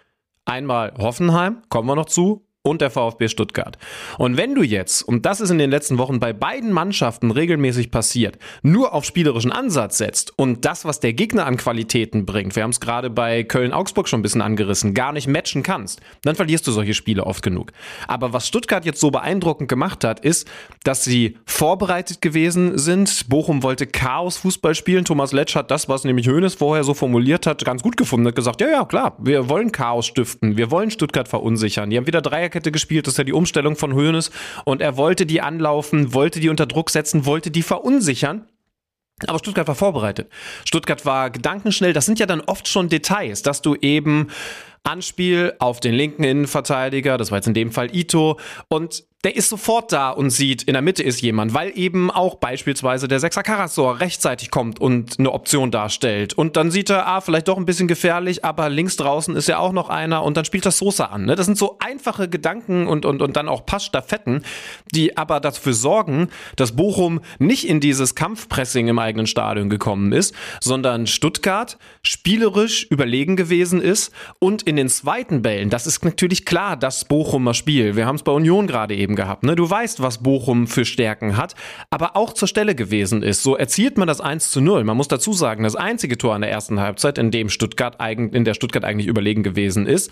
Einmal 0.44 0.94
Hoffenheim, 0.96 1.62
kommen 1.68 1.88
wir 1.88 1.96
noch 1.96 2.06
zu, 2.06 2.45
und 2.66 2.80
der 2.80 2.90
VfB 2.90 3.28
Stuttgart. 3.28 3.78
Und 4.18 4.36
wenn 4.36 4.54
du 4.54 4.62
jetzt, 4.62 5.02
und 5.02 5.24
das 5.24 5.40
ist 5.40 5.50
in 5.50 5.58
den 5.58 5.70
letzten 5.70 5.98
Wochen 5.98 6.20
bei 6.20 6.32
beiden 6.32 6.72
Mannschaften 6.72 7.30
regelmäßig 7.30 7.90
passiert, 7.90 8.38
nur 8.62 8.92
auf 8.92 9.04
spielerischen 9.04 9.52
Ansatz 9.52 9.98
setzt 9.98 10.32
und 10.36 10.64
das, 10.64 10.84
was 10.84 11.00
der 11.00 11.12
Gegner 11.12 11.46
an 11.46 11.56
Qualitäten 11.56 12.26
bringt, 12.26 12.56
wir 12.56 12.64
haben 12.64 12.70
es 12.70 12.80
gerade 12.80 13.08
bei 13.08 13.44
Köln-Augsburg 13.44 14.08
schon 14.08 14.20
ein 14.20 14.22
bisschen 14.22 14.42
angerissen, 14.42 14.94
gar 14.94 15.12
nicht 15.12 15.28
matchen 15.28 15.62
kannst, 15.62 16.00
dann 16.22 16.34
verlierst 16.34 16.66
du 16.66 16.72
solche 16.72 16.94
Spiele 16.94 17.24
oft 17.24 17.42
genug. 17.42 17.72
Aber 18.08 18.32
was 18.32 18.48
Stuttgart 18.48 18.84
jetzt 18.84 19.00
so 19.00 19.10
beeindruckend 19.10 19.68
gemacht 19.68 20.02
hat, 20.02 20.20
ist, 20.20 20.48
dass 20.82 21.04
sie 21.04 21.38
vorbereitet 21.46 22.20
gewesen 22.20 22.78
sind. 22.78 23.28
Bochum 23.28 23.62
wollte 23.62 23.86
Chaos-Fußball 23.86 24.74
spielen. 24.74 25.04
Thomas 25.04 25.32
Letsch 25.32 25.54
hat 25.54 25.70
das, 25.70 25.88
was 25.88 26.04
nämlich 26.04 26.28
Hoeneß 26.28 26.54
vorher 26.54 26.84
so 26.84 26.94
formuliert 26.94 27.46
hat, 27.46 27.64
ganz 27.64 27.82
gut 27.82 27.96
gefunden. 27.96 28.26
Hat 28.26 28.34
gesagt, 28.34 28.60
ja, 28.60 28.68
ja, 28.68 28.84
klar, 28.84 29.16
wir 29.18 29.48
wollen 29.48 29.70
Chaos 29.70 30.06
stiften. 30.06 30.56
Wir 30.56 30.70
wollen 30.70 30.90
Stuttgart 30.90 31.28
verunsichern. 31.28 31.90
Die 31.90 31.96
haben 31.96 32.06
wieder 32.06 32.22
Dreierkette 32.22 32.55
Dreierkette 32.56 32.72
gespielt, 32.72 33.06
das 33.06 33.14
ist 33.14 33.18
ja 33.18 33.24
die 33.24 33.32
Umstellung 33.32 33.76
von 33.76 33.94
Hoeneß 33.94 34.30
und 34.64 34.80
er 34.80 34.96
wollte 34.96 35.26
die 35.26 35.40
anlaufen, 35.40 36.14
wollte 36.14 36.40
die 36.40 36.48
unter 36.48 36.66
Druck 36.66 36.90
setzen, 36.90 37.26
wollte 37.26 37.50
die 37.50 37.62
verunsichern. 37.62 38.46
Aber 39.26 39.38
Stuttgart 39.38 39.66
war 39.66 39.74
vorbereitet. 39.74 40.30
Stuttgart 40.66 41.06
war 41.06 41.30
gedankenschnell. 41.30 41.94
Das 41.94 42.04
sind 42.04 42.18
ja 42.18 42.26
dann 42.26 42.42
oft 42.42 42.68
schon 42.68 42.90
Details, 42.90 43.40
dass 43.40 43.62
du 43.62 43.74
eben 43.74 44.28
Anspiel 44.84 45.54
auf 45.58 45.80
den 45.80 45.94
linken 45.94 46.22
Innenverteidiger, 46.22 47.16
das 47.16 47.30
war 47.30 47.38
jetzt 47.38 47.48
in 47.48 47.54
dem 47.54 47.72
Fall 47.72 47.94
Ito, 47.94 48.38
und 48.68 49.04
der 49.24 49.34
ist 49.34 49.48
sofort 49.48 49.92
da 49.92 50.10
und 50.10 50.30
sieht, 50.30 50.62
in 50.64 50.74
der 50.74 50.82
Mitte 50.82 51.02
ist 51.02 51.20
jemand, 51.20 51.52
weil 51.54 51.72
eben 51.76 52.10
auch 52.10 52.36
beispielsweise 52.36 53.08
der 53.08 53.18
Sechser 53.18 53.42
Karasor 53.42 53.98
rechtzeitig 53.98 54.50
kommt 54.50 54.80
und 54.80 55.18
eine 55.18 55.32
Option 55.32 55.70
darstellt. 55.70 56.34
Und 56.34 56.56
dann 56.56 56.70
sieht 56.70 56.90
er, 56.90 57.08
ah, 57.08 57.20
vielleicht 57.20 57.48
doch 57.48 57.56
ein 57.56 57.66
bisschen 57.66 57.88
gefährlich, 57.88 58.44
aber 58.44 58.68
links 58.68 58.96
draußen 58.96 59.34
ist 59.34 59.48
ja 59.48 59.58
auch 59.58 59.72
noch 59.72 59.88
einer 59.88 60.22
und 60.22 60.36
dann 60.36 60.44
spielt 60.44 60.66
das 60.66 60.78
Sosa 60.78 61.06
an. 61.06 61.24
Ne? 61.24 61.34
Das 61.34 61.46
sind 61.46 61.58
so 61.58 61.78
einfache 61.80 62.28
Gedanken 62.28 62.86
und, 62.86 63.04
und, 63.04 63.22
und 63.22 63.36
dann 63.36 63.48
auch 63.48 63.66
Passstaffetten, 63.66 64.44
die 64.92 65.16
aber 65.16 65.40
dafür 65.40 65.72
sorgen, 65.72 66.28
dass 66.54 66.76
Bochum 66.76 67.20
nicht 67.38 67.66
in 67.66 67.80
dieses 67.80 68.14
Kampfpressing 68.14 68.86
im 68.86 68.98
eigenen 68.98 69.26
Stadion 69.26 69.70
gekommen 69.70 70.12
ist, 70.12 70.34
sondern 70.60 71.06
Stuttgart 71.06 71.78
spielerisch 72.02 72.86
überlegen 72.90 73.34
gewesen 73.34 73.80
ist 73.80 74.12
und 74.38 74.62
in 74.62 74.76
den 74.76 74.88
zweiten 74.88 75.42
Bällen, 75.42 75.70
das 75.70 75.86
ist 75.86 76.04
natürlich 76.04 76.44
klar, 76.44 76.76
das 76.76 77.06
Bochumer 77.06 77.54
Spiel. 77.54 77.96
Wir 77.96 78.06
haben 78.06 78.16
es 78.16 78.22
bei 78.22 78.32
Union 78.32 78.66
gerade 78.66 78.94
eben 78.94 79.05
gehabt. 79.14 79.44
Ne? 79.44 79.54
Du 79.54 79.68
weißt, 79.68 80.02
was 80.02 80.22
Bochum 80.22 80.66
für 80.66 80.84
Stärken 80.84 81.36
hat, 81.36 81.54
aber 81.90 82.16
auch 82.16 82.32
zur 82.32 82.48
Stelle 82.48 82.74
gewesen 82.74 83.22
ist. 83.22 83.42
So 83.42 83.56
erzielt 83.56 83.98
man 83.98 84.08
das 84.08 84.20
1 84.20 84.50
zu 84.50 84.60
0. 84.60 84.84
Man 84.84 84.96
muss 84.96 85.08
dazu 85.08 85.32
sagen, 85.32 85.62
das 85.62 85.76
einzige 85.76 86.18
Tor 86.18 86.34
in 86.34 86.42
der 86.42 86.50
ersten 86.50 86.80
Halbzeit, 86.80 87.18
in 87.18 87.30
dem 87.30 87.48
Stuttgart 87.48 88.00
eigentlich, 88.00 88.34
in 88.34 88.44
der 88.44 88.54
Stuttgart 88.54 88.84
eigentlich 88.84 89.06
überlegen 89.06 89.42
gewesen 89.42 89.86
ist. 89.86 90.10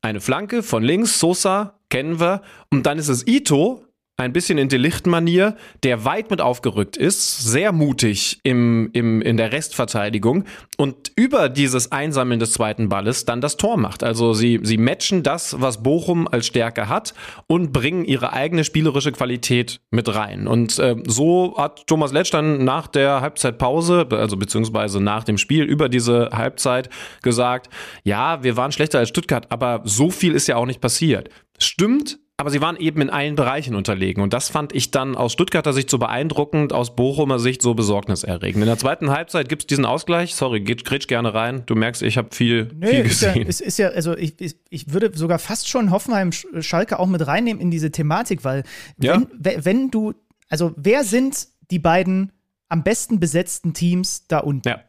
Eine 0.00 0.20
Flanke 0.20 0.62
von 0.62 0.82
links, 0.82 1.18
Sosa, 1.18 1.78
kennen 1.90 2.20
wir. 2.20 2.42
Und 2.70 2.86
dann 2.86 2.98
ist 2.98 3.08
es 3.08 3.26
Ito, 3.26 3.83
ein 4.16 4.32
bisschen 4.32 4.58
in 4.58 4.68
Delicht-Manier, 4.68 5.56
der 5.82 6.04
weit 6.04 6.30
mit 6.30 6.40
aufgerückt 6.40 6.96
ist, 6.96 7.38
sehr 7.50 7.72
mutig 7.72 8.38
im, 8.44 8.90
im, 8.92 9.20
in 9.20 9.36
der 9.36 9.50
Restverteidigung 9.50 10.44
und 10.76 11.10
über 11.16 11.48
dieses 11.48 11.90
Einsammeln 11.90 12.38
des 12.38 12.52
zweiten 12.52 12.88
Balles 12.88 13.24
dann 13.24 13.40
das 13.40 13.56
Tor 13.56 13.76
macht. 13.76 14.04
Also 14.04 14.32
sie, 14.32 14.60
sie 14.62 14.78
matchen 14.78 15.24
das, 15.24 15.60
was 15.60 15.82
Bochum 15.82 16.28
als 16.28 16.46
Stärke 16.46 16.88
hat 16.88 17.14
und 17.48 17.72
bringen 17.72 18.04
ihre 18.04 18.32
eigene 18.32 18.62
spielerische 18.62 19.10
Qualität 19.10 19.80
mit 19.90 20.14
rein. 20.14 20.46
Und 20.46 20.78
äh, 20.78 20.94
so 21.08 21.56
hat 21.58 21.88
Thomas 21.88 22.12
Letsch 22.12 22.32
dann 22.32 22.64
nach 22.64 22.86
der 22.86 23.20
Halbzeitpause, 23.20 24.06
also 24.10 24.36
beziehungsweise 24.36 25.00
nach 25.00 25.24
dem 25.24 25.38
Spiel 25.38 25.64
über 25.64 25.88
diese 25.88 26.30
Halbzeit 26.32 26.88
gesagt, 27.22 27.68
ja, 28.04 28.44
wir 28.44 28.56
waren 28.56 28.70
schlechter 28.70 29.00
als 29.00 29.08
Stuttgart, 29.08 29.46
aber 29.50 29.82
so 29.84 30.10
viel 30.10 30.34
ist 30.34 30.46
ja 30.46 30.54
auch 30.54 30.66
nicht 30.66 30.80
passiert. 30.80 31.30
Stimmt, 31.58 32.18
aber 32.36 32.50
sie 32.50 32.60
waren 32.60 32.76
eben 32.76 33.00
in 33.00 33.10
allen 33.10 33.36
Bereichen 33.36 33.76
unterlegen. 33.76 34.22
Und 34.22 34.32
das 34.32 34.48
fand 34.48 34.74
ich 34.74 34.90
dann 34.90 35.14
aus 35.16 35.32
Stuttgarter 35.32 35.72
Sicht 35.72 35.88
so 35.88 35.98
beeindruckend, 35.98 36.72
aus 36.72 36.96
Bochumer 36.96 37.38
Sicht 37.38 37.62
so 37.62 37.74
besorgniserregend. 37.74 38.60
In 38.62 38.66
der 38.66 38.76
zweiten 38.78 39.10
Halbzeit 39.10 39.48
gibt 39.48 39.62
es 39.62 39.66
diesen 39.68 39.84
Ausgleich. 39.84 40.34
Sorry, 40.34 40.60
geht 40.60 40.84
grätsch 40.84 41.06
gerne 41.06 41.32
rein. 41.32 41.62
Du 41.66 41.76
merkst, 41.76 42.02
ich 42.02 42.18
habe 42.18 42.34
viel, 42.34 42.70
Nö, 42.74 42.88
viel 42.88 43.00
ist 43.06 43.22
ja, 43.22 43.28
gesehen. 43.32 43.46
ist, 43.46 43.60
ist 43.60 43.78
ja, 43.78 43.88
also 43.88 44.16
ich, 44.16 44.40
ich, 44.40 44.56
ich 44.68 44.92
würde 44.92 45.16
sogar 45.16 45.38
fast 45.38 45.68
schon 45.68 45.92
Hoffenheim 45.92 46.32
Schalke 46.32 46.98
auch 46.98 47.06
mit 47.06 47.24
reinnehmen 47.24 47.60
in 47.62 47.70
diese 47.70 47.92
Thematik, 47.92 48.42
weil 48.44 48.64
Ja. 48.98 49.22
wenn, 49.38 49.64
wenn 49.64 49.90
du, 49.92 50.14
also 50.48 50.72
wer 50.76 51.04
sind 51.04 51.46
die 51.70 51.78
beiden 51.78 52.32
am 52.68 52.82
besten 52.82 53.20
besetzten 53.20 53.74
Teams 53.74 54.26
da 54.26 54.40
unten? 54.40 54.68
ja. 54.68 54.80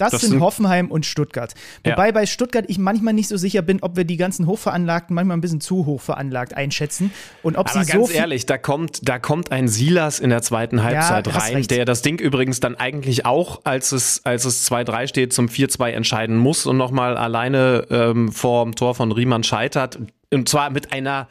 Das, 0.00 0.12
Das 0.12 0.20
sind 0.22 0.30
sind- 0.30 0.40
Hoffenheim 0.40 0.90
und 0.90 1.04
Stuttgart. 1.04 1.52
Ja. 1.84 1.92
Wobei 1.92 2.10
bei 2.12 2.24
Stuttgart 2.26 2.64
ich 2.68 2.78
manchmal 2.78 3.12
nicht 3.14 3.28
so 3.28 3.36
sicher 3.36 3.62
bin, 3.62 3.82
ob 3.82 3.96
wir 3.96 4.04
die 4.04 4.16
ganzen 4.16 4.46
Hochveranlagten 4.46 5.14
manchmal 5.14 5.36
ein 5.36 5.40
bisschen 5.40 5.60
zu 5.60 5.84
hoch 5.86 6.00
veranlagt 6.00 6.54
einschätzen 6.56 7.12
und 7.42 7.56
ob 7.56 7.68
Aber 7.70 7.84
sie 7.84 7.90
ganz 7.92 8.08
so 8.08 8.12
ehrlich, 8.14 8.46
da 8.46 8.56
kommt, 8.58 9.08
da 9.08 9.18
kommt 9.18 9.52
ein 9.52 9.68
Silas 9.68 10.18
in 10.20 10.30
der 10.30 10.42
zweiten 10.42 10.82
Halbzeit 10.82 11.28
hast 11.32 11.48
rein, 11.48 11.54
recht. 11.56 11.70
der 11.70 11.84
das 11.84 12.02
Ding 12.02 12.18
übrigens 12.18 12.60
dann 12.60 12.76
eigentlich 12.76 13.26
auch, 13.26 13.60
als 13.64 13.92
es, 13.92 14.22
als 14.24 14.44
es 14.44 14.70
2-3 14.70 15.06
steht, 15.08 15.32
zum 15.32 15.48
4-2 15.48 15.90
entscheiden 15.90 16.36
muss 16.38 16.64
und 16.66 16.76
nochmal 16.78 17.16
alleine 17.18 17.86
ähm, 17.90 18.32
vor 18.32 18.64
dem 18.64 18.74
Tor 18.74 18.94
von 18.94 19.12
Riemann 19.12 19.42
scheitert. 19.44 19.98
Und 20.32 20.48
zwar 20.48 20.70
mit 20.70 20.92
einer 20.92 21.28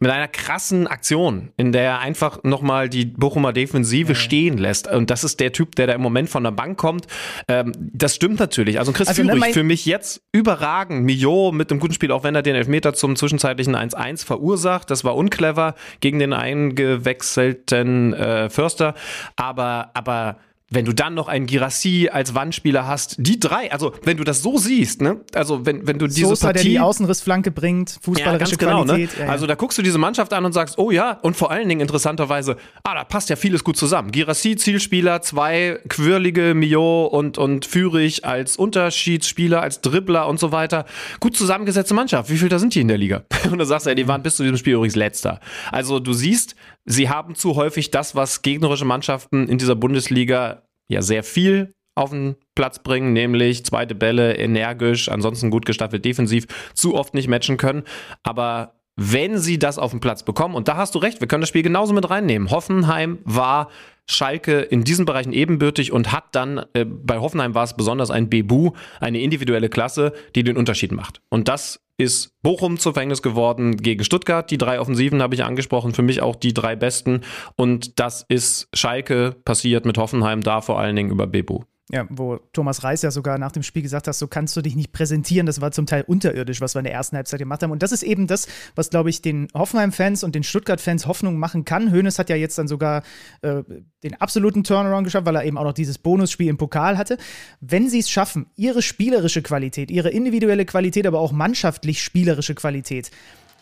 mit 0.00 0.10
einer 0.10 0.28
krassen 0.28 0.86
Aktion, 0.86 1.52
in 1.58 1.72
der 1.72 1.82
er 1.82 1.98
einfach 2.00 2.42
nochmal 2.42 2.88
die 2.88 3.04
Bochumer 3.04 3.52
Defensive 3.52 4.14
stehen 4.14 4.56
lässt. 4.56 4.88
Und 4.88 5.10
das 5.10 5.24
ist 5.24 5.40
der 5.40 5.52
Typ, 5.52 5.76
der 5.76 5.86
da 5.86 5.92
im 5.92 6.00
Moment 6.00 6.30
von 6.30 6.42
der 6.42 6.50
Bank 6.50 6.78
kommt. 6.78 7.06
Ähm, 7.48 7.72
das 7.76 8.14
stimmt 8.14 8.40
natürlich. 8.40 8.78
Also 8.78 8.92
Chris 8.92 9.08
Also, 9.08 9.22
Führig 9.22 9.52
für 9.52 9.62
mich 9.62 9.84
jetzt 9.84 10.22
überragend. 10.32 11.04
Mio 11.04 11.52
mit 11.52 11.70
einem 11.70 11.80
guten 11.80 11.92
Spiel, 11.92 12.12
auch 12.12 12.24
wenn 12.24 12.34
er 12.34 12.42
den 12.42 12.56
Elfmeter 12.56 12.94
zum 12.94 13.14
zwischenzeitlichen 13.14 13.76
1-1 13.76 14.24
verursacht. 14.24 14.90
Das 14.90 15.04
war 15.04 15.14
unclever 15.16 15.74
gegen 16.00 16.18
den 16.18 16.32
eingewechselten 16.32 18.14
äh, 18.14 18.48
Förster. 18.48 18.94
Aber, 19.36 19.90
aber 19.92 20.38
wenn 20.70 20.84
du 20.84 20.92
dann 20.92 21.14
noch 21.14 21.26
einen 21.26 21.46
Girassi 21.46 22.08
als 22.10 22.34
Wandspieler 22.34 22.86
hast, 22.86 23.16
die 23.18 23.40
drei, 23.40 23.72
also 23.72 23.92
wenn 24.04 24.16
du 24.16 24.24
das 24.24 24.40
so 24.40 24.56
siehst, 24.56 25.02
ne, 25.02 25.20
also 25.34 25.66
wenn, 25.66 25.86
wenn 25.86 25.98
du 25.98 26.06
diese 26.06 26.26
Sosa, 26.26 26.48
der 26.48 26.54
Partie 26.54 26.68
die 26.70 26.80
Außenrissflanke 26.80 27.50
bringt, 27.50 27.98
fußballerische 28.00 28.56
Qualität. 28.56 29.12
Ne? 29.14 29.18
Ja, 29.18 29.24
ja. 29.26 29.30
Also 29.32 29.48
da 29.48 29.56
guckst 29.56 29.78
du 29.78 29.82
diese 29.82 29.98
Mannschaft 29.98 30.32
an 30.32 30.44
und 30.44 30.52
sagst, 30.52 30.78
oh 30.78 30.92
ja, 30.92 31.18
und 31.22 31.36
vor 31.36 31.50
allen 31.50 31.68
Dingen 31.68 31.80
interessanterweise, 31.80 32.56
ah, 32.84 32.94
da 32.94 33.04
passt 33.04 33.30
ja 33.30 33.36
vieles 33.36 33.64
gut 33.64 33.76
zusammen. 33.76 34.12
Girassi, 34.12 34.54
Zielspieler, 34.54 35.22
zwei 35.22 35.80
quirlige 35.88 36.54
Mio 36.54 37.06
und, 37.06 37.36
und 37.36 37.66
Führig 37.66 38.24
als 38.24 38.56
Unterschiedsspieler, 38.56 39.60
als 39.60 39.80
Dribbler 39.80 40.28
und 40.28 40.38
so 40.38 40.52
weiter. 40.52 40.86
Gut 41.18 41.36
zusammengesetzte 41.36 41.94
Mannschaft. 41.94 42.30
Wie 42.30 42.36
viel 42.36 42.48
da 42.48 42.60
sind 42.60 42.76
die 42.76 42.80
in 42.80 42.88
der 42.88 42.98
Liga? 42.98 43.24
Und 43.50 43.58
da 43.58 43.64
sagst 43.64 43.86
du, 43.86 43.90
ja, 43.90 43.94
die 43.94 44.06
waren 44.06 44.22
bis 44.22 44.36
zu 44.36 44.42
diesem 44.42 44.56
Spiel 44.56 44.74
übrigens 44.74 44.94
letzter. 44.94 45.40
Also 45.72 45.98
du 45.98 46.12
siehst, 46.12 46.54
sie 46.84 47.08
haben 47.08 47.34
zu 47.34 47.56
häufig 47.56 47.90
das, 47.90 48.14
was 48.14 48.42
gegnerische 48.42 48.84
Mannschaften 48.84 49.48
in 49.48 49.58
dieser 49.58 49.76
Bundesliga 49.76 50.62
ja 50.88 51.02
sehr 51.02 51.22
viel 51.22 51.74
auf 51.94 52.10
den 52.10 52.36
Platz 52.54 52.78
bringen, 52.78 53.12
nämlich 53.12 53.64
zweite 53.64 53.94
Bälle 53.94 54.36
energisch, 54.36 55.08
ansonsten 55.08 55.50
gut 55.50 55.66
gestaffelt 55.66 56.04
defensiv, 56.04 56.46
zu 56.74 56.94
oft 56.94 57.14
nicht 57.14 57.28
matchen 57.28 57.56
können. 57.56 57.84
Aber 58.22 58.79
wenn 59.02 59.38
sie 59.38 59.58
das 59.58 59.78
auf 59.78 59.92
den 59.92 60.00
Platz 60.00 60.22
bekommen, 60.22 60.54
und 60.54 60.68
da 60.68 60.76
hast 60.76 60.94
du 60.94 60.98
recht, 60.98 61.22
wir 61.22 61.26
können 61.26 61.40
das 61.40 61.48
Spiel 61.48 61.62
genauso 61.62 61.94
mit 61.94 62.10
reinnehmen. 62.10 62.50
Hoffenheim 62.50 63.18
war 63.24 63.70
Schalke 64.04 64.60
in 64.60 64.84
diesen 64.84 65.06
Bereichen 65.06 65.32
ebenbürtig 65.32 65.90
und 65.90 66.12
hat 66.12 66.24
dann, 66.32 66.66
äh, 66.74 66.84
bei 66.84 67.18
Hoffenheim 67.18 67.54
war 67.54 67.64
es 67.64 67.74
besonders 67.74 68.10
ein 68.10 68.28
Bebu, 68.28 68.72
eine 69.00 69.22
individuelle 69.22 69.70
Klasse, 69.70 70.12
die 70.34 70.44
den 70.44 70.58
Unterschied 70.58 70.92
macht. 70.92 71.22
Und 71.30 71.48
das 71.48 71.80
ist 71.96 72.42
Bochum 72.42 72.78
zu 72.78 72.92
Verhängnis 72.92 73.22
geworden 73.22 73.78
gegen 73.78 74.04
Stuttgart. 74.04 74.50
Die 74.50 74.58
drei 74.58 74.80
Offensiven 74.80 75.22
habe 75.22 75.34
ich 75.34 75.44
angesprochen, 75.44 75.94
für 75.94 76.02
mich 76.02 76.20
auch 76.20 76.36
die 76.36 76.52
drei 76.52 76.76
besten. 76.76 77.22
Und 77.56 77.98
das 78.00 78.26
ist 78.28 78.68
Schalke 78.74 79.34
passiert 79.46 79.86
mit 79.86 79.96
Hoffenheim 79.96 80.42
da 80.42 80.60
vor 80.60 80.78
allen 80.78 80.96
Dingen 80.96 81.10
über 81.10 81.26
Bebu. 81.26 81.60
Ja, 81.92 82.06
wo 82.08 82.36
Thomas 82.52 82.84
Reis 82.84 83.02
ja 83.02 83.10
sogar 83.10 83.38
nach 83.38 83.50
dem 83.50 83.64
Spiel 83.64 83.82
gesagt 83.82 84.06
hat, 84.06 84.14
so 84.14 84.28
kannst 84.28 84.56
du 84.56 84.62
dich 84.62 84.76
nicht 84.76 84.92
präsentieren. 84.92 85.46
Das 85.46 85.60
war 85.60 85.72
zum 85.72 85.86
Teil 85.86 86.04
unterirdisch, 86.06 86.60
was 86.60 86.74
wir 86.74 86.80
in 86.80 86.84
der 86.84 86.92
ersten 86.92 87.16
Halbzeit 87.16 87.40
gemacht 87.40 87.62
haben. 87.62 87.72
Und 87.72 87.82
das 87.82 87.90
ist 87.90 88.04
eben 88.04 88.28
das, 88.28 88.46
was, 88.76 88.90
glaube 88.90 89.10
ich, 89.10 89.22
den 89.22 89.48
Hoffenheim-Fans 89.54 90.22
und 90.22 90.34
den 90.34 90.44
Stuttgart-Fans 90.44 91.06
Hoffnung 91.06 91.38
machen 91.38 91.64
kann. 91.64 91.92
Hoeneß 91.92 92.18
hat 92.18 92.30
ja 92.30 92.36
jetzt 92.36 92.58
dann 92.58 92.68
sogar 92.68 93.02
äh, 93.42 93.62
den 94.04 94.20
absoluten 94.20 94.62
Turnaround 94.62 95.04
geschafft, 95.04 95.26
weil 95.26 95.36
er 95.36 95.44
eben 95.44 95.58
auch 95.58 95.64
noch 95.64 95.72
dieses 95.72 95.98
Bonusspiel 95.98 96.48
im 96.48 96.58
Pokal 96.58 96.96
hatte. 96.96 97.18
Wenn 97.60 97.88
sie 97.88 97.98
es 97.98 98.08
schaffen, 98.08 98.46
ihre 98.54 98.82
spielerische 98.82 99.42
Qualität, 99.42 99.90
ihre 99.90 100.10
individuelle 100.10 100.66
Qualität, 100.66 101.06
aber 101.06 101.18
auch 101.18 101.32
mannschaftlich 101.32 102.02
spielerische 102.02 102.54
Qualität 102.54 103.10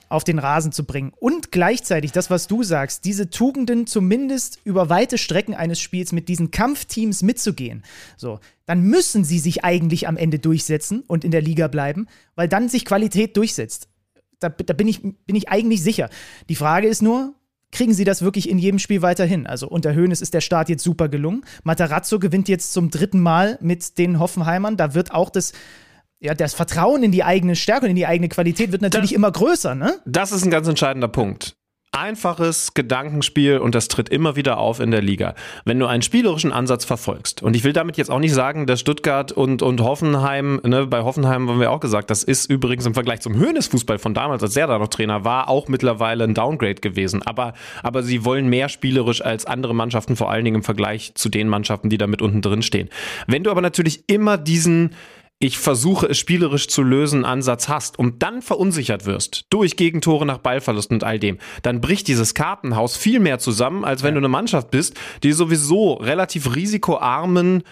auf 0.09 0.24
den 0.24 0.38
Rasen 0.38 0.72
zu 0.72 0.84
bringen. 0.84 1.12
Und 1.18 1.52
gleichzeitig 1.52 2.12
das, 2.12 2.30
was 2.30 2.46
du 2.46 2.62
sagst, 2.62 3.04
diese 3.04 3.30
Tugenden 3.30 3.86
zumindest 3.86 4.61
über 4.64 4.88
weite 4.88 5.18
Strecken 5.18 5.54
eines 5.54 5.80
Spiels 5.80 6.12
mit 6.12 6.28
diesen 6.28 6.50
Kampfteams 6.50 7.22
mitzugehen. 7.22 7.82
So, 8.16 8.40
dann 8.66 8.82
müssen 8.82 9.24
sie 9.24 9.38
sich 9.38 9.64
eigentlich 9.64 10.09
am 10.09 10.16
Ende 10.16 10.38
durchsetzen 10.38 11.04
und 11.06 11.24
in 11.24 11.30
der 11.30 11.42
Liga 11.42 11.68
bleiben, 11.68 12.06
weil 12.34 12.48
dann 12.48 12.68
sich 12.68 12.84
Qualität 12.84 13.36
durchsetzt. 13.36 13.88
Da, 14.40 14.48
da 14.48 14.72
bin, 14.72 14.88
ich, 14.88 15.02
bin 15.02 15.36
ich 15.36 15.48
eigentlich 15.48 15.82
sicher. 15.82 16.09
Die 16.48 16.54
Frage 16.54 16.86
ist 16.86 17.02
nur, 17.02 17.34
kriegen 17.70 17.92
sie 17.92 18.04
das 18.04 18.22
wirklich 18.22 18.48
in 18.48 18.59
jedem 18.59 18.78
Spiel 18.78 19.02
weiterhin? 19.02 19.46
Also 19.46 19.68
unter 19.68 19.94
Höhnes 19.94 20.20
ist 20.20 20.32
der 20.34 20.40
Start 20.40 20.68
jetzt 20.68 20.84
super 20.84 21.09
gelungen. 21.09 21.44
Matarazzo 21.64 22.18
gewinnt 22.18 22.48
jetzt 22.48 22.72
zum 22.72 22.90
dritten 22.90 23.20
Mal 23.20 23.59
mit 23.61 23.98
den 23.98 24.18
Hoffenheimern. 24.18 24.76
Da 24.76 24.94
wird 24.94 25.12
auch 25.12 25.30
das 25.30 25.52
ja, 26.21 26.35
das 26.35 26.55
Vertrauen 26.55 27.03
in 27.03 27.12
die 27.12 27.25
eigene 27.25 27.57
Stärke 27.57 27.85
und 27.87 27.91
in 27.91 27.97
die 27.97 28.07
eigene 28.07 28.29
Qualität 28.29 28.73
wird 28.73 28.83
natürlich 28.83 29.11
das, 29.11 29.16
immer 29.16 29.31
größer, 29.31 29.75
ne? 29.75 29.99
Das 30.05 30.33
ist 30.33 30.45
ein 30.45 30.51
ganz 30.51 30.66
entscheidender 30.66 31.09
Punkt. 31.09 31.55
Einfaches 31.91 32.75
Gedankenspiel 32.75 33.59
und 33.59 33.75
das 33.75 33.89
tritt 33.89 34.11
immer 34.11 34.37
wieder 34.37 34.59
auf 34.59 34.79
in 34.79 34.91
der 34.91 35.01
Liga. 35.01 35.35
Wenn 35.64 35.79
du 35.79 35.87
einen 35.87 36.03
spielerischen 36.03 36.53
Ansatz 36.53 36.85
verfolgst, 36.85 37.43
und 37.43 37.57
ich 37.57 37.64
will 37.64 37.73
damit 37.73 37.97
jetzt 37.97 38.11
auch 38.11 38.19
nicht 38.19 38.35
sagen, 38.35 38.66
dass 38.66 38.81
Stuttgart 38.81 39.33
und, 39.33 39.62
und 39.62 39.81
Hoffenheim, 39.81 40.61
ne, 40.64 40.87
bei 40.87 41.01
Hoffenheim 41.03 41.49
haben 41.49 41.61
wir 41.61 41.71
auch 41.71 41.81
gesagt, 41.81 42.11
das 42.11 42.25
ist 42.25 42.51
übrigens 42.51 42.85
im 42.85 42.93
Vergleich 42.93 43.21
zum 43.21 43.37
Höhnesfußball 43.37 43.99
von 43.99 44.12
damals, 44.12 44.43
als 44.43 44.55
er 44.55 44.66
da 44.66 44.79
noch 44.79 44.89
Trainer 44.89 45.25
war, 45.25 45.49
auch 45.49 45.69
mittlerweile 45.69 46.25
ein 46.25 46.35
Downgrade 46.35 46.75
gewesen. 46.75 47.23
Aber, 47.23 47.55
aber 47.83 48.03
sie 48.03 48.23
wollen 48.23 48.49
mehr 48.49 48.69
spielerisch 48.69 49.25
als 49.25 49.47
andere 49.47 49.75
Mannschaften, 49.75 50.14
vor 50.14 50.31
allen 50.31 50.45
Dingen 50.45 50.57
im 50.57 50.62
Vergleich 50.64 51.14
zu 51.14 51.31
den 51.31 51.49
Mannschaften, 51.49 51.89
die 51.89 51.97
da 51.97 52.07
mit 52.07 52.21
unten 52.21 52.43
drin 52.43 52.61
stehen. 52.61 52.91
Wenn 53.27 53.45
du 53.45 53.51
aber 53.51 53.62
natürlich 53.62 54.05
immer 54.09 54.37
diesen, 54.37 54.91
ich 55.41 55.59
versuche 55.59 56.07
es 56.07 56.18
spielerisch 56.18 56.66
zu 56.66 56.82
lösen, 56.82 57.24
Ansatz 57.24 57.68
hast 57.68 57.99
und 57.99 58.22
dann 58.22 58.43
verunsichert 58.43 59.07
wirst 59.07 59.47
durch 59.51 59.76
Gegentore 59.76 60.26
nach 60.26 60.39
Ballverlust 60.39 60.91
und 60.91 61.05
all 61.05 61.20
dem, 61.20 61.39
dann 61.62 61.80
bricht 61.80 62.09
dieses 62.09 62.34
Kartenhaus 62.34 62.97
viel 62.97 63.20
mehr 63.20 63.39
zusammen, 63.39 63.84
als 63.84 64.03
wenn 64.03 64.14
du 64.14 64.18
eine 64.18 64.28
Mannschaft 64.28 64.70
bist, 64.70 64.95
die 65.22 65.32
sowieso 65.32 65.95
relativ 65.95 66.57
risikoarmen 66.57 67.62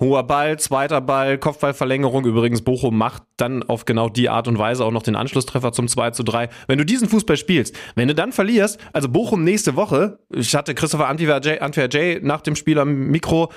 Hoher 0.00 0.22
Ball, 0.22 0.58
zweiter 0.58 1.02
Ball, 1.02 1.36
Kopfballverlängerung. 1.36 2.24
Übrigens, 2.24 2.62
Bochum 2.62 2.96
macht 2.96 3.22
dann 3.36 3.62
auf 3.62 3.84
genau 3.84 4.08
die 4.08 4.30
Art 4.30 4.48
und 4.48 4.58
Weise 4.58 4.82
auch 4.82 4.92
noch 4.92 5.02
den 5.02 5.14
Anschlusstreffer 5.14 5.72
zum 5.72 5.88
2 5.88 6.12
zu 6.12 6.22
3. 6.22 6.48
Wenn 6.66 6.78
du 6.78 6.86
diesen 6.86 7.06
Fußball 7.06 7.36
spielst, 7.36 7.76
wenn 7.96 8.08
du 8.08 8.14
dann 8.14 8.32
verlierst, 8.32 8.80
also 8.94 9.10
Bochum 9.10 9.44
nächste 9.44 9.76
Woche, 9.76 10.18
ich 10.34 10.54
hatte 10.54 10.74
Christopher 10.74 11.06
Antwer 11.06 11.40
J 11.42 12.22
nach 12.22 12.40
dem 12.40 12.56
Spiel 12.56 12.78
am 12.78 13.08
Mikro, 13.08 13.52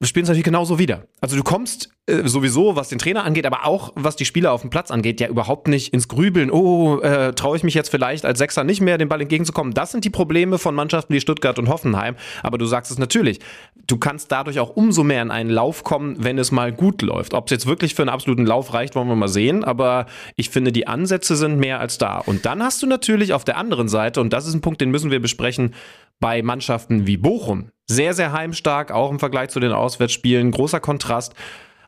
spielen 0.00 0.22
es 0.22 0.28
natürlich 0.28 0.44
genauso 0.44 0.78
wieder. 0.78 1.06
Also 1.20 1.36
du 1.36 1.42
kommst 1.42 1.90
äh, 2.06 2.28
sowieso, 2.28 2.76
was 2.76 2.88
den 2.88 3.00
Trainer 3.00 3.24
angeht, 3.24 3.46
aber 3.46 3.66
auch 3.66 3.92
was 3.96 4.14
die 4.14 4.24
Spieler 4.24 4.52
auf 4.52 4.60
dem 4.60 4.70
Platz 4.70 4.92
angeht, 4.92 5.20
ja 5.20 5.26
überhaupt 5.26 5.66
nicht 5.66 5.92
ins 5.92 6.06
Grübeln. 6.06 6.52
Oh, 6.52 7.00
äh, 7.00 7.32
traue 7.32 7.56
ich 7.56 7.64
mich 7.64 7.74
jetzt 7.74 7.88
vielleicht 7.88 8.24
als 8.24 8.38
Sechser 8.38 8.62
nicht 8.62 8.80
mehr, 8.80 8.96
den 8.96 9.08
Ball 9.08 9.20
entgegenzukommen. 9.20 9.74
Das 9.74 9.90
sind 9.90 10.04
die 10.04 10.10
Probleme 10.10 10.58
von 10.58 10.74
Mannschaften 10.74 11.12
wie 11.12 11.20
Stuttgart 11.20 11.58
und 11.58 11.68
Hoffenheim. 11.68 12.14
Aber 12.44 12.58
du 12.58 12.66
sagst 12.66 12.92
es 12.92 12.98
natürlich, 12.98 13.40
du 13.88 13.98
kannst 13.98 14.30
dadurch 14.30 14.60
auch 14.60 14.70
umso 14.70 15.02
mehr 15.02 15.20
in 15.20 15.32
einen 15.32 15.50
Lauf 15.50 15.82
kommen, 15.82 16.16
wenn 16.22 16.38
es 16.38 16.52
mal 16.52 16.72
gut 16.72 17.02
läuft. 17.02 17.34
Ob 17.34 17.46
es 17.46 17.50
jetzt 17.50 17.66
wirklich 17.66 17.96
für 17.96 18.02
einen 18.02 18.10
absoluten 18.10 18.46
Lauf 18.46 18.72
reicht, 18.72 18.94
wollen 18.94 19.08
wir 19.08 19.16
mal 19.16 19.26
sehen. 19.26 19.64
Aber 19.64 20.06
ich 20.36 20.50
finde, 20.50 20.70
die 20.70 20.86
Ansätze 20.86 21.34
sind 21.34 21.58
mehr 21.58 21.80
als 21.80 21.98
da. 21.98 22.18
Und 22.18 22.46
dann 22.46 22.62
hast 22.62 22.84
du 22.84 22.86
natürlich 22.86 23.32
auf 23.32 23.42
der 23.42 23.56
anderen 23.56 23.88
Seite, 23.88 24.20
und 24.20 24.32
das 24.32 24.46
ist 24.46 24.54
ein 24.54 24.60
Punkt, 24.60 24.80
den 24.80 24.92
müssen 24.92 25.10
wir 25.10 25.20
besprechen, 25.20 25.74
bei 26.20 26.42
Mannschaften 26.42 27.06
wie 27.06 27.16
Bochum. 27.16 27.70
Sehr, 27.86 28.14
sehr 28.14 28.32
heimstark, 28.32 28.90
auch 28.90 29.10
im 29.10 29.18
Vergleich 29.18 29.50
zu 29.50 29.60
den 29.60 29.72
Auswärtsspielen. 29.72 30.50
Großer 30.50 30.80
Kontrast. 30.80 31.34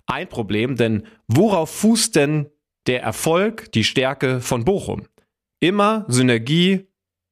Ein 0.06 0.28
Problem, 0.28 0.76
denn 0.76 1.04
worauf 1.26 1.70
fußt 1.70 2.16
denn 2.16 2.48
der 2.86 3.02
Erfolg, 3.02 3.70
die 3.72 3.84
Stärke 3.84 4.40
von 4.40 4.64
Bochum? 4.64 5.06
Immer 5.60 6.04
Synergie, 6.08 6.86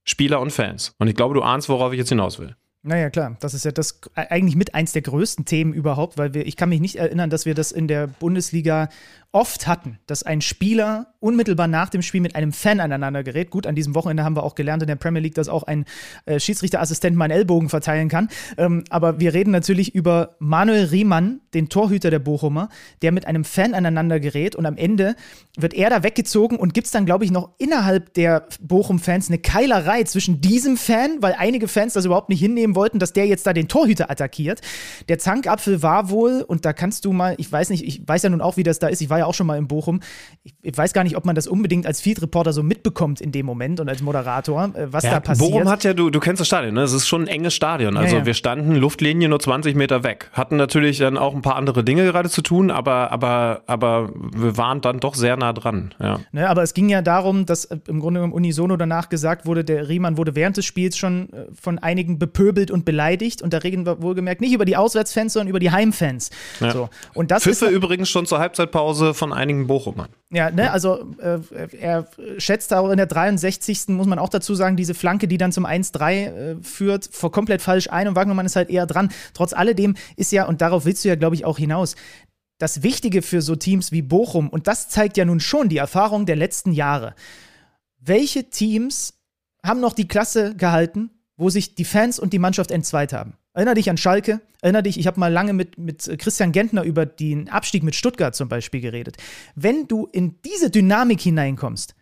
Spieler 0.04 0.40
und 0.40 0.50
Fans. 0.50 0.94
Und 0.98 1.08
ich 1.08 1.14
glaube, 1.14 1.34
du 1.34 1.42
ahnst, 1.42 1.68
worauf 1.68 1.92
ich 1.92 1.98
jetzt 1.98 2.08
hinaus 2.08 2.38
will. 2.38 2.56
Naja, 2.86 3.10
klar. 3.10 3.36
Das 3.40 3.52
ist 3.52 3.64
ja 3.64 3.72
das 3.72 4.00
eigentlich 4.14 4.54
mit 4.54 4.76
eins 4.76 4.92
der 4.92 5.02
größten 5.02 5.44
Themen 5.44 5.72
überhaupt, 5.72 6.18
weil 6.18 6.34
wir, 6.34 6.46
ich 6.46 6.54
kann 6.56 6.68
mich 6.68 6.80
nicht 6.80 6.94
erinnern, 6.94 7.30
dass 7.30 7.44
wir 7.44 7.54
das 7.54 7.72
in 7.72 7.88
der 7.88 8.06
Bundesliga 8.06 8.88
oft 9.32 9.66
hatten, 9.66 9.98
dass 10.06 10.22
ein 10.22 10.40
Spieler 10.40 11.08
unmittelbar 11.20 11.66
nach 11.66 11.90
dem 11.90 12.00
Spiel 12.00 12.20
mit 12.20 12.36
einem 12.36 12.52
Fan 12.52 12.78
aneinander 12.78 13.24
gerät. 13.24 13.50
Gut, 13.50 13.66
an 13.66 13.74
diesem 13.74 13.94
Wochenende 13.94 14.22
haben 14.22 14.36
wir 14.36 14.44
auch 14.44 14.54
gelernt 14.54 14.82
in 14.82 14.86
der 14.86 14.96
Premier 14.96 15.20
League, 15.20 15.34
dass 15.34 15.48
auch 15.48 15.64
ein 15.64 15.84
äh, 16.24 16.38
Schiedsrichterassistent 16.38 17.16
meinen 17.16 17.32
Ellbogen 17.32 17.68
verteilen 17.68 18.08
kann. 18.08 18.28
Ähm, 18.56 18.84
aber 18.88 19.18
wir 19.18 19.34
reden 19.34 19.50
natürlich 19.50 19.94
über 19.94 20.36
Manuel 20.38 20.84
Riemann, 20.84 21.40
den 21.54 21.68
Torhüter 21.68 22.10
der 22.10 22.20
Bochumer, 22.20 22.68
der 23.02 23.12
mit 23.12 23.26
einem 23.26 23.44
Fan 23.44 23.74
aneinander 23.74 24.20
gerät 24.20 24.54
und 24.54 24.64
am 24.64 24.76
Ende 24.76 25.16
wird 25.58 25.74
er 25.74 25.90
da 25.90 26.02
weggezogen 26.02 26.56
und 26.56 26.72
gibt 26.72 26.86
es 26.86 26.92
dann, 26.92 27.04
glaube 27.04 27.24
ich, 27.24 27.30
noch 27.30 27.50
innerhalb 27.58 28.14
der 28.14 28.46
Bochum-Fans 28.60 29.28
eine 29.28 29.38
Keilerei 29.38 30.04
zwischen 30.04 30.40
diesem 30.40 30.76
Fan, 30.76 31.18
weil 31.20 31.34
einige 31.36 31.66
Fans 31.66 31.94
das 31.94 32.04
überhaupt 32.04 32.28
nicht 32.28 32.40
hinnehmen 32.40 32.75
wollten, 32.76 33.00
dass 33.00 33.12
der 33.12 33.26
jetzt 33.26 33.44
da 33.46 33.52
den 33.52 33.66
Torhüter 33.66 34.08
attackiert. 34.10 34.60
Der 35.08 35.18
Zankapfel 35.18 35.82
war 35.82 36.10
wohl, 36.10 36.44
und 36.46 36.64
da 36.64 36.72
kannst 36.72 37.04
du 37.04 37.12
mal, 37.12 37.34
ich 37.38 37.50
weiß 37.50 37.70
nicht, 37.70 37.84
ich 37.84 38.06
weiß 38.06 38.22
ja 38.22 38.30
nun 38.30 38.40
auch, 38.40 38.56
wie 38.56 38.62
das 38.62 38.78
da 38.78 38.86
ist, 38.86 39.00
ich 39.02 39.10
war 39.10 39.18
ja 39.18 39.26
auch 39.26 39.34
schon 39.34 39.48
mal 39.48 39.58
in 39.58 39.66
Bochum. 39.66 40.00
Ich, 40.44 40.54
ich 40.62 40.76
weiß 40.76 40.92
gar 40.92 41.02
nicht, 41.02 41.16
ob 41.16 41.24
man 41.24 41.34
das 41.34 41.48
unbedingt 41.48 41.86
als 41.86 42.00
Field 42.00 42.22
Reporter 42.22 42.52
so 42.52 42.62
mitbekommt 42.62 43.20
in 43.20 43.32
dem 43.32 43.46
Moment 43.46 43.80
und 43.80 43.88
als 43.88 44.02
Moderator, 44.02 44.70
äh, 44.74 44.92
was 44.92 45.02
ja, 45.02 45.10
da 45.10 45.20
passiert. 45.20 45.50
Bochum 45.50 45.68
hat 45.68 45.82
ja, 45.82 45.94
du, 45.94 46.10
du 46.10 46.20
kennst 46.20 46.40
das 46.40 46.46
Stadion, 46.46 46.74
ne? 46.74 46.82
Es 46.82 46.92
ist 46.92 47.08
schon 47.08 47.22
ein 47.22 47.28
enges 47.28 47.54
Stadion. 47.54 47.96
Also 47.96 48.14
ja, 48.14 48.20
ja. 48.20 48.26
wir 48.26 48.34
standen 48.34 48.76
Luftlinie 48.76 49.28
nur 49.28 49.40
20 49.40 49.74
Meter 49.74 50.04
weg. 50.04 50.30
Hatten 50.32 50.56
natürlich 50.56 50.98
dann 50.98 51.16
auch 51.18 51.34
ein 51.34 51.42
paar 51.42 51.56
andere 51.56 51.82
Dinge 51.82 52.04
gerade 52.04 52.28
zu 52.28 52.42
tun, 52.42 52.70
aber, 52.70 53.10
aber, 53.10 53.62
aber 53.66 54.10
wir 54.14 54.56
waren 54.56 54.80
dann 54.80 55.00
doch 55.00 55.14
sehr 55.14 55.36
nah 55.36 55.52
dran. 55.52 55.94
Ja. 56.00 56.20
Ne, 56.32 56.48
aber 56.48 56.62
es 56.62 56.74
ging 56.74 56.88
ja 56.88 57.02
darum, 57.02 57.46
dass 57.46 57.64
äh, 57.64 57.78
im 57.88 58.00
Grunde 58.00 58.20
genommen 58.20 58.32
unisono 58.32 58.76
danach 58.76 59.08
gesagt 59.08 59.46
wurde, 59.46 59.64
der 59.64 59.88
Riemann 59.88 60.16
wurde 60.16 60.34
während 60.34 60.56
des 60.56 60.64
Spiels 60.64 60.96
schon 60.96 61.32
äh, 61.32 61.46
von 61.58 61.78
einigen 61.78 62.18
bepöbelt 62.18 62.65
und 62.70 62.84
beleidigt 62.84 63.42
und 63.42 63.52
da 63.52 63.58
reden 63.58 63.86
wir 63.86 64.02
wohlgemerkt 64.02 64.40
nicht 64.40 64.52
über 64.52 64.64
die 64.64 64.76
Auswärtsfans, 64.76 65.32
sondern 65.32 65.48
über 65.48 65.60
die 65.60 65.70
Heimfans. 65.70 66.30
Ja. 66.60 66.72
So. 66.72 66.88
Und 67.14 67.30
das 67.30 67.42
Pfiffe 67.42 67.66
ist, 67.66 67.72
übrigens 67.72 68.08
schon 68.08 68.26
zur 68.26 68.38
Halbzeitpause 68.38 69.14
von 69.14 69.32
einigen 69.32 69.66
Bochumern. 69.66 70.08
Ja, 70.30 70.50
ne, 70.50 70.72
also 70.72 71.14
äh, 71.18 71.38
er 71.78 72.08
schätzt 72.38 72.74
auch 72.74 72.90
in 72.90 72.96
der 72.96 73.06
63. 73.06 73.88
muss 73.88 74.06
man 74.06 74.18
auch 74.18 74.28
dazu 74.28 74.54
sagen, 74.54 74.76
diese 74.76 74.94
Flanke, 74.94 75.28
die 75.28 75.38
dann 75.38 75.52
zum 75.52 75.66
1-3 75.66 76.12
äh, 76.12 76.56
führt, 76.62 77.08
vor 77.12 77.30
komplett 77.30 77.62
falsch 77.62 77.88
ein 77.90 78.08
und 78.08 78.16
Wagnermann 78.16 78.46
ist 78.46 78.56
halt 78.56 78.70
eher 78.70 78.86
dran. 78.86 79.10
Trotz 79.34 79.52
alledem 79.52 79.94
ist 80.16 80.32
ja, 80.32 80.46
und 80.46 80.60
darauf 80.60 80.84
willst 80.84 81.04
du 81.04 81.08
ja, 81.08 81.14
glaube 81.14 81.36
ich, 81.36 81.44
auch 81.44 81.58
hinaus, 81.58 81.96
das 82.58 82.82
Wichtige 82.82 83.22
für 83.22 83.42
so 83.42 83.54
Teams 83.54 83.92
wie 83.92 84.02
Bochum, 84.02 84.48
und 84.48 84.66
das 84.66 84.88
zeigt 84.88 85.16
ja 85.16 85.24
nun 85.24 85.40
schon 85.40 85.68
die 85.68 85.76
Erfahrung 85.76 86.26
der 86.26 86.36
letzten 86.36 86.72
Jahre. 86.72 87.14
Welche 88.00 88.50
Teams 88.50 89.14
haben 89.62 89.80
noch 89.80 89.92
die 89.92 90.08
Klasse 90.08 90.54
gehalten, 90.56 91.10
wo 91.36 91.50
sich 91.50 91.74
die 91.74 91.84
Fans 91.84 92.18
und 92.18 92.32
die 92.32 92.38
Mannschaft 92.38 92.70
entzweit 92.70 93.12
haben? 93.12 93.34
Erinner 93.52 93.74
dich 93.74 93.88
an 93.88 93.96
Schalke. 93.96 94.40
Erinner 94.60 94.82
dich, 94.82 94.98
ich 94.98 95.06
habe 95.06 95.20
mal 95.20 95.32
lange 95.32 95.52
mit, 95.52 95.78
mit 95.78 96.10
Christian 96.18 96.52
Gentner 96.52 96.82
über 96.82 97.06
den 97.06 97.48
Abstieg 97.48 97.82
mit 97.82 97.94
Stuttgart 97.94 98.34
zum 98.34 98.48
Beispiel 98.48 98.80
geredet. 98.80 99.16
Wenn 99.54 99.86
du 99.88 100.08
in 100.12 100.36
diese 100.44 100.70
Dynamik 100.70 101.20
hineinkommst, 101.20 101.94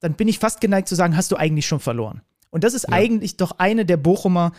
dann 0.00 0.14
bin 0.14 0.28
ich 0.28 0.38
fast 0.38 0.60
geneigt 0.60 0.88
zu 0.88 0.94
sagen, 0.94 1.16
hast 1.16 1.32
du 1.32 1.36
eigentlich 1.36 1.66
schon 1.66 1.80
verloren. 1.80 2.22
Und 2.50 2.64
das 2.64 2.74
ist 2.74 2.86
ja. 2.88 2.94
eigentlich 2.94 3.36
doch 3.36 3.58
eine 3.58 3.84
der 3.84 3.96
Bochumer 3.96 4.52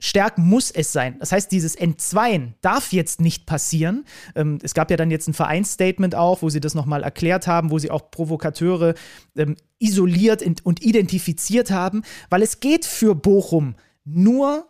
Stärken 0.00 0.48
muss 0.48 0.70
es 0.70 0.92
sein. 0.92 1.16
Das 1.20 1.30
heißt, 1.30 1.52
dieses 1.52 1.76
Entzweien 1.76 2.54
darf 2.62 2.92
jetzt 2.92 3.20
nicht 3.20 3.46
passieren. 3.46 4.04
Ähm, 4.34 4.58
es 4.62 4.74
gab 4.74 4.90
ja 4.90 4.96
dann 4.96 5.10
jetzt 5.10 5.28
ein 5.28 5.34
Vereinsstatement 5.34 6.14
auch, 6.14 6.42
wo 6.42 6.48
sie 6.48 6.60
das 6.60 6.74
nochmal 6.74 7.02
erklärt 7.02 7.46
haben, 7.46 7.70
wo 7.70 7.78
sie 7.78 7.90
auch 7.90 8.10
Provokateure 8.10 8.94
ähm, 9.36 9.56
isoliert 9.78 10.42
und 10.64 10.82
identifiziert 10.82 11.70
haben, 11.70 12.02
weil 12.30 12.42
es 12.42 12.60
geht 12.60 12.84
für 12.84 13.14
Bochum 13.14 13.76
nur 14.04 14.66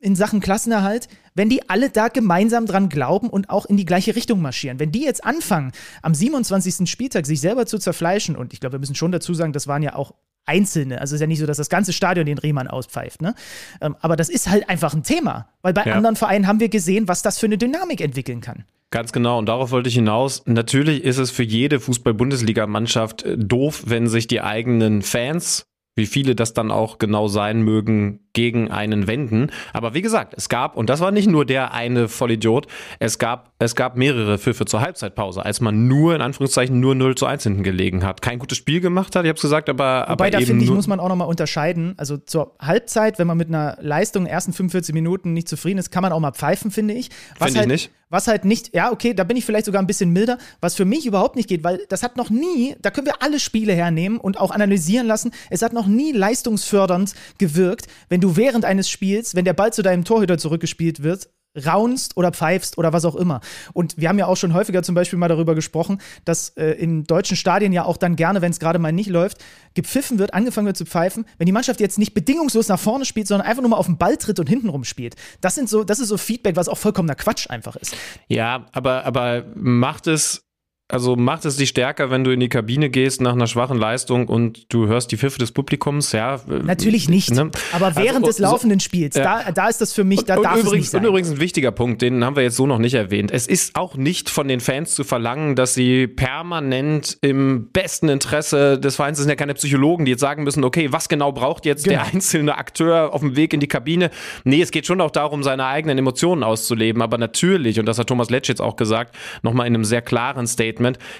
in 0.00 0.16
Sachen 0.16 0.40
Klassenerhalt, 0.40 1.08
wenn 1.34 1.48
die 1.48 1.68
alle 1.68 1.90
da 1.90 2.08
gemeinsam 2.08 2.66
dran 2.66 2.88
glauben 2.88 3.28
und 3.28 3.50
auch 3.50 3.66
in 3.66 3.76
die 3.76 3.84
gleiche 3.84 4.16
Richtung 4.16 4.40
marschieren. 4.40 4.78
Wenn 4.78 4.92
die 4.92 5.02
jetzt 5.02 5.24
anfangen, 5.24 5.72
am 6.02 6.14
27. 6.14 6.88
Spieltag 6.88 7.26
sich 7.26 7.40
selber 7.40 7.66
zu 7.66 7.78
zerfleischen, 7.78 8.36
und 8.36 8.52
ich 8.52 8.60
glaube, 8.60 8.74
wir 8.74 8.80
müssen 8.80 8.94
schon 8.94 9.12
dazu 9.12 9.34
sagen, 9.34 9.52
das 9.52 9.66
waren 9.66 9.82
ja 9.82 9.94
auch 9.94 10.14
Einzelne, 10.46 11.00
also 11.00 11.12
es 11.12 11.18
ist 11.18 11.20
ja 11.20 11.26
nicht 11.26 11.40
so, 11.40 11.46
dass 11.46 11.56
das 11.56 11.68
ganze 11.68 11.92
Stadion 11.92 12.26
den 12.26 12.38
Riemann 12.38 12.68
auspfeift, 12.68 13.22
ne? 13.22 13.34
Ähm, 13.80 13.96
aber 14.00 14.16
das 14.16 14.28
ist 14.28 14.48
halt 14.48 14.68
einfach 14.68 14.94
ein 14.94 15.02
Thema, 15.02 15.48
weil 15.62 15.72
bei 15.72 15.84
ja. 15.84 15.94
anderen 15.94 16.16
Vereinen 16.16 16.46
haben 16.46 16.60
wir 16.60 16.68
gesehen, 16.68 17.08
was 17.08 17.22
das 17.22 17.38
für 17.38 17.46
eine 17.46 17.58
Dynamik 17.58 18.00
entwickeln 18.00 18.40
kann. 18.40 18.64
Ganz 18.90 19.12
genau, 19.12 19.38
und 19.38 19.46
darauf 19.46 19.72
wollte 19.72 19.88
ich 19.88 19.96
hinaus. 19.96 20.42
Natürlich 20.46 21.02
ist 21.04 21.18
es 21.18 21.30
für 21.30 21.42
jede 21.42 21.80
Fußball-Bundesliga-Mannschaft 21.80 23.24
äh, 23.24 23.36
doof, 23.36 23.84
wenn 23.86 24.06
sich 24.06 24.26
die 24.28 24.40
eigenen 24.40 25.02
Fans 25.02 25.66
wie 25.96 26.06
viele 26.06 26.34
das 26.34 26.52
dann 26.52 26.70
auch 26.70 26.98
genau 26.98 27.26
sein 27.26 27.62
mögen, 27.62 28.25
gegen 28.36 28.70
einen 28.70 29.06
wenden. 29.06 29.50
Aber 29.72 29.94
wie 29.94 30.02
gesagt, 30.02 30.34
es 30.36 30.50
gab, 30.50 30.76
und 30.76 30.90
das 30.90 31.00
war 31.00 31.10
nicht 31.10 31.26
nur 31.26 31.46
der 31.46 31.72
eine 31.72 32.06
Vollidiot, 32.06 32.66
es 32.98 33.18
gab, 33.18 33.52
es 33.58 33.74
gab 33.74 33.96
mehrere 33.96 34.36
Pfiffe 34.36 34.66
zur 34.66 34.82
Halbzeitpause, 34.82 35.42
als 35.42 35.62
man 35.62 35.88
nur, 35.88 36.14
in 36.14 36.20
Anführungszeichen, 36.20 36.78
nur 36.78 36.94
0 36.94 37.14
zu 37.14 37.24
1 37.24 37.44
hinten 37.44 37.62
gelegen 37.62 38.04
hat. 38.04 38.20
Kein 38.20 38.38
gutes 38.38 38.58
Spiel 38.58 38.82
gemacht 38.82 39.16
hat, 39.16 39.24
ich 39.24 39.30
habe 39.30 39.36
es 39.36 39.42
gesagt, 39.42 39.70
aber. 39.70 40.02
Wobei, 40.02 40.26
aber 40.26 40.30
da 40.30 40.40
finde 40.40 40.64
ich, 40.64 40.70
muss 40.70 40.86
man 40.86 41.00
auch 41.00 41.08
nochmal 41.08 41.28
unterscheiden. 41.28 41.94
Also 41.96 42.18
zur 42.18 42.54
Halbzeit, 42.60 43.18
wenn 43.18 43.26
man 43.26 43.38
mit 43.38 43.48
einer 43.48 43.78
Leistung 43.80 44.24
in 44.24 44.26
den 44.26 44.34
ersten 44.34 44.52
45 44.52 44.94
Minuten 44.94 45.32
nicht 45.32 45.48
zufrieden 45.48 45.78
ist, 45.78 45.90
kann 45.90 46.02
man 46.02 46.12
auch 46.12 46.20
mal 46.20 46.32
pfeifen, 46.32 46.70
finde 46.70 46.92
ich. 46.92 47.08
Finde 47.38 47.52
ich 47.52 47.56
halt, 47.56 47.68
nicht. 47.68 47.90
Was 48.08 48.28
halt 48.28 48.44
nicht, 48.44 48.72
ja, 48.72 48.92
okay, 48.92 49.14
da 49.14 49.24
bin 49.24 49.36
ich 49.36 49.44
vielleicht 49.44 49.66
sogar 49.66 49.82
ein 49.82 49.86
bisschen 49.88 50.10
milder, 50.12 50.38
was 50.60 50.76
für 50.76 50.84
mich 50.84 51.06
überhaupt 51.06 51.34
nicht 51.34 51.48
geht, 51.48 51.64
weil 51.64 51.80
das 51.88 52.04
hat 52.04 52.16
noch 52.16 52.30
nie, 52.30 52.76
da 52.80 52.92
können 52.92 53.08
wir 53.08 53.20
alle 53.20 53.40
Spiele 53.40 53.72
hernehmen 53.72 54.18
und 54.18 54.38
auch 54.38 54.52
analysieren 54.52 55.08
lassen, 55.08 55.32
es 55.50 55.62
hat 55.62 55.72
noch 55.72 55.88
nie 55.88 56.12
leistungsfördernd 56.12 57.14
gewirkt, 57.38 57.88
wenn 58.08 58.20
du 58.26 58.36
während 58.36 58.64
eines 58.64 58.88
Spiels, 58.90 59.34
wenn 59.34 59.44
der 59.44 59.54
Ball 59.54 59.72
zu 59.72 59.82
deinem 59.82 60.04
Torhüter 60.04 60.38
zurückgespielt 60.38 61.02
wird, 61.02 61.30
raunst 61.64 62.16
oder 62.16 62.32
pfeifst 62.32 62.76
oder 62.76 62.92
was 62.92 63.04
auch 63.04 63.14
immer. 63.14 63.40
Und 63.72 63.96
wir 63.96 64.08
haben 64.08 64.18
ja 64.18 64.26
auch 64.26 64.36
schon 64.36 64.52
häufiger 64.52 64.82
zum 64.82 64.94
Beispiel 64.94 65.18
mal 65.18 65.28
darüber 65.28 65.54
gesprochen, 65.54 66.02
dass 66.24 66.50
äh, 66.50 66.72
in 66.72 67.04
deutschen 67.04 67.36
Stadien 67.36 67.72
ja 67.72 67.84
auch 67.84 67.96
dann 67.96 68.16
gerne, 68.16 68.42
wenn 68.42 68.50
es 68.50 68.58
gerade 68.58 68.78
mal 68.78 68.92
nicht 68.92 69.08
läuft, 69.08 69.38
gepfiffen 69.74 70.18
wird, 70.18 70.34
angefangen 70.34 70.66
wird 70.66 70.76
zu 70.76 70.84
pfeifen, 70.84 71.24
wenn 71.38 71.46
die 71.46 71.52
Mannschaft 71.52 71.80
jetzt 71.80 71.98
nicht 71.98 72.12
bedingungslos 72.12 72.68
nach 72.68 72.78
vorne 72.78 73.04
spielt, 73.04 73.26
sondern 73.26 73.46
einfach 73.46 73.62
nur 73.62 73.70
mal 73.70 73.78
auf 73.78 73.86
den 73.86 73.96
Ball 73.96 74.16
tritt 74.16 74.38
und 74.38 74.48
hintenrum 74.48 74.84
spielt. 74.84 75.14
Das 75.40 75.54
sind 75.54 75.68
so, 75.68 75.84
das 75.84 75.98
ist 75.98 76.08
so 76.08 76.18
Feedback, 76.18 76.56
was 76.56 76.68
auch 76.68 76.78
vollkommener 76.78 77.14
Quatsch 77.14 77.48
einfach 77.48 77.76
ist. 77.76 77.96
Ja, 78.28 78.66
aber, 78.72 79.06
aber 79.06 79.46
macht 79.54 80.06
es, 80.08 80.45
also 80.88 81.16
macht 81.16 81.44
es 81.44 81.56
dich 81.56 81.70
stärker, 81.70 82.10
wenn 82.10 82.22
du 82.22 82.30
in 82.30 82.40
die 82.40 82.48
Kabine 82.48 82.90
gehst 82.90 83.20
nach 83.20 83.32
einer 83.32 83.46
schwachen 83.48 83.76
Leistung 83.76 84.28
und 84.28 84.72
du 84.72 84.86
hörst 84.86 85.10
die 85.10 85.16
Pfiffe 85.16 85.38
des 85.38 85.50
Publikums? 85.52 86.12
Ja. 86.12 86.36
äh, 86.36 86.60
Natürlich 86.62 87.08
nicht. 87.08 87.32
ne? 87.32 87.50
Aber 87.72 87.96
während 87.96 88.24
Also, 88.24 88.26
des 88.26 88.38
laufenden 88.38 88.80
Spiels, 88.80 89.16
ja. 89.16 89.42
da, 89.44 89.52
da 89.52 89.68
ist 89.68 89.80
das 89.80 89.92
für 89.92 90.04
mich, 90.04 90.24
da 90.24 90.36
und, 90.36 90.44
darf 90.44 90.52
übrigens, 90.60 90.68
es 90.72 90.78
nicht 90.78 90.90
sein. 90.90 91.00
und 91.02 91.08
übrigens 91.08 91.30
ein 91.30 91.40
wichtiger 91.40 91.72
Punkt, 91.72 92.02
den 92.02 92.24
haben 92.24 92.36
wir 92.36 92.42
jetzt 92.44 92.56
so 92.56 92.66
noch 92.66 92.78
nicht 92.78 92.94
erwähnt. 92.94 93.30
Es 93.32 93.46
ist 93.48 93.74
auch 93.76 93.96
nicht 93.96 94.30
von 94.30 94.46
den 94.48 94.60
Fans 94.60 94.94
zu 94.94 95.02
verlangen, 95.04 95.56
dass 95.56 95.74
sie 95.74 96.06
permanent 96.06 97.18
im 97.20 97.70
besten 97.72 98.08
Interesse 98.08 98.78
des 98.78 98.96
Vereins, 98.96 99.18
das 99.18 99.24
sind 99.24 99.30
ja 99.30 99.36
keine 99.36 99.54
Psychologen, 99.54 100.04
die 100.04 100.12
jetzt 100.12 100.20
sagen 100.20 100.44
müssen, 100.44 100.62
okay, 100.64 100.92
was 100.92 101.08
genau 101.08 101.32
braucht 101.32 101.64
jetzt 101.66 101.84
Genau. 101.84 102.02
der 102.04 102.14
einzelne 102.14 102.56
Akteur 102.58 103.12
auf 103.12 103.20
dem 103.20 103.34
Weg 103.36 103.52
in 103.52 103.60
die 103.60 103.66
Kabine? 103.68 104.10
Nee, 104.44 104.62
es 104.62 104.70
geht 104.70 104.86
schon 104.86 105.00
auch 105.00 105.10
darum, 105.10 105.42
seine 105.42 105.66
eigenen 105.66 105.98
Emotionen 105.98 106.42
auszuleben. 106.44 107.02
Aber 107.02 107.18
natürlich, 107.18 107.80
und 107.80 107.86
das 107.86 107.98
hat 107.98 108.06
Thomas 108.06 108.30
Letsch 108.30 108.48
jetzt 108.48 108.60
auch 108.62 108.76
gesagt, 108.76 109.16
nochmal 109.42 109.66
in 109.66 109.74
einem 109.74 109.84
sehr 109.84 110.02
klaren 110.02 110.46
Statement, 110.46 110.75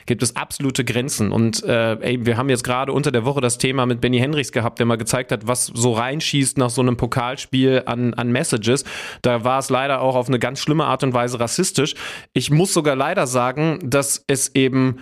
gibt 0.06 0.22
es 0.22 0.36
absolute 0.36 0.84
Grenzen. 0.84 1.32
Und 1.32 1.62
äh, 1.64 1.94
ey, 2.00 2.26
wir 2.26 2.36
haben 2.36 2.48
jetzt 2.48 2.64
gerade 2.64 2.92
unter 2.92 3.10
der 3.10 3.24
Woche 3.24 3.40
das 3.40 3.58
Thema 3.58 3.86
mit 3.86 4.00
Benny 4.00 4.18
Henrichs 4.18 4.52
gehabt, 4.52 4.78
der 4.78 4.86
mal 4.86 4.96
gezeigt 4.96 5.32
hat, 5.32 5.46
was 5.46 5.66
so 5.66 5.92
reinschießt 5.92 6.58
nach 6.58 6.70
so 6.70 6.80
einem 6.80 6.96
Pokalspiel 6.96 7.82
an, 7.86 8.14
an 8.14 8.30
Messages. 8.30 8.84
Da 9.22 9.44
war 9.44 9.58
es 9.58 9.70
leider 9.70 10.00
auch 10.00 10.16
auf 10.16 10.28
eine 10.28 10.38
ganz 10.38 10.60
schlimme 10.60 10.84
Art 10.84 11.02
und 11.02 11.14
Weise 11.14 11.40
rassistisch. 11.40 11.94
Ich 12.32 12.50
muss 12.50 12.72
sogar 12.72 12.96
leider 12.96 13.26
sagen, 13.26 13.78
dass 13.82 14.24
es 14.26 14.54
eben 14.54 14.98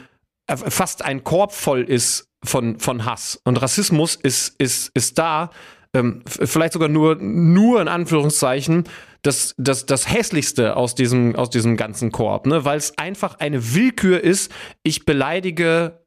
äh, 0.47 0.57
fast 0.57 1.05
ein 1.05 1.25
Korb 1.25 1.53
voll 1.53 1.83
ist 1.83 2.31
von, 2.45 2.79
von 2.79 3.05
Hass. 3.05 3.41
Und 3.45 3.61
Rassismus 3.61 4.17
ist, 4.17 4.61
ist, 4.61 4.91
ist 4.95 5.19
da, 5.19 5.51
ähm, 5.95 6.23
vielleicht 6.27 6.73
sogar 6.73 6.89
nur, 6.89 7.17
nur 7.17 7.81
in 7.81 7.89
Anführungszeichen, 7.89 8.85
das, 9.25 9.55
das, 9.59 9.87
das 9.87 10.13
hässlichste 10.13 10.77
aus 10.77 10.95
diesem, 10.95 11.35
aus 11.35 11.51
diesem 11.51 11.77
ganzen 11.77 12.13
Korb, 12.13 12.47
ne? 12.47 12.65
weil 12.65 12.77
es 12.77 12.97
einfach 12.99 13.41
eine 13.41 13.75
Willkür 13.75 14.23
ist. 14.23 14.53
Ich 14.83 15.07
beleidige 15.07 16.04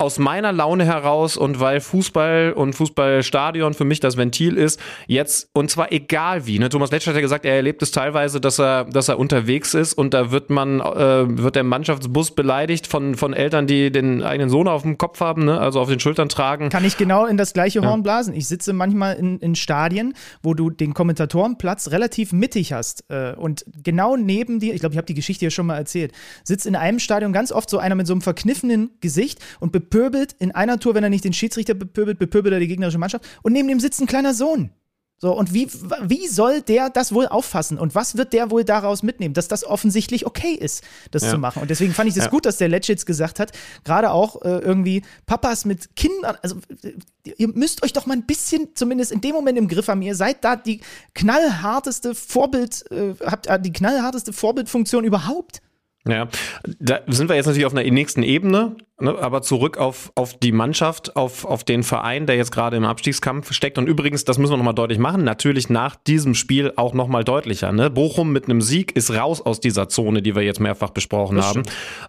aus 0.00 0.18
meiner 0.18 0.50
Laune 0.50 0.86
heraus 0.86 1.36
und 1.36 1.60
weil 1.60 1.80
Fußball 1.80 2.54
und 2.54 2.74
Fußballstadion 2.74 3.74
für 3.74 3.84
mich 3.84 4.00
das 4.00 4.16
Ventil 4.16 4.56
ist, 4.56 4.80
jetzt, 5.06 5.50
und 5.52 5.70
zwar 5.70 5.92
egal 5.92 6.46
wie. 6.46 6.58
Ne? 6.58 6.70
Thomas 6.70 6.90
Letsch 6.90 7.06
hat 7.06 7.14
ja 7.14 7.20
gesagt, 7.20 7.44
er 7.44 7.56
erlebt 7.56 7.82
es 7.82 7.90
teilweise, 7.90 8.40
dass 8.40 8.58
er, 8.58 8.84
dass 8.84 9.08
er 9.08 9.18
unterwegs 9.18 9.74
ist 9.74 9.92
und 9.92 10.14
da 10.14 10.30
wird 10.30 10.48
man, 10.48 10.80
äh, 10.80 11.38
wird 11.38 11.54
der 11.54 11.64
Mannschaftsbus 11.64 12.30
beleidigt 12.30 12.86
von, 12.86 13.14
von 13.14 13.34
Eltern, 13.34 13.66
die 13.66 13.92
den 13.92 14.22
eigenen 14.22 14.48
Sohn 14.48 14.68
auf 14.68 14.82
dem 14.82 14.96
Kopf 14.96 15.20
haben, 15.20 15.44
ne? 15.44 15.60
also 15.60 15.80
auf 15.80 15.88
den 15.88 16.00
Schultern 16.00 16.30
tragen. 16.30 16.70
kann 16.70 16.84
ich 16.84 16.96
genau 16.96 17.26
in 17.26 17.36
das 17.36 17.52
gleiche 17.52 17.82
Horn 17.82 18.02
blasen. 18.02 18.34
Ich 18.34 18.48
sitze 18.48 18.72
manchmal 18.72 19.16
in, 19.16 19.38
in 19.40 19.54
Stadien, 19.54 20.14
wo 20.42 20.54
du 20.54 20.70
den 20.70 20.94
Kommentatorenplatz 20.94 21.90
relativ 21.90 22.32
mittig 22.32 22.72
hast. 22.72 23.04
Äh, 23.10 23.34
und 23.36 23.66
genau 23.82 24.16
neben 24.16 24.60
dir, 24.60 24.72
ich 24.72 24.80
glaube, 24.80 24.94
ich 24.94 24.98
habe 24.98 25.06
die 25.06 25.14
Geschichte 25.14 25.44
ja 25.44 25.50
schon 25.50 25.66
mal 25.66 25.76
erzählt, 25.76 26.12
sitzt 26.42 26.64
in 26.64 26.74
einem 26.74 27.00
Stadion 27.00 27.34
ganz 27.34 27.52
oft 27.52 27.68
so 27.68 27.78
einer 27.78 27.96
mit 27.96 28.06
so 28.06 28.14
einem 28.14 28.22
verkniffenen 28.22 28.90
Gesicht 29.02 29.40
und 29.58 29.72
bepöbelt 29.90 30.34
in 30.38 30.52
einer 30.52 30.78
Tour, 30.78 30.94
wenn 30.94 31.04
er 31.04 31.10
nicht 31.10 31.24
den 31.24 31.32
Schiedsrichter 31.32 31.74
bepöbelt, 31.74 32.18
bepöbelt 32.18 32.52
er 32.54 32.60
die 32.60 32.68
gegnerische 32.68 32.98
Mannschaft. 32.98 33.24
Und 33.42 33.52
neben 33.52 33.68
dem 33.68 33.80
sitzt 33.80 34.00
ein 34.00 34.06
kleiner 34.06 34.34
Sohn. 34.34 34.70
So, 35.22 35.36
und 35.36 35.52
wie, 35.52 35.68
wie 36.06 36.26
soll 36.28 36.62
der 36.62 36.88
das 36.88 37.12
wohl 37.12 37.26
auffassen? 37.26 37.76
Und 37.78 37.94
was 37.94 38.16
wird 38.16 38.32
der 38.32 38.50
wohl 38.50 38.64
daraus 38.64 39.02
mitnehmen? 39.02 39.34
Dass 39.34 39.48
das 39.48 39.64
offensichtlich 39.64 40.24
okay 40.24 40.54
ist, 40.54 40.82
das 41.10 41.24
Ja. 41.24 41.30
zu 41.32 41.38
machen. 41.38 41.60
Und 41.60 41.68
deswegen 41.68 41.92
fand 41.92 42.08
ich 42.08 42.12
es 42.12 42.16
das 42.16 42.24
Ja. 42.26 42.30
gut, 42.30 42.46
dass 42.46 42.56
der 42.56 42.68
Letsch 42.68 42.88
jetzt 42.88 43.04
gesagt 43.04 43.38
hat, 43.38 43.52
gerade 43.84 44.12
auch 44.12 44.40
äh, 44.40 44.60
irgendwie 44.60 45.02
Papas 45.26 45.66
mit 45.66 45.94
Kindern, 45.94 46.38
also 46.40 46.56
ihr 47.36 47.48
müsst 47.48 47.82
euch 47.82 47.92
doch 47.92 48.06
mal 48.06 48.14
ein 48.14 48.24
bisschen 48.24 48.68
zumindest 48.74 49.12
in 49.12 49.20
dem 49.20 49.32
Moment 49.32 49.58
im 49.58 49.68
Griff 49.68 49.88
haben. 49.88 50.00
Ihr 50.00 50.14
seid 50.14 50.42
da 50.42 50.56
die 50.56 50.80
knallharteste 51.14 52.14
Vorbild, 52.14 52.90
äh, 52.90 53.14
habt 53.22 53.46
äh, 53.46 53.60
die 53.60 53.72
knallharteste 53.74 54.32
Vorbildfunktion 54.32 55.04
überhaupt. 55.04 55.60
Ja, 56.08 56.28
da 56.78 57.00
sind 57.08 57.28
wir 57.28 57.36
jetzt 57.36 57.44
natürlich 57.44 57.66
auf 57.66 57.74
einer 57.76 57.88
nächsten 57.90 58.22
Ebene, 58.22 58.50
ne? 58.52 58.76
Aber 59.08 59.42
zurück 59.42 59.78
auf, 59.78 60.12
auf 60.14 60.38
die 60.38 60.52
Mannschaft, 60.52 61.16
auf, 61.16 61.44
auf 61.44 61.64
den 61.64 61.82
Verein, 61.82 62.26
der 62.26 62.36
jetzt 62.36 62.52
gerade 62.52 62.76
im 62.76 62.84
Abstiegskampf 62.84 63.52
steckt. 63.52 63.78
Und 63.78 63.86
übrigens, 63.86 64.24
das 64.24 64.38
müssen 64.38 64.52
wir 64.52 64.56
nochmal 64.56 64.74
deutlich 64.74 64.98
machen, 64.98 65.24
natürlich 65.24 65.70
nach 65.70 65.96
diesem 65.96 66.34
Spiel 66.34 66.72
auch 66.76 66.94
nochmal 66.94 67.24
deutlicher. 67.24 67.72
Ne? 67.72 67.90
Bochum 67.90 68.32
mit 68.32 68.44
einem 68.44 68.60
Sieg 68.60 68.94
ist 68.96 69.10
raus 69.12 69.40
aus 69.40 69.60
dieser 69.60 69.88
Zone, 69.88 70.22
die 70.22 70.34
wir 70.34 70.42
jetzt 70.42 70.60
mehrfach 70.60 70.90
besprochen 70.90 71.42
haben. 71.42 71.62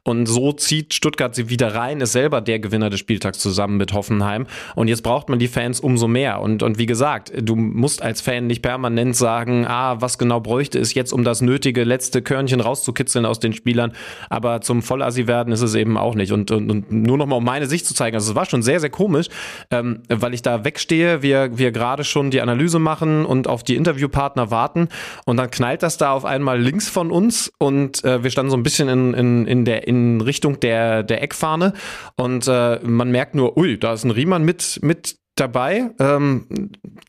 Und 0.03 0.25
so 0.27 0.51
zieht 0.53 0.93
Stuttgart 0.93 1.35
sie 1.35 1.49
wieder 1.49 1.75
rein, 1.75 2.01
ist 2.01 2.11
selber 2.11 2.41
der 2.41 2.59
Gewinner 2.59 2.89
des 2.89 2.99
Spieltags 2.99 3.39
zusammen 3.39 3.77
mit 3.77 3.93
Hoffenheim. 3.93 4.47
Und 4.75 4.87
jetzt 4.87 5.03
braucht 5.03 5.29
man 5.29 5.39
die 5.39 5.47
Fans 5.47 5.79
umso 5.79 6.07
mehr. 6.07 6.41
Und, 6.41 6.63
und 6.63 6.77
wie 6.77 6.85
gesagt, 6.85 7.31
du 7.35 7.55
musst 7.55 8.01
als 8.01 8.21
Fan 8.21 8.47
nicht 8.47 8.61
permanent 8.61 9.15
sagen, 9.15 9.65
ah, 9.67 10.01
was 10.01 10.17
genau 10.17 10.39
bräuchte 10.39 10.79
es 10.79 10.93
jetzt, 10.93 11.13
um 11.13 11.23
das 11.23 11.41
nötige 11.41 11.83
letzte 11.83 12.21
Körnchen 12.21 12.59
rauszukitzeln 12.59 13.25
aus 13.25 13.39
den 13.39 13.53
Spielern. 13.53 13.93
Aber 14.29 14.61
zum 14.61 14.81
Vollassi 14.81 15.27
werden 15.27 15.53
ist 15.53 15.61
es 15.61 15.75
eben 15.75 15.97
auch 15.97 16.15
nicht. 16.15 16.31
Und, 16.31 16.51
und, 16.51 16.69
und 16.69 16.80
nur 16.89 17.17
nochmal, 17.17 17.37
um 17.37 17.45
meine 17.45 17.67
Sicht 17.67 17.85
zu 17.85 17.93
zeigen, 17.93 18.15
also 18.15 18.31
es 18.31 18.35
war 18.35 18.45
schon 18.45 18.61
sehr, 18.61 18.79
sehr 18.79 18.89
komisch, 18.89 19.27
ähm, 19.69 20.01
weil 20.09 20.33
ich 20.33 20.41
da 20.41 20.63
wegstehe, 20.63 21.21
wir, 21.21 21.57
wir 21.57 21.71
gerade 21.71 22.03
schon 22.03 22.31
die 22.31 22.41
Analyse 22.41 22.79
machen 22.79 23.25
und 23.25 23.47
auf 23.47 23.63
die 23.63 23.75
Interviewpartner 23.75 24.51
warten. 24.51 24.89
Und 25.25 25.37
dann 25.37 25.51
knallt 25.51 25.83
das 25.83 25.97
da 25.97 26.11
auf 26.11 26.25
einmal 26.25 26.59
links 26.59 26.89
von 26.89 27.11
uns 27.11 27.51
und 27.57 28.03
äh, 28.03 28.23
wir 28.23 28.31
standen 28.31 28.51
so 28.51 28.57
ein 28.57 28.63
bisschen 28.63 28.89
in, 28.89 29.13
in, 29.13 29.47
in, 29.47 29.65
der, 29.65 29.87
in 29.87 30.21
Richtung 30.21 30.59
der, 30.59 31.03
der 31.03 31.21
Eckfahne. 31.21 31.73
Und 32.15 32.47
äh, 32.47 32.79
man 32.83 33.11
merkt 33.11 33.35
nur, 33.35 33.57
ui, 33.57 33.77
da 33.77 33.93
ist 33.93 34.03
ein 34.03 34.11
Riemann 34.11 34.43
mit, 34.43 34.79
mit 34.81 35.20
dabei. 35.41 35.89
Ähm, 35.99 36.45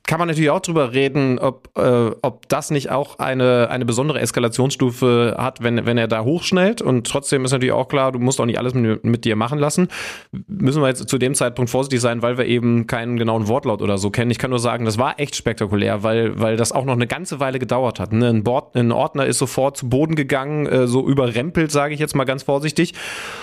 kann 0.05 0.19
man 0.19 0.29
natürlich 0.29 0.51
auch 0.51 0.61
drüber 0.61 0.93
reden, 0.93 1.39
ob, 1.39 1.71
äh, 1.79 2.11
ob 2.23 2.49
das 2.49 2.71
nicht 2.71 2.91
auch 2.91 3.19
eine, 3.19 3.69
eine 3.71 3.85
besondere 3.85 4.21
Eskalationsstufe 4.21 5.37
hat, 5.39 5.63
wenn, 5.63 5.87
wenn 5.87 5.99
er 5.99 6.09
da 6.09 6.25
hochschnellt. 6.25 6.83
Und 6.83 7.07
trotzdem 7.07 7.45
ist 7.45 7.53
natürlich 7.53 7.73
auch 7.73 7.89
klar, 7.89 8.11
du 8.13 8.19
musst 8.19 8.41
auch 8.41 8.47
nicht 8.47 8.59
alles 8.59 8.75
mit, 8.75 9.05
mit 9.05 9.25
dir 9.25 9.37
machen 9.37 9.59
lassen. 9.59 9.89
Müssen 10.49 10.83
wir 10.83 10.89
jetzt 10.89 11.09
zu 11.09 11.19
dem 11.19 11.35
Zeitpunkt 11.35 11.71
vorsichtig 11.71 12.01
sein, 12.01 12.23
weil 12.23 12.39
wir 12.39 12.47
eben 12.47 12.87
keinen 12.87 13.17
genauen 13.17 13.47
Wortlaut 13.49 13.83
oder 13.83 13.99
so 13.99 14.11
kennen. 14.11 14.31
Ich 14.31 14.39
kann 14.39 14.51
nur 14.51 14.59
sagen, 14.59 14.85
das 14.85 14.99
war 14.99 15.21
echt 15.21 15.37
spektakulär, 15.37 16.03
weil, 16.03 16.41
weil 16.41 16.57
das 16.57 16.73
auch 16.73 16.85
noch 16.85 16.95
eine 16.95 17.07
ganze 17.07 17.39
Weile 17.39 17.59
gedauert 17.59 18.01
hat. 18.01 18.13
Ne? 18.13 18.29
Ein, 18.29 18.43
Bord, 18.43 18.75
ein 18.75 18.93
Ordner 18.93 19.27
ist 19.27 19.39
sofort 19.39 19.77
zu 19.77 19.89
Boden 19.89 20.17
gegangen, 20.17 20.67
äh, 20.67 20.87
so 20.87 21.07
überrempelt, 21.07 21.71
sage 21.71 21.95
ich 21.95 22.01
jetzt 22.01 22.17
mal 22.17 22.25
ganz 22.25 22.43
vorsichtig. 22.43 22.95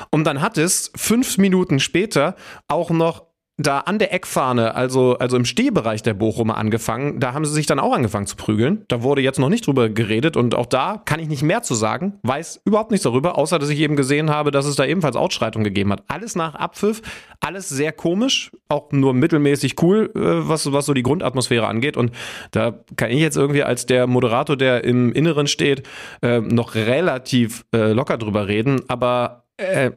Und 0.10 0.26
dann 0.26 0.42
hat 0.42 0.58
es 0.58 0.92
fünf 0.96 1.38
Minuten 1.38 1.80
später 1.80 2.36
auch 2.68 2.90
noch 2.90 3.29
da 3.60 3.80
an 3.80 4.00
der 4.00 4.14
Eckfahne, 4.14 4.74
also, 4.74 5.18
also 5.18 5.36
im 5.36 5.44
Stehbereich 5.44 6.02
der 6.02 6.14
Bochumer 6.14 6.58
angefangen, 6.58 7.20
da 7.20 7.34
haben 7.34 7.44
sie 7.44 7.54
sich 7.54 7.66
dann 7.66 7.80
auch 7.80 7.94
angefangen 7.94 8.26
zu 8.26 8.38
prügeln. 8.38 8.86
Da 8.88 9.04
wurde 9.04 9.22
jetzt 9.22 9.38
noch 9.38 9.50
nicht 9.50 9.68
drüber 9.68 9.90
geredet 9.90 10.38
und 10.38 10.56
auch 10.56 10.66
da 10.66 11.02
kann 11.04 11.20
ich 11.20 11.28
nicht 11.28 11.44
mehr 11.44 11.62
zu 11.62 11.76
sagen, 11.76 12.20
weiß 12.24 12.62
überhaupt 12.64 12.92
nichts 12.92 13.04
darüber, 13.04 13.38
außer 13.38 13.60
dass 13.60 13.70
ich 13.70 13.80
eben 13.80 13.98
gesehen 13.98 14.30
habe, 14.30 14.52
dass 14.52 14.66
es 14.66 14.78
da 14.78 14.86
ebenfalls 14.86 15.18
Ausschreitungen 15.18 15.66
gegeben 15.66 15.92
hat. 15.92 16.04
Alles 16.08 16.38
nach 16.38 16.56
Abpfiff, 16.56 17.02
alles 17.42 17.68
sehr 17.68 17.92
komisch, 17.92 18.50
auch 18.70 18.94
nur 18.94 19.14
mittelmäßig 19.14 19.76
cool, 19.82 20.10
äh, 20.16 20.48
was, 20.48 20.72
was 20.72 20.86
so 20.86 20.94
die 20.94 21.04
Grundatmosphäre 21.04 21.68
angeht. 21.68 21.98
Und 21.98 22.12
da 22.52 22.80
kann 22.96 23.12
ich 23.12 23.20
jetzt 23.20 23.36
irgendwie 23.36 23.64
als 23.64 23.86
der 23.86 24.08
Moderator, 24.08 24.56
der 24.56 24.86
im 24.86 25.12
Inneren 25.12 25.48
steht, 25.48 25.84
äh, 26.22 26.40
noch 26.40 26.76
relativ 26.76 27.66
äh, 27.76 27.92
locker 27.92 28.18
drüber 28.18 28.48
reden, 28.48 28.84
aber 28.88 29.44
äh, 29.60 29.92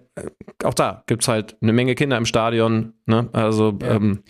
auch 0.65 0.75
da 0.75 1.05
gibt's 1.07 1.29
halt 1.29 1.57
eine 1.63 1.73
Menge 1.73 1.95
Kinder 1.95 2.17
im 2.17 2.27
Stadion. 2.27 2.95
Ne? 3.07 3.29
Also 3.33 3.79
Ja. 3.83 3.93
ähm, 3.93 4.23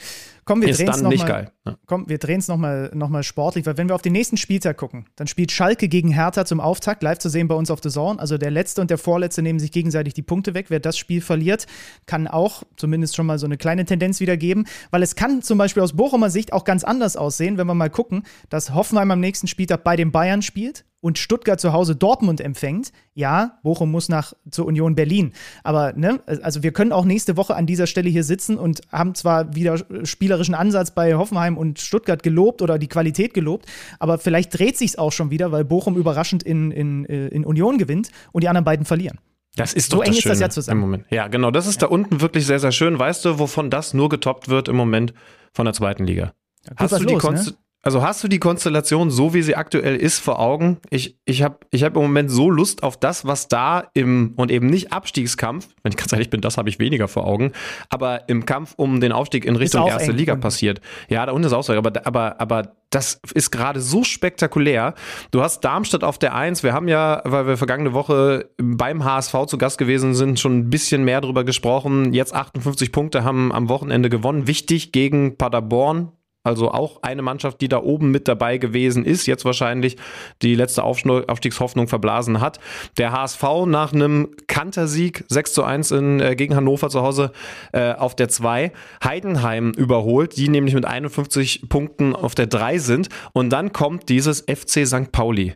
Komm, 0.44 0.62
wir 0.62 0.68
ist 0.68 0.80
es 0.80 0.86
dann 1.00 1.08
nicht 1.08 1.20
nochmal. 1.22 1.44
geil. 1.44 1.51
Komm, 1.86 2.08
wir 2.08 2.18
drehen 2.18 2.40
es 2.40 2.48
nochmal 2.48 2.90
noch 2.92 3.08
mal 3.08 3.22
sportlich, 3.22 3.64
weil 3.66 3.76
wenn 3.76 3.88
wir 3.88 3.94
auf 3.94 4.02
den 4.02 4.12
nächsten 4.12 4.36
Spieltag 4.36 4.76
gucken, 4.78 5.06
dann 5.14 5.28
spielt 5.28 5.52
Schalke 5.52 5.86
gegen 5.86 6.10
Hertha 6.10 6.44
zum 6.44 6.58
Auftakt, 6.58 7.04
live 7.04 7.18
zu 7.18 7.28
sehen 7.28 7.46
bei 7.46 7.54
uns 7.54 7.70
auf 7.70 7.78
The 7.80 7.88
Zone. 7.88 8.18
Also 8.18 8.36
der 8.36 8.50
Letzte 8.50 8.80
und 8.80 8.90
der 8.90 8.98
Vorletzte 8.98 9.42
nehmen 9.42 9.60
sich 9.60 9.70
gegenseitig 9.70 10.12
die 10.12 10.22
Punkte 10.22 10.54
weg. 10.54 10.66
Wer 10.70 10.80
das 10.80 10.98
Spiel 10.98 11.20
verliert, 11.20 11.66
kann 12.06 12.26
auch 12.26 12.64
zumindest 12.76 13.14
schon 13.14 13.26
mal 13.26 13.38
so 13.38 13.46
eine 13.46 13.58
kleine 13.58 13.84
Tendenz 13.84 14.18
wiedergeben, 14.18 14.66
weil 14.90 15.04
es 15.04 15.14
kann 15.14 15.40
zum 15.42 15.56
Beispiel 15.56 15.84
aus 15.84 15.92
Bochumer 15.92 16.30
Sicht 16.30 16.52
auch 16.52 16.64
ganz 16.64 16.82
anders 16.82 17.16
aussehen, 17.16 17.58
wenn 17.58 17.68
wir 17.68 17.74
mal 17.74 17.90
gucken, 17.90 18.24
dass 18.48 18.74
Hoffenheim 18.74 19.12
am 19.12 19.20
nächsten 19.20 19.46
Spieltag 19.46 19.84
bei 19.84 19.94
den 19.94 20.10
Bayern 20.10 20.42
spielt 20.42 20.84
und 21.02 21.18
Stuttgart 21.18 21.60
zu 21.60 21.72
Hause 21.72 21.96
Dortmund 21.96 22.40
empfängt. 22.40 22.92
Ja, 23.12 23.58
Bochum 23.62 23.90
muss 23.90 24.08
nach 24.08 24.32
zur 24.50 24.66
Union 24.66 24.94
Berlin. 24.94 25.32
Aber 25.64 25.92
ne, 25.92 26.20
also 26.26 26.62
wir 26.62 26.72
können 26.72 26.92
auch 26.92 27.04
nächste 27.04 27.36
Woche 27.36 27.56
an 27.56 27.66
dieser 27.66 27.86
Stelle 27.88 28.08
hier 28.08 28.24
sitzen 28.24 28.56
und 28.56 28.80
haben 28.90 29.14
zwar 29.14 29.54
wieder 29.54 29.78
spielerischen 30.04 30.54
Ansatz 30.54 30.92
bei 30.92 31.14
Hoffenheim 31.14 31.51
und 31.56 31.78
Stuttgart 31.80 32.22
gelobt 32.22 32.62
oder 32.62 32.78
die 32.78 32.88
Qualität 32.88 33.34
gelobt, 33.34 33.66
aber 33.98 34.18
vielleicht 34.18 34.58
dreht 34.58 34.76
sich's 34.76 34.96
auch 34.96 35.12
schon 35.12 35.30
wieder, 35.30 35.52
weil 35.52 35.64
Bochum 35.64 35.96
überraschend 35.96 36.42
in, 36.42 36.70
in, 36.70 37.06
äh, 37.06 37.28
in 37.28 37.44
Union 37.44 37.78
gewinnt 37.78 38.10
und 38.32 38.42
die 38.42 38.48
anderen 38.48 38.64
beiden 38.64 38.86
verlieren. 38.86 39.18
Das 39.56 39.74
ist 39.74 39.90
So 39.90 39.98
doch 39.98 40.04
eng 40.04 40.10
das 40.10 40.18
ist 40.18 40.28
das 40.28 40.40
ja 40.40 40.48
zusammen. 40.48 40.78
Im 40.78 40.80
Moment. 40.80 41.06
Ja, 41.10 41.28
genau. 41.28 41.50
Das 41.50 41.66
ist 41.66 41.82
da 41.82 41.86
unten 41.86 42.20
wirklich 42.20 42.46
sehr, 42.46 42.58
sehr 42.58 42.72
schön. 42.72 42.98
Weißt 42.98 43.24
du, 43.24 43.38
wovon 43.38 43.68
das 43.68 43.92
nur 43.92 44.08
getoppt 44.08 44.48
wird 44.48 44.68
im 44.68 44.76
Moment 44.76 45.12
von 45.52 45.66
der 45.66 45.74
zweiten 45.74 46.04
Liga? 46.04 46.32
hast 46.76 46.92
du 47.00 47.04
die 47.04 47.14
los, 47.14 47.22
ne? 47.24 47.54
Also 47.84 48.00
hast 48.00 48.22
du 48.22 48.28
die 48.28 48.38
Konstellation 48.38 49.10
so, 49.10 49.34
wie 49.34 49.42
sie 49.42 49.56
aktuell 49.56 49.96
ist, 49.96 50.20
vor 50.20 50.38
Augen? 50.38 50.78
Ich, 50.90 51.18
ich 51.24 51.42
habe 51.42 51.56
ich 51.72 51.82
hab 51.82 51.96
im 51.96 52.02
Moment 52.02 52.30
so 52.30 52.48
Lust 52.48 52.84
auf 52.84 52.96
das, 52.96 53.26
was 53.26 53.48
da 53.48 53.88
im, 53.92 54.34
und 54.36 54.52
eben 54.52 54.68
nicht 54.68 54.92
Abstiegskampf, 54.92 55.66
wenn 55.82 55.90
ich 55.90 55.98
ganz 55.98 56.12
ehrlich 56.12 56.30
bin, 56.30 56.40
das 56.40 56.56
habe 56.58 56.68
ich 56.68 56.78
weniger 56.78 57.08
vor 57.08 57.26
Augen, 57.26 57.50
aber 57.90 58.28
im 58.28 58.46
Kampf 58.46 58.74
um 58.76 59.00
den 59.00 59.10
Aufstieg 59.10 59.44
in 59.44 59.56
Richtung 59.56 59.88
erste 59.88 60.12
Liga 60.12 60.34
unten. 60.34 60.42
passiert. 60.42 60.80
Ja, 61.08 61.26
da 61.26 61.32
unten 61.32 61.46
ist 61.46 61.52
auch 61.52 61.64
so, 61.64 61.72
aber, 61.72 62.06
aber, 62.06 62.40
aber 62.40 62.76
das 62.90 63.20
ist 63.34 63.50
gerade 63.50 63.80
so 63.80 64.04
spektakulär. 64.04 64.94
Du 65.32 65.42
hast 65.42 65.62
Darmstadt 65.62 66.04
auf 66.04 66.18
der 66.18 66.34
Eins. 66.34 66.62
Wir 66.62 66.74
haben 66.74 66.86
ja, 66.86 67.22
weil 67.24 67.46
wir 67.46 67.56
vergangene 67.56 67.94
Woche 67.94 68.50
beim 68.58 69.02
HSV 69.02 69.46
zu 69.46 69.58
Gast 69.58 69.78
gewesen 69.78 70.14
sind, 70.14 70.38
schon 70.38 70.58
ein 70.58 70.70
bisschen 70.70 71.02
mehr 71.02 71.20
drüber 71.20 71.42
gesprochen. 71.42 72.12
Jetzt 72.12 72.34
58 72.34 72.92
Punkte 72.92 73.24
haben 73.24 73.50
am 73.50 73.68
Wochenende 73.68 74.08
gewonnen. 74.08 74.46
Wichtig 74.46 74.92
gegen 74.92 75.36
Paderborn. 75.36 76.12
Also 76.44 76.72
auch 76.72 77.02
eine 77.02 77.22
Mannschaft, 77.22 77.60
die 77.60 77.68
da 77.68 77.80
oben 77.80 78.10
mit 78.10 78.26
dabei 78.26 78.58
gewesen 78.58 79.04
ist, 79.04 79.26
jetzt 79.26 79.44
wahrscheinlich 79.44 79.96
die 80.42 80.56
letzte 80.56 80.82
Aufstiegshoffnung 80.82 81.86
verblasen 81.86 82.40
hat. 82.40 82.58
Der 82.98 83.12
HSV 83.12 83.42
nach 83.66 83.92
einem 83.92 84.30
Kantersieg 84.48 85.24
6 85.28 85.52
zu 85.52 85.62
1 85.62 85.92
in, 85.92 86.20
äh, 86.20 86.34
gegen 86.34 86.56
Hannover 86.56 86.90
zu 86.90 87.02
Hause 87.02 87.30
äh, 87.72 87.92
auf 87.92 88.16
der 88.16 88.28
2. 88.28 88.72
Heidenheim 89.04 89.70
überholt, 89.70 90.36
die 90.36 90.48
nämlich 90.48 90.74
mit 90.74 90.84
51 90.84 91.68
Punkten 91.68 92.16
auf 92.16 92.34
der 92.34 92.48
3 92.48 92.78
sind. 92.78 93.08
Und 93.32 93.50
dann 93.50 93.72
kommt 93.72 94.08
dieses 94.08 94.40
FC 94.40 94.84
St. 94.84 95.12
Pauli. 95.12 95.54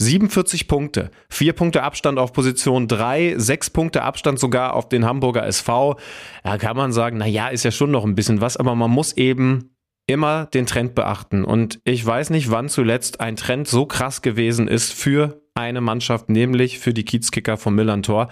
47 0.00 0.68
Punkte, 0.68 1.10
4 1.28 1.52
Punkte 1.54 1.82
Abstand 1.82 2.20
auf 2.20 2.32
Position 2.32 2.86
3, 2.86 3.34
6 3.36 3.70
Punkte 3.70 4.02
Abstand 4.02 4.38
sogar 4.38 4.74
auf 4.74 4.88
den 4.88 5.04
Hamburger 5.04 5.44
SV. 5.44 5.96
Da 6.44 6.56
kann 6.58 6.76
man 6.76 6.92
sagen, 6.92 7.18
na 7.18 7.26
ja, 7.26 7.48
ist 7.48 7.64
ja 7.64 7.72
schon 7.72 7.90
noch 7.90 8.04
ein 8.04 8.14
bisschen 8.14 8.40
was, 8.40 8.56
aber 8.56 8.76
man 8.76 8.92
muss 8.92 9.16
eben 9.16 9.70
immer 10.08 10.46
den 10.46 10.66
Trend 10.66 10.96
beachten. 10.96 11.44
Und 11.44 11.80
ich 11.84 12.04
weiß 12.04 12.30
nicht, 12.30 12.50
wann 12.50 12.68
zuletzt 12.68 13.20
ein 13.20 13.36
Trend 13.36 13.68
so 13.68 13.86
krass 13.86 14.22
gewesen 14.22 14.66
ist 14.66 14.92
für 14.92 15.40
eine 15.54 15.80
Mannschaft, 15.80 16.30
nämlich 16.30 16.78
für 16.78 16.92
die 16.92 17.04
Kiezkicker 17.04 17.56
vom 17.56 17.74
Millantor. 17.74 18.28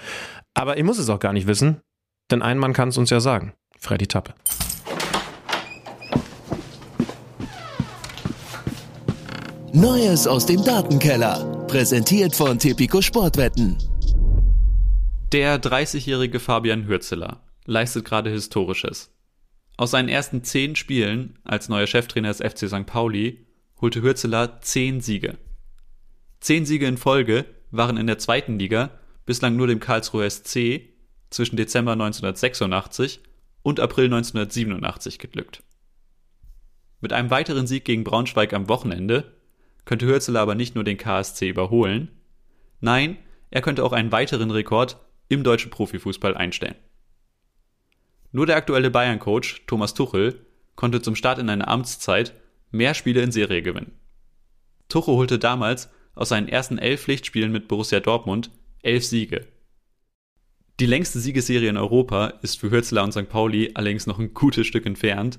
Aber 0.54 0.78
ich 0.78 0.84
muss 0.84 0.98
es 0.98 1.08
auch 1.10 1.20
gar 1.20 1.32
nicht 1.32 1.46
wissen, 1.46 1.80
denn 2.30 2.42
ein 2.42 2.58
Mann 2.58 2.72
kann 2.72 2.88
es 2.88 2.98
uns 2.98 3.10
ja 3.10 3.20
sagen. 3.20 3.52
Freddy 3.78 4.06
Tappe. 4.06 4.34
Neues 9.72 10.26
aus 10.26 10.46
dem 10.46 10.64
Datenkeller. 10.64 11.66
Präsentiert 11.68 12.34
von 12.34 12.58
Tipico 12.58 13.02
Sportwetten. 13.02 13.76
Der 15.32 15.60
30-jährige 15.60 16.40
Fabian 16.40 16.86
Hürzeler 16.88 17.42
leistet 17.66 18.06
gerade 18.06 18.30
Historisches. 18.30 19.10
Aus 19.76 19.90
seinen 19.90 20.08
ersten 20.08 20.42
zehn 20.42 20.74
Spielen 20.74 21.38
als 21.44 21.68
neuer 21.68 21.86
Cheftrainer 21.86 22.28
des 22.28 22.38
FC 22.38 22.68
St. 22.68 22.86
Pauli 22.86 23.46
holte 23.80 24.00
Hürzeler 24.00 24.60
zehn 24.62 25.00
Siege. 25.00 25.36
Zehn 26.40 26.64
Siege 26.64 26.86
in 26.86 26.96
Folge 26.96 27.44
waren 27.70 27.98
in 27.98 28.06
der 28.06 28.18
zweiten 28.18 28.58
Liga 28.58 28.90
bislang 29.26 29.56
nur 29.56 29.66
dem 29.66 29.80
Karlsruher 29.80 30.30
SC 30.30 30.80
zwischen 31.28 31.56
Dezember 31.56 31.92
1986 31.92 33.20
und 33.62 33.80
April 33.80 34.06
1987 34.06 35.18
geglückt. 35.18 35.62
Mit 37.00 37.12
einem 37.12 37.30
weiteren 37.30 37.66
Sieg 37.66 37.84
gegen 37.84 38.04
Braunschweig 38.04 38.54
am 38.54 38.68
Wochenende 38.68 39.32
könnte 39.84 40.06
Hürzeler 40.06 40.40
aber 40.40 40.54
nicht 40.54 40.74
nur 40.74 40.84
den 40.84 40.96
KSC 40.96 41.48
überholen, 41.48 42.10
nein, 42.80 43.18
er 43.50 43.60
könnte 43.60 43.84
auch 43.84 43.92
einen 43.92 44.12
weiteren 44.12 44.50
Rekord 44.50 44.98
im 45.28 45.44
deutschen 45.44 45.70
Profifußball 45.70 46.34
einstellen. 46.34 46.76
Nur 48.32 48.46
der 48.46 48.56
aktuelle 48.56 48.90
Bayern-Coach 48.90 49.66
Thomas 49.66 49.94
Tuchel 49.94 50.46
konnte 50.74 51.00
zum 51.02 51.16
Start 51.16 51.38
in 51.38 51.48
einer 51.48 51.68
Amtszeit 51.68 52.34
mehr 52.70 52.94
Spiele 52.94 53.22
in 53.22 53.32
Serie 53.32 53.62
gewinnen. 53.62 53.92
Tuchel 54.88 55.14
holte 55.14 55.38
damals 55.38 55.88
aus 56.14 56.30
seinen 56.30 56.48
ersten 56.48 56.78
elf 56.78 57.02
Pflichtspielen 57.02 57.52
mit 57.52 57.68
Borussia 57.68 58.00
Dortmund 58.00 58.50
elf 58.82 59.04
Siege. 59.04 59.46
Die 60.78 60.86
längste 60.86 61.20
Siegesserie 61.20 61.70
in 61.70 61.78
Europa 61.78 62.26
ist 62.42 62.58
für 62.58 62.70
Hürzeler 62.70 63.02
und 63.02 63.12
St. 63.12 63.28
Pauli 63.28 63.70
allerdings 63.74 64.06
noch 64.06 64.18
ein 64.18 64.34
gutes 64.34 64.66
Stück 64.66 64.84
entfernt, 64.84 65.38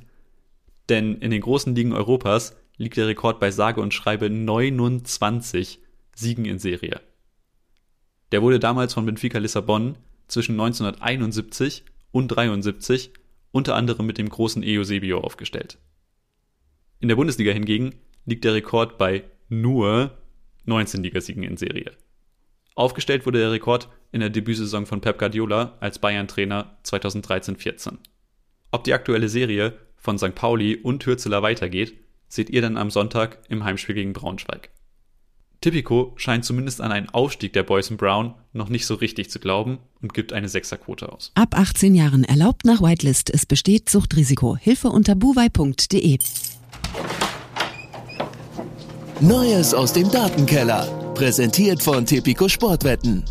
denn 0.90 1.16
in 1.18 1.32
den 1.32 1.42
großen 1.42 1.76
Ligen 1.76 1.94
Europas 1.94 2.56
liegt 2.78 2.98
der 2.98 3.08
Rekord 3.08 3.40
bei 3.40 3.52
sage 3.52 3.82
und 3.82 3.94
schreibe 3.94 4.30
29 4.30 5.80
Siegen 6.16 6.46
in 6.46 6.60
Serie. 6.60 7.02
Der 8.32 8.42
wurde 8.42 8.60
damals 8.60 8.94
von 8.94 9.06
Benfica 9.06 9.38
Lissabon 9.38 9.96
zwischen 10.28 10.54
1971 10.54 11.86
und 12.18 12.30
73 12.30 13.12
unter 13.52 13.76
anderem 13.76 14.08
mit 14.08 14.18
dem 14.18 14.28
großen 14.28 14.64
Eusebio 14.66 15.20
aufgestellt. 15.20 15.78
In 17.00 17.10
der 17.10 17.16
Bundesliga 17.16 17.52
hingegen 17.52 17.94
liegt 18.26 18.44
der 18.44 18.56
Rekord 18.56 18.98
bei 18.98 19.24
nur 19.50 20.18
19 20.66 21.04
Ligasiegen 21.04 21.44
in 21.44 21.58
Serie. 21.58 21.92
Aufgestellt 22.74 23.26
wurde 23.26 23.40
der 23.40 23.52
Rekord 23.52 23.88
in 24.12 24.20
der 24.20 24.32
Debütsaison 24.32 24.88
von 24.88 25.00
Pep 25.00 25.20
Guardiola 25.20 25.78
als 25.80 26.00
Bayern-Trainer 26.00 26.78
2013-14. 26.84 27.98
Ob 28.72 28.84
die 28.84 28.94
aktuelle 28.94 29.30
Serie 29.30 29.78
von 29.96 30.18
St. 30.18 30.34
Pauli 30.34 30.76
und 30.76 31.06
Hürzeler 31.06 31.44
weitergeht, 31.44 32.00
seht 32.28 32.50
ihr 32.50 32.62
dann 32.62 32.78
am 32.78 32.90
Sonntag 32.90 33.40
im 33.48 33.64
Heimspiel 33.64 33.96
gegen 33.96 34.14
Braunschweig. 34.14 34.70
Tipico 35.62 36.14
scheint 36.18 36.46
zumindest 36.46 36.82
an 36.82 36.92
einen 36.92 37.10
Aufstieg 37.10 37.54
der 37.54 37.64
Boys 37.64 37.90
in 37.90 37.98
Brown 37.98 38.36
noch 38.54 38.70
nicht 38.70 38.86
so 38.86 38.94
richtig 38.96 39.32
zu 39.32 39.40
glauben 39.40 39.80
und 40.02 40.14
gibt 40.14 40.32
eine 40.32 40.50
Sechserquote 40.50 41.12
aus. 41.12 41.32
Ab 41.36 41.58
18 41.58 41.96
Jahren 41.96 42.24
erlaubt 42.24 42.66
nach 42.66 42.82
Whitelist. 42.82 43.32
Es 43.34 43.46
besteht 43.46 43.90
Suchtrisiko. 43.90 44.56
Hilfe 44.56 44.90
unter 44.90 45.16
buwei.de. 45.16 46.20
Neues 49.20 49.74
aus 49.74 49.94
dem 49.94 50.12
Datenkeller. 50.12 50.86
Präsentiert 51.16 51.82
von 51.82 52.06
Tipico 52.06 52.48
Sportwetten. 52.48 53.26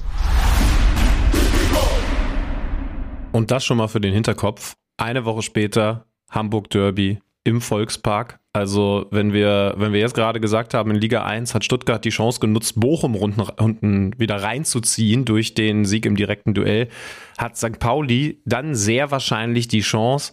Und 3.30 3.50
das 3.52 3.64
schon 3.64 3.76
mal 3.76 3.86
für 3.86 4.00
den 4.00 4.12
Hinterkopf. 4.12 4.74
Eine 4.96 5.24
Woche 5.24 5.42
später 5.42 6.06
Hamburg 6.30 6.70
Derby 6.70 7.20
im 7.46 7.60
Volkspark. 7.60 8.38
Also, 8.52 9.06
wenn 9.10 9.32
wir, 9.32 9.74
wenn 9.76 9.92
wir 9.92 10.00
jetzt 10.00 10.14
gerade 10.14 10.40
gesagt 10.40 10.72
haben, 10.72 10.90
in 10.90 10.96
Liga 10.96 11.24
1 11.24 11.54
hat 11.54 11.64
Stuttgart 11.64 12.04
die 12.04 12.10
Chance 12.10 12.40
genutzt, 12.40 12.80
Bochum 12.80 13.14
unten, 13.14 14.18
wieder 14.18 14.42
reinzuziehen 14.42 15.24
durch 15.24 15.54
den 15.54 15.84
Sieg 15.84 16.06
im 16.06 16.16
direkten 16.16 16.54
Duell, 16.54 16.88
hat 17.36 17.56
St. 17.56 17.78
Pauli 17.78 18.40
dann 18.46 18.74
sehr 18.74 19.10
wahrscheinlich 19.10 19.68
die 19.68 19.82
Chance, 19.82 20.32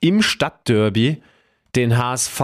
im 0.00 0.20
Stadtderby 0.20 1.22
den 1.74 1.96
HSV 1.96 2.42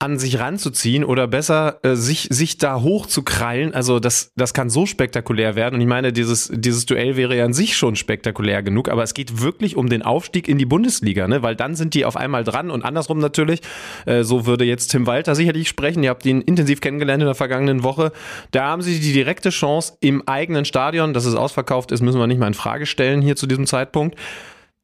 an 0.00 0.18
sich 0.18 0.38
ranzuziehen 0.38 1.04
oder 1.04 1.26
besser 1.26 1.78
äh, 1.82 1.94
sich, 1.94 2.28
sich 2.30 2.58
da 2.58 2.80
hochzukrallen. 2.80 3.74
Also 3.74 4.00
das, 4.00 4.32
das 4.36 4.52
kann 4.52 4.68
so 4.68 4.86
spektakulär 4.86 5.54
werden. 5.54 5.76
Und 5.76 5.80
ich 5.80 5.86
meine, 5.86 6.12
dieses, 6.12 6.50
dieses 6.52 6.84
Duell 6.84 7.16
wäre 7.16 7.36
ja 7.36 7.44
an 7.44 7.54
sich 7.54 7.76
schon 7.76 7.96
spektakulär 7.96 8.62
genug, 8.62 8.88
aber 8.88 9.02
es 9.02 9.14
geht 9.14 9.40
wirklich 9.40 9.76
um 9.76 9.88
den 9.88 10.02
Aufstieg 10.02 10.48
in 10.48 10.58
die 10.58 10.66
Bundesliga, 10.66 11.28
ne? 11.28 11.42
weil 11.42 11.56
dann 11.56 11.74
sind 11.74 11.94
die 11.94 12.04
auf 12.04 12.16
einmal 12.16 12.44
dran 12.44 12.70
und 12.70 12.84
andersrum 12.84 13.18
natürlich. 13.18 13.60
Äh, 14.04 14.24
so 14.24 14.46
würde 14.46 14.64
jetzt 14.64 14.88
Tim 14.88 15.06
Walter 15.06 15.34
sicherlich 15.34 15.68
sprechen. 15.68 16.02
Ihr 16.02 16.10
habt 16.10 16.26
ihn 16.26 16.40
intensiv 16.40 16.80
kennengelernt 16.80 17.22
in 17.22 17.26
der 17.26 17.34
vergangenen 17.34 17.82
Woche. 17.82 18.12
Da 18.50 18.66
haben 18.66 18.82
sie 18.82 18.98
die 18.98 19.12
direkte 19.12 19.50
Chance 19.50 19.94
im 20.00 20.26
eigenen 20.26 20.64
Stadion, 20.64 21.14
dass 21.14 21.24
es 21.24 21.34
ausverkauft 21.34 21.92
ist, 21.92 22.02
müssen 22.02 22.18
wir 22.18 22.26
nicht 22.26 22.40
mal 22.40 22.48
in 22.48 22.54
Frage 22.54 22.86
stellen 22.86 23.22
hier 23.22 23.36
zu 23.36 23.46
diesem 23.46 23.66
Zeitpunkt 23.66 24.18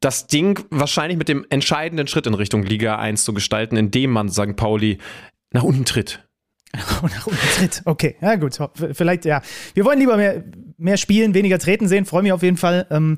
das 0.01 0.27
Ding 0.27 0.65
wahrscheinlich 0.71 1.19
mit 1.19 1.29
dem 1.29 1.47
entscheidenden 1.51 2.07
Schritt 2.07 2.27
in 2.27 2.35
Richtung 2.35 2.63
Liga 2.63 2.99
1 2.99 3.25
zu 3.25 3.35
gestalten, 3.35 3.77
indem 3.77 4.11
man 4.11 4.31
St. 4.31 4.57
Pauli 4.57 4.99
nach 5.53 5.63
unten 5.63 5.85
tritt. 5.85 6.27
Nach 6.73 7.27
unten 7.27 7.49
tritt. 7.57 7.83
Okay, 7.85 8.15
ja 8.21 8.37
gut. 8.37 8.57
Vielleicht, 8.93 9.25
ja. 9.25 9.43
Wir 9.75 9.85
wollen 9.85 9.99
lieber 9.99 10.17
mehr, 10.17 10.45
mehr 10.79 10.97
spielen, 10.99 11.35
weniger 11.35 11.59
treten 11.59 11.89
sehen. 11.89 12.07
Freue 12.07 12.23
mich 12.23 12.33
auf 12.33 12.45
jeden 12.45 12.57
Fall. 12.57 12.87
Ähm, 12.91 13.17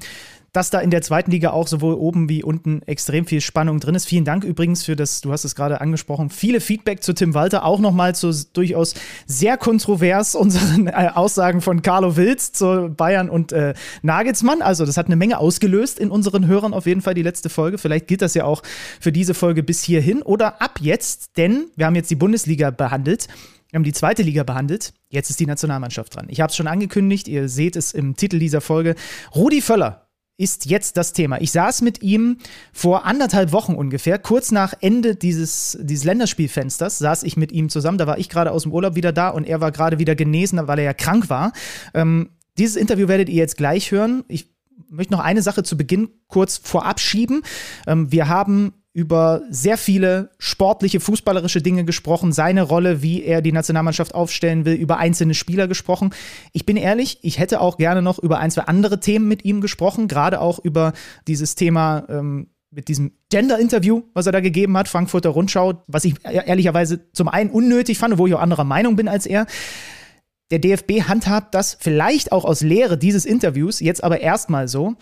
dass 0.53 0.69
da 0.69 0.81
in 0.81 0.91
der 0.91 1.01
zweiten 1.01 1.31
Liga 1.31 1.51
auch 1.51 1.67
sowohl 1.67 1.95
oben 1.95 2.29
wie 2.29 2.43
unten 2.43 2.83
extrem 2.83 3.25
viel 3.25 3.41
Spannung 3.41 3.81
drin 3.81 3.95
ist. 3.95 4.07
Vielen 4.07 4.27
Dank 4.27 4.45
übrigens 4.45 4.85
für 4.85 4.97
das, 4.97 5.23
du 5.23 5.33
hast 5.33 5.45
es 5.45 5.55
gerade 5.55 5.81
angesprochen, 5.81 6.29
viele 6.29 6.61
Feedback 6.61 7.03
zu 7.03 7.15
Tim 7.15 7.33
Walter, 7.33 7.65
auch 7.65 7.81
nochmal 7.81 8.15
zu 8.15 8.33
durchaus 8.53 8.95
sehr 9.27 9.57
kontrovers 9.57 10.35
unseren 10.43 10.89
äh, 10.89 11.11
Aussagen 11.15 11.61
von 11.63 11.83
Carlo 11.83 12.17
Wilz 12.17 12.53
zu 12.53 12.91
Bayern 12.95 13.31
und 13.31 13.53
äh, 13.53 13.75
Nagelsmann. 14.03 14.61
Also 14.61 14.85
das 14.85 14.97
hat 14.97 15.07
eine 15.07 15.17
Menge 15.17 15.39
ausgelöst 15.39 15.99
in 15.99 16.11
unseren 16.11 16.47
Hörern 16.47 16.75
auf 16.75 16.87
jeden 16.87 17.01
Fall 17.01 17.15
die 17.15 17.23
letzte 17.23 17.49
Folge. 17.49 17.79
Vielleicht 17.79 18.07
gilt 18.07 18.21
das 18.21 18.35
ja 18.35 18.45
auch 18.45 18.63
für 19.01 19.13
diese 19.13 19.35
Folge 19.35 19.63
bis 19.63 19.83
hierhin 19.83 20.23
oder 20.23 20.61
ab 20.61 20.79
jetzt, 20.81 21.37
denn 21.39 21.67
wir 21.77 21.87
haben 21.87 21.95
jetzt 21.95 22.11
die 22.11 22.17
Bundesliga 22.17 22.71
behandelt. 22.71 23.29
Wir 23.71 23.79
haben 23.79 23.85
die 23.85 23.93
zweite 23.95 24.23
Liga 24.23 24.43
behandelt. 24.43 24.93
Jetzt 25.09 25.31
ist 25.31 25.41
die 25.41 25.47
Nationalmannschaft 25.47 26.15
dran. 26.15 26.27
Ich 26.29 26.43
habe 26.43 26.51
es 26.51 26.57
schon 26.57 26.67
angekündigt. 26.67 27.27
Ihr 27.27 27.49
seht 27.49 27.75
es 27.75 27.93
im 27.95 28.17
Titel 28.17 28.39
dieser 28.39 28.61
Folge. 28.61 28.97
Rudi 29.35 29.63
Völler 29.63 30.02
ist 30.43 30.67
jetzt 30.67 30.97
das 30.97 31.13
Thema. 31.13 31.41
Ich 31.41 31.53
saß 31.53 31.83
mit 31.83 32.03
ihm 32.03 32.39
vor 32.73 33.05
anderthalb 33.05 33.53
Wochen 33.53 33.75
ungefähr, 33.75 34.19
kurz 34.19 34.51
nach 34.51 34.75
Ende 34.81 35.15
dieses, 35.15 35.79
dieses 35.81 36.05
Länderspielfensters, 36.05 36.99
saß 36.99 37.23
ich 37.23 37.37
mit 37.37 37.53
ihm 37.53 37.69
zusammen. 37.69 37.97
Da 37.97 38.09
war 38.09 38.19
ich 38.19 38.29
gerade 38.29 38.51
aus 38.51 38.65
dem 38.65 38.73
Urlaub 38.73 38.97
wieder 38.97 39.13
da 39.13 39.29
und 39.29 39.45
er 39.45 39.61
war 39.61 39.71
gerade 39.71 40.01
wieder 40.01 40.17
genesen, 40.17 40.67
weil 40.67 40.81
er 40.81 40.85
ja 40.85 40.95
krank 40.95 41.31
war. 41.31 41.53
Ähm, 41.95 42.31
dieses 42.59 42.75
Interview 42.75 43.07
werdet 43.07 43.29
ihr 43.29 43.37
jetzt 43.37 43.57
gleich 43.57 43.93
hören. 43.93 44.25
Ich 44.27 44.51
möchte 44.91 45.13
noch 45.13 45.21
eine 45.21 45.43
Sache 45.43 45.63
zu 45.63 45.77
Beginn 45.77 46.09
kurz 46.27 46.57
vorab 46.59 46.99
schieben. 46.99 47.43
Ähm, 47.87 48.11
wir 48.11 48.27
haben 48.27 48.82
über 48.95 49.43
sehr 49.49 49.79
viele 49.79 50.31
sportliche, 50.39 51.01
fußballerische 51.01 51.63
Dinge 51.63 51.85
gesprochen, 51.85 52.33
seine 52.33 52.63
Rolle, 52.63 53.01
wie 53.03 53.23
er 53.23 53.41
die 53.41 53.53
Nationalmannschaft 53.53 54.15
aufstellen 54.15 54.65
will, 54.67 54.75
über 54.75 54.99
einzelne 54.99 55.35
Spieler 55.35 55.67
gesprochen. 55.67 56.11
Ich 56.53 56.67
bin 56.67 56.77
ehrlich, 56.77 57.19
ich 57.23 57.39
hätte 57.39 57.61
auch 57.61 57.79
gerne 57.79 58.03
noch 58.03 58.19
über 58.19 58.39
ein, 58.39 58.51
zwei 58.51 58.63
andere 58.63 59.01
Themen 59.01 59.29
mit 59.29 59.45
ihm 59.45 59.63
gesprochen, 59.63 60.09
gerade 60.09 60.41
auch 60.41 60.59
über 60.59 60.93
dieses 61.27 61.55
Thema 61.55 62.05
ähm, 62.11 62.49
mit 62.71 62.89
diesem 62.89 63.13
Gender-Interview, 63.31 64.03
was 64.15 64.27
er 64.27 64.33
da 64.33 64.41
gegeben 64.41 64.77
hat, 64.77 64.89
Frankfurter 64.89 65.31
Rundschau, 65.31 65.85
was 65.87 66.05
ich 66.05 66.15
ehrlicherweise 66.25 67.11
zum 67.13 67.29
einen 67.29 67.51
unnötig 67.51 67.99
fand, 67.99 68.19
wo 68.19 68.27
ich 68.27 68.35
auch 68.35 68.41
anderer 68.41 68.65
Meinung 68.65 68.97
bin 68.97 69.09
als 69.09 69.27
er. 69.27 69.47
Der 70.51 70.59
DFB 70.59 71.03
handhabt 71.09 71.55
das 71.55 71.79
vielleicht 71.81 72.33
auch 72.33 72.45
aus 72.45 72.61
Lehre 72.61 72.99
dieses 72.99 73.25
Interviews, 73.25 73.81
jetzt 73.81 74.05
aber 74.05 74.21
erstmal 74.21 74.69
so, 74.69 74.97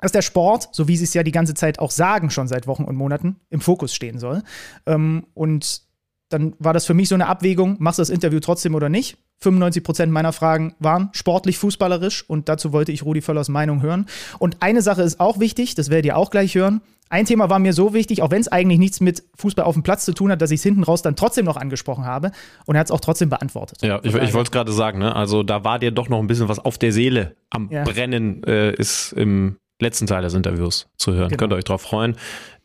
dass 0.00 0.12
der 0.12 0.22
Sport, 0.22 0.68
so 0.72 0.88
wie 0.88 0.96
sie 0.96 1.04
es 1.04 1.14
ja 1.14 1.22
die 1.22 1.32
ganze 1.32 1.54
Zeit 1.54 1.78
auch 1.78 1.90
sagen, 1.90 2.30
schon 2.30 2.48
seit 2.48 2.66
Wochen 2.66 2.84
und 2.84 2.96
Monaten, 2.96 3.36
im 3.50 3.60
Fokus 3.60 3.94
stehen 3.94 4.18
soll. 4.18 4.42
Ähm, 4.86 5.26
und 5.34 5.82
dann 6.30 6.54
war 6.58 6.72
das 6.72 6.86
für 6.86 6.94
mich 6.94 7.08
so 7.08 7.14
eine 7.14 7.26
Abwägung, 7.26 7.76
machst 7.80 7.98
du 7.98 8.02
das 8.02 8.10
Interview 8.10 8.40
trotzdem 8.40 8.74
oder 8.74 8.88
nicht? 8.88 9.18
95 9.42 9.82
Prozent 9.82 10.12
meiner 10.12 10.32
Fragen 10.32 10.74
waren 10.78 11.08
sportlich 11.12 11.58
fußballerisch 11.58 12.28
und 12.28 12.48
dazu 12.48 12.72
wollte 12.72 12.92
ich 12.92 13.04
Rudi 13.04 13.22
Völlers 13.22 13.48
Meinung 13.48 13.82
hören. 13.82 14.06
Und 14.38 14.58
eine 14.60 14.82
Sache 14.82 15.02
ist 15.02 15.18
auch 15.18 15.40
wichtig, 15.40 15.74
das 15.74 15.90
werdet 15.90 16.06
ihr 16.06 16.16
auch 16.16 16.30
gleich 16.30 16.54
hören. 16.54 16.82
Ein 17.08 17.26
Thema 17.26 17.50
war 17.50 17.58
mir 17.58 17.72
so 17.72 17.92
wichtig, 17.92 18.22
auch 18.22 18.30
wenn 18.30 18.40
es 18.40 18.46
eigentlich 18.46 18.78
nichts 18.78 19.00
mit 19.00 19.24
Fußball 19.36 19.64
auf 19.64 19.74
dem 19.74 19.82
Platz 19.82 20.04
zu 20.04 20.12
tun 20.12 20.30
hat, 20.30 20.40
dass 20.40 20.52
ich 20.52 20.60
es 20.60 20.62
hinten 20.62 20.84
raus 20.84 21.02
dann 21.02 21.16
trotzdem 21.16 21.44
noch 21.44 21.56
angesprochen 21.56 22.04
habe 22.04 22.30
und 22.66 22.76
er 22.76 22.80
hat 22.80 22.86
es 22.86 22.92
auch 22.92 23.00
trotzdem 23.00 23.30
beantwortet. 23.30 23.78
Ja, 23.82 23.98
ich, 24.04 24.14
ich 24.14 24.32
wollte 24.32 24.48
es 24.48 24.50
gerade 24.52 24.72
sagen, 24.72 25.00
ne? 25.00 25.16
also 25.16 25.42
da 25.42 25.64
war 25.64 25.80
dir 25.80 25.90
doch 25.90 26.08
noch 26.08 26.20
ein 26.20 26.28
bisschen 26.28 26.48
was 26.48 26.60
auf 26.60 26.78
der 26.78 26.92
Seele 26.92 27.34
am 27.48 27.68
ja. 27.70 27.82
Brennen, 27.82 28.44
äh, 28.44 28.72
ist 28.74 29.12
im 29.12 29.56
letzten 29.80 30.06
Teil 30.06 30.22
des 30.22 30.34
Interviews 30.34 30.88
zu 30.96 31.12
hören. 31.12 31.28
Genau. 31.28 31.38
Könnt 31.38 31.52
ihr 31.52 31.56
euch 31.56 31.64
drauf 31.64 31.82
freuen. 31.82 32.16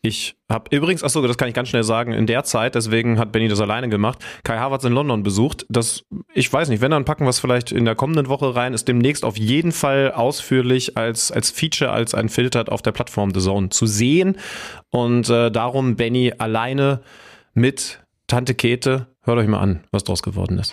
Ich 0.02 0.36
habe 0.48 0.74
übrigens, 0.74 1.02
achso, 1.02 1.26
das 1.26 1.36
kann 1.36 1.48
ich 1.48 1.54
ganz 1.54 1.68
schnell 1.68 1.82
sagen, 1.82 2.12
in 2.12 2.26
der 2.26 2.44
Zeit, 2.44 2.76
deswegen 2.76 3.18
hat 3.18 3.32
Benny 3.32 3.48
das 3.48 3.60
alleine 3.60 3.88
gemacht, 3.88 4.24
Kai 4.44 4.58
Havertz 4.58 4.84
in 4.84 4.92
London 4.92 5.24
besucht. 5.24 5.66
Das, 5.68 6.04
ich 6.32 6.52
weiß 6.52 6.68
nicht, 6.68 6.80
wenn 6.80 6.92
dann 6.92 7.04
packen 7.04 7.24
wir 7.24 7.30
es 7.30 7.40
vielleicht 7.40 7.72
in 7.72 7.84
der 7.84 7.96
kommenden 7.96 8.28
Woche 8.28 8.54
rein, 8.54 8.72
ist 8.72 8.86
demnächst 8.86 9.24
auf 9.24 9.36
jeden 9.36 9.72
Fall 9.72 10.12
ausführlich 10.12 10.96
als, 10.96 11.32
als 11.32 11.50
Feature, 11.50 11.90
als 11.90 12.14
ein 12.14 12.28
Filter 12.28 12.70
auf 12.70 12.82
der 12.82 12.92
Plattform 12.92 13.34
The 13.34 13.40
Zone 13.40 13.70
zu 13.70 13.86
sehen. 13.86 14.36
Und 14.90 15.28
äh, 15.28 15.50
darum 15.50 15.96
Benny 15.96 16.32
alleine 16.38 17.00
mit 17.54 18.00
Tante 18.28 18.54
Kete. 18.54 19.08
Hört 19.22 19.38
euch 19.38 19.48
mal 19.48 19.58
an, 19.58 19.80
was 19.90 20.04
draus 20.04 20.22
geworden 20.22 20.58
ist. 20.58 20.72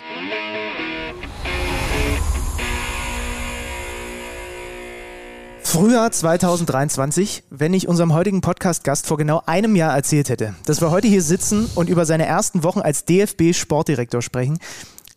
Frühjahr 5.74 6.12
2023, 6.12 7.42
wenn 7.50 7.74
ich 7.74 7.88
unserem 7.88 8.14
heutigen 8.14 8.42
Podcast-Gast 8.42 9.08
vor 9.08 9.16
genau 9.16 9.42
einem 9.44 9.74
Jahr 9.74 9.92
erzählt 9.92 10.28
hätte, 10.28 10.54
dass 10.66 10.80
wir 10.80 10.92
heute 10.92 11.08
hier 11.08 11.20
sitzen 11.20 11.68
und 11.74 11.88
über 11.88 12.06
seine 12.06 12.26
ersten 12.26 12.62
Wochen 12.62 12.78
als 12.78 13.04
DFB-Sportdirektor 13.06 14.22
sprechen. 14.22 14.60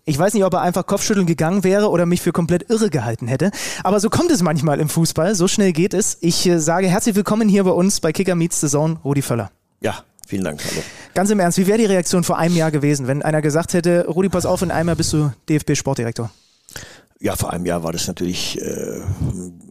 Ich 0.05 0.17
weiß 0.17 0.33
nicht, 0.33 0.43
ob 0.45 0.55
er 0.55 0.61
einfach 0.61 0.87
Kopfschütteln 0.87 1.27
gegangen 1.27 1.63
wäre 1.63 1.91
oder 1.91 2.07
mich 2.07 2.23
für 2.23 2.31
komplett 2.31 2.71
irre 2.71 2.89
gehalten 2.89 3.27
hätte. 3.27 3.51
Aber 3.83 3.99
so 3.99 4.09
kommt 4.09 4.31
es 4.31 4.41
manchmal 4.41 4.79
im 4.79 4.89
Fußball. 4.89 5.35
So 5.35 5.47
schnell 5.47 5.73
geht 5.73 5.93
es. 5.93 6.17
Ich 6.21 6.47
äh, 6.47 6.57
sage 6.57 6.87
herzlich 6.87 7.13
willkommen 7.13 7.47
hier 7.47 7.63
bei 7.63 7.69
uns 7.69 7.99
bei 7.99 8.11
Kicker 8.11 8.33
Meets 8.33 8.59
the 8.59 8.67
Zone, 8.67 8.97
Rudi 9.05 9.21
Völler. 9.21 9.51
Ja, 9.81 10.03
vielen 10.25 10.43
Dank. 10.43 10.59
Hallo. 10.71 10.81
Ganz 11.13 11.29
im 11.29 11.39
Ernst, 11.39 11.59
wie 11.59 11.67
wäre 11.67 11.77
die 11.77 11.85
Reaktion 11.85 12.23
vor 12.23 12.39
einem 12.39 12.55
Jahr 12.55 12.71
gewesen, 12.71 13.05
wenn 13.05 13.21
einer 13.21 13.43
gesagt 13.43 13.75
hätte, 13.75 14.07
Rudi, 14.07 14.29
pass 14.29 14.47
auf, 14.47 14.63
in 14.63 14.71
einem 14.71 14.87
Jahr 14.87 14.95
bist 14.95 15.13
du 15.13 15.31
DFB-Sportdirektor? 15.49 16.31
Ja, 17.19 17.35
vor 17.35 17.51
einem 17.51 17.65
Jahr 17.65 17.83
war 17.83 17.91
das 17.91 18.07
natürlich 18.07 18.61
äh, 18.61 19.01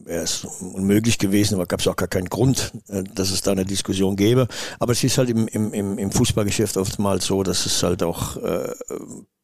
erst 0.05 0.45
unmöglich 0.59 1.17
gewesen, 1.17 1.55
aber 1.55 1.65
gab 1.65 1.79
es 1.79 1.87
auch 1.87 1.95
gar 1.95 2.09
keinen 2.09 2.29
Grund, 2.29 2.73
äh, 2.89 3.03
dass 3.15 3.31
es 3.31 3.41
da 3.41 3.51
eine 3.51 3.65
Diskussion 3.65 4.15
gäbe. 4.17 4.47
Aber 4.79 4.91
es 4.91 5.03
ist 5.03 5.17
halt 5.17 5.29
im, 5.29 5.47
im, 5.47 5.97
im 5.97 6.11
Fußballgeschäft 6.11 6.75
oftmals 6.75 7.25
so, 7.25 7.43
dass 7.43 7.65
es 7.65 7.81
halt 7.83 8.03
auch 8.03 8.37
äh, 8.37 8.73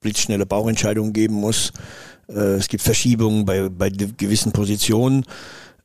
blitzschnelle 0.02 0.46
Bauentscheidungen 0.46 1.14
geben 1.14 1.36
muss. 1.36 1.72
Äh, 2.28 2.56
es 2.56 2.68
gibt 2.68 2.84
Verschiebungen 2.84 3.46
bei, 3.46 3.70
bei 3.70 3.90
gewissen 3.90 4.52
Positionen. 4.52 5.26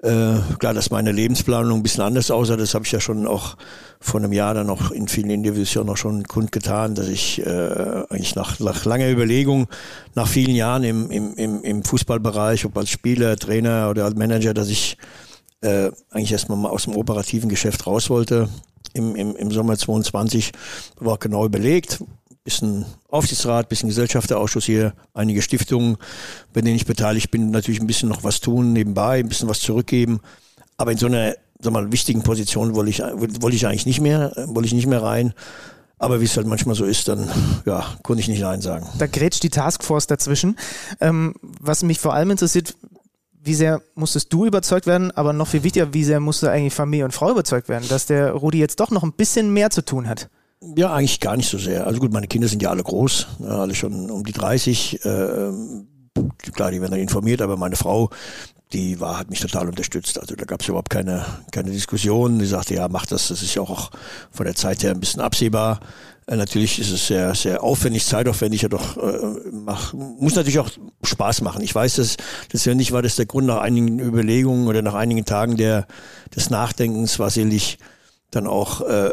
Äh, 0.01 0.39
klar, 0.61 0.75
dass 0.75 0.91
meine 0.91 1.11
Lebensplanung 1.11 1.81
ein 1.81 1.83
bisschen 1.83 2.05
anders 2.05 2.31
aussah, 2.31 2.57
das 2.57 2.75
habe 2.75 2.85
ich 2.85 2.93
ja 2.93 3.01
schon 3.01 3.27
auch 3.27 3.57
vor 4.01 4.21
einem 4.21 4.33
Jahr 4.33 4.55
dann 4.55 4.69
noch 4.69 4.93
in 4.93 5.09
vielen 5.09 5.31
Interviews 5.31 5.75
ja 5.75 5.83
noch 5.83 5.97
schon 5.97 6.23
kundgetan, 6.23 6.95
dass 6.95 7.09
ich 7.09 7.45
äh, 7.45 8.05
eigentlich 8.09 8.37
nach, 8.37 8.61
nach 8.61 8.85
langer 8.85 9.11
Überlegung, 9.11 9.67
nach 10.15 10.29
vielen 10.29 10.55
Jahren 10.55 10.85
im, 10.85 11.11
im, 11.11 11.35
im, 11.35 11.63
im 11.63 11.83
Fußballbereich, 11.83 12.65
ob 12.65 12.77
als 12.77 12.91
Spieler, 12.91 13.37
Trainer 13.37 13.91
oder 13.91 14.05
als 14.05 14.15
Manager, 14.15 14.55
dass 14.55 14.69
ich 14.69 14.97
äh, 15.63 15.91
eigentlich 16.13 16.31
erstmal 16.31 16.59
mal 16.59 16.71
aus 16.71 16.85
dem 16.85 16.95
operativen 16.95 17.49
Geschäft 17.49 17.85
raus 17.89 18.09
wollte 18.09 18.49
im, 18.93 19.17
im, 19.17 19.35
im 19.35 19.51
Sommer 19.51 19.77
22, 19.77 20.53
war 21.01 21.19
genau 21.19 21.45
überlegt, 21.45 22.05
bisschen 22.49 22.87
Aufsichtsrat, 23.09 23.69
bisschen 23.69 23.89
Gesellschafterausschuss 23.89 24.65
hier, 24.65 24.95
einige 25.13 25.43
Stiftungen, 25.43 25.99
bei 26.53 26.63
denen 26.63 26.77
ich 26.77 26.87
beteiligt 26.87 27.31
bin, 27.31 27.51
natürlich 27.51 27.81
ein 27.81 27.87
bisschen 27.87 28.09
noch 28.09 28.25
was 28.25 28.41
tun 28.41 28.73
nebenbei, 28.73 29.19
ein 29.19 29.29
bisschen 29.29 29.49
was 29.49 29.61
zurückgeben. 29.61 30.21
Aber 30.77 30.93
in 30.93 30.99
so 30.99 31.07
einer 31.07 31.35
sag 31.61 31.73
mal, 31.73 31.93
wichtigen 31.93 32.23
Position 32.23 32.75
wollte 32.75 32.91
ich, 32.91 33.01
wollte 33.01 33.57
ich 33.57 33.67
eigentlich 33.67 33.87
nicht 33.87 34.01
mehr, 34.01 34.33
wollte 34.47 34.67
ich 34.67 34.75
nicht 34.75 34.87
mehr 34.87 35.03
rein. 35.03 35.35
Aber 35.99 36.21
wie 36.21 36.25
es 36.25 36.37
halt 36.37 36.47
manchmal 36.47 36.77
so 36.77 36.85
ist, 36.85 37.09
dann 37.09 37.29
ja, 37.67 37.85
konnte 38.03 38.21
ich 38.21 38.29
nicht 38.29 38.41
Nein 38.41 38.61
sagen. 38.61 38.87
Da 38.99 39.07
grätscht 39.07 39.43
die 39.43 39.51
Taskforce 39.51 40.07
dazwischen. 40.07 40.57
Ähm, 41.01 41.35
was 41.43 41.83
mich 41.83 41.99
vor 41.99 42.15
allem 42.15 42.31
interessiert, 42.31 42.77
wie 43.43 43.55
sehr 43.55 43.83
musstest 43.95 44.33
du 44.33 44.47
überzeugt 44.47 44.87
werden, 44.87 45.11
aber 45.11 45.33
noch 45.33 45.49
viel 45.49 45.65
wichtiger, 45.65 45.93
wie 45.93 46.05
sehr 46.05 46.21
musste 46.21 46.51
eigentlich 46.51 46.75
Familie 46.75 47.05
und 47.05 47.13
Frau 47.13 47.31
überzeugt 47.33 47.69
werden, 47.69 47.89
dass 47.89 48.07
der 48.07 48.33
Rudi 48.33 48.59
jetzt 48.59 48.79
doch 48.79 48.91
noch 48.91 49.03
ein 49.03 49.13
bisschen 49.13 49.53
mehr 49.53 49.71
zu 49.71 49.85
tun 49.85 50.09
hat? 50.09 50.29
Ja, 50.61 50.93
eigentlich 50.93 51.21
gar 51.21 51.37
nicht 51.37 51.49
so 51.49 51.59
sehr. 51.59 51.87
Also 51.87 52.01
gut, 52.01 52.13
meine 52.13 52.27
Kinder 52.27 52.49
sind 52.49 52.63
ja 52.63 52.71
alle 52.71 52.83
groß, 52.83 53.27
alle 53.49 53.75
schon 53.75 54.11
um 54.11 54.25
die 54.25 54.33
30. 54.33 55.05
Äh, 55.05 55.51
klar, 56.53 56.71
die 56.71 56.81
werden 56.81 56.91
dann 56.91 57.01
informiert, 57.01 57.43
aber 57.43 57.57
meine 57.57 57.77
Frau, 57.77 58.11
die 58.73 59.01
war, 59.01 59.19
hat 59.19 59.31
mich 59.31 59.41
total 59.41 59.69
unterstützt. 59.69 60.19
Also 60.21 60.35
da 60.35 60.45
gab 60.45 60.61
es 60.61 60.69
überhaupt 60.69 60.91
keine, 60.91 61.25
keine 61.53 61.71
Diskussion. 61.71 62.39
Die 62.39 62.47
sagte, 62.47 62.75
ja, 62.75 62.89
mach 62.89 63.07
das, 63.07 63.29
das 63.29 63.43
ist 63.43 63.55
ja 63.55 63.63
auch 63.63 63.91
von 64.31 64.47
der 64.47 64.55
Zeit 64.57 64.83
her 64.83 64.91
ein 64.91 65.01
bisschen 65.01 65.23
absehbar. 65.23 65.81
Äh, 66.27 66.37
natürlich 66.37 66.79
ist 66.79 66.91
es 66.91 67.07
sehr, 67.07 67.35
sehr 67.35 67.63
aufwendig, 67.63 68.05
zeitaufwendig, 68.05 68.63
ja 68.63 68.69
doch, 68.69 68.97
äh, 68.99 69.51
mach, 69.51 69.95
muss 69.95 70.35
natürlich 70.35 70.59
auch 70.59 70.71
Spaß 71.03 71.41
machen. 71.41 71.63
Ich 71.63 71.75
weiß, 71.75 71.97
dass 71.97 72.67
nicht 72.67 72.93
war 72.93 73.03
das 73.03 73.17
der 73.17 73.27
Grund 73.27 73.47
nach 73.47 73.61
einigen 73.61 73.99
Überlegungen 73.99 74.67
oder 74.67 74.83
nach 74.83 74.95
einigen 74.95 75.25
Tagen 75.25 75.57
der, 75.57 75.87
des 76.37 76.51
Nachdenkens 76.51 77.19
war 77.19 77.31
sicherlich 77.31 77.79
dann 78.31 78.47
auch 78.47 78.83
äh, 78.83 79.11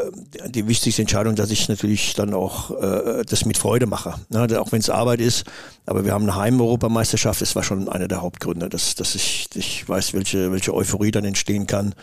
die 0.47 0.67
wichtigste 0.67 1.01
Entscheidung, 1.01 1.35
dass 1.35 1.49
ich 1.49 1.69
natürlich 1.69 2.15
dann 2.15 2.33
auch 2.33 2.71
äh, 2.71 3.23
das 3.23 3.45
mit 3.45 3.57
Freude 3.57 3.85
mache. 3.85 4.15
Ne? 4.29 4.59
Auch 4.59 4.73
wenn 4.73 4.79
es 4.79 4.89
Arbeit 4.89 5.21
ist, 5.21 5.45
aber 5.85 6.03
wir 6.03 6.11
haben 6.11 6.23
eine 6.23 6.35
Heim-Europameisterschaft, 6.35 7.41
das 7.41 7.55
war 7.55 7.63
schon 7.63 7.87
einer 7.87 8.09
der 8.09 8.21
Hauptgründe, 8.21 8.67
dass, 8.67 8.95
dass 8.95 9.15
ich, 9.15 9.47
ich 9.55 9.87
weiß, 9.87 10.13
welche, 10.13 10.51
welche 10.51 10.73
Euphorie 10.73 11.11
dann 11.11 11.23
entstehen 11.23 11.65
kann, 11.65 11.93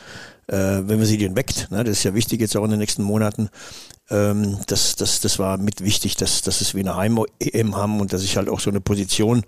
äh, 0.47 0.57
wenn 0.57 0.99
man 0.99 1.05
sie 1.05 1.19
den 1.19 1.37
weckt. 1.37 1.71
Ne? 1.71 1.85
Das 1.85 1.99
ist 1.99 2.05
ja 2.05 2.15
wichtig 2.15 2.41
jetzt 2.41 2.57
auch 2.57 2.65
in 2.65 2.71
den 2.71 2.81
nächsten 2.81 3.03
Monaten. 3.03 3.51
Ähm, 4.09 4.59
das, 4.67 4.97
das, 4.97 5.21
das 5.21 5.39
war 5.39 5.59
mit 5.59 5.85
wichtig, 5.85 6.17
dass, 6.17 6.41
dass 6.41 6.63
es 6.63 6.75
wie 6.75 6.81
eine 6.81 6.97
Heim-EM 6.97 7.77
haben 7.77 8.01
und 8.01 8.15
dass 8.15 8.23
ich 8.23 8.39
halt 8.39 8.49
auch 8.49 8.61
so 8.61 8.71
eine 8.71 8.81
Position 8.81 9.45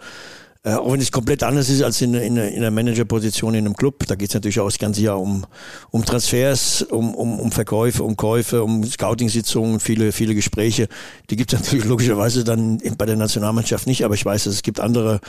äh, 0.64 0.72
auch 0.72 0.92
wenn 0.92 1.00
es 1.00 1.12
komplett 1.12 1.42
anders 1.42 1.68
ist 1.68 1.82
als 1.82 2.00
in, 2.00 2.14
in, 2.14 2.36
in 2.36 2.58
einer 2.58 2.70
Managerposition 2.70 3.54
in 3.54 3.66
einem 3.66 3.76
Club. 3.76 4.06
Da 4.06 4.14
geht 4.14 4.30
es 4.30 4.34
natürlich 4.34 4.60
auch 4.60 4.66
das 4.66 4.78
ganze 4.78 5.02
Jahr 5.02 5.20
um, 5.20 5.44
um 5.90 6.04
Transfers, 6.04 6.82
um, 6.82 7.14
um, 7.14 7.38
um 7.38 7.52
Verkäufe, 7.52 8.02
um 8.02 8.16
Käufe, 8.16 8.64
um 8.64 8.82
Scouting-Sitzungen, 8.82 9.78
viele, 9.78 10.10
viele 10.12 10.34
Gespräche. 10.34 10.88
Die 11.28 11.36
gibt 11.36 11.52
es 11.52 11.60
natürlich 11.62 11.84
logischerweise 11.84 12.44
dann 12.44 12.80
bei 12.96 13.04
der 13.04 13.16
Nationalmannschaft 13.16 13.86
nicht, 13.86 14.04
aber 14.04 14.14
ich 14.14 14.24
weiß, 14.24 14.44
dass 14.44 14.54
es 14.54 14.62
gibt 14.62 14.80
andere 14.80 15.20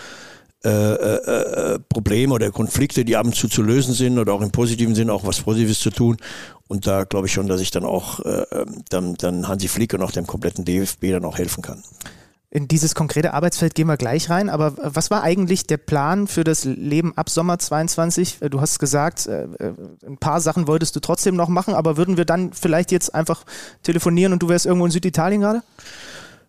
äh, 0.64 0.70
äh, 0.70 1.80
Probleme 1.90 2.34
oder 2.34 2.50
Konflikte, 2.50 3.04
die 3.06 3.18
ab 3.18 3.26
und 3.26 3.36
zu 3.36 3.50
zu 3.50 3.62
lösen 3.62 3.94
sind 3.94 4.18
oder 4.18 4.34
auch 4.34 4.42
im 4.42 4.52
positiven 4.52 4.96
Sinn 4.96 5.10
auch 5.10 5.26
was 5.26 5.42
Positives 5.42 5.80
zu 5.80 5.92
tun. 5.92 6.18
Und 6.68 6.88
da 6.88 7.04
glaube 7.04 7.28
ich 7.28 7.34
schon, 7.34 7.48
dass 7.48 7.62
ich 7.62 7.72
dann 7.72 7.84
auch 7.84 8.22
äh, 8.22 8.46
dann, 8.90 9.16
dann 9.16 9.48
Hansi 9.48 9.68
Flick 9.68 9.94
und 9.94 10.02
auch 10.02 10.12
dem 10.12 10.26
kompletten 10.26 10.66
DFB 10.66 11.12
dann 11.12 11.26
auch 11.26 11.38
helfen 11.38 11.62
kann. 11.62 11.84
In 12.56 12.70
dieses 12.70 12.96
konkrete 12.96 13.34
Arbeitsfeld 13.34 13.76
gehen 13.76 13.88
wir 13.88 13.98
gleich 13.98 14.30
rein, 14.30 14.50
aber 14.50 14.76
was 14.78 15.12
war 15.12 15.24
eigentlich 15.24 15.68
der 15.68 15.76
Plan 15.76 16.26
für 16.26 16.46
das 16.46 16.64
Leben 16.64 17.12
ab 17.18 17.30
Sommer 17.30 17.60
22? 17.60 18.38
Du 18.50 18.62
hast 18.62 18.80
gesagt, 18.80 19.28
äh, 19.28 19.44
äh, 19.44 19.74
ein 20.08 20.18
paar 20.18 20.40
Sachen 20.40 20.66
wolltest 20.66 20.96
du 20.96 21.02
trotzdem 21.02 21.36
noch 21.36 21.50
machen, 21.50 21.74
aber 21.74 21.98
würden 21.98 22.16
wir 22.16 22.24
dann 22.24 22.54
vielleicht 22.54 22.94
jetzt 22.94 23.14
einfach 23.14 23.44
telefonieren 23.84 24.32
und 24.32 24.42
du 24.42 24.48
wärst 24.48 24.66
irgendwo 24.66 24.86
in 24.86 24.92
Süditalien 24.94 25.42
gerade? 25.42 25.64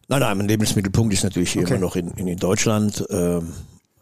Nein, 0.06 0.20
nein, 0.20 0.38
mein 0.38 0.46
Lebensmittelpunkt 0.46 1.12
ist 1.12 1.24
natürlich 1.24 1.58
okay. 1.58 1.70
immer 1.70 1.80
noch 1.80 1.96
in, 1.96 2.12
in, 2.12 2.38
Deutschland. 2.38 3.04
Ähm, 3.10 3.52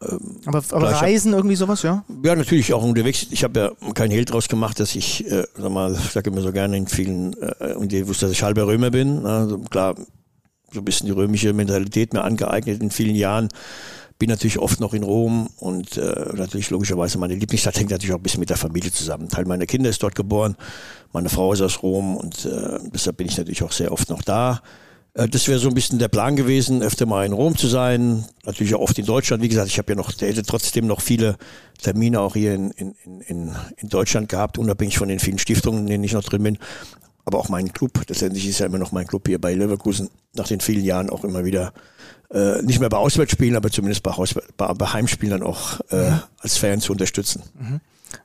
ähm, 0.07 0.19
aber, 0.45 0.61
aber 0.73 0.91
Reisen 0.91 1.31
hab, 1.31 1.39
irgendwie 1.39 1.55
sowas, 1.55 1.81
ja? 1.81 2.05
Ja, 2.23 2.35
natürlich 2.35 2.71
auch 2.71 2.83
unterwegs. 2.83 3.25
Ich 3.31 3.43
habe 3.43 3.59
ja 3.59 3.91
kein 3.95 4.11
Hehl 4.11 4.25
draus 4.25 4.47
gemacht, 4.47 4.79
dass 4.79 4.93
ich, 4.93 5.25
äh, 5.25 5.47
sag 5.57 5.71
mal, 5.71 5.93
ich 5.93 6.11
sage 6.11 6.29
immer 6.29 6.41
so 6.41 6.51
gerne 6.51 6.77
in 6.77 6.85
vielen, 6.85 7.33
äh, 7.41 8.07
wusste, 8.07 8.27
dass 8.27 8.33
ich 8.33 8.43
halber 8.43 8.67
Römer 8.67 8.91
bin. 8.91 9.25
Also 9.25 9.57
klar, 9.57 9.95
so 10.71 10.79
ein 10.79 10.85
bisschen 10.85 11.07
die 11.07 11.11
römische 11.11 11.53
Mentalität 11.53 12.13
mir 12.13 12.23
angeeignet 12.23 12.81
in 12.81 12.91
vielen 12.91 13.15
Jahren. 13.15 13.49
Bin 14.17 14.29
natürlich 14.29 14.59
oft 14.59 14.79
noch 14.79 14.93
in 14.93 15.03
Rom 15.03 15.49
und 15.57 15.97
äh, 15.97 16.33
natürlich 16.35 16.69
logischerweise 16.69 17.17
meine 17.17 17.35
Lieblingsstadt 17.35 17.77
hängt 17.77 17.91
natürlich 17.91 18.13
auch 18.13 18.19
ein 18.19 18.23
bisschen 18.23 18.39
mit 18.39 18.49
der 18.49 18.57
Familie 18.57 18.91
zusammen. 18.91 19.27
Teil 19.27 19.45
meiner 19.45 19.65
Kinder 19.65 19.89
ist 19.89 20.01
dort 20.01 20.15
geboren, 20.15 20.55
meine 21.11 21.27
Frau 21.27 21.51
ist 21.51 21.61
aus 21.61 21.83
Rom 21.83 22.15
und 22.15 22.45
äh, 22.45 22.79
deshalb 22.93 23.17
bin 23.17 23.27
ich 23.27 23.37
natürlich 23.37 23.63
auch 23.63 23.73
sehr 23.73 23.91
oft 23.91 24.09
noch 24.09 24.21
da. 24.21 24.61
Äh, 25.15 25.27
das 25.27 25.47
wäre 25.47 25.59
so 25.59 25.69
ein 25.69 25.73
bisschen 25.73 25.97
der 25.97 26.09
Plan 26.09 26.35
gewesen, 26.35 26.81
öfter 26.81 27.05
mal 27.05 27.25
in 27.25 27.33
Rom 27.33 27.57
zu 27.57 27.67
sein. 27.67 28.25
Natürlich 28.45 28.75
auch 28.75 28.81
oft 28.81 28.99
in 28.99 29.05
Deutschland. 29.05 29.41
Wie 29.41 29.49
gesagt, 29.49 29.69
ich 29.69 29.77
habe 29.79 29.91
ja 29.91 29.95
noch 29.95 30.11
hätte 30.19 30.43
trotzdem 30.43 30.85
noch 30.87 31.01
viele 31.01 31.37
Termine 31.81 32.21
auch 32.21 32.35
hier 32.35 32.53
in, 32.53 32.71
in, 32.71 32.95
in, 33.21 33.55
in 33.77 33.89
Deutschland 33.89 34.29
gehabt, 34.29 34.57
unabhängig 34.57 34.97
von 34.97 35.09
den 35.09 35.19
vielen 35.19 35.39
Stiftungen, 35.39 35.81
in 35.81 35.87
denen 35.87 36.03
ich 36.03 36.13
noch 36.13 36.23
drin 36.23 36.43
bin. 36.43 36.57
Aber 37.25 37.39
auch 37.39 37.49
mein 37.49 37.73
Club, 37.73 37.99
letztendlich 38.07 38.47
ist 38.47 38.59
ja 38.59 38.67
immer 38.67 38.77
noch 38.77 38.91
mein 38.91 39.07
Club 39.07 39.27
hier 39.27 39.41
bei 39.41 39.53
Leverkusen, 39.53 40.09
nach 40.35 40.47
den 40.47 40.59
vielen 40.59 40.83
Jahren 40.83 41.09
auch 41.09 41.23
immer 41.23 41.43
wieder 41.43 41.73
äh, 42.31 42.61
nicht 42.61 42.79
mehr 42.79 42.89
bei 42.89 42.97
Auswärtsspielen, 42.97 43.55
aber 43.55 43.71
zumindest 43.71 44.03
bei, 44.03 44.11
Haus, 44.11 44.35
bei, 44.57 44.73
bei 44.73 44.85
Heimspielen 44.85 45.39
dann 45.39 45.43
auch 45.47 45.79
äh, 45.91 46.11
mhm. 46.11 46.21
als 46.39 46.57
Fan 46.57 46.81
zu 46.81 46.91
unterstützen. 46.91 47.43
Mhm. 47.59 47.81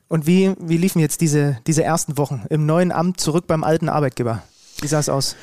Und 0.09 0.27
wie, 0.27 0.53
wie 0.61 0.77
liefen 0.77 1.01
jetzt 1.01 1.21
diese, 1.21 1.59
diese 1.67 1.83
ersten 1.83 2.19
Wochen 2.19 2.45
im 2.51 2.67
neuen 2.67 2.93
Amt 2.93 3.21
zurück 3.21 3.47
beim 3.47 3.65
alten 3.65 3.89
Arbeitgeber? 3.89 4.43
Wie 4.81 4.87
sah 4.87 4.99
es 4.99 5.09
aus? 5.09 5.37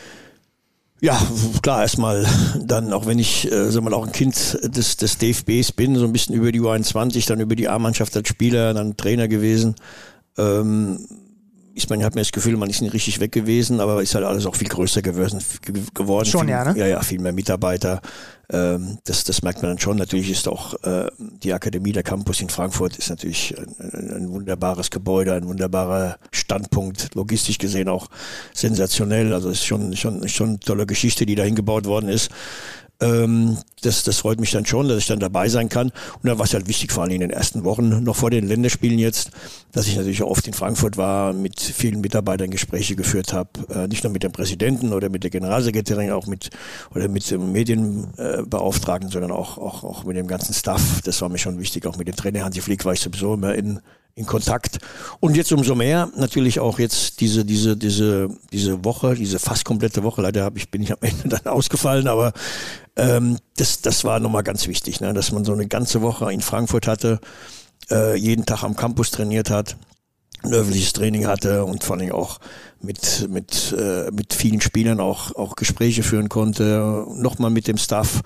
Ja, 1.00 1.20
klar, 1.62 1.82
erstmal 1.82 2.26
dann, 2.60 2.92
auch 2.92 3.06
wenn 3.06 3.20
ich, 3.20 3.52
äh, 3.52 3.72
sag 3.72 3.84
mal, 3.84 3.94
auch 3.94 4.06
ein 4.06 4.12
Kind 4.12 4.58
des, 4.64 4.98
des 4.98 5.18
DFBs 5.20 5.72
bin, 5.74 5.96
so 5.96 6.06
ein 6.06 6.12
bisschen 6.12 6.36
über 6.36 6.52
die 6.52 6.62
U21, 6.62 7.28
dann 7.28 7.40
über 7.40 7.56
die 7.56 7.70
A-Mannschaft 7.70 8.16
als 8.18 8.28
Spieler, 8.28 8.74
dann 8.74 8.98
Trainer 8.98 9.28
gewesen. 9.28 9.76
Ähm, 10.38 11.08
ist 11.78 11.90
man, 11.92 12.04
hat 12.04 12.16
mir 12.16 12.22
das 12.22 12.32
Gefühl, 12.32 12.58
man 12.58 12.70
ist 12.72 12.82
nicht 12.82 12.94
richtig 12.94 13.20
weg 13.20 13.32
gewesen, 13.32 13.80
aber 13.80 14.02
ist 14.02 14.16
halt 14.16 14.26
alles 14.26 14.48
auch 14.48 14.56
viel 14.56 14.68
größer 14.68 15.04
gewesen, 15.04 15.42
geworden. 15.94 16.26
Schon, 16.26 16.42
viel, 16.42 16.50
ja, 16.50 16.66
ne? 16.66 16.78
Ja, 16.78 16.88
ja, 16.88 17.02
viel 17.02 17.20
mehr 17.20 17.34
Mitarbeiter. 17.34 18.02
Ähm, 18.50 18.98
das, 19.04 19.24
das 19.26 19.44
merkt 19.44 19.62
man 19.62 19.72
dann 19.72 19.80
schon. 19.80 19.98
Natürlich 19.98 20.32
ist 20.32 20.48
auch 20.48 20.74
äh, 20.84 21.08
die 21.20 21.54
Akademie, 21.54 21.92
der 21.92 22.02
Campus 22.02 22.42
in 22.42 22.50
Frankfurt 22.50 22.98
ist 22.98 23.10
natürlich 23.10 23.54
ein, 23.58 24.16
ein 24.16 24.30
wunderbares 24.32 24.90
Gebäude, 24.90 25.34
ein 25.34 25.48
wunderbarer 25.48 26.18
Standpunkt, 26.32 27.14
logistisch 27.14 27.60
gesehen 27.60 27.90
auch 27.90 28.08
sensationell. 28.54 29.34
Also 29.34 29.50
ist 29.50 29.64
schon, 29.64 29.96
schon, 29.96 30.28
schon 30.28 30.48
eine 30.50 30.60
tolle 30.60 30.88
Geschichte, 30.88 31.28
die 31.28 31.36
da 31.36 31.44
hingebaut 31.44 31.86
worden 31.86 32.10
ist. 32.10 32.32
Ähm, 33.00 33.58
das, 33.82 34.04
das 34.04 34.18
freut 34.18 34.40
mich 34.40 34.52
dann 34.52 34.66
schon, 34.66 34.88
dass 34.88 34.98
ich 34.98 35.06
dann 35.06 35.20
dabei 35.20 35.50
sein 35.50 35.70
kann. 35.70 35.90
Und 35.90 36.24
dann 36.24 36.40
war 36.40 36.46
es 36.46 36.54
halt 36.54 36.68
wichtig, 36.68 36.92
vor 36.92 37.04
allem 37.04 37.14
in 37.14 37.22
den 37.22 37.30
ersten 37.30 37.64
Wochen, 37.64 38.04
noch 38.04 38.16
vor 38.16 38.32
den 38.32 38.48
Länderspielen 38.48 38.98
jetzt, 38.98 39.32
dass 39.72 39.88
ich 39.88 39.96
natürlich 39.96 40.24
auch 40.24 40.32
oft 40.32 40.48
in 40.48 40.54
Frankfurt 40.54 40.98
war, 40.98 41.34
mit 41.34 41.60
vielen 41.60 42.02
Mitarbeitern 42.02 42.50
Gespräche 42.50 42.96
geführt 42.96 43.34
habe, 43.34 43.50
äh, 43.70 43.88
nicht 43.88 44.04
nur 44.04 44.12
mit 44.12 44.24
dem 44.24 44.32
Präsidenten 44.32 44.94
oder 44.94 45.10
mit 45.10 45.24
der 45.24 45.30
Generalsekretärin, 45.30 46.12
auch 46.12 46.26
mit 46.26 46.50
oder 46.96 47.08
mit 47.08 47.30
dem 47.30 47.52
Medienbeauftragten, 47.52 49.12
sondern 49.12 49.32
auch, 49.32 49.58
auch, 49.58 49.84
auch 49.84 50.04
mit 50.04 50.18
dem 50.18 50.28
ganzen 50.28 50.54
Staff. 50.54 51.02
Das 51.04 51.22
war 51.22 51.30
mir 51.30 51.38
schon 51.38 51.60
wichtig. 51.60 51.86
Auch 51.86 51.98
mit 51.98 52.08
dem 52.08 52.16
Trainer 52.16 52.44
Hansi 52.44 52.62
Flick 52.62 52.84
war 52.86 52.94
ich 52.94 53.02
sowieso 53.02 53.36
immer 53.36 53.54
in, 53.54 53.80
in 54.18 54.26
Kontakt. 54.26 54.80
Und 55.20 55.38
jetzt 55.38 55.52
umso 55.52 55.76
mehr 55.76 56.10
natürlich 56.16 56.60
auch 56.60 56.80
jetzt 56.80 57.22
diese, 57.22 57.46
diese, 57.46 57.78
diese, 57.78 58.30
diese 58.52 58.84
Woche, 58.84 59.14
diese 59.14 59.38
fast 59.38 59.64
komplette 59.64 60.02
Woche. 60.04 60.24
Leider 60.24 60.44
hab 60.44 60.58
ich, 60.58 60.72
bin 60.72 60.82
ich 60.82 60.92
am 60.92 60.98
Ende 61.02 61.30
dann 61.30 61.46
ausgefallen, 61.46 62.08
aber 62.08 62.34
ähm, 62.96 63.38
das, 63.58 63.82
das 63.82 64.04
war 64.04 64.20
nochmal 64.20 64.42
ganz 64.42 64.68
wichtig, 64.68 65.02
ne? 65.02 65.14
dass 65.14 65.32
man 65.32 65.46
so 65.46 65.54
eine 65.54 65.68
ganze 65.68 66.02
Woche 66.02 66.34
in 66.34 66.42
Frankfurt 66.42 66.88
hatte, 66.88 67.20
äh, 67.92 68.16
jeden 68.18 68.48
Tag 68.48 68.64
am 68.64 68.76
Campus 68.76 69.12
trainiert 69.12 69.52
hat, 69.52 69.78
ein 70.42 70.52
öffentliches 70.52 70.94
Training 70.94 71.28
hatte 71.28 71.64
und 71.64 71.84
vor 71.84 71.98
allem 71.98 72.12
auch 72.12 72.40
mit, 72.82 73.30
mit, 73.30 73.76
äh, 73.78 74.10
mit 74.12 74.34
vielen 74.34 74.62
Spielern 74.62 75.00
auch, 75.00 75.36
auch 75.36 75.56
Gespräche 75.56 76.02
führen 76.02 76.28
konnte, 76.28 77.06
nochmal 77.14 77.52
mit 77.52 77.68
dem 77.68 77.78
Staff. 77.78 78.22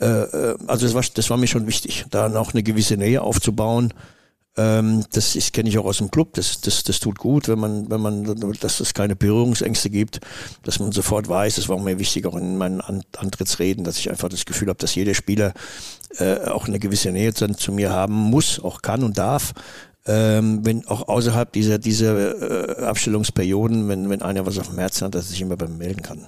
Äh, 0.00 0.06
äh, 0.06 0.56
also 0.68 0.86
das 0.86 0.94
war, 0.94 1.02
das 1.14 1.30
war 1.30 1.36
mir 1.36 1.48
schon 1.48 1.66
wichtig, 1.66 2.06
da 2.10 2.28
noch 2.28 2.52
eine 2.54 2.62
gewisse 2.62 2.96
Nähe 2.96 3.22
aufzubauen 3.22 3.92
ähm, 4.56 5.04
das 5.12 5.34
kenne 5.52 5.68
ich 5.70 5.78
auch 5.78 5.86
aus 5.86 5.98
dem 5.98 6.10
Club. 6.10 6.34
Das, 6.34 6.60
das, 6.60 6.82
das 6.82 7.00
tut 7.00 7.18
gut, 7.18 7.48
wenn 7.48 7.58
man, 7.58 7.90
wenn 7.90 8.00
man, 8.00 8.52
dass 8.60 8.80
es 8.80 8.92
keine 8.92 9.16
Berührungsängste 9.16 9.88
gibt, 9.88 10.20
dass 10.62 10.78
man 10.78 10.92
sofort 10.92 11.28
weiß. 11.28 11.56
Das 11.56 11.68
war 11.68 11.78
mir 11.78 11.98
wichtig 11.98 12.26
auch 12.26 12.36
in 12.36 12.58
meinen 12.58 12.80
Antrittsreden, 13.16 13.84
dass 13.84 13.98
ich 13.98 14.10
einfach 14.10 14.28
das 14.28 14.44
Gefühl 14.44 14.68
habe, 14.68 14.78
dass 14.78 14.94
jeder 14.94 15.14
Spieler 15.14 15.54
äh, 16.18 16.40
auch 16.46 16.68
eine 16.68 16.78
gewisse 16.78 17.12
Nähe 17.12 17.32
zu, 17.32 17.48
zu 17.54 17.72
mir 17.72 17.90
haben 17.90 18.14
muss, 18.14 18.60
auch 18.62 18.82
kann 18.82 19.02
und 19.02 19.16
darf. 19.16 19.54
Ähm, 20.04 20.66
wenn 20.66 20.86
auch 20.88 21.08
außerhalb 21.08 21.52
dieser, 21.52 21.78
dieser 21.78 22.80
äh, 22.80 22.84
Abstellungsperioden, 22.84 23.88
wenn, 23.88 24.10
wenn 24.10 24.20
einer 24.20 24.44
was 24.44 24.58
auf 24.58 24.68
dem 24.68 24.78
Herzen 24.78 25.06
hat, 25.06 25.14
dass 25.14 25.26
er 25.26 25.30
sich 25.30 25.40
immer 25.40 25.56
bei 25.56 25.68
mir 25.68 25.78
melden 25.78 26.02
kann. 26.02 26.26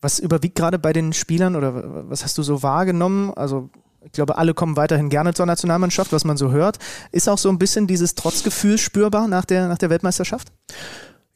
Was 0.00 0.18
überwiegt 0.18 0.56
gerade 0.56 0.78
bei 0.78 0.92
den 0.92 1.12
Spielern 1.12 1.56
oder 1.56 2.10
was 2.10 2.24
hast 2.24 2.36
du 2.36 2.42
so 2.42 2.62
wahrgenommen? 2.62 3.32
Also 3.32 3.70
ich 4.06 4.12
glaube, 4.12 4.38
alle 4.38 4.54
kommen 4.54 4.76
weiterhin 4.76 5.10
gerne 5.10 5.34
zur 5.34 5.46
Nationalmannschaft, 5.46 6.12
was 6.12 6.24
man 6.24 6.36
so 6.36 6.52
hört. 6.52 6.78
Ist 7.10 7.28
auch 7.28 7.38
so 7.38 7.48
ein 7.48 7.58
bisschen 7.58 7.86
dieses 7.86 8.14
Trotzgefühl 8.14 8.78
spürbar 8.78 9.26
nach 9.26 9.44
der, 9.44 9.68
nach 9.68 9.78
der 9.78 9.90
Weltmeisterschaft? 9.90 10.52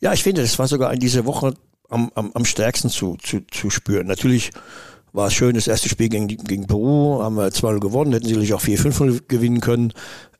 Ja, 0.00 0.12
ich 0.12 0.22
finde, 0.22 0.42
das 0.42 0.58
war 0.58 0.68
sogar 0.68 0.92
in 0.92 1.00
dieser 1.00 1.26
Woche 1.26 1.54
am, 1.88 2.10
am, 2.14 2.30
am 2.32 2.44
stärksten 2.44 2.88
zu, 2.88 3.16
zu, 3.16 3.40
zu 3.50 3.70
spüren. 3.70 4.06
Natürlich 4.06 4.50
war 5.12 5.26
es 5.26 5.34
schön, 5.34 5.56
das 5.56 5.66
erste 5.66 5.88
Spiel 5.88 6.08
gegen, 6.08 6.28
gegen 6.28 6.66
Peru, 6.68 7.20
haben 7.20 7.34
wir 7.34 7.48
2-0 7.48 7.80
gewonnen, 7.80 8.12
hätten 8.12 8.26
sicherlich 8.26 8.54
auch 8.54 8.62
4-5 8.62 9.26
gewinnen 9.26 9.60
können. 9.60 9.92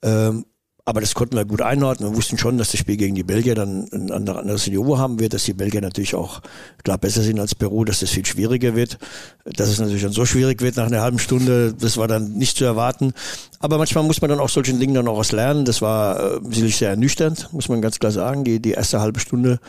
Ähm, 0.03 0.47
aber 0.85 1.01
das 1.01 1.15
konnten 1.15 1.37
wir 1.37 1.45
gut 1.45 1.63
einordnen. 1.63 2.11
Wir 2.11 2.17
wussten 2.17 2.39
schon, 2.39 2.59
dass 2.59 2.71
das 2.71 2.81
Spiel 2.81 2.97
gegen 2.97 3.15
die 3.15 3.23
Belgier 3.23 3.55
dann 3.55 3.87
ein 3.93 4.11
anderes 4.11 4.67
Niveau 4.67 4.99
haben 4.99 5.21
wird, 5.21 5.35
dass 5.35 5.45
die 5.45 5.53
Belgier 5.53 5.81
natürlich 5.81 6.15
auch 6.15 6.41
klar 6.83 6.99
besser 6.99 7.23
sind 7.23 7.39
als 7.39 7.55
Peru, 7.55 7.85
dass 7.85 8.01
das 8.01 8.11
viel 8.11 8.27
schwieriger 8.27 8.75
wird. 8.75 8.99
Dass 9.45 9.69
es 9.69 9.79
natürlich 9.79 10.03
dann 10.03 10.13
so 10.13 10.25
schwierig 10.25 10.63
wird 10.63 10.77
nach 10.77 10.87
einer 10.87 11.01
halben 11.01 11.19
Stunde, 11.19 11.75
das 11.75 11.97
war 11.97 12.09
dann 12.09 12.33
nicht 12.33 12.57
zu 12.57 12.65
erwarten. 12.65 13.13
Aber 13.59 13.79
manchmal 13.79 14.05
muss 14.05 14.21
man 14.21 14.31
dann 14.31 14.41
auch 14.41 14.49
solchen 14.49 14.81
Dingen 14.81 14.95
dann 14.95 15.09
auch 15.09 15.19
was 15.19 15.33
lernen. 15.33 15.65
Das 15.65 15.83
war 15.83 16.37
äh, 16.37 16.41
sicherlich 16.49 16.77
sehr 16.77 16.91
ernüchternd, 16.91 17.53
muss 17.53 17.69
man 17.69 17.83
ganz 17.83 17.99
klar 17.99 18.13
sagen. 18.13 18.45
Die, 18.45 18.61
die 18.61 18.73
erste 18.73 19.01
halbe 19.01 19.21
Stunde 19.21 19.61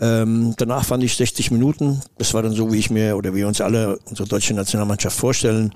ähm, 0.00 0.54
danach 0.56 0.84
fand 0.86 1.04
ich 1.04 1.14
60 1.16 1.50
Minuten. 1.50 2.00
Das 2.16 2.32
war 2.32 2.42
dann 2.42 2.52
so, 2.52 2.72
wie 2.72 2.78
ich 2.78 2.90
mir 2.90 3.16
oder 3.16 3.34
wie 3.34 3.44
uns 3.44 3.60
alle 3.60 3.98
unsere 4.08 4.26
deutsche 4.28 4.54
Nationalmannschaft 4.54 5.16
vorstellen. 5.16 5.74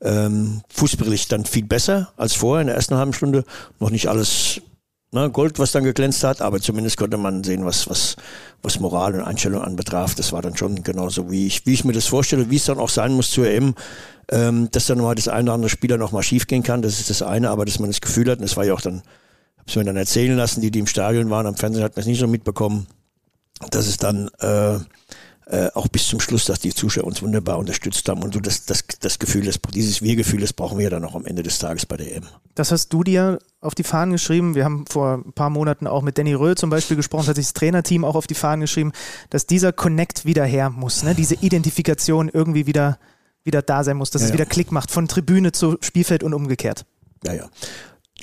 Ähm, 0.00 0.62
fußballig 0.68 1.28
dann 1.28 1.44
viel 1.44 1.64
besser 1.64 2.12
als 2.16 2.34
vorher 2.34 2.62
in 2.62 2.68
der 2.68 2.76
ersten 2.76 2.96
halben 2.96 3.12
Stunde. 3.12 3.44
Noch 3.78 3.90
nicht 3.90 4.08
alles 4.08 4.62
ne, 5.12 5.30
Gold, 5.30 5.58
was 5.58 5.72
dann 5.72 5.84
geglänzt 5.84 6.24
hat, 6.24 6.40
aber 6.40 6.60
zumindest 6.60 6.96
konnte 6.96 7.18
man 7.18 7.44
sehen, 7.44 7.66
was, 7.66 7.88
was, 7.88 8.16
was 8.62 8.80
Moral 8.80 9.14
und 9.14 9.20
Einstellung 9.20 9.62
anbetraf. 9.62 10.14
Das 10.14 10.32
war 10.32 10.40
dann 10.40 10.56
schon 10.56 10.82
genauso, 10.82 11.30
wie 11.30 11.46
ich, 11.46 11.66
wie 11.66 11.74
ich 11.74 11.84
mir 11.84 11.92
das 11.92 12.06
vorstelle, 12.06 12.48
wie 12.50 12.56
es 12.56 12.64
dann 12.64 12.78
auch 12.78 12.88
sein 12.88 13.12
muss 13.12 13.30
zur 13.30 13.46
EM. 13.46 13.74
Ähm, 14.28 14.68
dass 14.72 14.86
dann 14.86 14.98
mal 14.98 15.14
das 15.14 15.28
eine 15.28 15.44
oder 15.44 15.52
andere 15.52 15.68
Spieler 15.68 15.98
noch 15.98 16.12
mal 16.12 16.22
schief 16.22 16.48
gehen 16.48 16.64
kann, 16.64 16.82
das 16.82 16.98
ist 16.98 17.10
das 17.10 17.22
eine, 17.22 17.50
aber 17.50 17.64
dass 17.64 17.78
man 17.78 17.90
das 17.90 18.00
Gefühl 18.00 18.28
hat, 18.28 18.38
und 18.38 18.42
das 18.42 18.56
war 18.56 18.64
ja 18.64 18.74
auch 18.74 18.80
dann, 18.80 19.02
hab's 19.56 19.76
mir 19.76 19.84
dann 19.84 19.96
erzählen 19.96 20.36
lassen, 20.36 20.62
die, 20.62 20.72
die 20.72 20.80
im 20.80 20.88
Stadion 20.88 21.30
waren, 21.30 21.46
am 21.46 21.54
Fernsehen 21.54 21.84
hat 21.84 21.94
man 21.94 22.00
es 22.00 22.06
nicht 22.08 22.18
so 22.18 22.26
mitbekommen, 22.26 22.88
dass 23.70 23.86
es 23.86 23.96
dann 23.96 24.28
äh, 24.40 24.78
äh, 25.48 25.70
auch 25.74 25.86
bis 25.86 26.08
zum 26.08 26.18
Schluss, 26.18 26.44
dass 26.46 26.58
die 26.58 26.74
Zuschauer 26.74 27.04
uns 27.04 27.22
wunderbar 27.22 27.58
unterstützt 27.58 28.08
haben 28.08 28.22
und 28.22 28.34
du 28.34 28.40
das, 28.40 28.64
das, 28.66 28.84
das 28.98 29.18
Gefühl, 29.18 29.44
das, 29.44 29.60
dieses 29.72 30.02
Wir-Gefühl, 30.02 30.40
das 30.40 30.52
brauchen 30.52 30.78
wir 30.78 30.90
dann 30.90 31.04
auch 31.04 31.14
am 31.14 31.24
Ende 31.24 31.44
des 31.44 31.60
Tages 31.60 31.86
bei 31.86 31.96
der 31.96 32.16
EM. 32.16 32.24
Das 32.56 32.72
hast 32.72 32.92
du 32.92 33.04
dir 33.04 33.38
auf 33.60 33.76
die 33.76 33.84
Fahnen 33.84 34.12
geschrieben. 34.12 34.56
Wir 34.56 34.64
haben 34.64 34.86
vor 34.88 35.22
ein 35.24 35.32
paar 35.32 35.50
Monaten 35.50 35.86
auch 35.86 36.02
mit 36.02 36.18
Danny 36.18 36.34
Röhl 36.34 36.56
zum 36.56 36.70
Beispiel 36.70 36.96
gesprochen, 36.96 37.28
hat 37.28 37.36
sich 37.36 37.46
das 37.46 37.54
Trainerteam 37.54 38.04
auch 38.04 38.16
auf 38.16 38.26
die 38.26 38.34
Fahnen 38.34 38.62
geschrieben, 38.62 38.90
dass 39.30 39.46
dieser 39.46 39.72
Connect 39.72 40.24
wieder 40.24 40.44
her 40.44 40.70
muss, 40.70 41.04
ne? 41.04 41.14
diese 41.14 41.36
Identifikation 41.36 42.28
irgendwie 42.28 42.66
wieder, 42.66 42.98
wieder 43.44 43.62
da 43.62 43.84
sein 43.84 43.96
muss, 43.96 44.10
dass 44.10 44.22
ja, 44.22 44.28
es 44.28 44.34
wieder 44.34 44.46
Klick 44.46 44.72
macht 44.72 44.90
von 44.90 45.06
Tribüne 45.06 45.52
zu 45.52 45.78
Spielfeld 45.80 46.24
und 46.24 46.34
umgekehrt. 46.34 46.86
Ja, 47.24 47.34
ja 47.34 47.50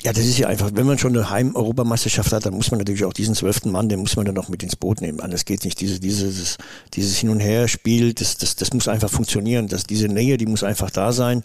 Ja, 0.04 0.12
das 0.12 0.26
ist 0.26 0.36
ja 0.36 0.48
einfach, 0.48 0.70
wenn 0.74 0.86
man 0.86 0.98
schon 0.98 1.16
eine 1.16 1.30
Heim-Europameisterschaft 1.30 2.30
hat, 2.30 2.44
dann 2.44 2.52
muss 2.52 2.70
man 2.70 2.76
natürlich 2.76 3.06
auch 3.06 3.14
diesen 3.14 3.34
zwölften 3.34 3.70
Mann, 3.70 3.88
den 3.88 4.00
muss 4.00 4.16
man 4.16 4.26
dann 4.26 4.34
noch 4.34 4.50
mit 4.50 4.62
ins 4.62 4.76
Boot 4.76 5.00
nehmen. 5.00 5.20
Anders 5.20 5.46
geht's 5.46 5.64
nicht. 5.64 5.80
Diese, 5.80 5.98
dieses, 5.98 6.58
dieses 6.92 7.16
Hin- 7.16 7.30
und 7.30 7.40
Her-Spiel, 7.40 8.12
das, 8.12 8.36
das, 8.36 8.54
das 8.54 8.74
muss 8.74 8.86
einfach 8.86 9.08
funktionieren. 9.08 9.66
Das, 9.66 9.84
diese 9.84 10.08
Nähe, 10.08 10.36
die 10.36 10.44
muss 10.44 10.62
einfach 10.62 10.90
da 10.90 11.10
sein. 11.12 11.40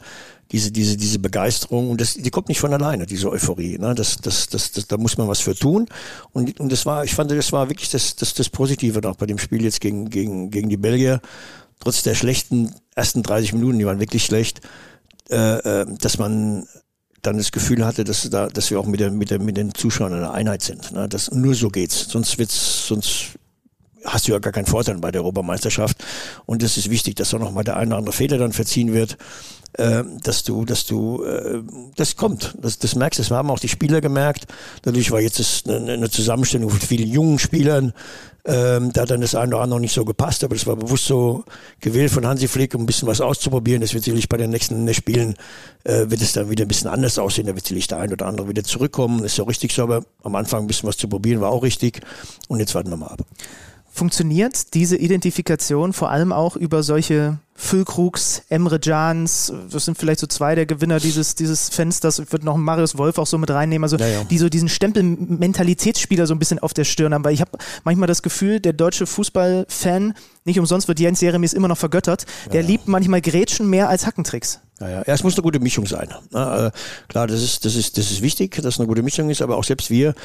Diese, 0.51 0.73
diese, 0.73 0.97
diese 0.97 1.19
Begeisterung. 1.19 1.89
Und 1.89 2.01
das, 2.01 2.15
die 2.15 2.29
kommt 2.31 2.49
nicht 2.49 2.59
von 2.59 2.73
alleine, 2.73 3.05
diese 3.05 3.31
Euphorie. 3.31 3.77
Ne? 3.77 3.95
Das, 3.95 4.17
das, 4.17 4.49
das, 4.49 4.73
das, 4.73 4.87
da 4.87 4.97
muss 4.97 5.17
man 5.17 5.29
was 5.29 5.39
für 5.39 5.55
tun. 5.55 5.87
Und, 6.33 6.59
und 6.59 6.69
das 6.69 6.85
war, 6.85 7.05
ich 7.05 7.15
fand, 7.15 7.31
das 7.31 7.53
war 7.53 7.69
wirklich 7.69 7.89
das, 7.91 8.17
das, 8.17 8.33
das 8.33 8.49
Positive 8.49 8.99
noch 8.99 9.15
bei 9.15 9.25
dem 9.25 9.37
Spiel 9.37 9.63
jetzt 9.63 9.79
gegen, 9.79 10.09
gegen, 10.09 10.51
gegen 10.51 10.67
die 10.67 10.75
Belgier. 10.75 11.21
Trotz 11.79 12.03
der 12.03 12.13
schlechten 12.13 12.75
ersten 12.93 13.23
30 13.23 13.53
Minuten, 13.53 13.79
die 13.79 13.85
waren 13.85 14.01
wirklich 14.01 14.25
schlecht, 14.25 14.59
äh, 15.29 15.59
äh, 15.59 15.85
dass 15.97 16.17
man 16.17 16.67
dann 17.21 17.37
das 17.37 17.51
Gefühl 17.51 17.85
hatte, 17.85 18.03
dass 18.03 18.29
da, 18.29 18.47
dass 18.47 18.69
wir 18.71 18.79
auch 18.79 18.85
mit 18.85 18.99
der, 18.99 19.11
mit 19.11 19.31
der, 19.31 19.39
mit 19.39 19.57
den 19.57 19.73
Zuschauern 19.73 20.13
eine 20.13 20.31
Einheit 20.31 20.61
sind. 20.61 20.91
Ne? 20.91 21.07
Das, 21.09 21.31
nur 21.31 21.55
so 21.55 21.69
geht's. 21.69 22.07
Sonst 22.09 22.37
wird's, 22.37 22.87
sonst 22.87 23.38
hast 24.05 24.27
du 24.27 24.31
ja 24.31 24.39
gar 24.39 24.53
keinen 24.53 24.65
Vorteil 24.65 24.97
bei 24.97 25.11
der 25.11 25.21
Europameisterschaft. 25.21 26.03
Und 26.45 26.63
es 26.63 26.77
ist 26.77 26.89
wichtig, 26.89 27.15
dass 27.15 27.33
auch 27.33 27.39
noch 27.39 27.51
mal 27.51 27.63
der 27.63 27.77
eine 27.77 27.89
oder 27.89 27.97
andere 27.97 28.13
Fehler 28.13 28.37
dann 28.37 28.53
verziehen 28.53 28.93
wird, 28.93 29.17
äh, 29.73 30.03
dass 30.23 30.43
du, 30.43 30.65
dass 30.65 30.85
du, 30.85 31.23
äh, 31.23 31.61
das 31.95 32.15
kommt. 32.15 32.55
Das, 32.61 32.79
das 32.79 32.95
merkst 32.95 33.19
du. 33.19 33.23
Das 33.23 33.31
haben 33.31 33.51
auch 33.51 33.59
die 33.59 33.67
Spieler 33.67 34.01
gemerkt. 34.01 34.47
Dadurch 34.81 35.11
war 35.11 35.19
jetzt 35.19 35.67
eine, 35.67 35.93
eine 35.93 36.09
Zusammenstellung 36.09 36.69
von 36.69 36.79
vielen 36.79 37.09
jungen 37.09 37.39
Spielern. 37.39 37.93
Ähm, 38.45 38.91
da 38.93 39.01
hat 39.01 39.11
dann 39.11 39.21
das 39.21 39.35
eine 39.35 39.49
oder 39.53 39.63
andere 39.63 39.77
noch 39.77 39.81
nicht 39.81 39.93
so 39.93 40.05
gepasst, 40.05 40.43
aber 40.43 40.55
das 40.55 40.65
war 40.65 40.75
bewusst 40.75 41.05
so 41.05 41.43
gewählt 41.81 42.09
von 42.09 42.25
Hansi 42.25 42.47
Flick, 42.47 42.73
um 42.73 42.83
ein 42.83 42.85
bisschen 42.85 43.07
was 43.07 43.21
auszuprobieren. 43.21 43.81
Das 43.81 43.93
wird 43.93 44.05
sicherlich 44.05 44.29
bei 44.29 44.37
den 44.37 44.49
nächsten 44.49 44.91
Spielen, 44.93 45.35
äh, 45.83 46.09
wird 46.09 46.21
es 46.21 46.33
dann 46.33 46.49
wieder 46.49 46.65
ein 46.65 46.67
bisschen 46.69 46.89
anders 46.89 47.19
aussehen. 47.19 47.47
Da 47.47 47.53
wird 47.53 47.65
sicherlich 47.65 47.87
der 47.87 47.99
eine 47.99 48.13
oder 48.13 48.25
andere 48.25 48.47
wieder 48.47 48.63
zurückkommen. 48.63 49.21
Das 49.21 49.33
ist 49.33 49.37
ja 49.37 49.43
richtig 49.43 49.73
so, 49.73 49.83
aber 49.83 50.03
am 50.23 50.35
Anfang 50.35 50.61
ein 50.61 50.67
bisschen 50.67 50.87
was 50.87 50.97
zu 50.97 51.07
probieren 51.07 51.41
war 51.41 51.51
auch 51.51 51.63
richtig. 51.63 52.01
Und 52.47 52.59
jetzt 52.59 52.73
warten 52.73 52.89
wir 52.89 52.97
mal 52.97 53.07
ab. 53.07 53.21
Funktioniert 53.91 54.73
diese 54.73 54.97
Identifikation 54.97 55.93
vor 55.93 56.09
allem 56.09 56.31
auch 56.31 56.55
über 56.55 56.83
solche 56.83 57.39
Füllkrugs, 57.55 58.43
Emre 58.47 58.79
Jans, 58.81 59.51
das 59.69 59.83
sind 59.83 59.97
vielleicht 59.97 60.21
so 60.21 60.27
zwei 60.27 60.55
der 60.55 60.65
Gewinner 60.65 60.99
dieses, 60.99 61.35
dieses 61.35 61.67
Fensters. 61.67 62.17
Ich 62.19 62.31
würde 62.31 62.45
noch 62.45 62.55
Marius 62.55 62.97
Wolf 62.97 63.17
auch 63.17 63.27
so 63.27 63.37
mit 63.37 63.49
reinnehmen, 63.51 63.83
also 63.83 63.97
Ja, 63.97 64.07
ja. 64.07 64.23
die 64.23 64.37
so 64.37 64.47
diesen 64.47 64.69
Stempel 64.69 65.03
Mentalitätsspieler 65.03 66.25
so 66.25 66.33
ein 66.33 66.39
bisschen 66.39 66.59
auf 66.59 66.73
der 66.73 66.85
Stirn 66.85 67.13
haben, 67.13 67.25
weil 67.25 67.33
ich 67.33 67.41
habe 67.41 67.57
manchmal 67.83 68.07
das 68.07 68.21
Gefühl, 68.21 68.61
der 68.61 68.71
deutsche 68.71 69.05
Fußballfan, 69.05 70.13
nicht 70.45 70.57
umsonst 70.57 70.87
wird 70.87 71.01
Jens 71.01 71.19
Jeremies 71.19 71.51
immer 71.51 71.67
noch 71.67 71.77
vergöttert, 71.77 72.25
der 72.53 72.63
liebt 72.63 72.87
manchmal 72.87 73.19
Grätschen 73.19 73.69
mehr 73.69 73.89
als 73.89 74.05
Hackentricks. 74.05 74.61
Ja, 74.79 74.89
ja. 74.89 75.03
ja, 75.05 75.13
es 75.13 75.23
muss 75.23 75.33
eine 75.33 75.43
gute 75.43 75.59
Mischung 75.59 75.85
sein. 75.85 76.07
Na, 76.31 76.67
äh, 76.67 76.71
klar, 77.09 77.27
das 77.27 77.43
ist, 77.43 77.65
das 77.65 77.75
ist, 77.75 77.97
das 77.97 78.09
ist 78.09 78.21
wichtig, 78.21 78.55
dass 78.55 78.75
es 78.75 78.79
eine 78.79 78.87
gute 78.87 79.03
Mischung 79.03 79.29
ist, 79.29 79.41
aber 79.41 79.57
auch 79.57 79.65
selbst 79.65 79.89
wir, 79.89 80.15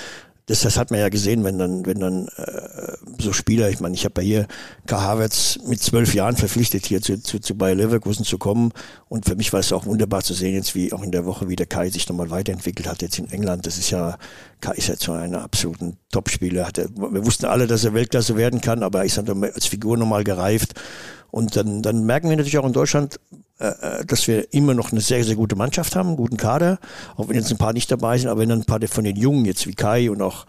das, 0.47 0.61
das 0.61 0.77
hat 0.77 0.91
man 0.91 1.01
ja 1.01 1.09
gesehen, 1.09 1.43
wenn 1.43 1.59
dann, 1.59 1.87
wenn 1.87 2.01
dann 2.01 2.29
äh, 2.37 2.97
so 3.19 3.33
Spieler, 3.33 3.71
ich 3.71 3.81
meine, 3.81 3.95
ich 3.95 4.05
habe 4.05 4.21
ja 4.21 4.27
hier 4.27 4.47
K. 4.87 5.01
Havertz 5.01 5.59
mit 5.67 5.83
zwölf 5.83 6.15
Jahren 6.15 6.37
verpflichtet, 6.37 6.85
hier 6.85 7.01
zu, 7.01 7.23
zu, 7.23 7.39
zu 7.39 7.55
Bayer 7.57 7.75
Leverkusen 7.75 8.27
zu 8.27 8.37
kommen. 8.37 8.73
Und 9.09 9.25
für 9.25 9.37
mich 9.37 9.53
war 9.55 9.61
es 9.61 9.73
auch 9.73 9.87
wunderbar 9.87 10.23
zu 10.23 10.35
sehen, 10.35 10.55
jetzt 10.55 10.75
wie 10.75 10.93
auch 10.93 11.03
in 11.03 11.13
der 11.13 11.25
Woche, 11.25 11.49
wie 11.49 11.57
der 11.57 11.67
Kai 11.67 11.89
sich 11.89 12.09
nochmal 12.09 12.31
weiterentwickelt 12.31 12.87
hat, 12.87 13.01
jetzt 13.01 13.19
in 13.19 13.31
England. 13.31 13.67
Das 13.67 13.79
ist 13.79 13.91
ja, 13.91 14.19
Kai 14.61 14.75
ist 14.75 14.89
ja 14.89 14.97
zu 14.97 15.13
einer 15.13 15.43
absoluten 15.43 15.97
Topspieler. 16.13 16.69
Er, 16.77 16.91
wir 16.91 17.25
wussten 17.25 17.47
alle, 17.47 17.67
dass 17.67 17.85
er 17.85 17.95
Weltklasse 17.95 18.37
werden 18.37 18.61
kann, 18.61 18.83
aber 18.83 18.99
er 18.99 19.05
ist 19.07 19.17
dann 19.17 19.45
als 19.45 19.67
Figur 19.67 19.97
nochmal 19.97 20.25
gereift. 20.25 20.75
Und 21.31 21.57
dann, 21.57 21.81
dann 21.81 22.05
merken 22.05 22.29
wir 22.29 22.37
natürlich 22.37 22.59
auch 22.59 22.67
in 22.67 22.75
Deutschland, 22.75 23.19
dass 24.07 24.27
wir 24.27 24.53
immer 24.53 24.75
noch 24.75 24.91
eine 24.91 25.01
sehr, 25.01 25.23
sehr 25.23 25.37
gute 25.37 25.55
Mannschaft 25.55 25.95
haben, 25.95 26.09
einen 26.09 26.17
guten 26.17 26.37
Kader, 26.37 26.79
auch 27.17 27.29
wenn 27.29 27.37
jetzt 27.37 27.51
ein 27.51 27.59
paar 27.59 27.73
nicht 27.73 27.91
dabei 27.91 28.19
sind, 28.19 28.29
aber 28.29 28.41
wenn 28.41 28.49
dann 28.49 28.61
ein 28.61 28.65
paar 28.65 28.81
von 28.89 29.05
den 29.05 29.17
Jungen, 29.17 29.45
jetzt 29.45 29.67
wie 29.67 29.75
Kai 29.75 30.11
und 30.11 30.23
auch 30.23 30.47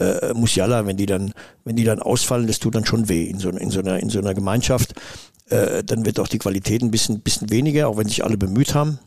äh, 0.00 0.34
Musiala, 0.34 0.86
wenn 0.86 0.96
die 0.96 1.06
dann, 1.06 1.32
wenn 1.64 1.76
die 1.76 1.84
dann 1.84 2.00
ausfallen, 2.00 2.46
das 2.46 2.58
tut 2.58 2.74
dann 2.74 2.84
schon 2.84 3.08
weh 3.08 3.24
in 3.24 3.38
so, 3.38 3.50
in 3.50 3.70
so 3.70 3.80
einer, 3.80 4.00
in 4.00 4.10
so 4.10 4.18
einer 4.18 4.34
Gemeinschaft. 4.34 4.94
Äh, 5.50 5.84
dann 5.84 6.04
wird 6.04 6.20
auch 6.20 6.28
die 6.28 6.38
Qualität 6.38 6.82
ein 6.82 6.90
bisschen, 6.90 7.20
bisschen 7.20 7.50
weniger, 7.50 7.88
auch 7.88 7.96
wenn 7.96 8.08
sich 8.08 8.24
alle 8.24 8.36
bemüht 8.36 8.74
haben. 8.74 8.98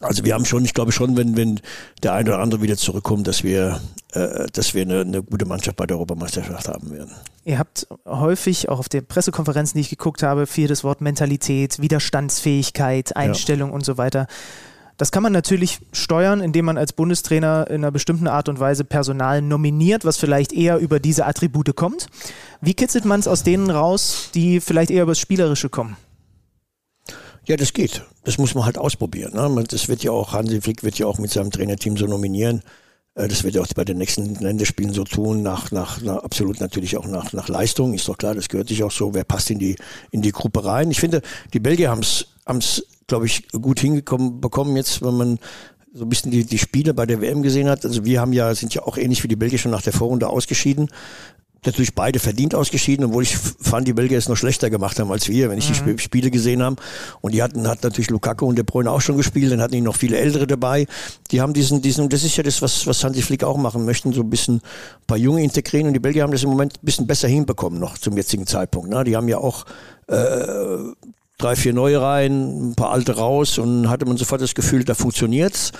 Also 0.00 0.24
wir 0.24 0.34
haben 0.34 0.44
schon, 0.44 0.64
ich 0.64 0.74
glaube 0.74 0.92
schon, 0.92 1.16
wenn, 1.16 1.36
wenn 1.36 1.60
der 2.02 2.12
eine 2.12 2.30
oder 2.30 2.40
andere 2.40 2.62
wieder 2.62 2.76
zurückkommt, 2.76 3.26
dass 3.26 3.42
wir, 3.42 3.80
äh, 4.12 4.46
dass 4.52 4.74
wir 4.74 4.82
eine, 4.82 5.00
eine 5.00 5.22
gute 5.22 5.46
Mannschaft 5.46 5.76
bei 5.76 5.86
der 5.86 5.96
Europameisterschaft 5.96 6.68
haben 6.68 6.90
werden. 6.90 7.12
Ihr 7.44 7.58
habt 7.58 7.86
häufig, 8.04 8.68
auch 8.68 8.78
auf 8.78 8.88
den 8.88 9.06
Pressekonferenzen, 9.06 9.78
die 9.78 9.82
ich 9.82 9.90
geguckt 9.90 10.22
habe, 10.22 10.46
viel 10.46 10.68
das 10.68 10.84
Wort 10.84 11.00
Mentalität, 11.00 11.80
Widerstandsfähigkeit, 11.80 13.16
Einstellung 13.16 13.72
und 13.72 13.84
so 13.84 13.96
weiter. 13.96 14.26
Das 14.96 15.12
kann 15.12 15.22
man 15.22 15.32
natürlich 15.32 15.80
steuern, 15.92 16.40
indem 16.40 16.64
man 16.64 16.78
als 16.78 16.94
Bundestrainer 16.94 17.66
in 17.68 17.76
einer 17.76 17.90
bestimmten 17.90 18.28
Art 18.28 18.48
und 18.48 18.60
Weise 18.60 18.84
Personal 18.84 19.42
nominiert, 19.42 20.06
was 20.06 20.16
vielleicht 20.16 20.52
eher 20.54 20.78
über 20.78 21.00
diese 21.00 21.26
Attribute 21.26 21.76
kommt. 21.76 22.06
Wie 22.62 22.72
kitzelt 22.72 23.04
man 23.04 23.20
es 23.20 23.28
aus 23.28 23.42
denen 23.42 23.70
raus, 23.70 24.30
die 24.34 24.60
vielleicht 24.60 24.90
eher 24.90 25.02
über 25.02 25.12
das 25.12 25.18
Spielerische 25.18 25.68
kommen? 25.68 25.96
Ja, 27.46 27.56
das 27.56 27.72
geht. 27.72 28.02
Das 28.24 28.38
muss 28.38 28.54
man 28.54 28.64
halt 28.64 28.76
ausprobieren. 28.76 29.34
Ne? 29.34 29.64
Das 29.68 29.88
wird 29.88 30.02
ja 30.02 30.10
auch, 30.10 30.32
Hansi 30.32 30.60
Flick 30.60 30.82
wird 30.82 30.98
ja 30.98 31.06
auch 31.06 31.18
mit 31.18 31.30
seinem 31.30 31.50
Trainerteam 31.52 31.96
so 31.96 32.06
nominieren. 32.06 32.62
Äh, 33.14 33.28
Das 33.28 33.44
wird 33.44 33.54
er 33.54 33.62
auch 33.62 33.68
bei 33.74 33.84
den 33.84 33.98
nächsten 33.98 34.34
Länderspielen 34.34 34.92
so 34.92 35.04
tun, 35.04 35.42
nach, 35.42 35.70
nach, 35.70 36.00
nach 36.00 36.24
absolut 36.24 36.60
natürlich 36.60 36.96
auch 36.96 37.06
nach, 37.06 37.32
nach 37.32 37.48
Leistung. 37.48 37.94
Ist 37.94 38.08
doch 38.08 38.18
klar, 38.18 38.34
das 38.34 38.48
gehört 38.48 38.68
sich 38.68 38.82
auch 38.82 38.90
so. 38.90 39.14
Wer 39.14 39.24
passt 39.24 39.50
in 39.50 39.58
die, 39.58 39.76
in 40.10 40.22
die 40.22 40.32
Gruppe 40.32 40.64
rein? 40.64 40.90
Ich 40.90 41.00
finde, 41.00 41.22
die 41.52 41.60
Belgier 41.60 41.90
haben 41.90 42.00
es, 42.00 42.86
glaube 43.06 43.26
ich, 43.26 43.48
gut 43.52 43.78
hingekommen 43.78 44.40
bekommen 44.40 44.76
jetzt, 44.76 45.02
wenn 45.02 45.14
man 45.16 45.38
so 45.92 46.04
ein 46.04 46.08
bisschen 46.08 46.30
die, 46.30 46.44
die 46.44 46.58
Spiele 46.58 46.94
bei 46.94 47.06
der 47.06 47.20
WM 47.20 47.42
gesehen 47.42 47.68
hat. 47.68 47.84
Also 47.86 48.04
wir 48.04 48.20
haben 48.20 48.32
ja, 48.32 48.54
sind 48.54 48.74
ja 48.74 48.82
auch 48.82 48.98
ähnlich 48.98 49.22
wie 49.22 49.28
die 49.28 49.36
Belgier 49.36 49.58
schon 49.58 49.70
nach 49.70 49.82
der 49.82 49.94
Vorrunde 49.94 50.28
ausgeschieden. 50.28 50.90
Natürlich 51.66 51.94
beide 51.94 52.18
verdient 52.18 52.54
ausgeschieden, 52.54 53.06
obwohl 53.06 53.24
ich 53.24 53.36
fand, 53.36 53.88
die 53.88 53.92
Belgier 53.92 54.18
es 54.18 54.28
noch 54.28 54.36
schlechter 54.36 54.70
gemacht 54.70 54.98
haben 54.98 55.10
als 55.10 55.28
wir, 55.28 55.50
wenn 55.50 55.58
ich 55.58 55.66
die 55.66 55.72
Sp 55.74 55.98
Spiele 55.98 56.30
gesehen 56.30 56.62
habe. 56.62 56.76
Und 57.20 57.34
die 57.34 57.42
hatten, 57.42 57.66
hat 57.68 57.82
natürlich 57.82 58.10
Lukaku 58.10 58.46
und 58.46 58.56
De 58.56 58.64
Bruyne 58.64 58.90
auch 58.90 59.00
schon 59.00 59.16
gespielt, 59.16 59.52
dann 59.52 59.60
hatten 59.60 59.72
die 59.72 59.80
noch 59.80 59.96
viele 59.96 60.16
Ältere 60.16 60.46
dabei. 60.46 60.86
Die 61.30 61.40
haben 61.40 61.52
diesen, 61.52 61.82
diesen, 61.82 62.08
das 62.08 62.22
ist 62.22 62.36
ja 62.36 62.42
das, 62.42 62.62
was, 62.62 62.86
was 62.86 63.02
Hansi 63.02 63.22
Flick 63.22 63.44
auch 63.44 63.56
machen 63.56 63.84
möchten, 63.84 64.12
so 64.12 64.22
ein 64.22 64.30
bisschen 64.30 64.56
ein 64.56 65.06
paar 65.06 65.18
Junge 65.18 65.42
integrieren. 65.42 65.88
Und 65.88 65.94
die 65.94 66.00
Belgier 66.00 66.22
haben 66.22 66.32
das 66.32 66.42
im 66.42 66.50
Moment 66.50 66.74
ein 66.74 66.84
bisschen 66.84 67.06
besser 67.06 67.28
hinbekommen 67.28 67.80
noch 67.80 67.98
zum 67.98 68.16
jetzigen 68.16 68.46
Zeitpunkt. 68.46 68.88
Ne? 68.88 69.04
Die 69.04 69.16
haben 69.16 69.28
ja 69.28 69.38
auch 69.38 69.66
äh, 70.08 70.14
drei, 71.38 71.56
vier 71.56 71.72
neue 71.72 72.00
rein, 72.00 72.70
ein 72.70 72.74
paar 72.74 72.90
alte 72.90 73.16
raus 73.16 73.58
und 73.58 73.88
hatte 73.88 74.06
man 74.06 74.16
sofort 74.16 74.40
das 74.40 74.54
Gefühl, 74.54 74.84
da 74.84 74.94
funktioniert's. 74.94 75.72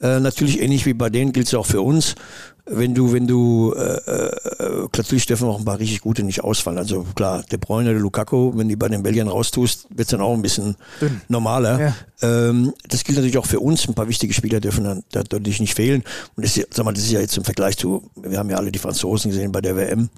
Äh, 0.00 0.18
natürlich 0.18 0.60
ähnlich 0.60 0.84
wie 0.84 0.94
bei 0.94 1.10
denen 1.10 1.32
gilt 1.32 1.46
es 1.46 1.54
auch 1.54 1.66
für 1.66 1.80
uns. 1.80 2.16
Wenn 2.64 2.94
du, 2.94 3.12
wenn 3.12 3.26
du, 3.26 3.72
äh, 3.76 3.80
äh, 3.80 4.88
natürlich 4.96 5.26
dürfen 5.26 5.48
auch 5.48 5.58
ein 5.58 5.64
paar 5.64 5.78
richtig 5.78 6.00
gute 6.00 6.22
nicht 6.22 6.44
ausfallen. 6.44 6.78
Also 6.78 7.04
klar, 7.14 7.42
De 7.50 7.58
Bruyne, 7.58 7.90
der 7.90 8.00
Lukaku, 8.00 8.52
wenn 8.56 8.68
die 8.68 8.76
bei 8.76 8.88
den 8.88 9.02
Belgiern 9.02 9.28
raustust, 9.28 9.86
wird's 9.90 10.10
dann 10.10 10.20
auch 10.20 10.32
ein 10.32 10.42
bisschen 10.42 10.76
normaler. 11.28 11.80
Ja. 11.80 11.94
Ähm, 12.22 12.72
das 12.88 13.02
gilt 13.02 13.18
natürlich 13.18 13.38
auch 13.38 13.46
für 13.46 13.60
uns. 13.60 13.86
Ein 13.88 13.94
paar 13.94 14.08
wichtige 14.08 14.32
Spieler 14.32 14.60
dürfen 14.60 14.84
dann 14.84 15.02
da 15.10 15.20
natürlich 15.20 15.60
nicht 15.60 15.74
fehlen. 15.74 16.04
Und 16.36 16.44
das, 16.44 16.54
sag 16.54 16.84
mal, 16.84 16.92
das 16.92 17.04
ist 17.04 17.12
ja 17.12 17.20
jetzt 17.20 17.36
im 17.36 17.44
Vergleich 17.44 17.76
zu, 17.76 18.08
wir 18.14 18.38
haben 18.38 18.50
ja 18.50 18.56
alle 18.56 18.72
die 18.72 18.78
Franzosen 18.78 19.30
gesehen 19.30 19.50
bei 19.50 19.60
der 19.60 19.76
WM. 19.76 20.08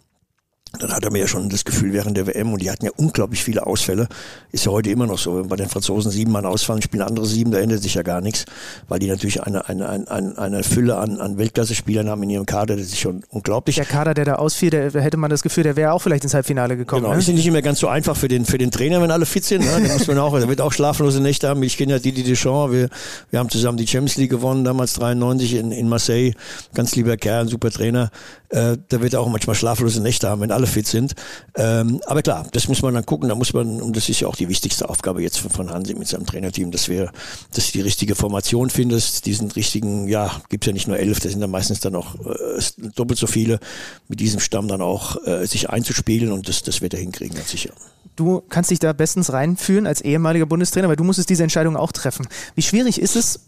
Dann 0.79 0.93
hat 0.93 1.05
er 1.05 1.11
mir 1.11 1.21
ja 1.21 1.27
schon 1.29 1.49
das 1.49 1.65
Gefühl 1.65 1.93
während 1.93 2.17
der 2.17 2.27
WM 2.27 2.53
und 2.53 2.61
die 2.63 2.71
hatten 2.71 2.85
ja 2.85 2.91
unglaublich 2.97 3.43
viele 3.43 3.67
Ausfälle. 3.67 4.09
Ist 4.53 4.67
ja 4.67 4.73
heute 4.73 4.91
immer 4.91 5.07
noch 5.07 5.19
so. 5.19 5.37
Wenn 5.37 5.49
bei 5.49 5.57
den 5.57 5.69
Franzosen 5.69 6.11
sieben 6.11 6.33
Mann 6.33 6.47
ausfallen, 6.47 6.83
spielen 6.83 7.03
andere 7.03 7.27
sieben, 7.27 7.51
da 7.51 7.59
ändert 7.59 7.83
sich 7.83 7.95
ja 7.95 8.03
gar 8.03 8.21
nichts, 8.21 8.45
weil 8.89 8.99
die 8.99 9.09
natürlich 9.09 9.43
eine, 9.43 9.69
eine, 9.69 9.89
eine, 9.89 10.39
eine, 10.39 10.63
Fülle 10.63 10.97
an, 10.97 11.21
an 11.21 11.39
Weltklasse-Spielern 11.39 12.09
haben 12.09 12.23
in 12.25 12.31
ihrem 12.31 12.47
Kader, 12.47 12.77
das 12.77 12.87
ist 12.87 12.99
schon 12.99 13.23
unglaublich. 13.29 13.77
Der 13.77 13.85
Kader, 13.85 14.15
der 14.15 14.25
da 14.25 14.35
ausfiel, 14.37 14.71
der, 14.71 14.91
da 14.91 15.01
hätte 15.01 15.17
man 15.17 15.31
das 15.31 15.43
Gefühl, 15.43 15.65
der 15.65 15.77
wäre 15.77 15.93
auch 15.93 16.01
vielleicht 16.01 16.25
ins 16.25 16.35
Halbfinale 16.35 16.77
gekommen. 16.77 17.03
Genau, 17.03 17.15
ne? 17.15 17.21
ist 17.21 17.29
ja 17.29 17.35
nicht 17.35 17.47
immer 17.47 17.63
ganz 17.63 17.79
so 17.79 17.89
einfach 17.89 18.17
für 18.17 18.29
den, 18.29 18.45
für 18.45 18.59
den 18.59 18.71
Trainer, 18.71 19.01
wenn 19.01 19.11
alle 19.11 19.27
fit 19.27 19.45
sind. 19.45 19.65
Ne? 19.65 19.87
Da 19.87 19.93
muss 19.93 20.07
man 20.07 20.19
auch, 20.19 20.39
der 20.39 20.49
wird 20.49 20.61
auch 20.61 20.73
schlaflose 20.73 21.21
Nächte 21.21 21.49
haben. 21.49 21.63
Ich 21.63 21.77
kenne 21.77 21.93
ja 21.93 21.99
Didi 21.99 22.23
Deschamps. 22.23 22.73
Wir, 22.73 22.89
wir 23.31 23.39
haben 23.39 23.49
zusammen 23.49 23.79
die 23.79 23.87
Champions 23.87 24.17
League 24.17 24.31
gewonnen, 24.31 24.65
damals 24.65 24.95
93 24.95 25.55
in, 25.55 25.73
in 25.73 25.89
Marseille. 25.89 26.33
Ganz 26.75 26.95
lieber 26.97 27.17
Kerl, 27.17 27.49
super 27.49 27.71
Trainer. 27.71 28.11
Äh, 28.51 28.79
da 28.89 29.01
wird 29.01 29.15
er 29.15 29.21
auch 29.21 29.29
manchmal 29.29 29.57
schlaflose 29.57 30.01
Nächte 30.01 30.29
haben, 30.29 30.41
wenn 30.41 30.53
alle 30.53 30.64
fit 30.67 30.87
sind. 30.87 31.15
Ähm, 31.57 32.01
aber 32.07 32.23
klar, 32.23 32.47
das 32.53 32.69
muss 32.69 32.83
man 32.83 32.95
dann 32.95 33.07
gucken. 33.07 33.29
Da 33.29 33.35
muss 33.35 33.53
man, 33.53 33.81
und 33.81 33.97
das 33.97 34.09
ist 34.09 34.21
ja 34.21 34.29
auch 34.29 34.37
die 34.37 34.49
wichtigste 34.49 34.89
Aufgabe 34.89 35.23
jetzt 35.23 35.39
von, 35.39 35.51
von 35.51 35.71
Hansi 35.71 35.95
mit 35.95 36.09
seinem 36.09 36.27
Trainerteam, 36.27 36.71
dass 36.71 36.89
wir, 36.89 37.11
dass 37.55 37.67
du 37.67 37.73
die 37.73 37.81
richtige 37.81 38.15
Formation 38.15 38.71
findest, 38.71 39.27
diesen 39.27 39.51
richtigen, 39.51 40.09
ja, 40.09 40.31
gibt's 40.49 40.67
ja 40.67 40.73
nicht 40.73 40.89
nur 40.89 40.99
elf, 40.99 41.21
da 41.21 41.29
sind 41.29 41.41
dann 41.41 41.51
meistens 41.51 41.81
dann 41.81 41.95
auch 41.95 42.15
äh, 42.15 42.61
doppelt 42.95 43.19
so 43.19 43.27
viele, 43.27 43.61
mit 44.09 44.21
diesem 44.21 44.41
Stamm 44.41 44.69
dann 44.69 44.81
auch 44.81 45.17
äh, 45.27 45.47
sich 45.47 45.71
einzuspielen 45.71 46.33
und 46.33 46.49
das, 46.49 46.63
das 46.63 46.81
wird 46.81 46.95
er 46.95 47.01
hinkriegen, 47.01 47.37
ganz 47.37 47.51
sicher. 47.51 47.71
Du 48.17 48.43
kannst 48.49 48.71
dich 48.71 48.79
da 48.79 48.93
bestens 48.93 49.33
reinfühlen 49.33 49.87
als 49.89 50.01
ehemaliger 50.01 50.47
Bundestrainer, 50.47 50.89
weil 50.89 50.97
du 50.97 51.03
musstest 51.03 51.31
diese 51.31 51.43
Entscheidung 51.43 51.77
auch 51.77 51.91
treffen. 51.91 52.29
Wie 52.55 52.63
schwierig 52.63 53.01
ist 53.01 53.17
es, 53.17 53.41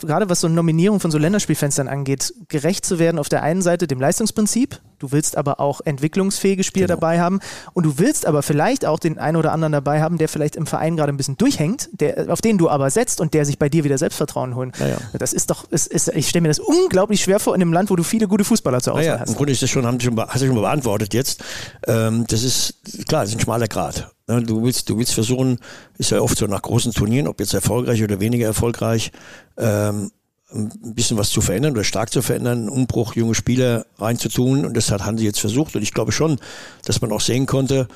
gerade 0.00 0.28
was 0.28 0.40
so 0.40 0.48
Nominierung 0.48 1.00
von 1.00 1.10
so 1.10 1.18
Länderspielfenstern 1.18 1.88
angeht, 1.88 2.32
gerecht 2.48 2.84
zu 2.84 2.98
werden 2.98 3.18
auf 3.18 3.28
der 3.28 3.42
einen 3.42 3.62
Seite 3.62 3.86
dem 3.86 4.00
Leistungsprinzip, 4.00 4.80
du 4.98 5.12
willst 5.12 5.36
aber 5.36 5.60
auch 5.60 5.80
entwicklungsfähige 5.84 6.64
Spieler 6.64 6.86
Genau. 6.86 6.96
dabei 7.00 7.20
haben 7.20 7.40
und 7.72 7.84
du 7.84 7.98
willst 7.98 8.26
aber 8.26 8.42
vielleicht 8.42 8.84
auch 8.86 8.98
den 8.98 9.18
einen 9.18 9.36
oder 9.36 9.52
anderen 9.52 9.72
dabei 9.72 10.00
haben, 10.02 10.18
der 10.18 10.28
vielleicht 10.28 10.56
im 10.56 10.66
Verein 10.66 10.96
gerade 10.96 11.12
ein 11.12 11.16
bisschen 11.16 11.36
durchhängt, 11.36 11.88
der, 11.92 12.26
auf 12.32 12.40
den 12.40 12.58
du 12.58 12.68
aber 12.68 12.90
setzt 12.90 13.20
und 13.20 13.34
der 13.34 13.44
sich 13.44 13.58
bei 13.58 13.68
dir 13.68 13.84
wieder 13.84 13.98
Selbstvertrauen 13.98 14.54
holen. 14.54 14.72
Ja, 14.78 14.88
ja. 14.88 14.96
Das 15.18 15.32
ist 15.32 15.50
doch, 15.50 15.70
ist, 15.70 15.86
ist, 15.88 16.08
ich 16.08 16.28
stelle 16.28 16.42
mir 16.42 16.48
das 16.48 16.58
unglaublich 16.58 17.22
schwer 17.22 17.40
vor 17.40 17.54
in 17.54 17.62
einem 17.62 17.72
Land, 17.72 17.90
wo 17.90 17.96
du 17.96 18.02
viele 18.02 18.28
gute 18.28 18.44
Fußballer 18.44 18.80
zur 18.80 18.94
Auswahl 18.94 19.06
Naja, 19.06 19.20
hast. 19.20 19.28
im 19.30 19.36
Grunde 19.36 19.52
ist 19.52 19.62
das 19.62 19.70
schon, 19.70 19.86
haben 19.86 20.00
schon, 20.00 20.18
hast 20.20 20.42
du 20.42 20.46
schon 20.46 20.54
beantwortet 20.56 21.14
jetzt. 21.14 21.42
Ähm, 21.86 22.24
das 22.28 22.42
ist, 22.42 22.74
klar, 23.08 23.22
das 23.22 23.30
ist 23.30 23.36
ein 23.36 23.40
schmaler 23.40 23.68
Grad. 23.68 24.10
Ne, 24.28 24.42
Du 24.42 24.62
willst, 24.62 24.88
du 24.88 24.98
willst 24.98 25.14
versuchen, 25.14 25.58
ist 25.98 26.10
ja 26.10 26.20
oft 26.20 26.38
so 26.38 26.46
nach 26.46 26.62
großen 26.62 26.92
Turnieren, 26.92 27.26
ob 27.28 27.40
jetzt 27.40 27.54
erfolgreich 27.54 28.02
oder 28.02 28.20
weniger 28.20 28.46
erfolgreich, 28.46 29.12
ähm, 29.56 30.10
ein 30.54 30.94
bisschen 30.94 31.16
was 31.16 31.30
zu 31.30 31.40
verändern 31.40 31.72
oder 31.72 31.84
stark 31.84 32.12
zu 32.12 32.20
verändern, 32.20 32.58
einen 32.58 32.68
Umbruch, 32.68 33.14
junge 33.14 33.34
Spieler 33.34 33.86
reinzutun. 33.98 34.66
Und 34.66 34.76
das 34.76 34.90
hat 34.90 35.04
Hansi 35.04 35.24
jetzt 35.24 35.40
versucht. 35.40 35.74
Und 35.76 35.82
ich 35.82 35.94
glaube 35.94 36.12
schon, 36.12 36.38
dass 36.84 37.00
man 37.00 37.10
auch 37.10 37.22
sehen 37.22 37.46
konnte, 37.46 37.88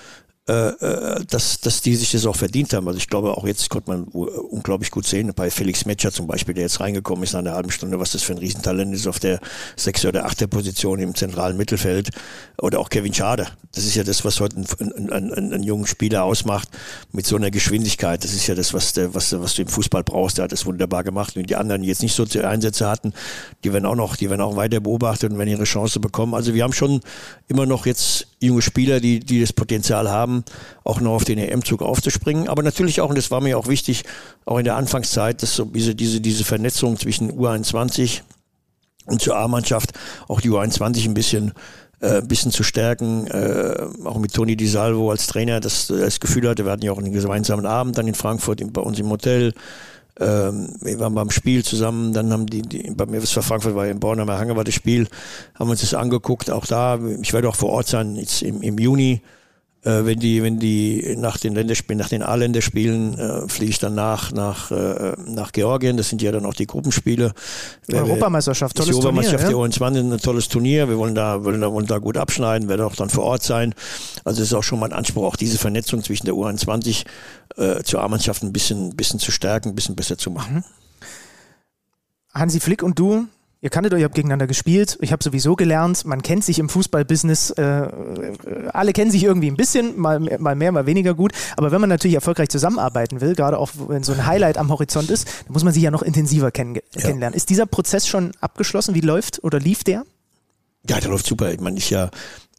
äh, 0.49 0.69
äh, 0.69 1.25
dass, 1.29 1.61
dass 1.61 1.81
die 1.83 1.97
sich 1.97 2.13
das 2.13 2.25
auch 2.25 2.37
verdient 2.37 2.73
haben. 2.73 2.87
Also 2.87 2.99
ich 2.99 3.09
glaube, 3.09 3.37
auch 3.37 3.47
jetzt 3.47 3.69
konnte 3.69 3.91
man 3.91 4.07
u- 4.13 4.27
unglaublich 4.27 4.91
gut 4.93 5.07
sehen, 5.07 5.33
bei 5.35 5.51
Felix 5.51 5.87
Metscher 5.87 6.13
zum 6.13 6.27
Beispiel, 6.29 6.55
der 6.55 6.63
jetzt 6.63 6.79
reingekommen 6.81 7.25
ist 7.25 7.33
nach 7.33 7.41
einer 7.41 7.55
halben 7.55 7.71
Stunde, 7.71 7.99
was 7.99 8.13
das 8.13 8.23
für 8.23 8.33
ein 8.33 8.39
Riesentalent 8.39 8.95
ist 8.95 9.09
auf 9.09 9.19
der 9.19 9.41
sechste 9.75 10.09
oder 10.09 10.25
achte 10.25 10.47
Position 10.47 11.01
im 11.01 11.15
zentralen 11.15 11.57
Mittelfeld. 11.57 12.11
Oder 12.63 12.79
auch 12.79 12.91
Kevin 12.91 13.13
Schade. 13.13 13.49
Das 13.75 13.85
ist 13.85 13.97
ja 13.97 14.05
das, 14.05 14.25
was 14.25 14.41
heute 14.41 14.57
einen, 14.57 15.11
einen, 15.11 15.33
einen, 15.33 15.53
einen 15.53 15.63
jungen 15.63 15.87
Spieler 15.87 16.23
ausmacht, 16.23 16.69
mit 17.13 17.27
so 17.27 17.37
einer 17.37 17.51
Geschwindigkeit. 17.51 18.23
Das 18.23 18.33
ist 18.33 18.47
ja 18.47 18.55
das, 18.55 18.73
was, 18.73 18.93
der, 18.93 19.15
was, 19.15 19.39
was 19.39 19.55
du 19.55 19.63
im 19.63 19.69
Fußball 19.69 20.05
brauchst. 20.05 20.39
Der 20.39 20.45
hat 20.45 20.53
das 20.53 20.65
wunderbar 20.65 21.05
gemacht. 21.05 21.37
Und 21.37 21.51
die 21.51 21.57
anderen, 21.57 21.83
die 21.83 21.89
jetzt 21.89 22.03
nicht 22.03 22.15
so 22.15 22.25
Einsätze 22.43 22.89
hatten, 22.89 23.13
die 23.65 23.73
werden 23.73 23.85
auch 23.85 23.97
noch, 23.97 24.17
die 24.17 24.31
werden 24.31 24.41
auch 24.41 24.57
weiter 24.57 24.81
beobachtet 24.81 25.33
und 25.33 25.39
werden 25.39 25.51
ihre 25.51 25.65
Chance 25.65 26.01
bekommen. 26.01 26.35
Also 26.35 26.55
wir 26.55 26.63
haben 26.63 26.73
schon 26.73 27.01
immer 27.49 27.67
noch 27.67 27.85
jetzt 27.87 28.29
junge 28.41 28.63
Spieler, 28.63 29.01
die, 29.01 29.21
die 29.21 29.41
das 29.41 29.53
Potenzial 29.53 30.11
haben, 30.11 30.36
auch 30.85 31.01
noch 31.01 31.13
auf 31.13 31.25
den 31.25 31.39
EM-Zug 31.39 31.83
aufzuspringen. 31.83 32.49
Aber 32.49 32.63
natürlich 32.63 33.01
auch, 33.01 33.09
und 33.11 33.19
das 33.19 33.31
war 33.31 33.41
mir 33.41 33.59
auch 33.59 33.69
wichtig, 33.69 34.05
auch 34.45 34.59
in 34.59 34.65
der 34.65 34.77
Anfangszeit, 34.77 35.43
dass 35.43 35.55
so 35.55 35.65
diese, 35.65 35.95
diese, 35.95 36.21
diese 36.21 36.45
Vernetzung 36.45 36.99
zwischen 36.99 37.33
U21 37.33 38.23
und 39.07 39.21
zur 39.21 39.37
A-Mannschaft, 39.37 39.93
auch 40.29 40.41
die 40.41 40.51
U21 40.51 41.05
ein 41.05 41.15
bisschen 41.15 41.53
äh, 42.01 42.21
bisschen 42.21 42.53
zu 42.53 42.63
stärken, 42.63 43.27
äh, 43.29 43.75
auch 44.05 44.19
mit 44.19 44.35
Toni 44.35 44.55
Di 44.55 44.67
Salvo 44.67 45.11
als 45.11 45.27
Trainer, 45.27 45.61
dass 45.61 45.89
er 45.89 46.01
das 46.01 46.21
Gefühl 46.21 46.47
hatte, 46.49 46.65
wir 46.65 46.73
hatten 46.73 46.85
ja 46.85 46.93
auch 46.93 46.99
einen 46.99 47.13
gemeinsamen 47.13 47.65
Abend 47.65 47.97
dann 47.97 48.07
in 48.07 48.15
Frankfurt 48.15 48.61
bei 48.73 48.83
uns 48.83 48.99
im 48.99 49.09
Hotel. 49.09 49.55
Ähm, 50.19 50.75
wir 50.81 50.99
waren 50.99 51.15
beim 51.15 51.31
Spiel 51.31 51.65
zusammen, 51.65 52.13
dann 52.13 52.33
haben 52.33 52.47
die, 52.47 52.63
die 52.63 52.91
bei 52.91 53.07
mir, 53.07 53.23
was 53.23 53.31
für 53.31 53.43
Frankfurt 53.43 53.75
war 53.75 53.87
in 53.87 54.01
Bornheimer 54.01 54.39
Hange 54.39 54.57
war 54.57 54.65
das 54.65 54.75
Spiel, 54.75 55.09
haben 55.55 55.71
uns 55.71 55.81
das 55.81 55.95
angeguckt, 55.95 56.51
auch 56.51 56.67
da, 56.67 56.99
ich 57.21 57.33
werde 57.33 57.49
auch 57.49 57.57
vor 57.57 57.71
Ort 57.71 57.89
sein, 57.89 58.17
jetzt 58.17 58.43
im, 58.43 58.63
im 58.63 58.79
Juni, 58.79 59.23
wenn 59.83 60.19
die, 60.19 60.43
wenn 60.43 60.59
die 60.59 61.15
nach 61.17 61.39
den 61.39 61.55
Länderspielen, 61.55 61.99
nach 61.99 62.09
den 62.09 62.23
A-Länderspielen 62.23 63.19
äh, 63.19 63.49
fliege 63.49 63.71
ich 63.71 63.79
dann 63.79 63.95
nach, 63.95 64.33
nach, 64.33 64.71
äh, 64.73 65.15
nach 65.27 65.53
Georgien. 65.53 65.97
Das 65.97 66.09
sind 66.09 66.23
ja 66.23 66.33
dann 66.33 66.45
auch 66.45 66.55
die 66.55 66.67
Gruppenspiele. 66.67 67.33
Wer- 67.87 68.03
Europameisterschaft, 68.03 68.77
die 68.77 68.81
tolles 68.83 68.91
Turnier. 68.97 69.07
Europameisterschaft 69.07 69.43
Ja? 69.45 69.49
der 69.51 69.57
U21 69.59 70.15
ein 70.15 70.19
tolles 70.19 70.49
Turnier. 70.49 70.89
Wir 70.89 70.99
wollen 70.99 71.15
da, 71.15 71.45
wollen 71.45 71.61
da, 71.61 71.73
wollen 71.73 71.87
da 71.87 71.99
gut 71.99 72.17
abschneiden, 72.17 72.69
werden 72.69 72.83
auch 72.83 72.97
dann 72.97 73.11
vor 73.11 73.25
Ort 73.25 73.45
sein. 73.45 73.75
Also 74.25 74.43
es 74.43 74.49
ist 74.49 74.55
auch 74.55 74.65
schon 74.65 74.81
mal 74.81 74.87
ein 74.87 74.93
Anspruch, 74.93 75.25
auch 75.25 75.37
diese 75.37 75.59
Vernetzung 75.59 76.03
zwischen 76.03 76.27
der 76.27 76.35
U21 76.35 77.05
äh, 77.57 77.83
zur 77.85 78.03
A-Mannschaft 78.03 78.43
ein 78.43 78.53
bisschen, 78.53 78.97
bisschen 78.97 79.21
zu 79.21 79.31
stärken, 79.31 79.69
ein 79.69 79.75
bisschen 79.77 79.95
besser 79.95 80.19
zu 80.19 80.31
machen. 80.33 80.65
Hansi 82.35 82.61
Flick 82.61 82.83
und 82.83 82.99
du, 82.99 83.27
ihr 83.67 83.71
kanntet 83.71 83.93
euch, 83.95 83.99
ihr 83.99 84.05
habt 84.05 84.15
gegeneinander 84.15 84.47
gespielt. 84.47 84.97
Ich 85.01 85.11
habe 85.11 85.25
sowieso 85.25 85.57
gelernt, 85.57 86.05
man 86.05 86.23
kennt 86.23 86.45
sich 86.45 86.61
im 86.61 86.69
Fußballbusiness, 86.69 87.51
äh, 87.51 87.89
alle 88.73 88.93
kennen 88.93 89.11
sich 89.11 89.25
irgendwie 89.25 89.51
ein 89.51 89.57
bisschen, 89.57 89.99
mal, 89.99 90.21
mal 90.21 90.55
mehr, 90.55 90.71
mal 90.71 90.87
weniger 90.87 91.15
gut. 91.15 91.33
Aber 91.57 91.73
wenn 91.73 91.81
man 91.81 91.91
natürlich 91.91 92.15
erfolgreich 92.15 92.49
zusammenarbeiten 92.49 93.21
will, 93.21 93.35
gerade 93.35 93.59
auch 93.59 93.71
wenn 93.89 94.05
so 94.05 94.13
ein 94.13 94.25
Highlight 94.25 94.57
am 94.57 94.71
Horizont 94.71 95.11
ist, 95.11 95.27
dann 95.27 95.53
muss 95.53 95.65
man 95.65 95.73
sich 95.73 95.83
ja 95.83 95.91
noch 95.91 96.03
intensiver 96.03 96.53
kenn 96.53 96.79
kennenlernen. 96.93 97.37
Ist 97.37 97.51
dieser 97.51 97.67
Prozess 97.67 98.07
schon 98.07 98.31
abgeschlossen? 98.41 98.95
Wie 98.95 99.01
läuft 99.01 99.43
oder 99.43 99.59
lief 99.59 99.83
der? 99.83 100.05
Ja, 100.89 101.01
der 101.01 101.11
läuft 101.11 101.27
super. 101.27 101.53
Ich 101.53 101.59
meine, 101.59 101.79
ich 101.79 101.91
ja, 101.91 102.11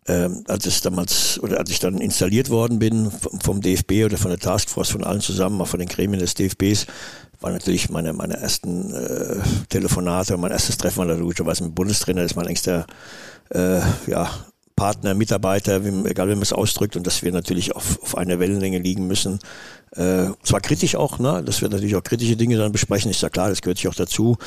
ähm, 0.09 0.43
als 0.49 0.65
es 0.65 0.81
damals 0.81 1.39
oder 1.41 1.57
als 1.57 1.69
ich 1.69 1.79
dann 1.79 1.99
installiert 1.99 2.49
worden 2.49 2.79
bin 2.79 3.11
vom, 3.11 3.39
vom 3.39 3.61
DFB 3.61 4.03
oder 4.03 4.17
von 4.17 4.29
der 4.29 4.39
Taskforce, 4.39 4.89
von 4.89 5.05
allen 5.05 5.21
zusammen, 5.21 5.61
auch 5.61 5.67
von 5.67 5.79
den 5.79 5.87
Gremien 5.87 6.19
des 6.19 6.33
DFBs, 6.33 6.85
war 7.39 7.51
natürlich 7.51 7.89
meine, 7.89 8.13
meine 8.13 8.37
ersten 8.37 8.93
äh, 8.93 9.39
Telefonate, 9.69 10.37
mein 10.37 10.51
erstes 10.51 10.77
Treffen 10.77 10.99
war 10.99 11.15
logischerweise 11.15 11.63
mit 11.63 11.71
dem 11.71 11.75
Bundestrainer, 11.75 12.21
das 12.21 12.31
ist 12.31 12.35
mein 12.35 12.47
engster 12.47 12.85
äh, 13.49 13.79
ja, 14.07 14.29
Partner, 14.75 15.13
Mitarbeiter, 15.13 15.83
wie, 15.83 16.07
egal 16.07 16.27
wie 16.27 16.35
man 16.35 16.43
es 16.43 16.53
ausdrückt, 16.53 16.95
und 16.95 17.05
dass 17.05 17.23
wir 17.23 17.31
natürlich 17.31 17.75
auf, 17.75 18.01
auf 18.01 18.17
einer 18.17 18.39
Wellenlänge 18.39 18.79
liegen 18.79 19.07
müssen. 19.07 19.39
Äh, 19.95 20.27
zwar 20.43 20.61
kritisch 20.61 20.95
auch, 20.95 21.19
ne, 21.19 21.43
dass 21.43 21.61
wir 21.61 21.69
natürlich 21.69 21.95
auch 21.95 22.03
kritische 22.03 22.37
Dinge 22.37 22.57
dann 22.57 22.71
besprechen, 22.71 23.09
ist 23.11 23.21
ja 23.21 23.29
klar, 23.29 23.49
das 23.49 23.61
gehört 23.61 23.77
sich 23.77 23.87
auch 23.87 23.95
dazu. 23.95 24.37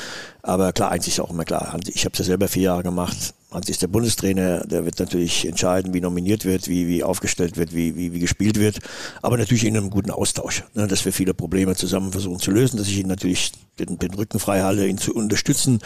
Aber 0.41 0.71
klar, 0.71 0.91
eins 0.91 1.07
ist 1.07 1.19
auch 1.19 1.31
immer 1.31 1.43
klar. 1.43 1.77
Ich 1.87 2.05
habe 2.05 2.13
es 2.13 2.19
ja 2.19 2.25
selber 2.25 2.47
vier 2.47 2.63
Jahre 2.63 2.83
gemacht. 2.83 3.33
Ist 3.67 3.81
der 3.81 3.87
Bundestrainer, 3.87 4.65
der 4.65 4.85
wird 4.85 4.99
natürlich 4.99 5.45
entscheiden, 5.45 5.93
wie 5.93 5.99
nominiert 5.99 6.45
wird, 6.45 6.69
wie, 6.69 6.87
wie 6.87 7.03
aufgestellt 7.03 7.57
wird, 7.57 7.75
wie, 7.75 7.97
wie, 7.97 8.13
wie 8.13 8.19
gespielt 8.19 8.57
wird. 8.57 8.79
Aber 9.21 9.37
natürlich 9.37 9.65
in 9.65 9.75
einem 9.75 9.89
guten 9.89 10.09
Austausch, 10.09 10.63
ne, 10.73 10.87
dass 10.87 11.03
wir 11.03 11.11
viele 11.11 11.33
Probleme 11.33 11.75
zusammen 11.75 12.13
versuchen 12.13 12.39
zu 12.39 12.51
lösen, 12.51 12.77
dass 12.77 12.87
ich 12.87 12.99
ihn 12.99 13.07
natürlich 13.07 13.51
den, 13.77 13.99
den 13.99 14.13
Rücken 14.13 14.39
frei 14.39 14.61
halte, 14.61 14.87
ihn 14.87 14.97
zu 14.97 15.13
unterstützen 15.13 15.79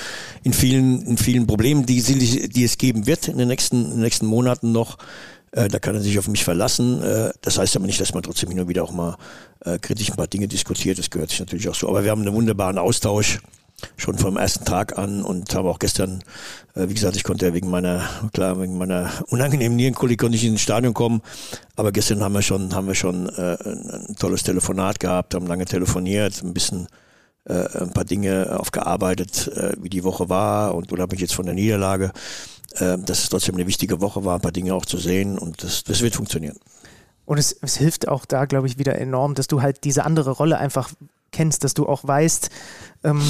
in 0.44 0.54
vielen, 0.54 1.02
in 1.08 1.18
vielen 1.18 1.48
Problemen, 1.48 1.88
die, 1.88 2.02
die 2.02 2.64
es 2.64 2.78
geben 2.78 3.08
wird 3.08 3.28
in 3.28 3.40
den 3.40 3.48
nächsten, 3.48 3.84
in 3.86 3.92
den 3.92 4.02
nächsten 4.02 4.28
Monaten 4.28 4.72
noch. 4.72 4.98
Äh, 5.52 5.68
da 5.68 5.80
kann 5.80 5.96
er 5.96 6.02
sich 6.02 6.20
auf 6.20 6.28
mich 6.28 6.44
verlassen. 6.44 7.02
Äh, 7.02 7.32
das 7.42 7.58
heißt 7.58 7.76
aber 7.78 7.88
nicht, 7.88 8.00
dass 8.00 8.14
man 8.14 8.22
trotzdem 8.22 8.50
hin 8.50 8.60
und 8.60 8.68
wieder 8.68 8.84
auch 8.84 8.92
mal 8.92 9.18
äh, 9.62 9.80
kritisch 9.80 10.12
ein 10.12 10.18
paar 10.18 10.28
Dinge 10.28 10.48
diskutiert. 10.48 11.00
Das 11.00 11.10
gehört 11.10 11.32
sich 11.32 11.40
natürlich 11.40 11.68
auch 11.68 11.76
so. 11.76 11.90
Aber 11.90 12.04
wir 12.04 12.12
haben 12.12 12.22
einen 12.22 12.34
wunderbaren 12.34 12.78
Austausch 12.78 13.40
schon 13.98 14.18
vom 14.18 14.38
ersten 14.38 14.66
Tag 14.66 14.98
an 14.98 15.24
und 15.24 15.54
habe 15.54 15.70
auch 15.70 15.80
gestern, 15.80 16.24
äh, 16.76 16.88
wie 16.88 16.94
gesagt, 16.94 17.16
ich 17.16 17.24
konnte 17.24 17.48
ja 17.48 17.54
wegen 17.54 17.70
meiner, 17.70 18.08
klar, 18.34 18.60
wegen 18.60 18.78
meiner 18.78 19.12
unangenehmen 19.28 19.76
Nierenkolik 19.76 20.24
ich 20.24 20.46
ins 20.46 20.62
Stadion 20.62 20.94
kommen. 20.94 21.22
Aber 21.76 21.92
gestern 21.92 22.24
haben 22.24 22.34
wir 22.34 22.42
schon, 22.42 22.74
haben 22.74 22.88
wir 22.88 22.96
schon 22.96 23.30
äh, 23.30 23.58
ein, 23.64 23.90
ein 23.90 24.16
tolles 24.18 24.44
Telefonat 24.44 25.00
gehabt, 25.00 25.36
haben 25.36 25.48
lange 25.48 25.66
telefoniert, 25.66 26.42
ein 26.44 26.54
bisschen 26.54 26.88
äh, 27.46 27.80
ein 27.80 27.92
paar 27.92 28.06
Dinge 28.06 28.58
aufgearbeitet, 28.60 29.48
äh, 29.50 29.74
wie 29.80 29.90
die 29.90 30.04
Woche 30.04 30.30
war 30.30 30.76
und 30.76 30.92
unabhängig 30.92 31.22
jetzt 31.22 31.36
von 31.36 31.46
der 31.46 31.56
Niederlage, 31.56 32.12
äh, 32.76 32.98
dass 32.98 33.24
es 33.24 33.30
trotzdem 33.30 33.56
eine 33.56 33.68
wichtige 33.68 34.02
Woche 34.02 34.26
war, 34.26 34.36
ein 34.36 34.42
paar 34.42 34.52
Dinge 34.52 34.74
auch 34.74 34.86
zu 34.86 34.98
sehen 34.98 35.38
und 35.38 35.64
das, 35.64 35.84
das 35.84 36.02
wird 36.02 36.16
funktionieren. 36.16 36.58
Und 37.26 37.40
es, 37.40 37.56
es 37.62 37.78
hilft 37.78 38.08
auch 38.08 38.26
da, 38.26 38.46
glaube 38.46 38.68
ich, 38.68 38.78
wieder 38.78 39.00
enorm, 39.00 39.34
dass 39.34 39.48
du 39.48 39.62
halt 39.62 39.84
diese 39.84 40.06
andere 40.06 40.32
Rolle 40.32 40.58
einfach 40.58 40.90
kennst, 41.36 41.64
dass 41.64 41.74
du 41.74 41.88
auch 41.88 42.08
weißt, 42.08 42.50
ähm, 43.04 43.22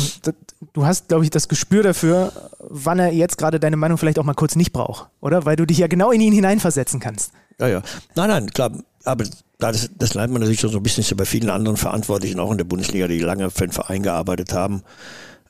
du 0.73 0.85
hast, 0.85 1.09
glaube 1.09 1.23
ich, 1.23 1.29
das 1.29 1.47
Gespür 1.47 1.83
dafür, 1.83 2.31
wann 2.59 2.99
er 2.99 3.11
jetzt 3.11 3.37
gerade 3.37 3.59
deine 3.59 3.77
Meinung 3.77 3.97
vielleicht 3.97 4.19
auch 4.19 4.23
mal 4.23 4.33
kurz 4.33 4.55
nicht 4.55 4.71
braucht, 4.71 5.09
oder? 5.21 5.45
Weil 5.45 5.55
du 5.55 5.65
dich 5.65 5.79
ja 5.79 5.87
genau 5.87 6.11
in 6.11 6.21
ihn 6.21 6.33
hineinversetzen 6.33 6.99
kannst. 6.99 7.31
Ja, 7.59 7.67
ja. 7.67 7.81
Nein, 8.15 8.29
nein, 8.29 8.49
klar. 8.51 8.71
Aber 9.03 9.23
das, 9.59 9.89
das 9.97 10.13
lernt 10.13 10.33
man 10.33 10.41
natürlich 10.41 10.59
schon 10.59 10.71
so 10.71 10.77
ein 10.77 10.83
bisschen 10.83 11.01
ist 11.01 11.15
bei 11.15 11.25
vielen 11.25 11.49
anderen 11.49 11.77
Verantwortlichen, 11.77 12.39
auch 12.39 12.51
in 12.51 12.57
der 12.57 12.65
Bundesliga, 12.65 13.07
die 13.07 13.19
lange 13.19 13.49
für 13.49 13.67
den 13.67 13.71
Verein 13.71 14.03
gearbeitet 14.03 14.53
haben, 14.53 14.83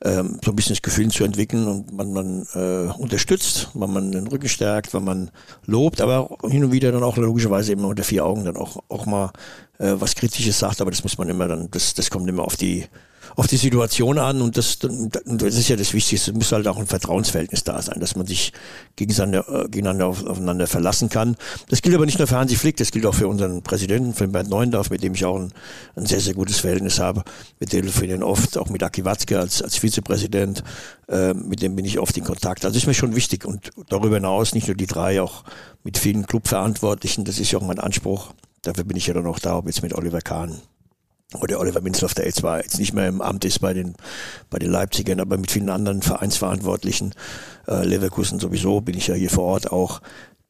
ähm, 0.04 0.38
so 0.44 0.52
ein 0.52 0.56
bisschen 0.56 0.74
das 0.74 0.82
Gefühl 0.82 1.08
zu 1.10 1.24
entwickeln 1.24 1.66
und 1.66 1.92
man, 1.92 2.12
man 2.12 2.46
äh, 2.54 2.92
unterstützt, 2.98 3.70
wenn 3.74 3.92
man 3.92 4.12
den 4.12 4.26
Rücken 4.26 4.48
stärkt, 4.48 4.92
wenn 4.92 5.04
man 5.04 5.30
lobt, 5.64 6.00
aber 6.00 6.36
hin 6.48 6.64
und 6.64 6.72
wieder 6.72 6.92
dann 6.92 7.02
auch 7.02 7.16
logischerweise 7.16 7.72
immer 7.72 7.88
unter 7.88 8.04
vier 8.04 8.24
Augen 8.24 8.44
dann 8.44 8.56
auch, 8.56 8.82
auch 8.88 9.06
mal 9.06 9.30
äh, 9.78 9.94
was 9.98 10.14
Kritisches 10.14 10.58
sagt, 10.58 10.80
aber 10.80 10.90
das 10.90 11.02
muss 11.02 11.16
man 11.18 11.28
immer 11.28 11.48
dann, 11.48 11.70
das, 11.70 11.94
das 11.94 12.10
kommt 12.10 12.28
immer 12.28 12.44
auf 12.44 12.56
die 12.56 12.84
auf 13.36 13.46
die 13.46 13.58
Situation 13.58 14.18
an 14.18 14.40
und 14.40 14.56
das, 14.56 14.78
das 14.78 15.54
ist 15.54 15.68
ja 15.68 15.76
das 15.76 15.92
Wichtigste. 15.92 16.30
Es 16.30 16.36
muss 16.36 16.52
halt 16.52 16.66
auch 16.66 16.78
ein 16.78 16.86
Vertrauensverhältnis 16.86 17.64
da 17.64 17.80
sein, 17.82 18.00
dass 18.00 18.16
man 18.16 18.26
sich 18.26 18.54
gegeneinander, 18.96 19.46
äh, 19.48 19.68
gegeneinander 19.68 20.06
auf, 20.06 20.24
aufeinander 20.24 20.66
verlassen 20.66 21.10
kann. 21.10 21.36
Das 21.68 21.82
gilt 21.82 21.94
aber 21.94 22.06
nicht 22.06 22.18
nur 22.18 22.26
für 22.26 22.36
Hansi 22.36 22.56
Flick, 22.56 22.78
das 22.78 22.90
gilt 22.90 23.04
auch 23.04 23.14
für 23.14 23.28
unseren 23.28 23.62
Präsidenten, 23.62 24.14
für 24.14 24.26
Bernd 24.26 24.48
Neuendorf, 24.48 24.88
mit 24.88 25.02
dem 25.02 25.12
ich 25.12 25.26
auch 25.26 25.38
ein, 25.38 25.52
ein 25.96 26.06
sehr, 26.06 26.20
sehr 26.20 26.32
gutes 26.32 26.60
Verhältnis 26.60 26.98
habe. 26.98 27.24
Wir 27.58 27.68
telefonieren 27.68 28.22
oft, 28.22 28.56
auch 28.56 28.70
mit 28.70 28.82
Aki 28.82 29.04
Watzke 29.04 29.38
als, 29.38 29.60
als 29.60 29.76
Vizepräsident, 29.76 30.64
äh, 31.08 31.34
mit 31.34 31.60
dem 31.60 31.76
bin 31.76 31.84
ich 31.84 31.98
oft 31.98 32.16
in 32.16 32.24
Kontakt. 32.24 32.64
Also 32.64 32.78
ist 32.78 32.86
mir 32.86 32.94
schon 32.94 33.14
wichtig 33.14 33.44
und 33.44 33.70
darüber 33.90 34.16
hinaus 34.16 34.54
nicht 34.54 34.66
nur 34.66 34.76
die 34.76 34.86
drei, 34.86 35.20
auch 35.20 35.44
mit 35.84 35.98
vielen 35.98 36.26
Clubverantwortlichen, 36.26 37.26
das 37.26 37.38
ist 37.38 37.52
ja 37.52 37.58
auch 37.58 37.66
mein 37.66 37.80
Anspruch. 37.80 38.32
Dafür 38.62 38.84
bin 38.84 38.96
ich 38.96 39.06
ja 39.06 39.14
dann 39.14 39.26
auch 39.26 39.38
da, 39.38 39.58
ob 39.58 39.66
jetzt 39.66 39.82
mit 39.82 39.94
Oliver 39.94 40.22
Kahn 40.22 40.58
oder 41.34 41.58
Oliver 41.58 41.80
Minzloff, 41.80 42.14
der 42.14 42.26
jetzt 42.26 42.38
zwar 42.38 42.62
jetzt 42.62 42.78
nicht 42.78 42.92
mehr 42.92 43.08
im 43.08 43.20
Amt 43.20 43.44
ist 43.44 43.60
bei 43.60 43.74
den, 43.74 43.94
bei 44.48 44.58
den 44.58 44.70
Leipzigern, 44.70 45.20
aber 45.20 45.36
mit 45.36 45.50
vielen 45.50 45.70
anderen 45.70 46.02
Vereinsverantwortlichen, 46.02 47.14
äh, 47.66 47.84
Leverkusen 47.84 48.38
sowieso, 48.38 48.80
bin 48.80 48.96
ich 48.96 49.08
ja 49.08 49.14
hier 49.14 49.30
vor 49.30 49.44
Ort 49.44 49.72
auch, 49.72 50.00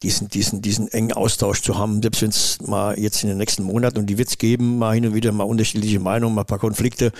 diesen, 0.03 0.27
diesen, 0.27 0.61
diesen 0.61 0.87
engen 0.89 1.13
Austausch 1.13 1.63
zu 1.63 1.77
haben, 1.77 2.01
selbst 2.03 2.21
wenn 2.21 2.29
es 2.29 2.61
mal 2.61 2.99
jetzt 2.99 3.23
in 3.23 3.29
den 3.29 3.39
nächsten 3.39 3.63
Monaten, 3.63 3.97
und 3.97 4.05
die 4.05 4.19
wird 4.19 4.29
es 4.29 4.37
geben, 4.37 4.77
mal 4.77 4.93
hin 4.93 5.07
und 5.07 5.15
wieder 5.15 5.31
mal 5.31 5.45
unterschiedliche 5.45 5.99
Meinungen, 5.99 6.35
mal 6.35 6.41
ein 6.41 6.47
paar 6.47 6.59
Konflikte, 6.59 7.11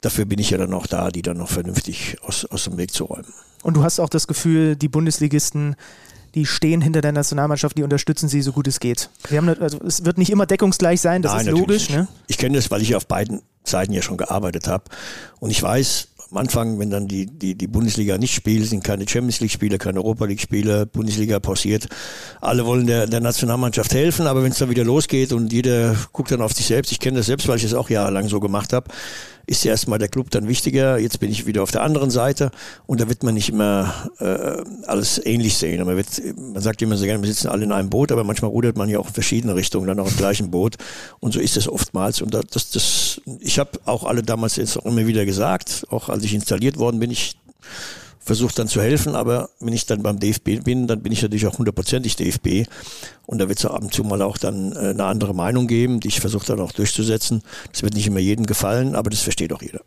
dafür 0.00 0.24
bin 0.24 0.38
ich 0.38 0.50
ja 0.50 0.58
dann 0.58 0.72
auch 0.72 0.86
da, 0.86 1.10
die 1.10 1.20
dann 1.20 1.36
noch 1.36 1.50
vernünftig 1.50 2.16
aus, 2.22 2.46
aus 2.46 2.64
dem 2.64 2.78
Weg 2.78 2.92
zu 2.92 3.04
räumen. 3.04 3.32
Und 3.62 3.74
du 3.74 3.82
hast 3.82 4.00
auch 4.00 4.08
das 4.08 4.26
Gefühl, 4.26 4.76
die 4.76 4.88
Bundesligisten, 4.88 5.76
die 6.36 6.44
stehen 6.44 6.82
hinter 6.82 7.00
der 7.00 7.12
Nationalmannschaft, 7.12 7.78
die 7.78 7.82
unterstützen 7.82 8.28
sie 8.28 8.42
so 8.42 8.52
gut 8.52 8.68
es 8.68 8.78
geht. 8.78 9.08
Wir 9.30 9.38
haben, 9.38 9.48
also 9.48 9.78
es 9.84 10.04
wird 10.04 10.18
nicht 10.18 10.30
immer 10.30 10.44
deckungsgleich 10.44 11.00
sein, 11.00 11.22
das 11.22 11.32
Nein, 11.32 11.46
ist 11.46 11.52
logisch. 11.52 11.90
Ne? 11.90 12.08
Ich 12.26 12.36
kenne 12.36 12.56
das, 12.56 12.70
weil 12.70 12.82
ich 12.82 12.94
auf 12.94 13.06
beiden 13.06 13.40
Seiten 13.64 13.92
ja 13.92 14.02
schon 14.02 14.18
gearbeitet 14.18 14.68
habe. 14.68 14.84
Und 15.40 15.48
ich 15.48 15.62
weiß, 15.62 16.08
am 16.30 16.36
Anfang, 16.36 16.78
wenn 16.78 16.90
dann 16.90 17.08
die, 17.08 17.24
die, 17.24 17.54
die 17.54 17.66
Bundesliga 17.66 18.18
nicht 18.18 18.34
spielt, 18.34 18.66
sind 18.66 18.84
keine 18.84 19.08
Champions 19.08 19.40
League-Spiele, 19.40 19.78
keine 19.78 20.00
Europa 20.00 20.26
League-Spiele, 20.26 20.84
Bundesliga 20.84 21.40
pausiert. 21.40 21.88
Alle 22.42 22.66
wollen 22.66 22.86
der, 22.86 23.06
der 23.06 23.20
Nationalmannschaft 23.20 23.94
helfen, 23.94 24.26
aber 24.26 24.42
wenn 24.42 24.52
es 24.52 24.58
dann 24.58 24.68
wieder 24.68 24.84
losgeht 24.84 25.32
und 25.32 25.52
jeder 25.54 25.96
guckt 26.12 26.30
dann 26.32 26.42
auf 26.42 26.52
sich 26.52 26.66
selbst, 26.66 26.92
ich 26.92 27.00
kenne 27.00 27.18
das 27.18 27.26
selbst, 27.26 27.48
weil 27.48 27.56
ich 27.56 27.64
es 27.64 27.72
auch 27.72 27.88
jahrelang 27.88 28.28
so 28.28 28.40
gemacht 28.40 28.74
habe, 28.74 28.90
ist 29.46 29.64
ja 29.64 29.70
erstmal 29.70 29.98
der 29.98 30.08
Club 30.08 30.30
dann 30.30 30.48
wichtiger. 30.48 30.98
Jetzt 30.98 31.20
bin 31.20 31.30
ich 31.30 31.46
wieder 31.46 31.62
auf 31.62 31.70
der 31.70 31.82
anderen 31.82 32.10
Seite 32.10 32.50
und 32.86 33.00
da 33.00 33.08
wird 33.08 33.22
man 33.22 33.34
nicht 33.34 33.48
immer 33.48 34.10
äh, 34.18 34.62
alles 34.86 35.24
ähnlich 35.24 35.56
sehen. 35.56 35.84
Man, 35.84 35.96
wird, 35.96 36.08
man 36.36 36.62
sagt 36.62 36.82
immer 36.82 36.96
so 36.96 37.04
gerne, 37.04 37.22
wir 37.22 37.28
sitzen 37.28 37.48
alle 37.48 37.64
in 37.64 37.72
einem 37.72 37.88
Boot, 37.88 38.10
aber 38.10 38.24
manchmal 38.24 38.50
rudert 38.50 38.76
man 38.76 38.88
ja 38.88 38.98
auch 38.98 39.08
in 39.08 39.14
verschiedene 39.14 39.54
Richtungen, 39.54 39.86
dann 39.86 40.00
auch 40.00 40.10
im 40.10 40.16
gleichen 40.16 40.50
Boot. 40.50 40.76
Und 41.20 41.32
so 41.32 41.40
ist 41.40 41.56
es 41.56 41.68
oftmals. 41.68 42.20
Und 42.20 42.34
das, 42.34 42.70
das, 42.70 43.20
ich 43.40 43.58
habe 43.58 43.70
auch 43.84 44.04
alle 44.04 44.22
damals 44.22 44.56
jetzt 44.56 44.76
auch 44.78 44.86
immer 44.86 45.06
wieder 45.06 45.24
gesagt, 45.24 45.86
auch 45.90 46.08
als 46.08 46.24
ich 46.24 46.34
installiert 46.34 46.78
worden 46.78 46.98
bin, 46.98 47.10
ich 47.10 47.36
versucht 48.26 48.58
dann 48.58 48.68
zu 48.68 48.82
helfen, 48.82 49.14
aber 49.14 49.48
wenn 49.60 49.72
ich 49.72 49.86
dann 49.86 50.02
beim 50.02 50.18
DFB 50.18 50.62
bin, 50.64 50.86
dann 50.86 51.00
bin 51.02 51.12
ich 51.12 51.22
natürlich 51.22 51.46
auch 51.46 51.56
hundertprozentig 51.58 52.16
DFB 52.16 52.68
und 53.24 53.38
da 53.38 53.48
wird 53.48 53.58
es 53.60 53.64
ab 53.64 53.80
und 53.80 53.94
zu 53.94 54.04
mal 54.04 54.20
auch 54.20 54.36
dann 54.36 54.72
äh, 54.72 54.90
eine 54.90 55.04
andere 55.04 55.32
Meinung 55.34 55.66
geben, 55.68 56.00
die 56.00 56.08
ich 56.08 56.20
versuche 56.20 56.44
dann 56.46 56.60
auch 56.60 56.72
durchzusetzen. 56.72 57.42
Das 57.72 57.82
wird 57.82 57.94
nicht 57.94 58.06
immer 58.08 58.18
jedem 58.20 58.44
gefallen, 58.44 58.94
aber 58.96 59.08
das 59.10 59.20
versteht 59.20 59.52
auch 59.52 59.62
jeder. 59.62 59.80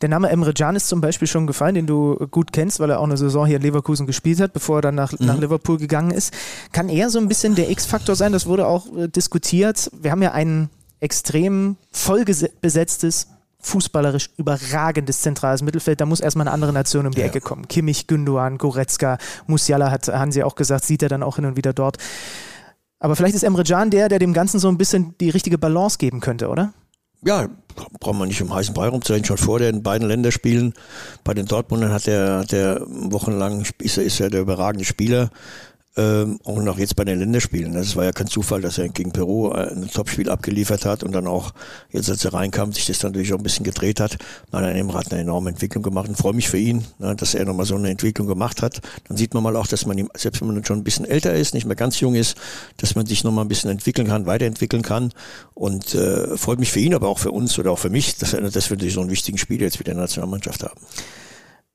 Der 0.00 0.08
Name 0.08 0.30
Emre 0.30 0.54
Can 0.54 0.76
ist 0.76 0.88
zum 0.88 1.02
Beispiel 1.02 1.28
schon 1.28 1.46
gefallen, 1.46 1.74
den 1.74 1.86
du 1.86 2.16
gut 2.30 2.54
kennst, 2.54 2.80
weil 2.80 2.88
er 2.88 3.00
auch 3.00 3.04
eine 3.04 3.18
Saison 3.18 3.44
hier 3.46 3.56
in 3.56 3.62
Leverkusen 3.62 4.06
gespielt 4.06 4.40
hat, 4.40 4.54
bevor 4.54 4.78
er 4.78 4.82
dann 4.82 4.94
nach, 4.94 5.12
nach 5.18 5.38
Liverpool 5.38 5.76
gegangen 5.76 6.10
ist. 6.10 6.32
Kann 6.72 6.88
er 6.88 7.10
so 7.10 7.18
ein 7.18 7.28
bisschen 7.28 7.54
der 7.54 7.70
X-Faktor 7.70 8.16
sein? 8.16 8.32
Das 8.32 8.46
wurde 8.46 8.66
auch 8.66 8.86
äh, 8.96 9.08
diskutiert. 9.08 9.90
Wir 10.00 10.10
haben 10.10 10.22
ja 10.22 10.32
ein 10.32 10.70
extrem 11.00 11.76
voll 11.92 12.22
gese- 12.22 12.50
besetztes, 12.62 13.26
fußballerisch 13.60 14.30
überragendes 14.36 15.20
zentrales 15.20 15.62
Mittelfeld. 15.62 16.00
Da 16.00 16.06
muss 16.06 16.20
erstmal 16.20 16.46
eine 16.46 16.54
andere 16.54 16.72
Nation 16.72 17.06
um 17.06 17.12
die 17.12 17.20
Ja. 17.20 17.26
Ecke 17.26 17.40
kommen. 17.40 17.68
Kimmich, 17.68 18.06
Gündogan, 18.06 18.58
Goretzka, 18.58 19.18
Musiala 19.46 19.90
hat 19.90 20.08
Hansi 20.08 20.42
auch 20.42 20.54
gesagt, 20.54 20.84
sieht 20.84 21.02
er 21.02 21.08
dann 21.08 21.22
auch 21.22 21.36
hin 21.36 21.44
und 21.44 21.56
wieder 21.56 21.72
dort. 21.72 21.98
Aber 22.98 23.16
vielleicht 23.16 23.34
ist 23.34 23.42
Emre 23.44 23.64
Can 23.64 23.90
der, 23.90 24.08
der 24.08 24.18
dem 24.18 24.32
Ganzen 24.32 24.60
so 24.60 24.68
ein 24.68 24.76
bisschen 24.78 25.14
die 25.20 25.30
richtige 25.30 25.58
Balance 25.58 25.98
geben 25.98 26.20
könnte, 26.20 26.48
oder? 26.48 26.72
Ja, 27.22 27.48
braucht 27.98 28.18
man 28.18 28.28
nicht 28.28 28.40
um 28.40 28.52
heißen 28.52 28.72
Brei 28.74 28.88
rumzureden. 28.88 29.24
Schon 29.26 29.36
vor 29.36 29.58
den 29.58 29.82
beiden 29.82 30.08
Länderspielen 30.08 30.72
bei 31.22 31.34
den 31.34 31.46
Dortmundern 31.46 31.92
hat 31.92 32.08
er, 32.08 32.40
hat 32.40 32.52
er 32.52 32.80
wochenlang, 32.86 33.66
ist 33.78 33.98
er, 33.98 34.04
ist 34.04 34.20
er 34.20 34.30
der 34.30 34.40
überragende 34.40 34.84
Spieler. 34.86 35.30
Ähm, 35.96 36.38
und 36.44 36.68
auch 36.68 36.78
jetzt 36.78 36.94
bei 36.94 37.04
den 37.04 37.18
Länderspielen. 37.18 37.74
Das 37.74 37.96
war 37.96 38.04
ja 38.04 38.12
kein 38.12 38.28
Zufall, 38.28 38.60
dass 38.60 38.78
er 38.78 38.88
gegen 38.88 39.10
Peru 39.10 39.50
äh, 39.50 39.72
ein 39.72 39.90
Topspiel 39.90 40.30
abgeliefert 40.30 40.84
hat 40.84 41.02
und 41.02 41.10
dann 41.10 41.26
auch, 41.26 41.52
jetzt 41.90 42.08
als 42.08 42.24
er 42.24 42.32
reinkam, 42.32 42.72
sich 42.72 42.86
das 42.86 43.00
dann 43.00 43.10
natürlich 43.10 43.32
auch 43.32 43.38
ein 43.38 43.42
bisschen 43.42 43.64
gedreht 43.64 43.98
hat. 43.98 44.16
Nein, 44.52 44.64
er 44.64 44.94
hat 44.94 45.10
eine 45.10 45.22
enorme 45.22 45.50
Entwicklung 45.50 45.82
gemacht 45.82 46.08
und 46.08 46.16
freue 46.16 46.32
mich 46.32 46.48
für 46.48 46.58
ihn, 46.58 46.84
ne, 47.00 47.16
dass 47.16 47.34
er 47.34 47.44
nochmal 47.44 47.66
so 47.66 47.74
eine 47.74 47.90
Entwicklung 47.90 48.28
gemacht 48.28 48.62
hat. 48.62 48.80
Dann 49.08 49.16
sieht 49.16 49.34
man 49.34 49.42
mal 49.42 49.56
auch, 49.56 49.66
dass 49.66 49.84
man 49.84 49.98
ihm, 49.98 50.08
selbst 50.14 50.40
wenn 50.40 50.54
man 50.54 50.64
schon 50.64 50.78
ein 50.78 50.84
bisschen 50.84 51.06
älter 51.06 51.34
ist, 51.34 51.54
nicht 51.54 51.66
mehr 51.66 51.76
ganz 51.76 51.98
jung 51.98 52.14
ist, 52.14 52.36
dass 52.76 52.94
man 52.94 53.06
sich 53.06 53.24
nochmal 53.24 53.44
ein 53.44 53.48
bisschen 53.48 53.70
entwickeln 53.70 54.06
kann, 54.06 54.26
weiterentwickeln 54.26 54.82
kann. 54.82 55.12
Und 55.54 55.96
äh, 55.96 56.36
freut 56.36 56.60
mich 56.60 56.70
für 56.70 56.80
ihn, 56.80 56.94
aber 56.94 57.08
auch 57.08 57.18
für 57.18 57.32
uns 57.32 57.58
oder 57.58 57.72
auch 57.72 57.80
für 57.80 57.90
mich, 57.90 58.16
dass, 58.16 58.30
dass 58.30 58.70
wir 58.70 58.90
so 58.90 59.00
einen 59.00 59.10
wichtigen 59.10 59.38
Spieler 59.38 59.64
jetzt 59.64 59.78
in 59.78 59.84
der 59.84 59.96
Nationalmannschaft 59.96 60.62
haben. 60.62 60.80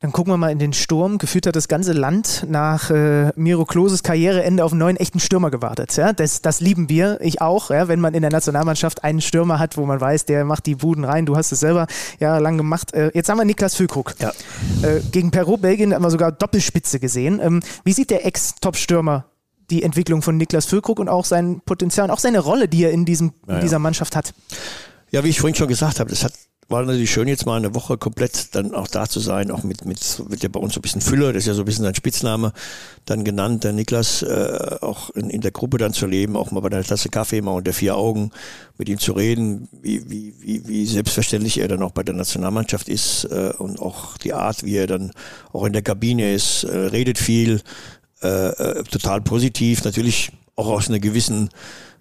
Dann 0.05 0.11
gucken 0.11 0.31
wir 0.33 0.37
mal 0.37 0.51
in 0.51 0.59
den 0.59 0.71
Sturm. 0.71 1.17
Gefühlt 1.17 1.47
hat 1.47 1.55
das 1.55 1.67
ganze 1.67 1.91
Land 1.91 2.45
nach 2.47 2.91
äh, 2.91 3.31
Miro 3.35 3.65
Kloses 3.65 4.03
Karriereende 4.03 4.63
auf 4.63 4.71
einen 4.71 4.77
neuen 4.77 4.97
echten 4.97 5.19
Stürmer 5.19 5.49
gewartet. 5.49 5.97
Ja? 5.97 6.13
Das, 6.13 6.43
das 6.43 6.59
lieben 6.59 6.89
wir, 6.89 7.19
ich 7.21 7.41
auch, 7.41 7.71
ja? 7.71 7.87
wenn 7.87 7.99
man 7.99 8.13
in 8.13 8.21
der 8.21 8.29
Nationalmannschaft 8.29 9.03
einen 9.03 9.19
Stürmer 9.19 9.57
hat, 9.57 9.77
wo 9.77 9.85
man 9.87 9.99
weiß, 9.99 10.25
der 10.25 10.45
macht 10.45 10.67
die 10.67 10.75
Buden 10.75 11.05
rein. 11.05 11.25
Du 11.25 11.35
hast 11.35 11.51
es 11.51 11.59
selber 11.59 11.87
jahrelang 12.19 12.55
gemacht. 12.55 12.93
Äh, 12.93 13.09
jetzt 13.15 13.29
haben 13.29 13.39
wir 13.39 13.45
Niklas 13.45 13.73
Füllkrug. 13.73 14.13
Ja. 14.19 14.29
Äh, 14.83 15.01
gegen 15.11 15.31
Peru, 15.31 15.57
Belgien 15.57 15.91
haben 15.91 16.03
wir 16.03 16.11
sogar 16.11 16.31
Doppelspitze 16.31 16.99
gesehen. 16.99 17.39
Ähm, 17.41 17.63
wie 17.83 17.93
sieht 17.93 18.11
der 18.11 18.27
Ex-Top-Stürmer 18.27 19.25
die 19.71 19.81
Entwicklung 19.81 20.21
von 20.21 20.37
Niklas 20.37 20.67
Füllkrug 20.67 20.99
und 20.99 21.09
auch 21.09 21.25
sein 21.25 21.61
Potenzial 21.65 22.05
und 22.05 22.11
auch 22.11 22.19
seine 22.19 22.41
Rolle, 22.41 22.67
die 22.67 22.83
er 22.83 22.91
in, 22.91 23.05
diesem, 23.05 23.33
in 23.47 23.59
dieser 23.59 23.79
Mannschaft 23.79 24.15
hat? 24.15 24.35
Ja, 25.09 25.23
wie 25.23 25.29
ich 25.29 25.39
vorhin 25.39 25.55
schon 25.55 25.67
gesagt 25.67 25.99
habe, 25.99 26.11
das 26.11 26.23
hat, 26.23 26.33
war 26.67 26.83
natürlich 26.83 27.11
schön, 27.11 27.27
jetzt 27.27 27.45
mal 27.45 27.57
eine 27.57 27.75
Woche 27.75 27.97
komplett 27.97 28.55
dann 28.55 28.73
auch 28.73 28.87
da 28.87 29.07
zu 29.07 29.19
sein, 29.19 29.51
auch 29.51 29.63
mit, 29.63 29.85
mit 29.85 30.23
wird 30.29 30.41
ja 30.41 30.49
bei 30.49 30.59
uns 30.59 30.73
so 30.73 30.79
ein 30.79 30.81
bisschen 30.81 31.01
Füller, 31.01 31.31
das 31.31 31.43
ist 31.43 31.47
ja 31.47 31.53
so 31.53 31.61
ein 31.61 31.65
bisschen 31.65 31.85
sein 31.85 31.93
Spitzname 31.93 32.53
dann 33.05 33.23
genannt, 33.23 33.63
der 33.63 33.73
Niklas, 33.73 34.23
äh, 34.23 34.77
auch 34.81 35.11
in, 35.11 35.29
in 35.29 35.41
der 35.41 35.51
Gruppe 35.51 35.77
dann 35.77 35.93
zu 35.93 36.07
leben, 36.07 36.35
auch 36.35 36.49
mal 36.49 36.61
bei 36.61 36.69
einer 36.69 36.83
Tasse 36.83 37.09
Kaffee 37.09 37.41
mal 37.41 37.51
unter 37.51 37.71
vier 37.71 37.95
Augen 37.95 38.31
mit 38.79 38.89
ihm 38.89 38.97
zu 38.97 39.13
reden, 39.13 39.67
wie, 39.81 40.09
wie, 40.09 40.33
wie, 40.39 40.67
wie 40.67 40.85
selbstverständlich 40.87 41.59
er 41.59 41.67
dann 41.67 41.83
auch 41.83 41.91
bei 41.91 42.03
der 42.03 42.15
Nationalmannschaft 42.15 42.89
ist 42.89 43.25
äh, 43.25 43.53
und 43.57 43.79
auch 43.79 44.17
die 44.17 44.33
Art, 44.33 44.63
wie 44.63 44.75
er 44.75 44.87
dann 44.87 45.11
auch 45.53 45.65
in 45.65 45.73
der 45.73 45.83
Kabine 45.83 46.33
ist, 46.33 46.63
äh, 46.63 46.75
redet 46.75 47.19
viel, 47.19 47.61
äh, 48.23 48.47
äh, 48.47 48.83
total 48.83 49.21
positiv, 49.21 49.83
natürlich 49.83 50.31
auch 50.55 50.67
aus 50.67 50.89
einer 50.89 50.99
gewissen 50.99 51.49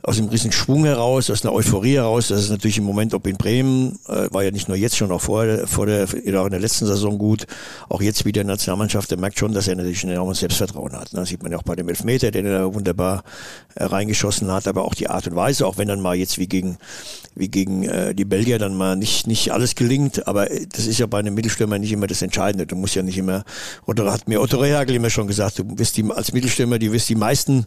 aus 0.07 0.19
einem 0.19 0.29
riesen 0.29 0.53
Schwung 0.53 0.85
heraus, 0.85 1.31
aus 1.31 1.45
einer 1.45 1.55
Euphorie 1.55 1.95
heraus. 1.95 2.29
Das 2.29 2.43
ist 2.43 2.51
natürlich 2.51 2.77
im 2.77 2.85
Moment, 2.85 3.15
ob 3.15 3.27
in 3.27 3.39
Bremen, 3.39 3.99
äh, 4.07 4.29
war 4.31 4.45
ja 4.45 4.51
nicht 4.51 4.69
nur 4.69 4.77
jetzt 4.77 4.97
schon, 4.99 5.11
auch 5.11 5.23
vor, 5.23 5.47
der- 5.47 5.67
vor 5.67 5.87
der, 5.87 6.05
auch 6.05 6.45
in 6.45 6.51
der 6.51 6.61
letzten 6.61 6.85
Saison 6.85 7.17
gut. 7.17 7.47
Auch 7.89 8.03
jetzt 8.03 8.27
wieder 8.27 8.43
in 8.43 8.47
der 8.47 8.57
Nationalmannschaft, 8.57 9.11
der 9.11 9.19
merkt 9.19 9.39
schon, 9.39 9.55
dass 9.55 9.67
er 9.67 9.77
natürlich 9.77 10.05
ein 10.05 10.11
enormes 10.11 10.41
Selbstvertrauen 10.41 10.93
hat. 10.93 11.15
Ne? 11.15 11.21
Das 11.21 11.31
sieht 11.31 11.43
man 11.43 11.53
ja 11.53 11.59
auch 11.59 11.63
bei 11.63 11.75
dem 11.75 11.89
Elfmeter, 11.89 12.31
den 12.31 12.45
er 12.45 12.75
wunderbar 12.75 13.25
äh, 13.77 13.85
reingeschossen 13.85 14.53
hat, 14.53 14.69
aber 14.69 14.85
auch 14.85 14.95
die 14.95 15.09
Art 15.09 15.27
und 15.27 15.37
Weise, 15.37 15.67
auch 15.67 15.79
wenn 15.79 15.89
dann 15.89 16.01
mal 16.03 16.15
jetzt 16.17 16.37
wie 16.39 16.49
gegen, 16.49 16.77
wie 17.35 17.49
gegen 17.49 17.85
äh, 17.85 18.15
die 18.15 18.27
Belgier 18.27 18.59
dann 18.59 18.77
mal 18.77 18.97
nicht, 18.97 19.27
nicht 19.27 19.53
alles 19.53 19.75
gelingt, 19.75 20.29
aber 20.29 20.51
äh, 20.51 20.67
das 20.71 20.87
ist 20.87 20.99
ja 20.99 21.07
bei 21.07 21.19
einem 21.21 21.33
Mittelstürmer 21.35 21.79
nicht 21.79 21.93
immer 21.93 22.07
das 22.07 22.21
Entscheidende. 22.21 22.67
Du 22.67 22.77
musst 22.77 22.95
ja 22.95 23.03
nicht 23.03 23.17
immer, 23.17 23.43
oder 23.87 24.13
hat 24.13 24.29
mir 24.29 24.43
Otto 24.43 24.59
Rehagel 24.59 24.97
immer 24.97 25.09
schon 25.09 25.27
gesagt, 25.27 25.61
du 25.61 25.65
wirst 25.79 25.97
die, 25.97 26.05
als 26.11 26.35
Mittelstürmer, 26.35 26.79
die 26.79 26.93
wirst 26.93 27.09
die 27.09 27.15
meisten 27.15 27.65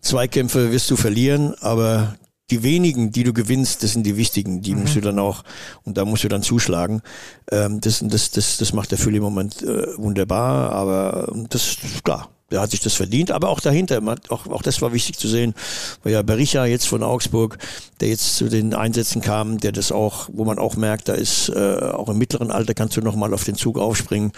Zweikämpfe 0.00 0.72
wirst 0.72 0.90
du 0.90 0.96
verlieren, 0.96 1.54
aber 1.60 2.16
die 2.50 2.62
wenigen, 2.62 3.12
die 3.12 3.24
du 3.24 3.32
gewinnst, 3.32 3.82
das 3.82 3.92
sind 3.92 4.04
die 4.04 4.16
wichtigen, 4.16 4.62
die 4.62 4.74
musst 4.74 4.96
du 4.96 5.00
dann 5.00 5.18
auch, 5.18 5.44
und 5.84 5.98
da 5.98 6.04
musst 6.04 6.24
du 6.24 6.28
dann 6.28 6.42
zuschlagen. 6.42 7.02
Ähm, 7.50 7.80
das, 7.80 8.02
das, 8.02 8.30
das, 8.30 8.56
das 8.56 8.72
macht 8.72 8.90
der 8.90 8.98
Füll 8.98 9.16
im 9.16 9.22
Moment 9.22 9.62
äh, 9.62 9.98
wunderbar, 9.98 10.72
aber 10.72 11.30
ähm, 11.34 11.46
das 11.50 11.76
ist 11.82 12.04
klar. 12.04 12.30
Der 12.50 12.62
hat 12.62 12.70
sich 12.70 12.80
das 12.80 12.94
verdient, 12.94 13.30
aber 13.30 13.50
auch 13.50 13.60
dahinter, 13.60 14.00
man, 14.00 14.16
hat- 14.16 14.30
auch, 14.30 14.46
auch 14.46 14.62
das 14.62 14.80
war 14.80 14.94
wichtig 14.94 15.18
zu 15.18 15.28
sehen, 15.28 15.54
weil 16.02 16.14
ja 16.14 16.22
Berisha 16.22 16.64
jetzt 16.64 16.88
von 16.88 17.02
Augsburg, 17.02 17.58
der 18.00 18.08
jetzt 18.08 18.36
zu 18.36 18.48
den 18.48 18.72
Einsätzen 18.72 19.20
kam, 19.20 19.58
der 19.58 19.70
das 19.72 19.92
auch, 19.92 20.30
wo 20.32 20.46
man 20.46 20.58
auch 20.58 20.74
merkt, 20.76 21.08
da 21.10 21.12
ist 21.12 21.50
äh, 21.50 21.78
auch 21.78 22.08
im 22.08 22.16
mittleren 22.16 22.50
Alter 22.50 22.72
kannst 22.72 22.96
du 22.96 23.02
nochmal 23.02 23.34
auf 23.34 23.44
den 23.44 23.56
Zug 23.56 23.78
aufspringen, 23.78 24.32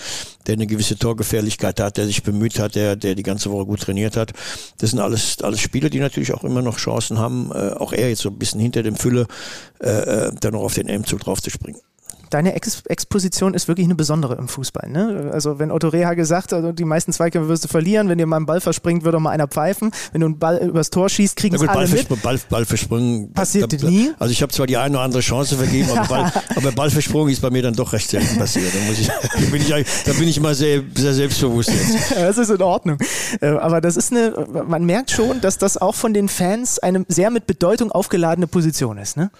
der 0.48 0.54
eine 0.54 0.66
gewisse 0.66 0.96
Torgefährlichkeit 0.98 1.78
hat, 1.78 1.98
der 1.98 2.06
sich 2.06 2.24
bemüht 2.24 2.58
hat, 2.58 2.74
der, 2.74 2.96
der 2.96 3.14
die 3.14 3.22
ganze 3.22 3.52
Woche 3.52 3.66
gut 3.66 3.80
trainiert 3.82 4.16
hat. 4.16 4.32
Das 4.78 4.90
sind 4.90 4.98
alles, 4.98 5.40
alles 5.42 5.60
Spieler, 5.60 5.88
die 5.88 6.00
natürlich 6.00 6.34
auch 6.34 6.42
immer 6.42 6.62
noch 6.62 6.78
Chancen 6.78 7.18
haben, 7.18 7.52
äh, 7.52 7.70
auch 7.74 7.92
er 7.92 8.08
jetzt 8.08 8.22
so 8.22 8.30
ein 8.30 8.38
bisschen 8.38 8.58
hinter 8.60 8.82
dem 8.82 8.96
Fülle, 8.96 9.28
äh, 9.80 9.88
äh, 9.88 10.32
dann 10.40 10.54
noch 10.54 10.62
auf 10.62 10.74
den 10.74 10.88
M-Zug 10.88 11.20
draufzuspringen. 11.20 11.80
Deine 12.30 12.54
Ex 12.54 12.82
Exposition 12.86 13.54
ist 13.54 13.68
wirklich 13.68 13.86
eine 13.86 13.94
besondere 13.94 14.36
im 14.36 14.48
Fußball. 14.48 14.88
Ne? 14.88 15.30
Also 15.32 15.58
wenn 15.58 15.70
Otto 15.70 15.88
Reha 15.88 16.14
gesagt 16.14 16.52
hat, 16.52 16.58
also 16.60 16.72
die 16.72 16.84
meisten 16.84 17.12
Zweikämpfe 17.12 17.48
wirst 17.48 17.64
du 17.64 17.68
verlieren, 17.68 18.08
wenn 18.08 18.18
dir 18.18 18.26
mal 18.26 18.36
ein 18.36 18.46
Ball 18.46 18.60
verspringt, 18.60 19.04
wird 19.04 19.14
doch 19.14 19.20
mal 19.20 19.30
einer 19.30 19.48
pfeifen. 19.48 19.90
Wenn 20.12 20.20
du 20.20 20.26
einen 20.28 20.38
Ball 20.38 20.58
übers 20.58 20.90
Tor 20.90 21.08
schießt, 21.08 21.36
kriegen 21.36 21.56
Na 21.58 21.64
es 21.64 21.68
alle 21.68 21.88
mit. 21.88 22.08
Ball, 22.08 22.18
Ball, 22.22 22.40
Ball 22.48 22.64
versprungen. 22.64 23.32
Passiert 23.32 23.82
da, 23.82 23.88
nie? 23.88 24.12
Also 24.18 24.32
ich 24.32 24.42
habe 24.42 24.52
zwar 24.52 24.66
die 24.66 24.76
eine 24.76 24.96
oder 24.96 25.04
andere 25.04 25.22
Chance 25.22 25.56
vergeben, 25.56 25.90
aber, 25.90 26.06
Ball, 26.06 26.32
aber 26.56 26.72
Ballversprung 26.72 27.28
ist 27.28 27.42
bei 27.42 27.50
mir 27.50 27.62
dann 27.62 27.74
doch 27.74 27.92
recht 27.92 28.08
selten 28.10 28.38
passiert. 28.38 28.72
Da, 28.72 28.92
ich, 28.92 29.06
da, 29.06 29.50
bin, 29.50 29.62
ich, 29.62 29.68
da 30.04 30.12
bin 30.12 30.28
ich 30.28 30.36
immer 30.36 30.54
sehr, 30.54 30.82
sehr 30.94 31.14
selbstbewusst 31.14 31.70
jetzt. 31.70 32.10
Das 32.30 32.38
ist 32.38 32.50
in 32.50 32.62
Ordnung. 32.62 32.98
Äh, 33.40 33.48
Aber 33.48 33.80
das 33.80 33.96
ist 33.96 34.12
eine, 34.12 34.46
man 34.66 34.84
merkt 34.84 35.10
schon, 35.10 35.40
dass 35.40 35.58
das 35.58 35.76
auch 35.76 35.94
von 35.94 36.14
den 36.14 36.28
Fans 36.28 36.78
eine 36.78 37.04
sehr 37.08 37.30
mit 37.30 37.46
Bedeutung 37.46 37.90
aufgeladene 37.90 38.46
Position 38.46 38.98
ist. 38.98 39.16
Ne? 39.16 39.30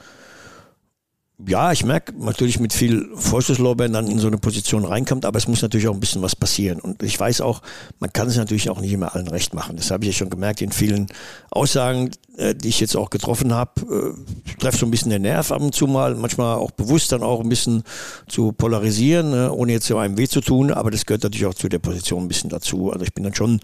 Ja, 1.47 1.73
ich 1.73 1.85
merke 1.85 2.13
natürlich 2.19 2.61
mit 2.61 2.73
viel 2.73 3.09
Vorschusslorbeeren 3.15 3.93
dann 3.93 4.09
in 4.09 4.19
so 4.19 4.27
eine 4.27 4.39
Position 4.39 4.85
reinkommt, 4.85 5.25
aber 5.25 5.39
es 5.39 5.49
muss 5.49 5.63
natürlich 5.63 5.89
auch 5.89 5.95
ein 5.95 6.01
bisschen 6.01 6.23
was 6.23 6.37
passieren. 6.37 6.81
Und 6.81 7.03
ich 7.03 7.19
weiß 7.19 7.41
auch, 7.41 7.63
man 7.99 8.13
kann 8.13 8.29
es 8.29 8.37
natürlich 8.37 8.69
auch 8.69 8.81
nicht 8.81 8.93
immer 8.93 9.15
allen 9.15 9.29
recht 9.29 9.55
machen. 9.55 9.77
Das 9.77 9.91
habe 9.91 10.05
ich 10.05 10.11
ja 10.11 10.19
schon 10.19 10.31
gemerkt 10.31 10.61
in 10.61 10.73
vielen 10.73 11.07
Aussagen, 11.51 12.11
äh, 12.37 12.55
die 12.55 12.69
ich 12.69 12.81
jetzt 12.81 12.97
auch 12.97 13.11
getroffen 13.11 13.55
habe. 13.55 13.71
Äh, 13.81 14.55
treffe 14.61 14.79
so 14.79 14.87
ein 14.87 14.91
bisschen 14.91 15.11
den 15.11 15.23
Nerv 15.23 15.51
ab 15.51 15.63
und 15.63 15.75
zu 15.75 15.87
mal, 15.87 16.15
manchmal 16.15 16.57
auch 16.57 16.73
bewusst 16.73 17.13
dann 17.13 17.23
auch 17.23 17.41
ein 17.41 17.49
bisschen 17.49 17.85
zu 18.29 18.53
polarisieren, 18.53 19.33
äh, 19.33 19.49
ohne 19.49 19.73
jetzt 19.73 19.87
so 19.87 19.97
einem 19.99 20.19
weh 20.19 20.29
zu 20.29 20.41
tun. 20.41 20.71
Aber 20.71 20.91
das 20.91 21.07
gehört 21.07 21.23
natürlich 21.23 21.47
auch 21.47 21.55
zu 21.55 21.69
der 21.69 21.79
Position 21.79 22.25
ein 22.25 22.29
bisschen 22.29 22.51
dazu. 22.51 22.93
Also 22.93 23.05
ich 23.05 23.15
bin 23.15 23.25
dann 23.25 23.35
schon 23.35 23.61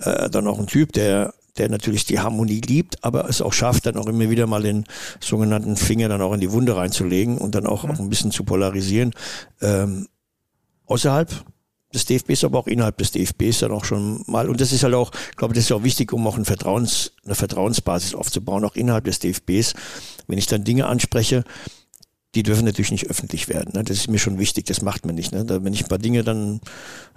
äh, 0.00 0.28
dann 0.28 0.46
auch 0.46 0.58
ein 0.58 0.66
Typ, 0.66 0.92
der 0.92 1.34
der 1.58 1.68
natürlich 1.68 2.06
die 2.06 2.20
Harmonie 2.20 2.60
liebt, 2.60 3.04
aber 3.04 3.28
es 3.28 3.42
auch 3.42 3.52
schafft, 3.52 3.86
dann 3.86 3.96
auch 3.96 4.06
immer 4.06 4.30
wieder 4.30 4.46
mal 4.46 4.62
den 4.62 4.84
sogenannten 5.20 5.76
Finger 5.76 6.08
dann 6.08 6.22
auch 6.22 6.32
in 6.32 6.40
die 6.40 6.52
Wunde 6.52 6.76
reinzulegen 6.76 7.38
und 7.38 7.54
dann 7.54 7.66
auch, 7.66 7.84
auch 7.84 7.98
ein 7.98 8.08
bisschen 8.08 8.30
zu 8.30 8.44
polarisieren. 8.44 9.12
Ähm, 9.60 10.08
außerhalb 10.86 11.44
des 11.92 12.06
DFBs, 12.06 12.44
aber 12.44 12.58
auch 12.58 12.66
innerhalb 12.66 12.96
des 12.98 13.10
DFBs 13.10 13.60
dann 13.60 13.72
auch 13.72 13.84
schon 13.84 14.24
mal. 14.26 14.48
Und 14.48 14.60
das 14.60 14.72
ist 14.72 14.82
halt 14.82 14.94
auch, 14.94 15.12
ich 15.30 15.36
glaube, 15.36 15.54
das 15.54 15.64
ist 15.64 15.72
auch 15.72 15.84
wichtig, 15.84 16.12
um 16.12 16.26
auch 16.26 16.38
ein 16.38 16.44
Vertrauens, 16.44 17.12
eine 17.24 17.34
Vertrauensbasis 17.34 18.14
aufzubauen, 18.14 18.64
auch 18.64 18.76
innerhalb 18.76 19.04
des 19.04 19.18
DFBs. 19.18 19.74
Wenn 20.26 20.38
ich 20.38 20.46
dann 20.46 20.64
Dinge 20.64 20.86
anspreche, 20.86 21.44
die 22.34 22.42
dürfen 22.42 22.64
natürlich 22.64 22.90
nicht 22.90 23.10
öffentlich 23.10 23.48
werden. 23.48 23.72
Ne? 23.74 23.84
Das 23.84 23.98
ist 23.98 24.08
mir 24.08 24.18
schon 24.18 24.38
wichtig, 24.38 24.64
das 24.66 24.82
macht 24.82 25.04
man 25.04 25.14
nicht. 25.14 25.32
Ne? 25.32 25.44
Da, 25.44 25.62
wenn 25.64 25.74
ich 25.74 25.84
ein 25.84 25.88
paar 25.88 25.98
Dinge 25.98 26.24
dann 26.24 26.60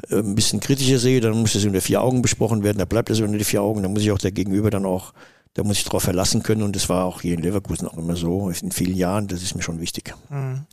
äh, 0.10 0.18
ein 0.18 0.36
bisschen 0.36 0.60
kritischer 0.60 1.00
sehe, 1.00 1.22
dann 1.22 1.40
muss 1.40 1.54
das 1.54 1.66
unter 1.66 1.82
vier 1.82 2.02
Augen 2.02 2.22
besprochen 2.22 2.64
werden, 2.64 2.78
da 2.78 2.86
bleibt 2.86 3.10
das 3.10 3.22
unter 3.22 3.38
die 3.38 3.44
vier 3.44 3.62
Augen, 3.62 3.84
dann 3.84 3.94
muss 3.94 4.04
ich 4.04 4.12
auch 4.12 4.18
der 4.18 4.32
Gegenüber 4.32 4.70
dann 4.70 4.86
auch, 4.86 5.14
da 5.54 5.64
muss 5.64 5.78
ich 5.78 5.86
darauf 5.86 6.04
verlassen 6.04 6.44
können 6.44 6.64
und 6.64 6.76
das 6.76 6.90
war 6.90 7.06
auch 7.06 7.22
hier 7.22 7.34
in 7.34 7.42
Leverkusen 7.42 7.88
auch 7.88 7.98
immer 7.98 8.18
so, 8.18 8.50
in 8.50 8.72
vielen 8.72 8.96
Jahren, 8.96 9.28
das 9.28 9.42
ist 9.42 9.56
mir 9.56 9.62
schon 9.62 9.80
wichtig. 9.80 10.14
Mhm. 10.30 10.66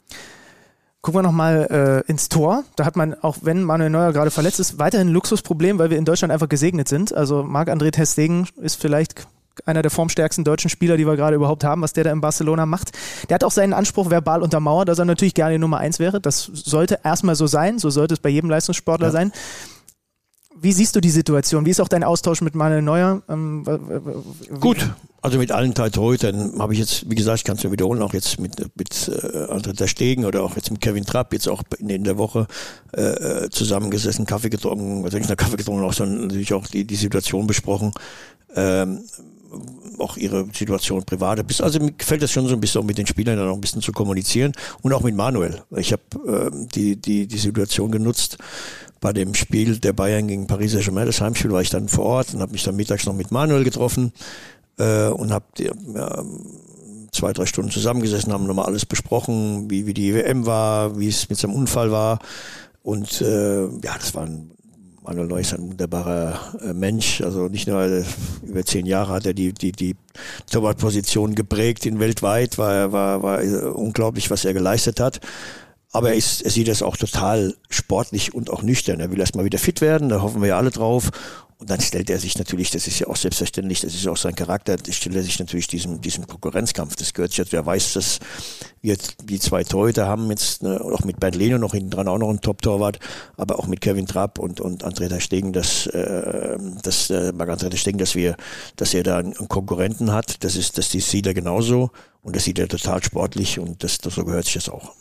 Gucken 1.03 1.19
wir 1.19 1.23
nochmal 1.25 2.05
äh, 2.07 2.11
ins 2.11 2.29
Tor. 2.29 2.63
Da 2.77 2.85
hat 2.85 2.95
man, 2.95 3.15
auch 3.15 3.39
wenn 3.43 3.65
Manuel 3.65 3.91
Neuer 3.91 4.13
gerade 4.13 4.31
verletzt 4.31 4.61
ist, 4.61 4.79
weiterhin 4.79 5.09
ein 5.09 5.13
Luxusproblem, 5.13 5.81
weil 5.81 5.91
wir 5.91 5.99
in 5.99 6.05
Deutschland 6.05 6.33
einfach 6.33 6.49
gesegnet 6.49 6.89
sind. 6.89 7.13
Also 7.13 7.43
Marc-André 7.43 7.91
Testegen 7.91 8.47
ist 8.61 8.81
vielleicht 8.81 9.27
einer 9.67 9.83
der 9.83 9.91
formstärksten 9.91 10.45
deutschen 10.45 10.71
Spieler, 10.71 10.97
die 10.97 11.07
wir 11.07 11.17
gerade 11.17 11.37
überhaupt 11.37 11.65
haben, 11.65 11.83
was 11.83 11.93
der 11.93 12.05
da 12.05 12.13
in 12.13 12.21
Barcelona 12.21 12.67
macht. 12.67 12.93
Der 13.29 13.37
hat 13.37 13.45
auch 13.45 13.51
seinen 13.51 13.73
Anspruch 13.73 14.11
verbal 14.11 14.43
untermauert, 14.43 14.89
dass 14.89 14.99
er 14.99 15.05
natürlich 15.05 15.35
gerne 15.35 15.59
Nummer 15.59 15.79
eins 15.79 15.99
wäre. 15.99 16.21
Das 16.21 16.51
sollte 16.53 17.01
erstmal 17.05 17.37
so 17.37 17.47
sein, 17.47 17.79
so 17.79 17.91
sollte 17.91 18.15
es 18.15 18.21
bei 18.21 18.29
jedem 18.29 18.51
Leistungssportler 18.51 19.09
ja. 19.09 19.13
sein. 19.13 19.33
Wie 20.63 20.73
siehst 20.73 20.95
du 20.95 21.01
die 21.01 21.11
Situation? 21.11 21.67
Wie 21.67 21.71
ist 21.71 21.81
auch 21.81 21.89
dein 21.89 22.05
Austausch 22.05 22.41
mit 22.41 22.55
Manuel 22.55 22.83
Neuer? 22.83 23.23
Ähm, 23.29 23.65
Gut, 24.61 24.89
also 25.21 25.39
mit 25.39 25.51
allen 25.51 25.75
Torhütern 25.75 26.59
habe 26.61 26.73
ich 26.73 26.79
jetzt, 26.79 27.11
wie 27.11 27.17
gesagt, 27.17 27.39
ich 27.39 27.45
kann 27.45 27.57
es 27.57 27.65
nur 27.65 27.73
wiederholen, 27.73 28.01
auch 28.01 28.13
jetzt 28.13 28.39
mit, 28.39 28.59
mit 28.77 29.09
äh, 29.09 29.53
André 29.53 29.73
der 29.73 29.89
Stegen 29.89 30.25
oder 30.25 30.43
auch 30.43 30.55
jetzt 30.55 30.71
mit 30.71 30.81
Kevin 30.81 31.05
Trapp, 31.05 31.33
jetzt 31.33 31.49
auch 31.49 31.63
in, 31.79 31.89
in 31.91 32.05
der 32.05 32.17
Woche 32.17 32.47
äh, 32.93 33.03
äh 33.03 33.51
zusammengesessen, 33.51 34.27
Kaffee 34.27 34.51
getrunken, 34.51 35.05
also 35.05 35.19
nicht 35.19 35.29
nur 35.29 35.37
Kaffee 35.37 35.57
getrunken, 35.57 35.85
auch 35.85 35.93
sondern 35.93 36.29
natürlich 36.29 36.53
auch 36.55 36.67
die, 36.67 36.85
die 36.85 36.97
Situation 36.97 37.47
besprochen. 37.47 37.93
Ähm, 38.55 39.01
auch 39.99 40.17
ihre 40.17 40.47
Situation 40.53 41.05
private. 41.05 41.45
Also 41.63 41.81
mir 41.81 41.93
gefällt 41.93 42.23
das 42.23 42.31
schon 42.31 42.47
so 42.47 42.55
ein 42.55 42.61
bisschen 42.61 42.81
auch 42.81 42.87
mit 42.87 42.99
den 42.99 43.07
Spielern 43.07 43.37
dann 43.37 43.49
auch 43.49 43.55
ein 43.55 43.61
bisschen 43.61 43.83
zu 43.83 43.93
kommunizieren 43.93 44.53
und 44.83 44.93
auch 44.93 45.03
mit 45.03 45.15
Manuel. 45.15 45.63
Ich 45.77 45.93
habe 45.93 46.03
äh, 46.27 46.67
die, 46.75 46.97
die, 46.97 47.27
die 47.27 47.39
Situation 47.39 47.91
genutzt. 47.91 48.39
Bei 49.01 49.13
dem 49.13 49.35
Spiel 49.35 49.79
der 49.79 49.93
Bayern 49.93 50.29
gegen 50.29 50.47
Paris 50.47 50.73
Saint-Germain, 50.73 51.07
das 51.07 51.21
Heimspiel, 51.21 51.51
war 51.51 51.61
ich 51.61 51.71
dann 51.71 51.89
vor 51.89 52.05
Ort 52.05 52.35
und 52.35 52.41
habe 52.41 52.53
mich 52.53 52.63
dann 52.63 52.77
mittags 52.77 53.05
noch 53.05 53.15
mit 53.15 53.33
Manuel 53.33 53.65
getroffen 53.65 54.13
äh, 54.79 55.09
und 55.09 55.33
habe 55.33 55.45
ja, 55.59 56.25
zwei, 57.11 57.33
drei 57.33 57.47
Stunden 57.47 57.71
zusammengesessen, 57.71 58.33
haben 58.33 58.47
nochmal 58.47 58.67
alles 58.67 58.87
besprochen, 58.87 59.71
wie, 59.71 59.87
wie 59.87 59.95
die 59.95 60.15
WM 60.15 60.47
war, 60.47 60.99
wie 60.99 61.09
es 61.09 61.29
mit 61.29 61.39
seinem 61.39 61.55
Unfall 61.55 61.91
war. 61.91 62.21
Und 62.83 63.21
äh, 63.21 63.63
ja, 63.65 63.97
das 63.99 64.15
war 64.15 64.25
ein 64.25 64.52
Manuel 65.05 65.27
Neu 65.27 65.41
ist 65.41 65.53
ein 65.53 65.63
wunderbarer 65.63 66.39
äh, 66.63 66.73
Mensch. 66.73 67.21
Also 67.23 67.49
nicht 67.49 67.67
nur 67.67 67.83
äh, 67.83 68.05
über 68.43 68.65
zehn 68.65 68.87
Jahre 68.87 69.15
hat 69.15 69.27
er 69.27 69.35
die, 69.35 69.53
die, 69.53 69.73
die 69.73 69.97
Torwartposition 70.51 71.35
geprägt 71.35 71.87
in 71.87 71.99
weltweit, 71.99 72.57
war, 72.57 72.93
war, 72.93 73.23
war 73.23 73.43
äh, 73.43 73.57
unglaublich, 73.57 74.31
was 74.31 74.45
er 74.45 74.55
geleistet 74.55 75.01
hat. 75.01 75.21
Aber 75.91 76.11
er, 76.11 76.15
ist, 76.15 76.43
er 76.43 76.51
sieht 76.51 76.69
das 76.69 76.83
auch 76.83 76.97
total 76.97 77.55
sportlich 77.69 78.33
und 78.33 78.49
auch 78.49 78.63
nüchtern. 78.63 79.01
Er 79.01 79.11
will 79.11 79.21
erstmal 79.21 79.45
wieder 79.45 79.59
fit 79.59 79.81
werden, 79.81 80.09
da 80.09 80.23
hoffen 80.23 80.41
wir 80.41 80.49
ja 80.49 80.57
alle 80.57 80.71
drauf. 80.71 81.11
Und 81.63 81.71
dann 81.71 81.81
stellt 81.81 82.11
er 82.11 82.19
sich 82.19 82.37
natürlich, 82.37 82.73
das 82.73 82.89
ist 82.89 82.99
ja 82.99 83.07
auch 83.07 83.15
selbstverständlich, 83.15 83.83
das 83.83 83.95
ist 83.95 84.03
ja 84.03 84.11
auch 84.11 84.17
sein 84.17 84.35
Charakter, 84.35 84.77
stellt 84.91 85.15
er 85.15 85.23
sich 85.23 85.39
natürlich 85.39 85.69
diesem, 85.69 86.01
diesem 86.01 86.27
Konkurrenzkampf. 86.27 86.97
Das 86.97 87.15
gehört 87.15 87.33
sich, 87.33 87.53
wer 87.53 87.65
weiß, 87.65 87.93
dass 87.93 88.19
wir 88.81 88.97
die 89.23 89.39
zwei 89.39 89.63
Torhüter 89.63 90.09
haben 90.09 90.29
jetzt, 90.31 90.65
ne, 90.65 90.81
auch 90.81 91.05
mit 91.05 91.21
Bernd 91.21 91.37
Leno 91.37 91.59
noch 91.59 91.71
hinten 91.71 91.91
dran 91.91 92.09
auch 92.09 92.19
noch 92.19 92.31
ein 92.31 92.41
Top-Torwart, 92.41 92.99
aber 93.37 93.61
auch 93.61 93.69
mit 93.69 93.81
Kevin 93.81 94.09
Trapp 94.09 94.41
und, 94.41 94.61
und 94.61 94.85
André 94.85 95.07
der 95.07 95.21
Stegen, 95.21 95.53
dass, 95.53 95.87
äh, 95.87 96.59
dass 96.83 97.11
äh, 97.11 97.31
Marc-André 97.33 97.69
der 97.69 97.77
Stegen, 97.77 97.99
dass 97.99 98.17
wir, 98.17 98.35
dass 98.75 98.93
er 98.93 99.05
da 99.05 99.19
einen 99.19 99.47
Konkurrenten 99.47 100.11
hat. 100.11 100.43
Das 100.43 100.57
ist, 100.57 100.79
das 100.79 100.91
sieht 100.91 101.29
er 101.29 101.35
genauso 101.35 101.93
und 102.23 102.35
das 102.35 102.43
sieht 102.43 102.59
er 102.59 102.67
total 102.67 103.05
sportlich 103.05 103.61
und 103.61 103.85
das, 103.85 103.99
das 103.99 104.17
so 104.17 104.25
gehört 104.25 104.47
sich 104.47 104.55
das 104.55 104.69
auch. 104.69 104.95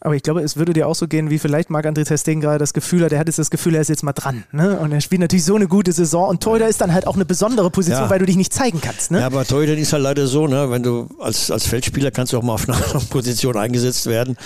Aber 0.00 0.14
ich 0.14 0.22
glaube, 0.22 0.42
es 0.42 0.56
würde 0.56 0.72
dir 0.72 0.86
auch 0.86 0.94
so 0.94 1.08
gehen, 1.08 1.28
wie 1.30 1.38
vielleicht 1.38 1.70
Marc-André 1.70 2.04
Testing 2.04 2.40
gerade 2.40 2.58
das 2.58 2.72
Gefühl 2.72 3.04
hat, 3.04 3.12
er 3.12 3.18
hat 3.18 3.26
jetzt 3.26 3.38
das 3.38 3.50
Gefühl, 3.50 3.74
er 3.74 3.80
ist 3.80 3.88
jetzt 3.88 4.04
mal 4.04 4.12
dran. 4.12 4.44
Ne? 4.52 4.78
Und 4.78 4.92
er 4.92 5.00
spielt 5.00 5.20
natürlich 5.20 5.44
so 5.44 5.56
eine 5.56 5.66
gute 5.66 5.92
Saison. 5.92 6.28
Und 6.28 6.42
Torhüter 6.42 6.68
ist 6.68 6.80
dann 6.80 6.92
halt 6.92 7.06
auch 7.06 7.16
eine 7.16 7.24
besondere 7.24 7.70
Position, 7.70 8.04
ja. 8.04 8.10
weil 8.10 8.20
du 8.20 8.26
dich 8.26 8.36
nicht 8.36 8.52
zeigen 8.52 8.80
kannst. 8.80 9.10
Ne? 9.10 9.20
Ja, 9.20 9.26
aber 9.26 9.44
Torhüter 9.44 9.76
ist 9.76 9.92
halt 9.92 10.04
leider 10.04 10.26
so, 10.26 10.46
ne? 10.46 10.70
wenn 10.70 10.82
du 10.82 11.08
als, 11.18 11.50
als 11.50 11.66
Feldspieler 11.66 12.12
kannst 12.12 12.32
du 12.32 12.38
auch 12.38 12.42
mal 12.42 12.54
auf 12.54 12.68
einer 12.68 12.78
Position 13.10 13.56
eingesetzt 13.56 14.06
werden. 14.06 14.36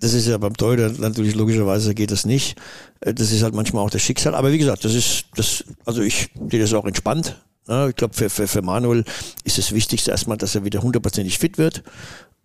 Das 0.00 0.14
ist 0.14 0.26
ja 0.26 0.38
beim 0.38 0.56
Torhüter 0.56 0.90
natürlich 0.98 1.34
logischerweise 1.34 1.94
geht 1.94 2.10
das 2.10 2.24
nicht. 2.24 2.56
Äh, 3.00 3.12
das 3.12 3.32
ist 3.32 3.42
halt 3.42 3.54
manchmal 3.54 3.84
auch 3.84 3.90
das 3.90 4.00
Schicksal. 4.00 4.34
Aber 4.34 4.52
wie 4.52 4.58
gesagt, 4.58 4.84
das 4.84 4.94
ist, 4.94 5.24
das, 5.36 5.64
also 5.84 6.00
ich 6.00 6.30
sehe 6.50 6.60
das 6.60 6.72
auch 6.72 6.86
entspannt. 6.86 7.36
Ne? 7.66 7.88
Ich 7.90 7.96
glaube, 7.96 8.14
für, 8.14 8.30
für, 8.30 8.48
für 8.48 8.62
Manuel 8.62 9.04
ist 9.44 9.58
das 9.58 9.72
Wichtigste 9.72 10.10
erstmal, 10.10 10.38
dass 10.38 10.54
er 10.54 10.64
wieder 10.64 10.80
hundertprozentig 10.80 11.38
fit 11.38 11.58
wird. 11.58 11.82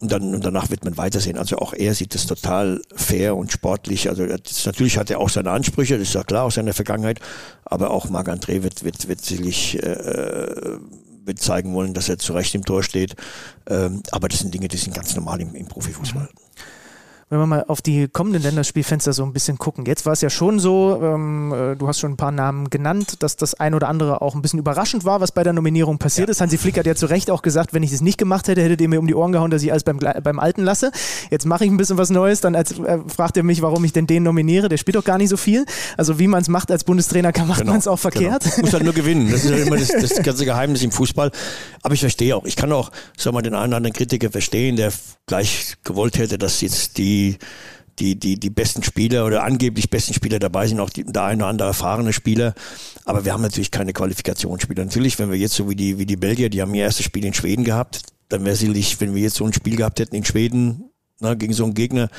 Und 0.03 0.11
dann 0.11 0.35
und 0.35 0.43
danach 0.43 0.69
wird 0.69 0.83
man 0.83 0.97
weitersehen. 0.97 1.37
Also 1.37 1.59
auch 1.59 1.73
er 1.73 1.95
sieht 1.95 2.13
das 2.13 2.25
total 2.25 2.81
fair 2.93 3.37
und 3.37 3.53
sportlich. 3.53 4.09
Also 4.09 4.25
das, 4.25 4.65
natürlich 4.65 4.97
hat 4.97 5.09
er 5.09 5.21
auch 5.21 5.29
seine 5.29 5.51
Ansprüche, 5.51 5.97
das 5.97 6.09
ist 6.09 6.13
ja 6.13 6.25
klar 6.25 6.43
aus 6.43 6.55
seiner 6.55 6.73
Vergangenheit. 6.73 7.21
Aber 7.63 7.91
auch 7.91 8.09
Marc 8.09 8.27
André 8.27 8.63
wird, 8.63 8.83
wird, 8.83 9.07
wird 9.07 9.23
sicherlich 9.23 9.81
äh, 9.81 10.77
wird 11.23 11.39
zeigen 11.39 11.73
wollen, 11.73 11.93
dass 11.93 12.09
er 12.09 12.19
zu 12.19 12.33
Recht 12.33 12.53
im 12.53 12.65
Tor 12.65 12.83
steht. 12.83 13.15
Ähm, 13.65 14.03
aber 14.11 14.27
das 14.27 14.39
sind 14.39 14.53
Dinge, 14.53 14.67
die 14.67 14.75
sind 14.75 14.93
ganz 14.93 15.15
normal 15.15 15.39
im, 15.39 15.55
im 15.55 15.67
Profifußball. 15.67 16.23
Mhm 16.23 16.53
wenn 17.29 17.39
wir 17.39 17.47
mal 17.47 17.65
auf 17.67 17.81
die 17.81 18.07
kommenden 18.07 18.43
Länderspielfenster 18.43 19.13
so 19.13 19.23
ein 19.23 19.33
bisschen 19.33 19.57
gucken. 19.57 19.85
Jetzt 19.85 20.05
war 20.05 20.13
es 20.13 20.21
ja 20.21 20.29
schon 20.29 20.59
so, 20.59 20.99
ähm, 21.01 21.53
äh, 21.53 21.75
du 21.75 21.87
hast 21.87 21.99
schon 21.99 22.11
ein 22.11 22.17
paar 22.17 22.31
Namen 22.31 22.69
genannt, 22.69 23.23
dass 23.23 23.35
das 23.35 23.53
ein 23.55 23.73
oder 23.73 23.87
andere 23.87 24.21
auch 24.21 24.35
ein 24.35 24.41
bisschen 24.41 24.59
überraschend 24.59 25.05
war, 25.05 25.21
was 25.21 25.31
bei 25.31 25.43
der 25.43 25.53
Nominierung 25.53 25.97
passiert 25.97 26.27
ja. 26.27 26.31
ist. 26.31 26.41
Hansi 26.41 26.57
Flick 26.57 26.77
hat 26.77 26.85
ja 26.85 26.95
zu 26.95 27.07
Recht 27.07 27.31
auch 27.31 27.41
gesagt, 27.41 27.73
wenn 27.73 27.83
ich 27.83 27.91
das 27.91 28.01
nicht 28.01 28.17
gemacht 28.17 28.47
hätte, 28.47 28.61
hättet 28.61 28.81
ihr 28.81 28.89
mir 28.89 28.99
um 28.99 29.07
die 29.07 29.15
Ohren 29.15 29.31
gehauen, 29.31 29.51
dass 29.51 29.63
ich 29.63 29.71
alles 29.71 29.83
beim, 29.83 29.97
beim 29.97 30.39
Alten 30.39 30.63
lasse. 30.63 30.91
Jetzt 31.31 31.45
mache 31.45 31.65
ich 31.65 31.71
ein 31.71 31.77
bisschen 31.77 31.97
was 31.97 32.09
Neues, 32.09 32.41
dann 32.41 32.55
als, 32.55 32.77
äh, 32.79 32.99
fragt 33.07 33.37
er 33.37 33.43
mich, 33.43 33.61
warum 33.61 33.83
ich 33.83 33.93
denn 33.93 34.07
den 34.07 34.23
nominiere. 34.23 34.69
Der 34.69 34.77
spielt 34.77 34.95
doch 34.95 35.03
gar 35.03 35.17
nicht 35.17 35.29
so 35.29 35.37
viel. 35.37 35.65
Also 35.97 36.19
wie 36.19 36.27
man 36.27 36.41
es 36.41 36.49
macht 36.49 36.71
als 36.71 36.83
Bundestrainer, 36.83 37.31
kann 37.31 37.47
macht 37.47 37.61
genau, 37.61 37.71
man 37.71 37.79
es 37.79 37.87
auch 37.87 37.99
verkehrt. 37.99 38.43
Genau. 38.43 38.61
Muss 38.61 38.73
halt 38.73 38.83
nur 38.83 38.93
gewinnen. 38.93 39.31
Das 39.31 39.43
ist 39.43 39.51
halt 39.51 39.65
immer 39.65 39.77
das, 39.77 39.87
das 40.01 40.21
ganze 40.23 40.45
Geheimnis 40.45 40.83
im 40.83 40.91
Fußball. 40.91 41.31
Aber 41.81 41.93
ich 41.93 42.01
verstehe 42.01 42.35
auch, 42.35 42.45
ich 42.45 42.55
kann 42.55 42.71
auch, 42.71 42.91
sag 43.17 43.33
mal, 43.33 43.41
den 43.41 43.53
einen 43.55 43.69
oder 43.69 43.77
anderen 43.77 43.93
Kritiker 43.93 44.29
verstehen, 44.29 44.75
der 44.75 44.91
gleich 45.25 45.75
gewollt 45.83 46.17
hätte, 46.17 46.37
dass 46.37 46.61
jetzt 46.61 46.97
die 46.97 47.12
die, 47.99 48.19
die, 48.19 48.39
die 48.39 48.49
besten 48.49 48.83
Spieler 48.83 49.25
oder 49.25 49.43
angeblich 49.43 49.89
besten 49.89 50.13
Spieler 50.13 50.39
dabei 50.39 50.67
sind, 50.67 50.79
auch 50.79 50.89
die, 50.89 51.03
der 51.03 51.23
eine 51.23 51.43
oder 51.43 51.49
andere 51.49 51.67
erfahrene 51.69 52.13
Spieler. 52.13 52.53
Aber 53.05 53.25
wir 53.25 53.33
haben 53.33 53.41
natürlich 53.41 53.71
keine 53.71 53.93
Qualifikationsspieler. 53.93 54.85
Natürlich, 54.85 55.19
wenn 55.19 55.29
wir 55.29 55.37
jetzt 55.37 55.53
so 55.53 55.69
wie 55.69 55.75
die, 55.75 55.99
wie 55.99 56.05
die 56.05 56.17
Belgier, 56.17 56.49
die 56.49 56.61
haben 56.61 56.73
ihr 56.73 56.83
erstes 56.83 57.05
Spiel 57.05 57.25
in 57.25 57.33
Schweden 57.33 57.63
gehabt, 57.63 58.01
dann 58.29 58.45
wäre 58.45 58.55
sicherlich, 58.55 58.99
wenn 58.99 59.13
wir 59.13 59.21
jetzt 59.21 59.35
so 59.35 59.45
ein 59.45 59.53
Spiel 59.53 59.75
gehabt 59.75 59.99
hätten 59.99 60.15
in 60.15 60.25
Schweden, 60.25 60.89
na, 61.19 61.29
ne, 61.29 61.37
gegen 61.37 61.53
so 61.53 61.63
einen 61.63 61.75
Gegner, 61.75 62.09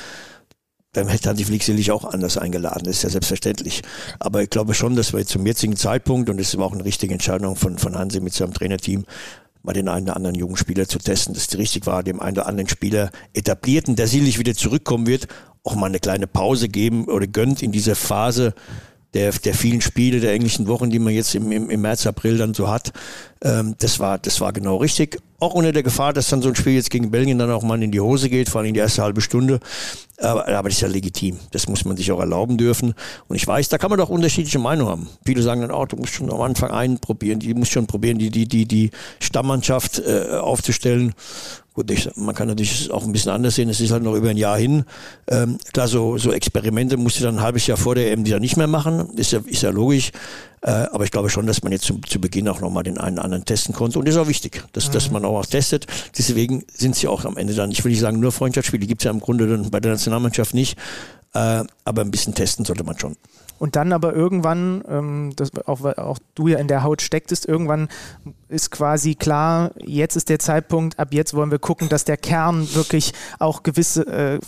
dann 0.93 1.09
hätte 1.09 1.27
Hansi 1.27 1.43
Flick 1.43 1.61
sicherlich 1.61 1.91
auch 1.91 2.05
anders 2.05 2.37
eingeladen. 2.37 2.85
Das 2.85 2.97
ist 2.97 3.03
ja 3.03 3.09
selbstverständlich. 3.09 3.81
Aber 4.19 4.41
ich 4.41 4.49
glaube 4.49 4.73
schon, 4.73 4.95
dass 4.95 5.11
wir 5.11 5.25
zum 5.25 5.45
jetzigen 5.45 5.75
Zeitpunkt, 5.75 6.29
und 6.29 6.39
das 6.39 6.57
war 6.57 6.65
auch 6.65 6.73
eine 6.73 6.85
richtige 6.85 7.13
Entscheidung 7.13 7.57
von, 7.57 7.77
von 7.77 7.97
Hansi 7.97 8.21
mit 8.21 8.33
seinem 8.33 8.53
Trainerteam, 8.53 9.03
mal 9.65 9.73
den 9.73 9.87
einen 9.87 10.05
oder 10.05 10.15
anderen 10.15 10.35
jungen 10.35 10.57
Spieler 10.57 10.87
zu 10.87 10.99
testen, 10.99 11.33
dass 11.33 11.47
es 11.47 11.57
richtig 11.57 11.85
war, 11.85 12.03
dem 12.03 12.19
einen 12.19 12.37
oder 12.37 12.47
anderen 12.47 12.69
Spieler 12.69 13.11
etablierten, 13.33 13.95
der 13.95 14.07
sicherlich 14.07 14.39
wieder 14.39 14.53
zurückkommen 14.53 15.07
wird, 15.07 15.27
auch 15.63 15.75
mal 15.75 15.87
eine 15.87 15.99
kleine 15.99 16.27
Pause 16.27 16.69
geben 16.69 17.05
oder 17.05 17.27
gönnt 17.27 17.63
in 17.63 17.71
dieser 17.71 17.95
Phase 17.95 18.53
der, 19.15 19.31
der 19.31 19.53
vielen 19.53 19.79
Spiele 19.79 20.19
der 20.19 20.33
englischen 20.33 20.67
Wochen, 20.67 20.89
die 20.89 20.99
man 20.99 21.13
jetzt 21.13 21.33
im, 21.35 21.51
im, 21.51 21.69
im 21.69 21.81
März, 21.81 22.05
April 22.05 22.37
dann 22.37 22.53
so 22.53 22.69
hat. 22.69 22.91
Ähm, 23.41 23.75
das, 23.79 23.99
war, 23.99 24.19
das 24.19 24.41
war 24.41 24.51
genau 24.51 24.75
richtig. 24.75 25.19
Auch 25.39 25.53
unter 25.53 25.71
der 25.71 25.83
Gefahr, 25.83 26.11
dass 26.11 26.27
dann 26.27 26.41
so 26.41 26.49
ein 26.49 26.55
Spiel 26.55 26.73
jetzt 26.73 26.89
gegen 26.89 27.11
Belgien 27.11 27.39
dann 27.39 27.49
auch 27.49 27.63
mal 27.63 27.81
in 27.81 27.91
die 27.91 28.01
Hose 28.01 28.29
geht, 28.29 28.49
vor 28.49 28.59
allem 28.59 28.67
in 28.67 28.73
die 28.73 28.81
erste 28.81 29.03
halbe 29.03 29.21
Stunde. 29.21 29.61
Aber, 30.17 30.47
aber 30.47 30.67
das 30.67 30.77
ist 30.77 30.81
ja 30.81 30.89
legitim. 30.89 31.39
Das 31.51 31.69
muss 31.69 31.85
man 31.85 31.95
sich 31.95 32.11
auch 32.11 32.19
erlauben 32.19 32.57
dürfen. 32.57 32.93
Und 33.29 33.37
ich 33.37 33.47
weiß, 33.47 33.69
da 33.69 33.77
kann 33.77 33.89
man 33.89 33.99
doch 33.99 34.09
unterschiedliche 34.09 34.59
Meinungen 34.59 34.91
haben. 34.91 35.09
Viele 35.25 35.41
sagen 35.41 35.61
dann, 35.61 35.71
oh, 35.71 35.85
du 35.85 35.95
musst 35.95 36.13
schon 36.13 36.29
am 36.29 36.41
Anfang 36.41 36.71
einen 36.71 36.99
probieren, 36.99 37.39
die 37.39 37.53
muss 37.53 37.69
schon 37.69 37.87
probieren, 37.87 38.17
die, 38.17 38.29
die, 38.29 38.47
die, 38.47 38.65
die 38.65 38.91
Stammmannschaft 39.21 39.99
äh, 39.99 40.35
aufzustellen. 40.35 41.13
Gut, 41.75 41.91
ich, 41.91 42.09
man 42.15 42.33
kann 42.33 42.47
natürlich 42.47 42.89
auch 42.89 43.03
ein 43.03 43.11
bisschen 43.11 43.33
anders 43.33 43.55
sehen, 43.55 43.67
es 43.67 43.81
ist 43.81 43.91
halt 43.91 44.01
noch 44.01 44.15
über 44.15 44.29
ein 44.29 44.37
Jahr 44.37 44.57
hin. 44.57 44.85
Ähm, 45.27 45.57
klar, 45.73 45.89
so, 45.89 46.17
so 46.17 46.31
Experimente 46.31 46.95
musst 46.95 47.19
du 47.19 47.23
dann 47.25 47.35
ein 47.35 47.41
halbes 47.41 47.67
Jahr 47.67 47.77
vor 47.77 47.95
der 47.95 48.13
EM 48.13 48.25
wieder 48.25 48.39
nicht 48.39 48.55
mehr 48.55 48.67
machen, 48.67 49.09
ist 49.17 49.33
ja, 49.33 49.41
ist 49.45 49.61
ja 49.61 49.71
logisch. 49.71 50.11
Äh, 50.61 50.71
aber 50.71 51.03
ich 51.03 51.11
glaube 51.11 51.29
schon, 51.29 51.45
dass 51.47 51.63
man 51.63 51.73
jetzt 51.73 51.83
zu, 51.83 51.99
zu 51.99 52.21
Beginn 52.21 52.47
auch 52.47 52.61
nochmal 52.61 52.83
den 52.83 52.97
einen 52.97 53.17
oder 53.17 53.25
anderen 53.25 53.43
testen 53.43 53.75
konnte. 53.75 53.99
Und 53.99 54.07
das 54.07 54.15
ist 54.15 54.21
auch 54.21 54.29
wichtig, 54.29 54.63
dass, 54.71 54.87
mhm. 54.87 54.93
dass 54.93 55.11
man 55.11 55.25
auch 55.25 55.45
testet. 55.45 55.85
Deswegen 56.17 56.63
sind 56.73 56.95
sie 56.95 57.09
auch 57.09 57.25
am 57.25 57.35
Ende 57.35 57.53
dann, 57.53 57.71
ich 57.71 57.83
will 57.83 57.91
nicht 57.91 57.99
sagen 57.99 58.21
nur 58.21 58.31
Freundschaftsspiele, 58.31 58.87
gibt 58.87 59.01
es 59.01 59.05
ja 59.05 59.11
im 59.11 59.19
Grunde 59.19 59.45
dann 59.45 59.69
bei 59.69 59.81
der 59.81 59.91
Nationalmannschaft 59.91 60.53
nicht. 60.53 60.79
Äh, 61.33 61.65
aber 61.83 62.03
ein 62.03 62.11
bisschen 62.11 62.33
testen 62.33 62.63
sollte 62.63 62.85
man 62.85 62.97
schon. 62.97 63.17
Und 63.57 63.75
dann 63.75 63.93
aber 63.93 64.13
irgendwann, 64.13 64.83
ähm, 64.87 65.33
das, 65.35 65.51
auch, 65.65 65.83
auch 65.83 66.19
du 66.35 66.47
ja 66.47 66.57
in 66.57 66.67
der 66.67 66.83
Haut 66.83 67.01
stecktest, 67.01 67.45
irgendwann 67.45 67.87
ist 68.55 68.71
quasi 68.71 69.15
klar, 69.15 69.71
jetzt 69.77 70.15
ist 70.15 70.29
der 70.29 70.39
Zeitpunkt, 70.39 70.97
ab 70.97 71.09
jetzt 71.11 71.33
wollen 71.33 71.51
wir 71.51 71.59
gucken, 71.59 71.89
dass 71.89 72.05
der 72.05 72.17
Kern 72.17 72.67
wirklich 72.73 73.11
auch 73.39 73.61
gewisse 73.63 74.07
äh, 74.07 74.39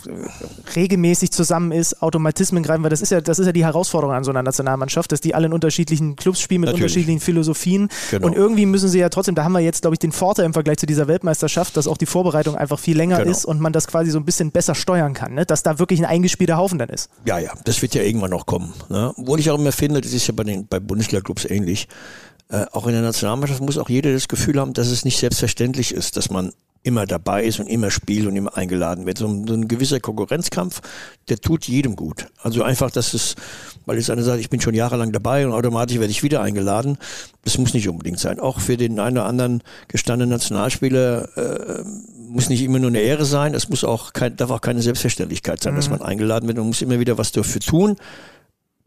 regelmäßig 0.74 1.30
zusammen 1.30 1.72
ist, 1.72 2.02
Automatismen 2.02 2.62
greifen, 2.62 2.82
weil 2.82 2.90
das 2.90 3.02
ist 3.02 3.10
ja, 3.10 3.20
das 3.20 3.38
ist 3.38 3.46
ja 3.46 3.52
die 3.52 3.64
Herausforderung 3.64 4.14
an 4.14 4.24
so 4.24 4.30
einer 4.30 4.42
Nationalmannschaft, 4.42 5.12
dass 5.12 5.20
die 5.20 5.34
alle 5.34 5.46
in 5.46 5.52
unterschiedlichen 5.52 6.16
Clubs 6.16 6.40
spielen 6.40 6.62
mit 6.62 6.68
Natürlich. 6.68 6.92
unterschiedlichen 6.92 7.20
Philosophien. 7.20 7.88
Genau. 8.10 8.26
Und 8.26 8.34
irgendwie 8.34 8.66
müssen 8.66 8.88
sie 8.88 8.98
ja 8.98 9.08
trotzdem, 9.10 9.34
da 9.34 9.44
haben 9.44 9.52
wir 9.52 9.60
jetzt, 9.60 9.82
glaube 9.82 9.94
ich, 9.94 9.98
den 9.98 10.12
Vorteil 10.12 10.46
im 10.46 10.52
Vergleich 10.54 10.78
zu 10.78 10.86
dieser 10.86 11.08
Weltmeisterschaft, 11.08 11.76
dass 11.76 11.86
auch 11.86 11.98
die 11.98 12.06
Vorbereitung 12.06 12.56
einfach 12.56 12.78
viel 12.78 12.96
länger 12.96 13.18
Genau. 13.18 13.30
ist 13.30 13.44
und 13.44 13.60
man 13.60 13.72
das 13.72 13.86
quasi 13.86 14.10
so 14.10 14.18
ein 14.18 14.24
bisschen 14.24 14.50
besser 14.50 14.74
steuern 14.74 15.12
kann, 15.12 15.34
ne? 15.34 15.44
dass 15.44 15.62
da 15.62 15.78
wirklich 15.78 15.98
ein 16.00 16.04
eingespielter 16.06 16.56
Haufen 16.56 16.78
dann 16.78 16.88
ist. 16.88 17.10
Ja, 17.24 17.38
ja, 17.38 17.50
das 17.64 17.82
wird 17.82 17.94
ja 17.94 18.02
irgendwann 18.02 18.30
noch 18.30 18.46
kommen. 18.46 18.72
Ne? 18.88 19.12
Obwohl 19.16 19.40
ich 19.40 19.50
auch 19.50 19.58
immer 19.58 19.72
finde, 19.72 20.00
das 20.00 20.12
ist 20.12 20.26
ja 20.26 20.34
bei 20.34 20.44
den 20.44 20.66
bei 20.66 20.80
Bundesliga-Clubs 20.80 21.44
ähnlich. 21.46 21.88
Äh, 22.50 22.64
auch 22.72 22.86
in 22.86 22.92
der 22.92 23.02
Nationalmannschaft 23.02 23.60
muss 23.60 23.76
auch 23.76 23.90
jeder 23.90 23.97
das 24.02 24.28
Gefühl 24.28 24.60
haben, 24.60 24.72
dass 24.72 24.88
es 24.88 25.04
nicht 25.04 25.18
selbstverständlich 25.18 25.92
ist, 25.92 26.16
dass 26.16 26.30
man 26.30 26.52
immer 26.82 27.06
dabei 27.06 27.44
ist 27.44 27.60
und 27.60 27.66
immer 27.66 27.90
spielt 27.90 28.26
und 28.26 28.36
immer 28.36 28.56
eingeladen 28.56 29.04
wird. 29.04 29.18
So 29.18 29.26
ein, 29.26 29.46
so 29.46 29.54
ein 29.54 29.68
gewisser 29.68 30.00
Konkurrenzkampf, 30.00 30.80
der 31.28 31.38
tut 31.38 31.66
jedem 31.66 31.96
gut. 31.96 32.26
Also 32.42 32.62
einfach, 32.62 32.90
dass 32.90 33.14
es, 33.14 33.34
weil 33.84 33.98
jetzt 33.98 34.10
einer 34.10 34.22
sagt, 34.22 34.40
ich 34.40 34.48
bin 34.48 34.60
schon 34.60 34.74
jahrelang 34.74 35.12
dabei 35.12 35.46
und 35.46 35.52
automatisch 35.52 35.98
werde 35.98 36.10
ich 36.10 36.22
wieder 36.22 36.40
eingeladen, 36.40 36.96
das 37.44 37.58
muss 37.58 37.74
nicht 37.74 37.88
unbedingt 37.88 38.18
sein. 38.18 38.40
Auch 38.40 38.60
für 38.60 38.76
den 38.76 39.00
einen 39.00 39.18
oder 39.18 39.26
anderen 39.26 39.62
gestandenen 39.88 40.30
Nationalspieler 40.30 41.36
äh, 41.36 41.84
muss 42.28 42.48
nicht 42.48 42.62
immer 42.62 42.78
nur 42.78 42.90
eine 42.90 43.00
Ehre 43.00 43.24
sein, 43.24 43.54
es 43.54 43.68
muss 43.68 43.84
auch 43.84 44.12
kein, 44.12 44.36
darf 44.36 44.50
auch 44.50 44.60
keine 44.60 44.82
Selbstverständlichkeit 44.82 45.62
sein, 45.62 45.74
dass 45.74 45.90
man 45.90 46.02
eingeladen 46.02 46.46
wird. 46.46 46.58
Man 46.58 46.66
muss 46.68 46.82
immer 46.82 47.00
wieder 47.00 47.18
was 47.18 47.32
dafür 47.32 47.60
tun. 47.60 47.96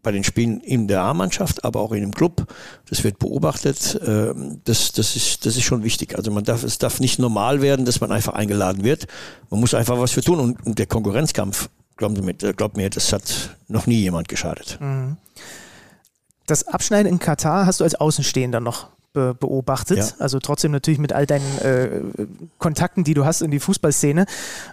Bei 0.04 0.12
den 0.12 0.24
Spielen 0.24 0.60
in 0.62 0.88
der 0.88 1.02
A-Mannschaft, 1.04 1.64
aber 1.64 1.80
auch 1.82 1.92
in 1.92 2.02
dem 2.02 2.14
Club. 2.14 2.48
Das 2.90 3.04
wird 3.04 3.20
beobachtet. 3.20 4.00
Ähm, 4.06 4.62
Das, 4.64 4.92
das, 4.92 5.16
ist, 5.16 5.46
das 5.46 5.58
ist 5.58 5.64
schon 5.64 5.84
wichtig. 5.84 6.16
Also 6.18 6.32
man 6.32 6.44
darf, 6.44 6.64
es 6.64 6.78
darf 6.78 7.00
nicht 7.00 7.20
normal 7.20 7.62
werden, 7.62 7.86
dass 7.86 8.02
man 8.02 8.12
einfach 8.12 8.34
eingeladen 8.34 8.84
wird. 8.84 9.08
Man 9.50 9.60
muss 9.60 9.74
einfach 9.74 10.00
was 10.00 10.12
für 10.12 10.22
tun. 10.24 10.40
Und, 10.40 10.66
und 10.66 10.80
der 10.80 10.88
Konkurrenzkampf, 10.88 11.70
glauben 11.98 12.26
mir, 12.26 12.32
äh, 12.42 12.54
glaubt 12.54 12.78
mir, 12.78 12.90
das 12.90 13.14
hat 13.14 13.58
noch 13.68 13.86
nie 13.86 14.00
jemand 14.00 14.28
geschadet. 14.28 14.80
Das 16.48 16.68
Abschneiden 16.68 17.12
in 17.12 17.20
Katar 17.20 17.66
hast 17.66 17.80
du 17.80 17.84
als 17.84 17.96
Außenstehender 17.96 18.60
noch 18.60 18.88
be 19.14 19.36
beobachtet. 19.40 19.98
Ja. 19.98 20.08
Also 20.20 20.40
trotzdem 20.40 20.72
natürlich 20.72 21.00
mit 21.00 21.12
all 21.14 21.26
deinen 21.26 21.58
äh, 21.60 22.02
Kontakten, 22.58 23.04
die 23.04 23.14
du 23.14 23.26
hast 23.26 23.42
in 23.42 23.52
die 23.52 23.60
Fußballszene. 23.60 24.26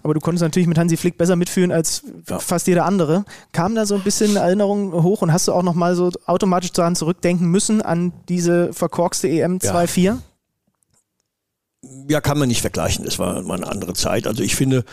Aber 0.02 0.14
du 0.14 0.20
konntest 0.20 0.42
natürlich 0.42 0.68
mit 0.68 0.78
Hansi 0.78 0.96
Flick 0.96 1.18
besser 1.18 1.36
mitführen 1.36 1.72
als 1.72 2.02
Ja. 2.28 2.38
fast 2.38 2.66
jeder 2.66 2.84
andere. 2.84 3.24
Kam 3.52 3.74
da 3.74 3.86
so 3.86 3.94
ein 3.94 4.02
bisschen 4.02 4.36
Erinnerung 4.36 4.92
hoch 5.02 5.22
und 5.22 5.32
hast 5.32 5.48
du 5.48 5.52
auch 5.52 5.62
nochmal 5.62 5.94
so 5.96 6.10
automatisch 6.26 6.72
daran 6.72 6.94
zurückdenken 6.96 7.48
müssen 7.48 7.82
an 7.82 8.12
diese 8.28 8.72
verkorkste 8.72 9.28
EM 9.28 9.58
Ja. 9.62 9.72
2-4? 9.74 10.18
ja, 12.08 12.20
kann 12.20 12.38
man 12.38 12.48
nicht 12.48 12.60
vergleichen. 12.60 13.04
Das 13.04 13.18
war 13.18 13.40
mal 13.42 13.54
eine 13.56 13.68
andere 13.68 13.94
Zeit. 13.94 14.26
Also 14.26 14.42
ich 14.42 14.56
finde, 14.56 14.84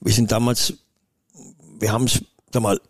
wir 0.00 0.12
sind 0.12 0.32
damals, 0.32 0.74
wir 1.78 1.92
haben 1.92 2.04
es 2.04 2.22
sag 2.52 2.62
mal 2.62 2.80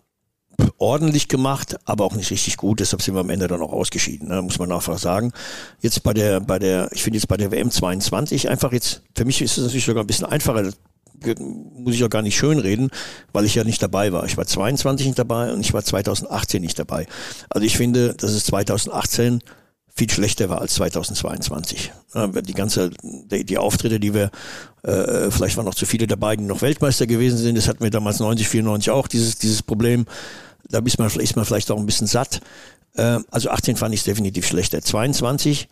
ordentlich 0.79 1.29
gemacht, 1.29 1.77
aber 1.85 2.05
auch 2.05 2.15
nicht 2.15 2.31
richtig 2.31 2.57
gut. 2.57 2.81
Deshalb 2.81 3.03
sind 3.03 3.15
wir 3.15 3.21
am 3.21 3.31
Ende 3.31 3.49
dann 3.49 3.63
auch 3.63 3.73
ausgeschieden. 3.73 4.29
Ne? 4.29 4.43
Muss 4.43 4.59
man 4.59 4.73
einfach 4.73 4.99
sagen. 4.99 5.33
Jetzt 5.81 6.03
bei 6.03 6.15
der, 6.15 6.41
bei 6.41 6.59
der, 6.59 6.89
ich 6.93 7.03
finde 7.03 7.19
jetzt 7.19 7.29
bei 7.29 7.37
der 7.37 7.51
WM 7.51 7.71
22 7.71 8.49
einfach 8.49 8.73
jetzt, 8.73 9.03
für 9.17 9.25
mich 9.25 9.41
ist 9.43 9.59
es 9.59 9.65
natürlich 9.65 9.85
sogar 9.85 10.05
ein 10.05 10.07
bisschen 10.07 10.27
einfacher. 10.27 10.71
Muss 11.75 11.95
ich 11.95 12.05
auch 12.05 12.11
gar 12.11 12.23
nicht 12.23 12.37
schönreden, 12.37 12.91
weil 13.33 13.45
ich 13.45 13.55
ja 13.55 13.65
nicht 13.65 13.83
dabei 13.83 14.13
war. 14.13 14.25
Ich 14.25 14.37
war 14.37 14.47
22 14.47 15.07
nicht 15.07 15.19
dabei 15.19 15.53
und 15.53 15.61
ich 15.61 15.75
war 15.75 15.85
2018 15.85 16.63
nicht 16.63 16.79
dabei. 16.79 17.07
Also 17.51 17.67
ich 17.67 17.77
finde, 17.77 18.15
dass 18.15 18.31
es 18.31 18.45
2018 18.45 19.41
viel 19.95 20.11
schlechter 20.11 20.49
war 20.49 20.61
als 20.61 20.75
2022. 20.75 21.93
Ja, 22.15 22.27
Die 22.29 22.55
ganze, 22.55 22.91
die, 23.03 23.45
die 23.45 23.59
Auftritte, 23.59 24.01
die 24.01 24.15
wir, 24.15 24.31
äh, 24.83 25.31
vielleicht 25.31 25.57
waren 25.57 25.67
noch 25.67 25.75
zu 25.75 25.85
viele 25.85 26.07
dabei, 26.07 26.37
die 26.37 26.45
noch 26.45 26.63
Weltmeister 26.63 27.07
gewesen 27.07 27.37
sind. 27.37 27.59
Das 27.59 27.69
hatten 27.69 27.83
wir 27.83 27.91
damals 27.91 28.19
90, 28.19 28.49
94 28.49 28.91
auch, 28.91 29.09
dieses, 29.09 29.37
dieses 29.37 29.63
Problem. 29.63 30.07
Da 30.69 30.79
ist 30.81 30.99
man, 30.99 31.09
ist 31.09 31.37
man 31.37 31.45
vielleicht 31.45 31.71
auch 31.71 31.79
ein 31.79 31.87
bisschen 31.87 32.07
satt. 32.07 32.41
Äh, 32.95 33.21
also 33.31 33.51
18 33.51 33.77
fand 33.77 33.95
ich 33.95 34.05
definitiv 34.05 34.47
schlechter. 34.47 34.83
22, 34.83 35.69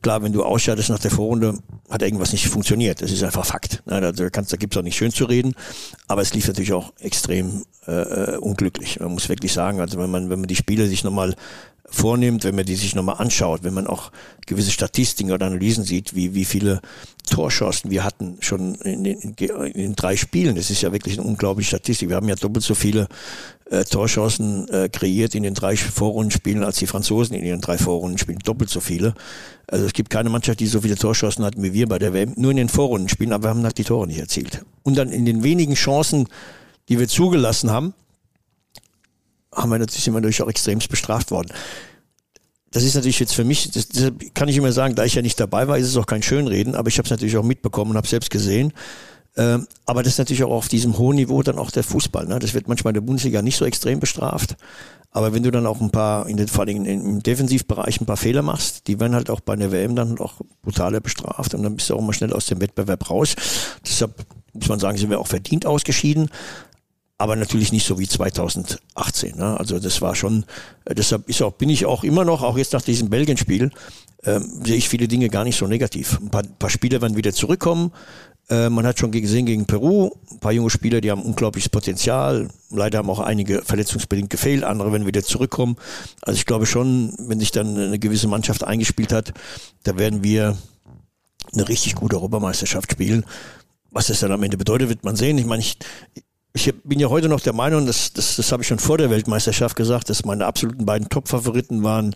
klar, 0.00 0.22
wenn 0.22 0.32
du 0.32 0.44
ausscheidest 0.44 0.90
nach 0.90 0.98
der 0.98 1.10
Vorrunde, 1.10 1.58
hat 1.90 2.02
irgendwas 2.02 2.32
nicht 2.32 2.48
funktioniert. 2.48 3.02
Das 3.02 3.10
ist 3.10 3.22
einfach 3.22 3.44
Fakt. 3.44 3.82
Da, 3.86 4.12
kannst, 4.30 4.52
da 4.52 4.56
gibt's 4.56 4.76
auch 4.76 4.82
nicht 4.82 4.96
schön 4.96 5.12
zu 5.12 5.24
reden. 5.24 5.54
Aber 6.08 6.22
es 6.22 6.34
lief 6.34 6.46
natürlich 6.46 6.72
auch 6.72 6.92
extrem 6.98 7.64
äh, 7.86 8.36
unglücklich. 8.36 9.00
Man 9.00 9.12
muss 9.12 9.28
wirklich 9.28 9.52
sagen, 9.52 9.80
also 9.80 9.98
wenn 9.98 10.10
man, 10.10 10.30
wenn 10.30 10.40
man 10.40 10.48
die 10.48 10.56
Spiele 10.56 10.88
sich 10.88 11.04
nochmal 11.04 11.34
vornimmt, 11.92 12.44
wenn 12.44 12.54
man 12.54 12.64
die 12.64 12.74
sich 12.74 12.94
nochmal 12.94 13.16
anschaut, 13.18 13.62
wenn 13.62 13.74
man 13.74 13.86
auch 13.86 14.10
gewisse 14.46 14.70
Statistiken 14.70 15.30
oder 15.30 15.46
Analysen 15.46 15.84
sieht, 15.84 16.14
wie, 16.14 16.34
wie 16.34 16.44
viele 16.44 16.80
Torschancen 17.30 17.90
wir 17.90 18.02
hatten 18.04 18.38
schon 18.40 18.74
in 18.76 19.04
den, 19.04 19.20
in 19.20 19.72
den 19.72 19.94
drei 19.94 20.16
Spielen. 20.16 20.56
Das 20.56 20.70
ist 20.70 20.82
ja 20.82 20.92
wirklich 20.92 21.18
eine 21.18 21.28
unglaubliche 21.28 21.68
Statistik. 21.68 22.08
Wir 22.08 22.16
haben 22.16 22.28
ja 22.28 22.34
doppelt 22.34 22.64
so 22.64 22.74
viele 22.74 23.08
äh, 23.70 23.84
Torchancen 23.84 24.68
äh, 24.68 24.88
kreiert 24.88 25.34
in 25.34 25.42
den 25.42 25.54
drei 25.54 25.76
Vorrundenspielen 25.76 26.64
als 26.64 26.78
die 26.78 26.86
Franzosen 26.86 27.36
in 27.36 27.44
ihren 27.44 27.60
drei 27.60 27.78
Vorrundenspielen. 27.78 28.40
Doppelt 28.40 28.70
so 28.70 28.80
viele. 28.80 29.14
Also 29.66 29.86
es 29.86 29.92
gibt 29.92 30.10
keine 30.10 30.30
Mannschaft, 30.30 30.60
die 30.60 30.66
so 30.66 30.80
viele 30.80 30.96
Torchancen 30.96 31.44
hat 31.44 31.54
wie 31.56 31.72
wir 31.72 31.86
bei 31.86 31.98
der 31.98 32.12
WM. 32.12 32.34
Nur 32.36 32.50
in 32.50 32.56
den 32.56 32.68
Vorrundenspielen, 32.68 33.32
aber 33.32 33.44
wir 33.44 33.50
haben 33.50 33.62
halt 33.62 33.78
die 33.78 33.84
Tore 33.84 34.06
nicht 34.06 34.18
erzielt. 34.18 34.64
Und 34.82 34.98
dann 34.98 35.10
in 35.10 35.24
den 35.24 35.42
wenigen 35.42 35.74
Chancen, 35.74 36.28
die 36.88 36.98
wir 36.98 37.08
zugelassen 37.08 37.70
haben, 37.70 37.94
haben 39.54 39.70
wir 39.70 39.78
natürlich 39.78 40.06
immer 40.08 40.20
natürlich 40.20 40.42
auch 40.42 40.48
extremst 40.48 40.88
bestraft 40.88 41.30
worden. 41.30 41.52
Das 42.70 42.82
ist 42.82 42.94
natürlich 42.94 43.20
jetzt 43.20 43.34
für 43.34 43.44
mich, 43.44 43.70
das, 43.70 43.88
das 43.88 44.12
kann 44.32 44.48
ich 44.48 44.56
immer 44.56 44.72
sagen, 44.72 44.94
da 44.94 45.04
ich 45.04 45.14
ja 45.14 45.22
nicht 45.22 45.38
dabei 45.38 45.68
war, 45.68 45.76
ist 45.76 45.88
es 45.88 45.96
auch 45.96 46.06
kein 46.06 46.22
Schönreden, 46.22 46.74
aber 46.74 46.88
ich 46.88 46.98
habe 46.98 47.06
es 47.06 47.10
natürlich 47.10 47.36
auch 47.36 47.44
mitbekommen 47.44 47.90
und 47.90 47.96
habe 47.98 48.08
selbst 48.08 48.30
gesehen. 48.30 48.72
Ähm, 49.36 49.66
aber 49.86 50.02
das 50.02 50.14
ist 50.14 50.18
natürlich 50.18 50.44
auch 50.44 50.50
auf 50.50 50.68
diesem 50.68 50.98
hohen 50.98 51.16
Niveau 51.16 51.42
dann 51.42 51.58
auch 51.58 51.70
der 51.70 51.84
Fußball. 51.84 52.26
Ne? 52.26 52.38
Das 52.38 52.54
wird 52.54 52.68
manchmal 52.68 52.90
in 52.90 52.94
der 52.94 53.00
Bundesliga 53.02 53.42
nicht 53.42 53.56
so 53.56 53.64
extrem 53.64 54.00
bestraft. 54.00 54.56
Aber 55.10 55.34
wenn 55.34 55.42
du 55.42 55.50
dann 55.50 55.66
auch 55.66 55.80
ein 55.80 55.90
paar, 55.90 56.26
in 56.26 56.38
den, 56.38 56.48
vor 56.48 56.64
allem 56.64 56.86
im 56.86 57.22
Defensivbereich 57.22 58.00
ein 58.00 58.06
paar 58.06 58.16
Fehler 58.16 58.40
machst, 58.40 58.88
die 58.88 58.98
werden 58.98 59.14
halt 59.14 59.28
auch 59.28 59.40
bei 59.40 59.54
der 59.56 59.70
WM 59.70 59.94
dann 59.94 60.18
auch 60.18 60.40
brutaler 60.62 61.00
bestraft 61.00 61.54
und 61.54 61.62
dann 61.62 61.76
bist 61.76 61.90
du 61.90 61.96
auch 61.96 62.00
mal 62.00 62.14
schnell 62.14 62.32
aus 62.32 62.46
dem 62.46 62.62
Wettbewerb 62.62 63.10
raus. 63.10 63.34
Deshalb 63.86 64.14
muss 64.54 64.68
man 64.68 64.80
sagen, 64.80 64.96
sind 64.96 65.10
wir 65.10 65.20
auch 65.20 65.26
verdient 65.26 65.66
ausgeschieden 65.66 66.30
aber 67.22 67.36
natürlich 67.36 67.70
nicht 67.70 67.86
so 67.86 68.00
wie 68.00 68.08
2018. 68.08 69.36
Ne? 69.36 69.56
Also 69.56 69.78
das 69.78 70.02
war 70.02 70.16
schon, 70.16 70.44
äh, 70.84 70.94
deshalb 70.96 71.28
ist 71.28 71.40
auch, 71.40 71.52
bin 71.52 71.68
ich 71.68 71.86
auch 71.86 72.02
immer 72.02 72.24
noch, 72.24 72.42
auch 72.42 72.58
jetzt 72.58 72.72
nach 72.72 72.82
diesem 72.82 73.10
Belgien-Spiel, 73.10 73.70
ähm, 74.24 74.60
sehe 74.64 74.74
ich 74.74 74.88
viele 74.88 75.06
Dinge 75.06 75.28
gar 75.28 75.44
nicht 75.44 75.56
so 75.56 75.68
negativ. 75.68 76.18
Ein 76.20 76.30
paar, 76.30 76.42
paar 76.42 76.68
Spieler 76.68 77.00
werden 77.00 77.16
wieder 77.16 77.32
zurückkommen. 77.32 77.92
Äh, 78.50 78.70
man 78.70 78.84
hat 78.88 78.98
schon 78.98 79.12
gesehen 79.12 79.46
gegen 79.46 79.66
Peru, 79.66 80.10
ein 80.32 80.40
paar 80.40 80.50
junge 80.50 80.68
Spieler, 80.68 81.00
die 81.00 81.12
haben 81.12 81.22
unglaubliches 81.22 81.68
Potenzial. 81.68 82.48
Leider 82.70 82.98
haben 82.98 83.08
auch 83.08 83.20
einige 83.20 83.62
verletzungsbedingt 83.62 84.28
gefehlt, 84.28 84.64
andere 84.64 84.90
werden 84.90 85.06
wieder 85.06 85.22
zurückkommen. 85.22 85.76
Also 86.22 86.38
ich 86.38 86.44
glaube 86.44 86.66
schon, 86.66 87.14
wenn 87.18 87.38
sich 87.38 87.52
dann 87.52 87.78
eine 87.78 88.00
gewisse 88.00 88.26
Mannschaft 88.26 88.64
eingespielt 88.64 89.12
hat, 89.12 89.32
da 89.84 89.96
werden 89.96 90.24
wir 90.24 90.58
eine 91.52 91.68
richtig 91.68 91.94
gute 91.94 92.16
Europameisterschaft 92.16 92.90
spielen. 92.90 93.24
Was 93.92 94.08
das 94.08 94.18
dann 94.18 94.32
am 94.32 94.42
Ende 94.42 94.56
bedeutet, 94.56 94.88
wird 94.88 95.04
man 95.04 95.14
sehen. 95.14 95.38
Ich 95.38 95.46
meine, 95.46 95.60
ich, 95.60 95.78
ich 96.54 96.72
bin 96.84 97.00
ja 97.00 97.08
heute 97.08 97.28
noch 97.28 97.40
der 97.40 97.54
Meinung, 97.54 97.86
dass, 97.86 98.12
das, 98.12 98.36
das 98.36 98.52
habe 98.52 98.62
ich 98.62 98.68
schon 98.68 98.78
vor 98.78 98.98
der 98.98 99.10
Weltmeisterschaft 99.10 99.76
gesagt, 99.76 100.10
dass 100.10 100.24
meine 100.24 100.44
absoluten 100.44 100.84
beiden 100.84 101.08
Top-Favoriten 101.08 101.82
waren, 101.82 102.14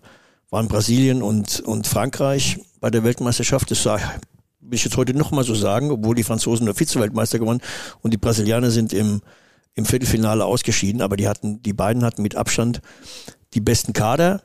waren 0.50 0.68
Brasilien 0.68 1.22
und, 1.22 1.60
und 1.60 1.86
Frankreich 1.86 2.58
bei 2.80 2.90
der 2.90 3.02
Weltmeisterschaft. 3.02 3.70
Das 3.70 3.82
sag, 3.82 4.20
will 4.60 4.74
ich 4.74 4.84
jetzt 4.84 4.96
heute 4.96 5.14
noch 5.14 5.30
mal 5.30 5.44
so 5.44 5.54
sagen, 5.54 5.90
obwohl 5.90 6.14
die 6.14 6.22
Franzosen 6.22 6.66
nur 6.66 6.74
Vize-Weltmeister 6.74 7.38
gewonnen 7.38 7.62
und 8.02 8.12
die 8.12 8.18
Brasilianer 8.18 8.70
sind 8.70 8.92
im, 8.92 9.22
im 9.74 9.86
Viertelfinale 9.86 10.44
ausgeschieden, 10.44 11.00
aber 11.00 11.16
die 11.16 11.28
hatten, 11.28 11.62
die 11.62 11.72
beiden 11.72 12.04
hatten 12.04 12.22
mit 12.22 12.36
Abstand 12.36 12.80
die 13.54 13.60
besten 13.60 13.94
Kader. 13.94 14.42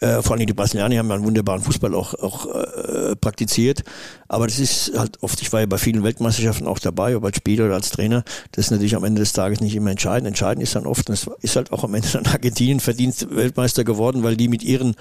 Äh, 0.00 0.22
vor 0.22 0.36
allem 0.36 0.46
die 0.46 0.52
Brasilianer 0.52 0.96
haben 0.96 1.08
ja 1.08 1.14
einen 1.14 1.24
wunderbaren 1.24 1.60
Fußball 1.60 1.94
auch, 1.94 2.14
auch 2.14 2.46
äh, 2.46 3.16
praktiziert. 3.16 3.82
Aber 4.28 4.46
das 4.46 4.60
ist 4.60 4.92
halt 4.96 5.22
oft, 5.22 5.42
ich 5.42 5.52
war 5.52 5.60
ja 5.60 5.66
bei 5.66 5.78
vielen 5.78 6.04
Weltmeisterschaften 6.04 6.68
auch 6.68 6.78
dabei, 6.78 7.16
ob 7.16 7.24
als 7.24 7.36
Spieler 7.36 7.66
oder 7.66 7.74
als 7.74 7.90
Trainer, 7.90 8.22
das 8.52 8.66
ist 8.66 8.70
natürlich 8.70 8.94
am 8.94 9.04
Ende 9.04 9.20
des 9.20 9.32
Tages 9.32 9.60
nicht 9.60 9.74
immer 9.74 9.90
entscheidend. 9.90 10.28
Entscheidend 10.28 10.62
ist 10.62 10.76
dann 10.76 10.86
oft, 10.86 11.08
und 11.08 11.14
es 11.14 11.28
ist 11.40 11.56
halt 11.56 11.72
auch 11.72 11.82
am 11.82 11.94
Ende 11.94 12.08
dann 12.12 12.26
Argentinien 12.32 12.78
verdient 12.80 13.26
Weltmeister 13.30 13.82
geworden, 13.82 14.22
weil 14.22 14.36
die 14.36 14.48
mit 14.48 14.62
ihren, 14.62 14.94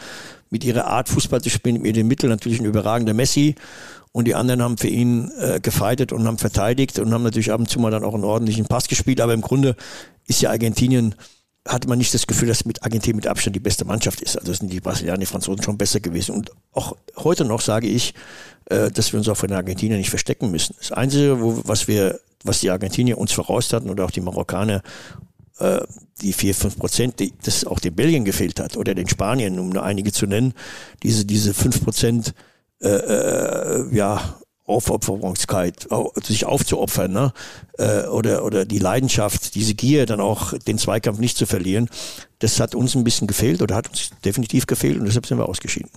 mit 0.50 0.64
ihrer 0.64 0.88
Art 0.88 1.10
Fußball 1.10 1.42
zu 1.42 1.50
spielen, 1.50 1.82
mit 1.82 1.96
den 1.96 2.08
Mitteln 2.08 2.32
natürlich 2.32 2.60
ein 2.60 2.66
überragender 2.66 3.14
Messi 3.14 3.56
und 4.14 4.26
die 4.26 4.34
anderen 4.34 4.64
haben 4.64 4.78
für 4.78 4.88
ihn 4.88 5.32
äh, 5.40 5.60
gefeitet 5.60 6.12
und 6.12 6.26
haben 6.26 6.40
verteidigt 6.40 6.98
und 6.98 7.14
haben 7.14 7.22
natürlich 7.22 7.52
ab 7.52 7.60
und 7.60 7.70
zu 7.70 7.80
mal 7.80 7.92
dann 7.92 8.04
auch 8.04 8.16
einen 8.16 8.24
ordentlichen 8.24 8.66
Pass 8.66 8.88
gespielt. 8.88 9.22
Aber 9.22 9.36
im 9.36 9.42
Grunde 9.42 9.76
ist 10.26 10.42
ja 10.42 10.50
Argentinien 10.50 11.14
hatte 11.68 11.88
man 11.88 11.98
nicht 11.98 12.14
das 12.14 12.28
Gefühl, 12.28 12.48
dass 12.48 12.66
mit 12.66 12.84
Argentinien 12.84 13.18
mit 13.18 13.28
Abstand 13.28 13.56
die 13.56 13.62
beste 13.62 13.86
Mannschaft 13.86 14.22
ist. 14.22 14.38
Also 14.38 14.54
sind 14.54 14.72
die 14.72 14.80
Brasilianer, 14.80 15.20
die 15.20 15.26
Franzosen 15.26 15.64
schon 15.64 15.78
besser 15.78 16.00
gewesen. 16.00 16.36
Und 16.36 16.52
auch 16.74 16.96
heute 17.18 17.46
noch 17.46 17.62
sage 17.62 17.88
ich, 17.88 18.14
äh, 18.66 18.92
dass 18.92 19.14
wir 19.14 19.20
uns 19.20 19.30
auch 19.30 19.38
von 19.38 19.50
den 19.50 19.58
Argentiniern 19.58 20.00
nicht 20.00 20.10
verstecken 20.10 20.52
müssen. 20.52 20.76
Das 20.80 20.92
Einzige, 20.92 21.42
wo, 21.42 21.62
was 21.66 21.88
wir, 21.88 22.20
was 22.44 22.60
die 22.60 22.70
Argentinier 22.70 23.18
uns 23.18 23.32
voraus 23.32 23.72
hatten 23.74 23.90
oder 23.90 24.06
auch 24.06 24.12
die 24.12 24.22
Marokkaner 24.22 24.82
äh, 25.60 25.80
die 26.22 26.34
vier 26.34 26.56
fünf 26.56 26.78
Prozent, 26.78 27.20
die 27.20 27.34
das 27.44 27.66
auch 27.66 27.80
den 27.80 27.96
Belgien 27.96 28.26
gefehlt 28.26 28.60
hat 28.60 28.76
oder 28.78 28.96
den 28.96 29.08
Spanien, 29.08 29.60
um 29.60 29.70
nur 29.70 29.84
einige 29.84 30.12
zu 30.12 30.26
nennen, 30.26 30.54
diese, 31.04 31.26
diese 31.26 31.54
fünf 31.54 31.84
Prozent, 31.84 32.34
äh, 32.82 32.90
äh, 32.90 33.96
ja, 33.96 34.40
Aufopferungskeit, 34.68 35.88
sich 36.24 36.46
aufzuopfern, 36.46 37.12
ne? 37.12 37.34
Äh, 37.78 38.04
oder, 38.08 38.44
oder 38.44 38.66
die 38.66 38.80
Leidenschaft, 38.80 39.56
diese 39.56 39.74
Gier, 39.74 40.06
dann 40.06 40.20
auch 40.20 40.54
den 40.58 40.78
Zweikampf 40.78 41.20
nicht 41.20 41.38
zu 41.38 41.46
verlieren, 41.46 41.90
das 42.40 42.60
hat 42.60 42.76
uns 42.76 42.94
ein 42.96 43.04
bisschen 43.04 43.28
gefehlt 43.28 43.62
oder 43.62 43.76
hat 43.76 43.90
uns 43.90 44.12
definitiv 44.24 44.68
gefehlt 44.68 45.00
und 45.00 45.06
deshalb 45.06 45.26
sind 45.26 45.38
wir 45.38 45.48
ausgeschieden. 45.48 45.90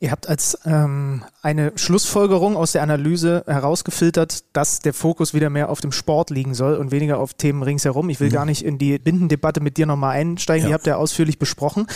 Ihr 0.00 0.10
habt 0.10 0.28
als 0.28 0.58
ähm, 0.66 1.24
eine 1.40 1.72
Schlussfolgerung 1.76 2.56
aus 2.56 2.72
der 2.72 2.82
Analyse 2.82 3.42
herausgefiltert, 3.46 4.44
dass 4.52 4.80
der 4.80 4.92
Fokus 4.92 5.32
wieder 5.32 5.48
mehr 5.48 5.70
auf 5.70 5.80
dem 5.80 5.92
Sport 5.92 6.28
liegen 6.28 6.52
soll 6.52 6.76
und 6.76 6.90
weniger 6.90 7.18
auf 7.18 7.32
Themen 7.32 7.62
ringsherum. 7.62 8.10
Ich 8.10 8.20
will 8.20 8.28
mhm. 8.28 8.32
gar 8.32 8.44
nicht 8.44 8.62
in 8.62 8.76
die 8.76 8.98
Bindendebatte 8.98 9.60
mit 9.60 9.78
dir 9.78 9.86
nochmal 9.86 10.16
einsteigen, 10.16 10.64
ja. 10.64 10.68
die 10.68 10.74
habt 10.74 10.86
ihr 10.86 10.98
ausführlich 10.98 11.38
besprochen. 11.38 11.86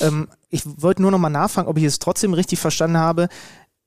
Ähm, 0.00 0.28
ich 0.48 0.62
wollte 0.80 1.02
nur 1.02 1.10
nochmal 1.10 1.32
nachfragen, 1.32 1.66
ob 1.66 1.76
ich 1.76 1.82
es 1.82 1.98
trotzdem 1.98 2.34
richtig 2.34 2.60
verstanden 2.60 2.98
habe. 2.98 3.28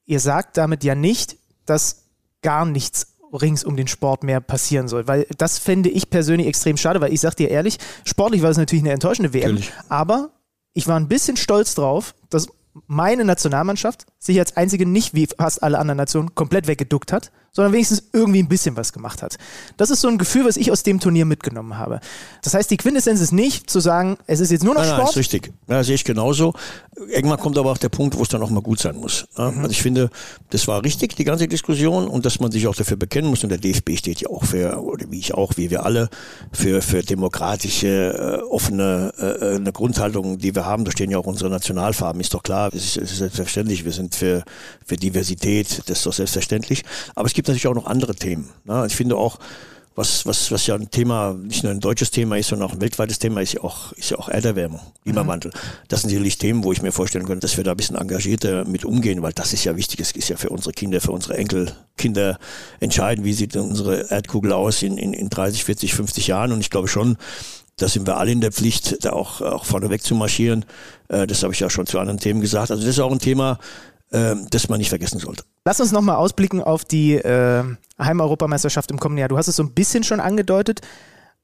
Ihr 0.06 0.19
sagt 0.19 0.57
damit 0.57 0.84
ja 0.84 0.95
nicht, 0.95 1.38
dass 1.70 2.04
gar 2.41 2.66
nichts 2.66 3.16
rings 3.34 3.64
um 3.64 3.76
den 3.76 3.88
Sport 3.88 4.24
mehr 4.24 4.41
passieren 4.41 4.88
soll. 4.88 5.08
Weil 5.08 5.28
das 5.38 5.60
fände 5.60 5.90
ich 5.90 6.10
persönlich 6.10 6.48
extrem 6.48 6.78
schade, 6.78 7.02
weil 7.02 7.14
ich 7.14 7.22
sag 7.22 7.36
dir 7.36 7.50
ehrlich, 7.50 7.78
sportlich 8.06 8.41
war 8.41 8.50
es 8.50 8.58
natürlich 8.58 8.84
eine 8.84 8.94
enttäuschende 8.94 9.34
WM. 9.34 9.56
Natürlich. 9.56 9.74
Aber 9.88 10.32
ich 10.74 10.88
war 10.88 11.00
ein 11.00 11.08
bisschen 11.08 11.38
stolz 11.38 11.76
drauf, 11.76 12.16
dass 12.30 12.48
meine 12.88 13.26
Nationalmannschaft 13.26 14.06
sich 14.20 14.40
als 14.40 14.56
einzige 14.58 14.86
nicht 14.86 15.14
wie 15.14 15.28
fast 15.28 15.64
alle 15.64 15.80
anderen 15.80 15.98
Nationen 15.98 16.36
komplett 16.36 16.68
weggeduckt 16.68 17.12
hat, 17.12 17.32
sondern 17.52 17.74
wenigstens 17.74 18.04
irgendwie 18.14 18.42
ein 18.42 18.48
bisschen 18.48 18.78
was 18.78 18.94
gemacht 18.94 19.22
hat. 19.22 19.38
Das 19.78 19.90
ist 19.90 20.02
so 20.02 20.08
ein 20.08 20.18
Gefühl, 20.18 20.46
was 20.46 20.58
ich 20.58 20.72
aus 20.72 20.84
dem 20.84 21.00
Turnier 21.00 21.26
mitgenommen 21.26 21.78
habe. 21.78 22.00
Das 22.44 22.54
heißt, 22.54 22.70
die 22.72 22.78
Quintessenz 22.78 23.22
ist 23.22 23.32
nicht 23.32 23.70
zu 23.70 23.80
sagen, 23.80 24.18
es 24.28 24.40
ist 24.40 24.52
jetzt 24.52 24.64
nur 24.64 24.74
noch 24.74 24.82
nein, 24.82 24.90
Sport. 24.90 25.02
Nein, 25.02 25.10
ist 25.10 25.18
richtig. 25.18 25.54
Ja, 25.68 25.84
sehe 25.84 25.96
ich 25.96 26.04
genauso. 26.04 26.54
Irgendwann 27.08 27.40
kommt 27.40 27.58
aber 27.58 27.72
auch 27.72 27.78
der 27.78 27.90
Punkt, 27.90 28.18
wo 28.18 28.24
es 28.24 28.30
dann 28.30 28.42
auch 28.42 28.50
mal 28.50 28.62
gut 28.62 28.80
sein 28.80 28.96
muss. 28.96 29.26
Mhm. 29.38 29.60
Also 29.60 29.70
ich 29.70 29.82
finde, 29.82 30.10
das 30.50 30.68
war 30.68 30.84
richtig, 30.84 31.16
die 31.16 31.24
ganze 31.24 31.48
Diskussion 31.48 32.08
und 32.08 32.26
dass 32.26 32.40
man 32.40 32.52
sich 32.52 32.68
auch 32.68 32.76
dafür 32.76 32.98
bekennen 32.98 33.30
muss. 33.30 33.44
Und 33.44 33.50
der 33.50 33.58
DFB 33.58 33.98
steht 33.98 34.22
ja 34.22 34.30
auch 34.30 34.44
für, 34.44 34.82
oder 34.82 35.10
wie 35.10 35.20
ich 35.20 35.34
auch, 35.34 35.58
wie 35.58 35.70
wir 35.70 35.86
alle, 35.86 36.10
für, 36.52 36.82
für 36.82 37.04
demokratische, 37.04 38.42
äh, 38.42 38.44
offene 38.44 39.14
äh, 39.18 39.56
eine 39.56 39.72
Grundhaltung, 39.72 40.38
die 40.38 40.54
wir 40.56 40.66
haben. 40.66 40.86
Da 40.86 40.92
stehen 40.92 41.12
ja 41.12 41.18
auch 41.18 41.26
unsere 41.26 41.50
Nationalfarben, 41.50 42.22
ist 42.22 42.34
doch 42.34 42.44
klar. 42.44 42.70
Es 42.74 42.96
ist, 42.96 42.98
ist 42.98 43.18
selbstverständlich. 43.18 43.86
Wir 43.86 43.92
sind 43.92 44.16
für, 44.16 44.44
für 44.86 44.98
Diversität, 44.98 45.84
das 45.88 46.00
ist 46.00 46.06
doch 46.06 46.14
selbstverständlich. 46.14 46.84
Aber 47.16 47.28
es 47.28 47.34
gibt 47.40 47.48
natürlich 47.48 47.68
auch 47.68 47.74
noch 47.74 47.86
andere 47.86 48.16
Themen. 48.16 48.49
Ne? 48.66 48.86
Ich 48.86 48.98
finde 48.98 49.16
auch, 49.16 49.40
was, 49.95 50.26
was, 50.26 50.52
was 50.52 50.68
ja 50.68 50.76
ein 50.76 50.91
Thema, 50.91 51.34
nicht 51.34 51.64
nur 51.64 51.72
ein 51.72 51.80
deutsches 51.80 52.11
Thema 52.11 52.38
ist, 52.38 52.49
sondern 52.49 52.70
auch 52.70 52.74
ein 52.74 52.82
weltweites 52.82 53.18
Thema 53.18 53.40
ist 53.40 53.53
ja 53.53 53.61
auch, 53.61 53.94
ist 53.94 54.11
ja 54.11 54.18
auch 54.18 54.28
Erderwärmung, 54.28 54.82
Klimawandel. 55.03 55.52
Mhm. 55.53 55.60
Das 55.88 56.02
sind 56.02 56.10
sicherlich 56.10 56.38
Themen, 56.38 56.66
wo 56.66 56.74
ich 56.74 56.82
mir 56.82 56.91
vorstellen 56.91 57.26
könnte, 57.26 57.48
dass 57.48 57.56
wir 57.56 57.64
da 57.64 57.72
ein 57.72 57.78
bisschen 57.78 57.95
engagierter 57.95 58.66
mit 58.66 58.84
umgehen, 58.84 59.22
weil 59.22 59.32
das 59.32 59.53
ist 59.53 59.64
ja 59.64 59.78
wichtig. 59.78 60.02
Es 60.02 60.11
ist 60.11 60.28
ja 60.28 60.36
für 60.36 60.49
unsere 60.49 60.74
Kinder, 60.74 60.99
für 60.99 61.14
unsere 61.14 61.38
Enkelkinder 61.38 62.40
entscheiden, 62.82 63.24
wie 63.24 63.32
sieht 63.32 63.56
unsere 63.56 64.11
Erdkugel 64.11 64.52
aus 64.52 64.84
in, 64.84 64.98
in, 64.98 65.14
in 65.14 65.30
30, 65.30 65.64
40, 65.64 65.94
50 65.94 66.28
Jahren. 66.28 66.52
Und 66.52 66.60
ich 66.60 66.70
glaube 66.70 66.90
schon, 66.90 67.16
da 67.78 67.88
sind 67.88 68.06
wir 68.06 68.18
alle 68.18 68.34
in 68.34 68.41
der 68.41 68.52
Pflicht, 68.52 69.06
da 69.06 69.14
auch, 69.14 69.40
auch 69.40 69.64
vorneweg 69.64 70.03
zu 70.03 70.14
marschieren. 70.14 70.66
Äh, 71.07 71.26
das 71.26 71.44
habe 71.44 71.53
ich 71.53 71.61
ja 71.61 71.70
schon 71.70 71.86
zu 71.86 71.99
anderen 71.99 72.20
Themen 72.20 72.41
gesagt. 72.41 72.70
Also 72.72 72.84
das 72.84 72.95
ist 72.95 72.99
auch 72.99 73.14
ein 73.14 73.20
Thema, 73.20 73.60
äh, 74.11 74.36
das 74.49 74.69
man 74.69 74.80
nicht 74.80 74.90
vergessen 74.90 75.19
sollte. 75.19 75.44
Lass 75.65 75.80
uns 75.80 75.91
nochmal 75.91 76.15
ausblicken 76.15 76.64
auf 76.64 76.86
die 76.86 77.15
äh, 77.15 77.64
Heimeuropameisterschaft 77.99 78.91
im 78.91 78.99
kommenden 78.99 79.19
Jahr. 79.19 79.30
Du 79.30 79.38
hast 79.38 79.48
es 79.48 79.56
so 79.56 79.64
ein 79.64 79.73
bisschen 79.73 80.03
schon 80.03 80.19
angedeutet. 80.19 80.81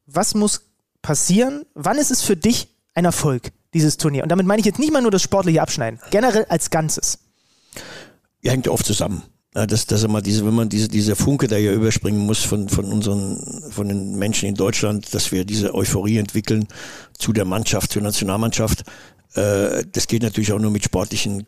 Was 0.05 0.35
muss 0.35 0.61
passieren? 1.01 1.65
Wann 1.73 1.97
ist 1.97 2.11
es 2.11 2.21
für 2.21 2.35
dich 2.35 2.69
ein 2.93 3.05
Erfolg, 3.05 3.51
dieses 3.73 3.97
Turnier? 3.97 4.23
Und 4.23 4.29
damit 4.29 4.45
meine 4.45 4.59
ich 4.59 4.65
jetzt 4.65 4.79
nicht 4.79 4.93
mal 4.93 5.01
nur 5.01 5.11
das 5.11 5.21
sportliche 5.21 5.61
Abschneiden, 5.61 5.99
generell 6.11 6.45
als 6.45 6.69
Ganzes. 6.69 7.19
Ja, 8.41 8.51
hängt 8.51 8.65
ja 8.65 8.71
oft 8.71 8.85
zusammen. 8.85 9.23
Ja, 9.55 9.65
dass, 9.65 9.85
dass 9.85 10.03
immer 10.03 10.21
diese, 10.21 10.45
wenn 10.45 10.53
man 10.53 10.67
diese, 10.67 10.89
diese 10.89 11.15
Funke 11.15 11.47
da 11.47 11.55
hier 11.55 11.71
überspringen 11.71 12.19
muss 12.19 12.43
von, 12.43 12.67
von 12.67 12.85
unseren, 12.91 13.63
von 13.71 13.87
den 13.87 14.17
Menschen 14.17 14.49
in 14.49 14.55
Deutschland, 14.55 15.13
dass 15.13 15.31
wir 15.31 15.45
diese 15.45 15.73
Euphorie 15.73 16.17
entwickeln 16.17 16.67
zu 17.17 17.31
der 17.31 17.45
Mannschaft, 17.45 17.93
zur 17.93 18.01
Nationalmannschaft. 18.01 18.83
Äh, 19.33 19.85
das 19.89 20.07
geht 20.07 20.23
natürlich 20.23 20.51
auch 20.51 20.59
nur 20.59 20.71
mit 20.71 20.83
sportlichen 20.83 21.47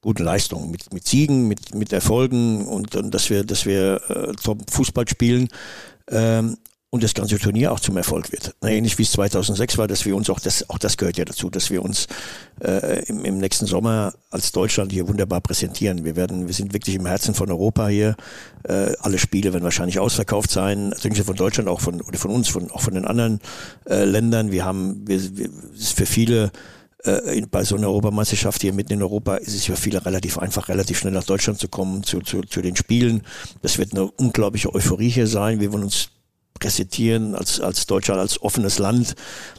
guten 0.00 0.24
Leistungen, 0.24 0.70
mit, 0.70 0.92
mit 0.92 1.06
Siegen, 1.06 1.48
mit, 1.48 1.74
mit 1.74 1.92
Erfolgen 1.92 2.66
und, 2.66 2.94
und 2.96 3.12
dass 3.12 3.30
wir, 3.30 3.44
dass 3.44 3.66
wir 3.66 4.00
äh, 4.08 4.32
top 4.34 4.70
Fußball 4.70 5.08
spielen 5.08 5.48
ähm, 6.10 6.56
und 6.90 7.02
das 7.02 7.12
ganze 7.12 7.38
Turnier 7.38 7.70
auch 7.72 7.80
zum 7.80 7.98
Erfolg 7.98 8.32
wird. 8.32 8.54
Ähnlich 8.62 8.96
wie 8.96 9.02
es 9.02 9.12
2006 9.12 9.76
war, 9.76 9.88
dass 9.88 10.06
wir 10.06 10.16
uns 10.16 10.30
auch 10.30 10.40
das, 10.40 10.70
auch 10.70 10.78
das 10.78 10.96
gehört 10.96 11.18
ja 11.18 11.26
dazu, 11.26 11.50
dass 11.50 11.70
wir 11.70 11.82
uns 11.82 12.06
äh, 12.62 13.04
im, 13.04 13.26
im 13.26 13.38
nächsten 13.38 13.66
Sommer 13.66 14.14
als 14.30 14.52
Deutschland 14.52 14.90
hier 14.90 15.06
wunderbar 15.06 15.42
präsentieren. 15.42 16.04
Wir 16.04 16.16
werden, 16.16 16.46
wir 16.46 16.54
sind 16.54 16.72
wirklich 16.72 16.94
im 16.96 17.04
Herzen 17.04 17.34
von 17.34 17.50
Europa 17.50 17.88
hier. 17.88 18.16
Äh, 18.62 18.92
alle 19.00 19.18
Spiele 19.18 19.52
werden 19.52 19.64
wahrscheinlich 19.64 19.98
ausverkauft 19.98 20.50
sein, 20.50 20.94
nur 21.02 21.24
von 21.24 21.36
Deutschland, 21.36 21.68
auch 21.68 21.80
von 21.80 22.00
oder 22.00 22.18
von 22.18 22.30
uns, 22.30 22.48
von 22.48 22.70
auch 22.70 22.80
von 22.80 22.94
den 22.94 23.04
anderen 23.04 23.40
äh, 23.84 24.04
Ländern. 24.04 24.50
Wir 24.50 24.64
haben, 24.64 25.06
wir, 25.06 25.36
wir 25.36 25.50
ist 25.74 25.92
für 25.92 26.06
viele 26.06 26.52
äh, 27.04 27.42
bei 27.50 27.64
so 27.64 27.76
einer 27.76 27.88
Europameisterschaft 27.88 28.60
hier 28.62 28.72
mitten 28.72 28.94
in 28.94 29.02
Europa 29.02 29.36
ist 29.36 29.54
es 29.54 29.66
für 29.66 29.76
viele 29.76 30.04
relativ 30.04 30.38
einfach, 30.38 30.68
relativ 30.68 30.98
schnell 30.98 31.12
nach 31.12 31.24
Deutschland 31.24 31.58
zu 31.58 31.68
kommen, 31.68 32.02
zu, 32.02 32.20
zu, 32.20 32.42
zu 32.42 32.60
den 32.60 32.76
Spielen. 32.76 33.22
Das 33.62 33.78
wird 33.78 33.92
eine 33.92 34.10
unglaubliche 34.10 34.74
Euphorie 34.74 35.08
hier 35.08 35.26
sein. 35.26 35.60
Wir 35.60 35.72
wollen 35.72 35.84
uns 35.84 36.10
präsentieren 36.58 37.36
als, 37.36 37.60
als 37.60 37.86
Deutschland, 37.86 38.20
als 38.20 38.42
offenes 38.42 38.80
Land, 38.80 39.14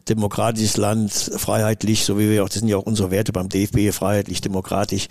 demokratisches 0.10 0.76
Land, 0.76 1.12
freiheitlich, 1.14 2.04
so 2.04 2.20
wie 2.20 2.30
wir 2.30 2.44
auch, 2.44 2.50
das 2.50 2.60
sind 2.60 2.68
ja 2.68 2.76
auch 2.76 2.86
unsere 2.86 3.10
Werte 3.10 3.32
beim 3.32 3.48
DFB, 3.48 3.94
freiheitlich, 3.94 4.42
demokratisch, 4.42 5.08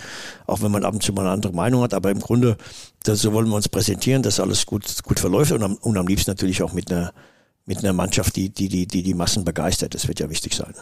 auch 0.47 0.61
wenn 0.61 0.71
man 0.71 0.85
ab 0.85 0.93
und 0.93 1.03
zu 1.03 1.15
mal 1.15 1.23
eine 1.23 1.31
andere 1.31 1.55
Meinung 1.55 1.83
hat, 1.83 1.95
aber 1.95 2.11
im 2.11 2.21
Grunde, 2.21 2.59
das, 3.05 3.21
so 3.21 3.33
wollen 3.33 3.49
wir 3.49 3.57
uns 3.57 3.71
präsentieren, 3.71 4.23
dass 4.23 4.39
alles 4.39 4.67
gut, 4.67 5.03
gut 5.03 5.19
verläuft 5.19 5.53
und 5.53 5.63
am, 5.63 5.77
und 5.77 5.97
am 5.97 6.07
liebsten 6.07 6.31
natürlich 6.31 6.63
auch 6.63 6.75
mit 6.75 6.93
einer, 6.93 7.15
mit 7.65 7.79
einer 7.79 7.95
Mannschaft, 7.95 8.37
die, 8.37 8.51
die, 8.51 8.69
die, 8.69 8.87
die 8.87 9.03
die 9.03 9.15
Massen 9.15 9.45
begeistert. 9.45 9.95
Das 9.95 10.09
wird 10.09 10.21
ja 10.21 10.29
wichtig 10.29 10.55
sein 10.55 10.75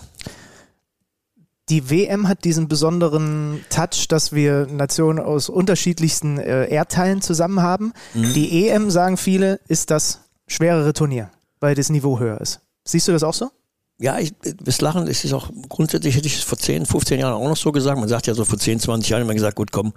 die 1.69 1.91
WM 1.91 2.29
hat 2.29 2.45
diesen 2.45 2.69
besonderen 2.69 3.65
Touch, 3.71 4.07
dass 4.09 4.33
wir 4.33 4.67
Nationen 4.67 5.19
aus 5.19 5.49
unterschiedlichsten 5.49 6.39
äh, 6.39 6.69
Erdteilen 6.69 7.23
zusammen 7.23 7.61
haben. 7.61 7.93
Mhm. 8.15 8.33
Die 8.35 8.69
EM, 8.69 8.91
sagen 8.91 9.17
viele, 9.17 9.61
ist 9.67 9.91
das 9.91 10.21
schwerere 10.47 10.93
Turnier, 10.93 11.31
weil 11.61 11.75
das 11.75 11.91
Niveau 11.91 12.21
höher 12.21 12.41
ist. 12.41 12.61
Siehst 12.85 13.09
du 13.09 13.13
das 13.13 13.25
auch 13.25 13.35
so? 13.35 13.51
Ja, 13.99 14.19
ich, 14.19 14.35
das 14.63 14.81
Lachen, 14.83 15.09
es 15.09 15.25
ist 15.25 15.33
auch 15.33 15.51
grundsätzlich, 15.69 16.15
hätte 16.17 16.27
ich 16.27 16.37
es 16.37 16.45
vor 16.45 16.59
10, 16.59 16.85
15 16.85 17.19
Jahren 17.19 17.33
auch 17.33 17.49
noch 17.49 17.57
so 17.57 17.73
gesagt. 17.73 17.99
Man 17.99 18.09
sagt 18.09 18.27
ja 18.27 18.35
so 18.35 18.45
vor 18.45 18.59
10, 18.59 18.79
20 18.79 19.09
Jahren 19.09 19.23
immer 19.23 19.35
gesagt, 19.35 19.57
gut, 19.57 19.73
komm, 19.73 19.95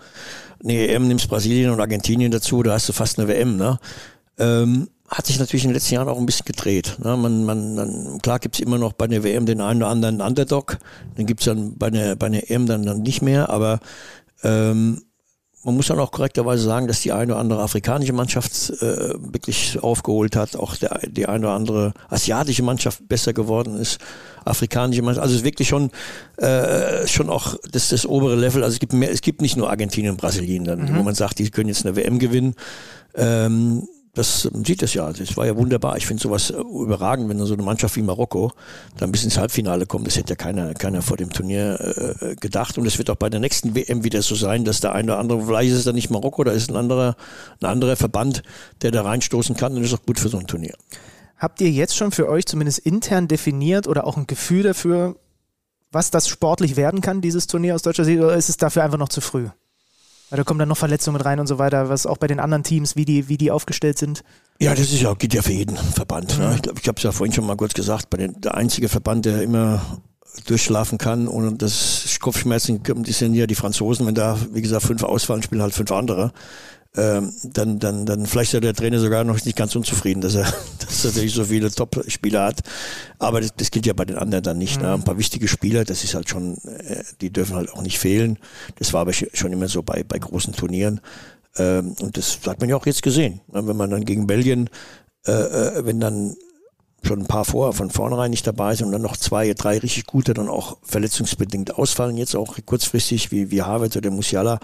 eine 0.63 0.87
EM 0.87 1.07
nimmst 1.07 1.27
Brasilien 1.27 1.69
und 1.69 1.81
Argentinien 1.81 2.31
dazu, 2.31 2.63
da 2.63 2.73
hast 2.73 2.87
du 2.87 2.93
fast 2.93 3.19
eine 3.19 3.27
WM, 3.27 3.57
ne? 3.57 3.77
Ähm, 4.37 4.87
hat 5.09 5.25
sich 5.25 5.39
natürlich 5.39 5.63
in 5.63 5.69
den 5.69 5.75
letzten 5.75 5.95
Jahren 5.95 6.07
auch 6.07 6.17
ein 6.17 6.25
bisschen 6.25 6.45
gedreht. 6.45 6.97
Ne? 7.03 7.17
Man, 7.17 7.45
man, 7.45 7.75
man, 7.75 8.19
klar 8.21 8.39
gibt's 8.39 8.59
immer 8.59 8.77
noch 8.77 8.93
bei 8.93 9.07
der 9.07 9.23
WM 9.23 9.45
den 9.45 9.61
einen 9.61 9.81
oder 9.81 9.91
anderen 9.91 10.21
Underdog, 10.21 10.77
den 11.17 11.25
gibt's 11.25 11.45
dann 11.45 11.77
bei 11.77 11.89
der, 11.89 12.15
bei 12.15 12.29
der 12.29 12.49
EM 12.51 12.67
dann, 12.67 12.85
dann 12.85 13.01
nicht 13.01 13.21
mehr, 13.21 13.49
aber 13.49 13.79
ähm, 14.43 15.01
man 15.63 15.75
muss 15.75 15.87
dann 15.87 15.99
auch 15.99 16.11
korrekterweise 16.11 16.63
sagen, 16.63 16.87
dass 16.87 17.01
die 17.01 17.11
eine 17.11 17.33
oder 17.33 17.41
andere 17.41 17.61
afrikanische 17.61 18.13
Mannschaft 18.13 18.69
äh, 18.81 19.13
wirklich 19.33 19.77
aufgeholt 19.81 20.35
hat, 20.35 20.55
auch 20.55 20.75
der, 20.77 20.99
die 21.07 21.27
eine 21.27 21.47
oder 21.47 21.55
andere 21.55 21.93
asiatische 22.07 22.63
Mannschaft 22.63 23.07
besser 23.09 23.33
geworden 23.33 23.75
ist, 23.75 23.99
afrikanische 24.45 25.01
Mannschaft, 25.01 25.23
also 25.23 25.33
es 25.33 25.41
ist 25.41 25.45
wirklich 25.45 25.67
schon 25.67 25.91
äh, 26.37 27.05
schon 27.07 27.29
auch 27.29 27.55
das 27.71 27.89
das 27.89 28.05
obere 28.05 28.35
Level. 28.35 28.63
Also 28.63 28.75
es 28.75 28.79
gibt 28.79 28.93
mehr, 28.93 29.11
es 29.11 29.21
gibt 29.21 29.41
nicht 29.41 29.57
nur 29.57 29.69
Argentinien 29.69 30.11
und 30.11 30.21
Brasilien, 30.21 30.63
dann, 30.63 30.93
mhm. 30.93 30.95
wo 30.97 31.03
man 31.03 31.15
sagt, 31.15 31.39
die 31.39 31.49
können 31.49 31.67
jetzt 31.67 31.85
eine 31.85 31.95
WM 31.97 32.19
gewinnen. 32.19 32.55
Ähm, 33.15 33.87
das 34.19 34.49
sieht 34.65 34.83
es 34.83 34.93
ja. 34.93 35.11
Das 35.11 35.37
war 35.37 35.45
ja 35.45 35.55
wunderbar. 35.55 35.97
Ich 35.97 36.05
finde 36.05 36.21
sowas 36.21 36.51
äh, 36.51 36.59
überragend, 36.59 37.29
wenn 37.29 37.37
dann 37.37 37.47
so 37.47 37.53
eine 37.53 37.63
Mannschaft 37.63 37.95
wie 37.95 38.01
Marokko 38.01 38.51
dann 38.97 39.11
bis 39.11 39.23
ins 39.23 39.37
Halbfinale 39.37 39.85
kommt. 39.85 40.07
Das 40.07 40.17
hätte 40.17 40.31
ja 40.31 40.35
keiner, 40.35 40.73
keiner 40.73 41.01
vor 41.01 41.17
dem 41.17 41.31
Turnier 41.31 42.17
äh, 42.21 42.35
gedacht. 42.35 42.77
Und 42.77 42.85
es 42.85 42.97
wird 42.97 43.09
auch 43.09 43.15
bei 43.15 43.29
der 43.29 43.39
nächsten 43.39 43.75
WM 43.75 44.03
wieder 44.03 44.21
so 44.21 44.35
sein, 44.35 44.65
dass 44.65 44.81
der 44.81 44.93
eine 44.93 45.13
oder 45.13 45.19
andere, 45.19 45.45
vielleicht 45.45 45.71
ist 45.71 45.77
es 45.77 45.83
dann 45.85 45.95
nicht 45.95 46.09
Marokko, 46.09 46.43
da 46.43 46.51
ist 46.51 46.69
ein 46.69 46.75
anderer, 46.75 47.15
ein 47.61 47.65
anderer 47.65 47.95
Verband, 47.95 48.43
der 48.81 48.91
da 48.91 49.03
reinstoßen 49.03 49.55
kann. 49.55 49.73
Und 49.73 49.81
das 49.81 49.93
ist 49.93 49.99
auch 49.99 50.05
gut 50.05 50.19
für 50.19 50.29
so 50.29 50.37
ein 50.37 50.47
Turnier. 50.47 50.75
Habt 51.37 51.61
ihr 51.61 51.71
jetzt 51.71 51.95
schon 51.95 52.11
für 52.11 52.27
euch 52.27 52.45
zumindest 52.45 52.79
intern 52.79 53.29
definiert 53.29 53.87
oder 53.87 54.05
auch 54.05 54.17
ein 54.17 54.27
Gefühl 54.27 54.63
dafür, 54.63 55.15
was 55.91 56.11
das 56.11 56.27
sportlich 56.27 56.75
werden 56.75 56.99
kann, 57.01 57.21
dieses 57.21 57.47
Turnier 57.47 57.75
aus 57.75 57.81
deutscher 57.81 58.03
Sicht, 58.03 58.19
oder 58.19 58.35
ist 58.35 58.49
es 58.49 58.57
dafür 58.57 58.83
einfach 58.83 58.97
noch 58.97 59.09
zu 59.09 59.21
früh? 59.21 59.47
Weil 60.29 60.37
da 60.37 60.43
kommen 60.43 60.59
dann 60.59 60.69
noch 60.69 60.77
Verletzungen 60.77 61.17
mit 61.17 61.25
rein 61.25 61.39
und 61.39 61.47
so 61.47 61.57
weiter, 61.57 61.89
was 61.89 62.05
auch 62.05 62.17
bei 62.17 62.27
den 62.27 62.39
anderen 62.39 62.63
Teams, 62.63 62.95
wie 62.95 63.05
die, 63.05 63.29
wie 63.29 63.37
die 63.37 63.51
aufgestellt 63.51 63.97
sind. 63.97 64.23
Ja, 64.59 64.71
das 64.71 64.91
ist 64.91 65.01
ja, 65.01 65.13
geht 65.13 65.33
ja 65.33 65.41
für 65.41 65.53
jeden 65.53 65.77
Verband. 65.77 66.37
Ne? 66.37 66.53
Ich 66.55 66.61
glaube, 66.61 66.79
ich 66.81 66.87
habe 66.87 66.97
es 66.97 67.03
ja 67.03 67.11
vorhin 67.11 67.33
schon 67.33 67.45
mal 67.45 67.57
kurz 67.57 67.73
gesagt, 67.73 68.09
bei 68.09 68.17
den, 68.17 68.39
der 68.41 68.55
einzige 68.55 68.89
Verband, 68.89 69.25
der 69.25 69.41
immer 69.41 69.81
durchschlafen 70.45 70.97
kann 70.97 71.27
ohne 71.27 71.53
das 71.53 72.17
Kopfschmerzen, 72.19 72.81
die 72.83 73.11
sind 73.11 73.33
ja 73.33 73.47
die 73.47 73.55
Franzosen, 73.55 74.05
wenn 74.05 74.15
da, 74.15 74.37
wie 74.53 74.61
gesagt, 74.61 74.83
fünf 74.83 75.03
ausfallen, 75.03 75.41
spielen 75.41 75.61
halt 75.61 75.73
fünf 75.73 75.91
andere. 75.91 76.31
Ähm, 76.95 77.31
dann, 77.43 77.77
dann, 77.77 78.05
dann 78.05 78.25
vielleicht 78.25 78.53
ist 78.53 78.63
der 78.63 78.73
Trainer 78.73 78.99
sogar 78.99 79.23
noch 79.23 79.43
nicht 79.45 79.55
ganz 79.55 79.75
unzufrieden, 79.75 80.21
dass 80.21 80.35
er, 80.35 80.51
dass 80.79 81.05
er 81.05 81.11
natürlich 81.11 81.33
so 81.33 81.45
viele 81.45 81.71
Top-Spieler 81.71 82.45
hat. 82.45 82.61
Aber 83.19 83.41
das, 83.41 83.53
das 83.55 83.71
gilt 83.71 83.85
ja 83.85 83.93
bei 83.93 84.05
den 84.05 84.17
anderen 84.17 84.43
dann 84.43 84.57
nicht. 84.57 84.81
Ne? 84.81 84.87
Mhm. 84.87 84.93
Ein 84.93 85.03
paar 85.03 85.17
wichtige 85.17 85.47
Spieler, 85.47 85.85
das 85.85 86.03
ist 86.03 86.15
halt 86.15 86.29
schon, 86.29 86.57
äh, 86.65 87.03
die 87.21 87.31
dürfen 87.31 87.55
halt 87.55 87.71
auch 87.71 87.81
nicht 87.81 87.99
fehlen. 87.99 88.39
Das 88.77 88.93
war 88.93 89.01
aber 89.01 89.13
schon 89.13 89.53
immer 89.53 89.67
so 89.67 89.83
bei, 89.83 90.03
bei 90.03 90.17
großen 90.17 90.53
Turnieren. 90.53 91.01
Ähm, 91.57 91.95
und 92.01 92.17
das 92.17 92.39
hat 92.47 92.59
man 92.59 92.69
ja 92.69 92.75
auch 92.75 92.85
jetzt 92.85 93.03
gesehen. 93.03 93.41
Ne? 93.51 93.67
Wenn 93.67 93.77
man 93.77 93.91
dann 93.91 94.05
gegen 94.05 94.25
Belgien, 94.25 94.69
äh, 95.27 95.31
äh, 95.31 95.85
wenn 95.85 95.99
dann 95.99 96.35
schon 97.05 97.21
ein 97.21 97.27
paar 97.27 97.45
vor, 97.45 97.73
von 97.73 97.89
vornherein 97.89 98.31
nicht 98.31 98.45
dabei 98.45 98.75
sind 98.75 98.87
und 98.87 98.91
dann 98.91 99.01
noch 99.01 99.17
zwei, 99.17 99.53
drei 99.53 99.77
richtig 99.77 100.05
gute 100.05 100.33
dann 100.33 100.49
auch 100.49 100.77
verletzungsbedingt 100.83 101.75
ausfallen, 101.75 102.17
jetzt 102.17 102.35
auch 102.35 102.57
kurzfristig 102.65 103.31
wie, 103.31 103.51
wie 103.51 103.61
Harvard 103.61 103.95
oder 103.95 104.11
Musiala, 104.11 104.59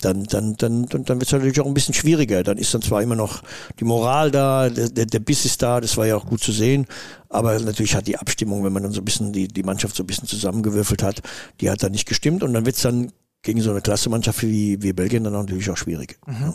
dann, 0.00 0.24
dann, 0.24 0.56
dann, 0.56 0.86
dann, 0.86 1.04
dann 1.04 1.18
wird 1.18 1.28
es 1.28 1.32
natürlich 1.32 1.60
auch 1.60 1.66
ein 1.66 1.74
bisschen 1.74 1.94
schwieriger. 1.94 2.42
Dann 2.42 2.58
ist 2.58 2.74
dann 2.74 2.82
zwar 2.82 3.02
immer 3.02 3.16
noch 3.16 3.42
die 3.78 3.84
Moral 3.84 4.30
da, 4.30 4.68
der, 4.68 5.06
der, 5.06 5.20
Biss 5.20 5.44
ist 5.44 5.62
da, 5.62 5.80
das 5.80 5.96
war 5.96 6.06
ja 6.06 6.16
auch 6.16 6.26
gut 6.26 6.42
zu 6.42 6.52
sehen, 6.52 6.86
aber 7.28 7.58
natürlich 7.58 7.94
hat 7.94 8.06
die 8.06 8.18
Abstimmung, 8.18 8.64
wenn 8.64 8.72
man 8.72 8.82
dann 8.82 8.92
so 8.92 9.00
ein 9.00 9.04
bisschen 9.04 9.32
die, 9.32 9.48
die 9.48 9.62
Mannschaft 9.62 9.96
so 9.96 10.02
ein 10.02 10.06
bisschen 10.06 10.28
zusammengewürfelt 10.28 11.02
hat, 11.02 11.22
die 11.60 11.70
hat 11.70 11.82
dann 11.82 11.92
nicht 11.92 12.06
gestimmt 12.06 12.42
und 12.42 12.52
dann 12.52 12.66
wird 12.66 12.76
es 12.76 12.82
dann 12.82 13.12
gegen 13.42 13.60
so 13.60 13.70
eine 13.70 13.80
Klassemannschaft 13.80 14.42
wie, 14.42 14.82
wie 14.82 14.92
Belgien 14.92 15.24
dann 15.24 15.32
natürlich 15.32 15.70
auch 15.70 15.76
schwierig. 15.76 16.18
Mhm. 16.26 16.54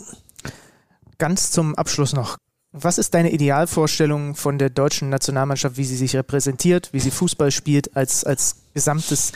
Ganz 1.18 1.50
zum 1.50 1.74
Abschluss 1.74 2.12
noch. 2.12 2.36
Was 2.72 2.96
ist 2.96 3.12
deine 3.12 3.30
Idealvorstellung 3.30 4.34
von 4.34 4.58
der 4.58 4.70
deutschen 4.70 5.10
Nationalmannschaft, 5.10 5.76
wie 5.76 5.84
sie 5.84 5.96
sich 5.96 6.16
repräsentiert, 6.16 6.88
wie 6.92 7.00
sie 7.00 7.10
Fußball 7.10 7.50
spielt 7.50 7.94
als, 7.96 8.24
als 8.24 8.56
gesamtes 8.72 9.32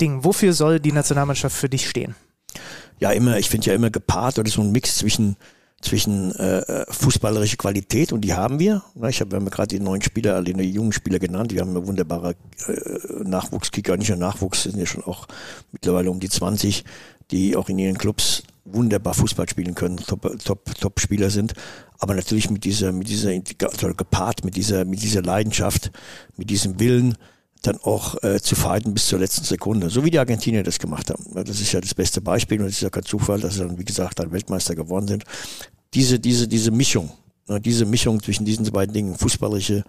Ding? 0.00 0.24
Wofür 0.24 0.52
soll 0.52 0.80
die 0.80 0.90
Nationalmannschaft 0.90 1.56
für 1.56 1.68
dich 1.68 1.88
stehen? 1.88 2.16
Ja, 2.98 3.12
immer, 3.12 3.38
ich 3.38 3.48
finde 3.48 3.66
ja 3.68 3.74
immer 3.74 3.90
gepaart 3.90 4.40
oder 4.40 4.50
so 4.50 4.60
ein 4.60 4.72
Mix 4.72 4.96
zwischen 4.96 5.36
zwischen 5.84 6.34
äh, 6.36 6.86
fußballerische 6.88 7.58
Qualität 7.58 8.12
und 8.12 8.22
die 8.22 8.32
haben 8.32 8.58
wir. 8.58 8.82
Ich 9.08 9.20
habe 9.20 9.38
wir 9.38 9.50
gerade 9.50 9.68
die 9.68 9.80
neuen 9.80 10.00
Spieler, 10.00 10.42
die 10.42 10.52
jungen 10.52 10.92
Spieler 10.92 11.18
genannt. 11.18 11.52
Die 11.52 11.60
haben 11.60 11.74
wunderbare 11.86 12.36
äh, 12.66 13.22
Nachwuchskicker, 13.22 13.96
nicht 13.96 14.08
nur 14.08 14.18
Nachwuchs, 14.18 14.62
sind 14.62 14.78
ja 14.78 14.86
schon 14.86 15.04
auch 15.04 15.28
mittlerweile 15.72 16.10
um 16.10 16.20
die 16.20 16.30
20, 16.30 16.84
die 17.30 17.54
auch 17.54 17.68
in 17.68 17.78
ihren 17.78 17.98
Clubs 17.98 18.44
wunderbar 18.64 19.14
Fußball 19.14 19.48
spielen 19.48 19.74
können, 19.74 19.96
Top, 19.98 20.22
Top, 20.44 20.74
Top 20.80 21.00
Spieler 21.00 21.30
sind. 21.30 21.54
Aber 21.98 22.14
natürlich 22.14 22.50
mit 22.50 22.64
dieser, 22.64 22.92
mit 22.92 23.08
dieser, 23.08 23.38
gepaart 23.38 24.44
mit 24.44 24.56
dieser, 24.56 24.84
mit 24.84 25.02
dieser 25.02 25.22
Leidenschaft, 25.22 25.90
mit 26.36 26.50
diesem 26.50 26.80
Willen, 26.80 27.16
dann 27.62 27.78
auch 27.82 28.22
äh, 28.22 28.40
zu 28.40 28.56
fighten 28.56 28.92
bis 28.92 29.06
zur 29.06 29.18
letzten 29.18 29.44
Sekunde. 29.44 29.88
So 29.90 30.04
wie 30.04 30.10
die 30.10 30.18
Argentinier 30.18 30.62
das 30.62 30.78
gemacht 30.78 31.10
haben. 31.10 31.24
Das 31.34 31.60
ist 31.60 31.72
ja 31.72 31.80
das 31.80 31.94
beste 31.94 32.20
Beispiel 32.20 32.60
und 32.60 32.66
es 32.66 32.74
ist 32.74 32.82
ja 32.82 32.90
kein 32.90 33.04
Zufall, 33.04 33.40
dass 33.40 33.54
sie 33.54 33.60
dann, 33.60 33.78
wie 33.78 33.84
gesagt, 33.84 34.18
dann 34.18 34.32
Weltmeister 34.32 34.74
geworden 34.74 35.08
sind. 35.08 35.24
Diese, 35.94 36.18
diese, 36.18 36.48
diese 36.48 36.70
Mischung, 36.70 37.10
ne, 37.48 37.60
diese 37.60 37.86
Mischung 37.86 38.22
zwischen 38.22 38.44
diesen 38.44 38.64
beiden 38.66 38.92
Dingen, 38.92 39.16
fußballische 39.16 39.84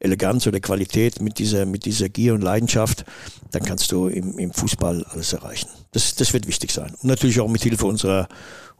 Eleganz 0.00 0.46
oder 0.46 0.60
Qualität 0.60 1.20
mit 1.20 1.38
dieser, 1.38 1.66
mit 1.66 1.84
dieser 1.84 2.08
Gier 2.08 2.34
und 2.34 2.42
Leidenschaft, 2.42 3.04
dann 3.50 3.64
kannst 3.64 3.90
du 3.92 4.08
im, 4.08 4.38
im 4.38 4.52
Fußball 4.52 5.04
alles 5.04 5.32
erreichen. 5.32 5.68
Das, 5.92 6.14
das 6.14 6.32
wird 6.32 6.46
wichtig 6.46 6.72
sein. 6.72 6.94
Und 7.02 7.04
natürlich 7.04 7.40
auch 7.40 7.48
mit 7.48 7.62
Hilfe 7.62 7.86
unserer, 7.86 8.28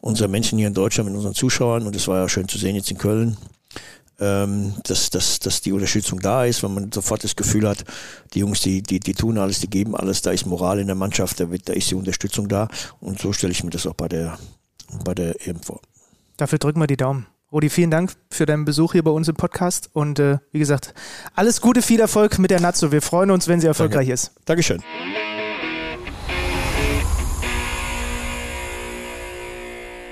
unserer 0.01 0.29
Menschen 0.29 0.59
hier 0.59 0.69
in 0.69 0.75
Deutschland, 0.75 1.09
mit 1.09 1.17
unseren 1.17 1.35
Zuschauern. 1.35 1.87
Und 1.87 1.95
das 1.95 2.07
war 2.09 2.19
ja 2.19 2.29
schön 2.29 2.49
zu 2.49 2.59
sehen 2.59 2.77
jetzt 2.77 2.91
in 2.91 2.99
Köln, 2.99 3.37
ähm, 4.21 4.75
dass, 4.85 5.11
dass, 5.11 5.39
dass 5.41 5.61
die 5.61 5.73
Unterstützung 5.73 6.21
da 6.21 6.45
ist, 6.45 6.63
wenn 6.63 6.75
man 6.75 6.93
sofort 6.93 7.25
das 7.25 7.35
Gefühl 7.35 7.69
hat, 7.69 7.85
die 8.35 8.41
Jungs, 8.41 8.61
die, 8.61 8.83
die, 8.83 9.01
die 9.01 9.15
tun 9.15 9.39
alles, 9.39 9.61
die 9.61 9.71
geben 9.71 9.97
alles, 9.97 10.23
da 10.23 10.31
ist 10.31 10.47
Moral 10.47 10.79
in 10.79 10.87
der 10.87 10.97
Mannschaft, 10.97 11.41
da, 11.41 11.51
wird, 11.51 11.69
da 11.69 11.73
ist 11.73 11.91
die 11.91 11.95
Unterstützung 11.95 12.49
da. 12.49 12.69
Und 13.01 13.21
so 13.21 13.33
stelle 13.33 13.53
ich 13.53 13.65
mir 13.65 13.71
das 13.71 13.87
auch 13.87 13.95
bei 13.95 14.09
der, 14.09 14.39
bei 15.05 15.15
der 15.15 15.47
EM 15.47 15.61
vor. 15.61 15.81
Dafür 16.37 16.59
drücken 16.59 16.81
wir 16.81 16.87
die 16.87 16.97
Daumen. 16.97 17.27
Rudi, 17.51 17.71
vielen 17.71 17.91
Dank 17.91 18.13
für 18.31 18.45
deinen 18.45 18.67
Besuch 18.67 18.93
hier 18.93 19.03
bei 19.03 19.11
uns 19.11 19.27
im 19.27 19.35
Podcast 19.35 19.89
und 19.95 20.19
äh, 20.19 20.37
wie 20.53 20.59
gesagt, 20.59 20.93
alles 21.35 21.63
Gute, 21.63 21.81
viel 21.81 21.99
Erfolg 21.99 22.39
mit 22.39 22.51
der 22.51 22.61
Nazzo. 22.61 22.93
Wir 22.93 23.01
freuen 23.01 23.31
uns, 23.31 23.49
wenn 23.49 23.59
sie 23.59 23.67
erfolgreich 23.67 24.09
Danke. 24.09 24.13
ist. 24.13 24.35
Dankeschön. 24.45 24.83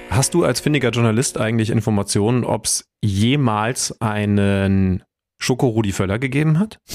Hast 0.09 0.33
du 0.33 0.45
als 0.45 0.61
findiger 0.61 0.89
Journalist 0.89 1.37
eigentlich 1.37 1.69
Informationen, 1.69 2.43
ob 2.43 2.65
es 2.65 2.89
jemals 3.03 4.01
einen 4.01 5.03
Schoko-Rudi 5.37 5.93
Völler 5.93 6.19
gegeben 6.19 6.59
hat? 6.59 6.81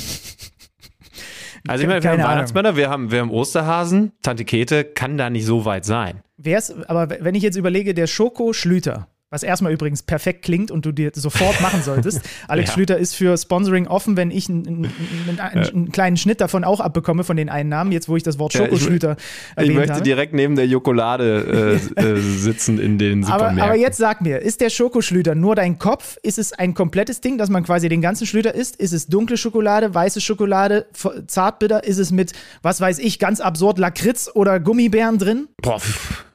Also 1.67 1.83
ich 1.83 1.87
meine, 1.87 2.01
wir 2.01 2.09
haben. 2.09 2.23
Weihnachtsmänner, 2.23 2.75
wir 2.75 2.89
haben, 2.89 3.11
wir 3.11 3.19
haben 3.19 3.29
Osterhasen, 3.29 4.13
Tante 4.23 4.45
Kete 4.45 4.83
kann 4.83 5.19
da 5.19 5.29
nicht 5.29 5.45
so 5.45 5.63
weit 5.63 5.85
sein. 5.85 6.23
Wär's, 6.37 6.73
aber 6.87 7.07
wenn 7.19 7.35
ich 7.35 7.43
jetzt 7.43 7.55
überlege, 7.55 7.93
der 7.93 8.07
Schoko 8.07 8.51
Schlüter, 8.51 9.10
was 9.31 9.43
erstmal 9.43 9.71
übrigens 9.71 10.03
perfekt 10.03 10.43
klingt 10.43 10.71
und 10.71 10.85
du 10.85 10.91
dir 10.91 11.11
sofort 11.15 11.61
machen 11.61 11.81
solltest. 11.81 12.19
Alex 12.49 12.67
Ja. 12.69 12.73
Schlüter 12.73 12.97
ist 12.97 13.15
für 13.15 13.37
Sponsoring 13.37 13.87
offen, 13.87 14.17
wenn 14.17 14.29
ich 14.29 14.49
einen, 14.49 14.67
einen, 14.67 15.39
einen, 15.39 15.65
einen 15.65 15.91
kleinen 15.93 16.17
Schnitt 16.17 16.41
davon 16.41 16.65
auch 16.65 16.81
abbekomme 16.81 17.23
von 17.23 17.37
den 17.37 17.47
Einnahmen, 17.47 17.93
jetzt 17.93 18.09
wo 18.09 18.17
ich 18.17 18.23
das 18.23 18.39
Wort 18.39 18.53
Ja, 18.53 18.63
ich- 18.63 18.67
Schokoschlüter 18.67 19.15
Ich 19.61 19.71
möchte 19.71 19.93
habe. 19.93 20.03
direkt 20.03 20.33
neben 20.33 20.57
der 20.57 20.67
Jokolade 20.67 21.79
äh, 21.95 22.01
äh, 22.01 22.19
sitzen 22.19 22.77
in 22.77 22.97
den 22.97 23.23
Aber, 23.23 23.31
Supermärkten. 23.31 23.61
aber 23.63 23.75
jetzt 23.77 23.97
sag 23.97 24.19
mir, 24.21 24.39
ist 24.39 24.59
der 24.59 24.69
Schokoschlüter 24.69 25.33
nur 25.33 25.55
dein 25.55 25.79
Kopf? 25.79 26.17
Ist 26.23 26.37
es 26.37 26.51
ein 26.51 26.73
komplettes 26.73 27.21
Ding, 27.21 27.37
dass 27.37 27.49
man 27.49 27.63
quasi 27.63 27.87
den 27.87 28.01
ganzen 28.01 28.27
Schlüter 28.27 28.53
isst? 28.53 28.75
Ist 28.75 28.91
es 28.91 29.07
dunkle 29.07 29.37
Schokolade, 29.37 29.95
weiße 29.95 30.19
Schokolade, 30.19 30.87
zartbitter? 31.27 31.85
Ist 31.85 31.99
es 31.99 32.11
mit, 32.11 32.33
was 32.63 32.81
weiß 32.81 32.99
ich, 32.99 33.17
ganz 33.17 33.39
absurd 33.39 33.79
Lakritz 33.79 34.29
oder 34.33 34.59
Gummibären 34.59 35.17
drin? 35.19 35.47
Boah, 35.61 35.79
pff. 35.79 36.25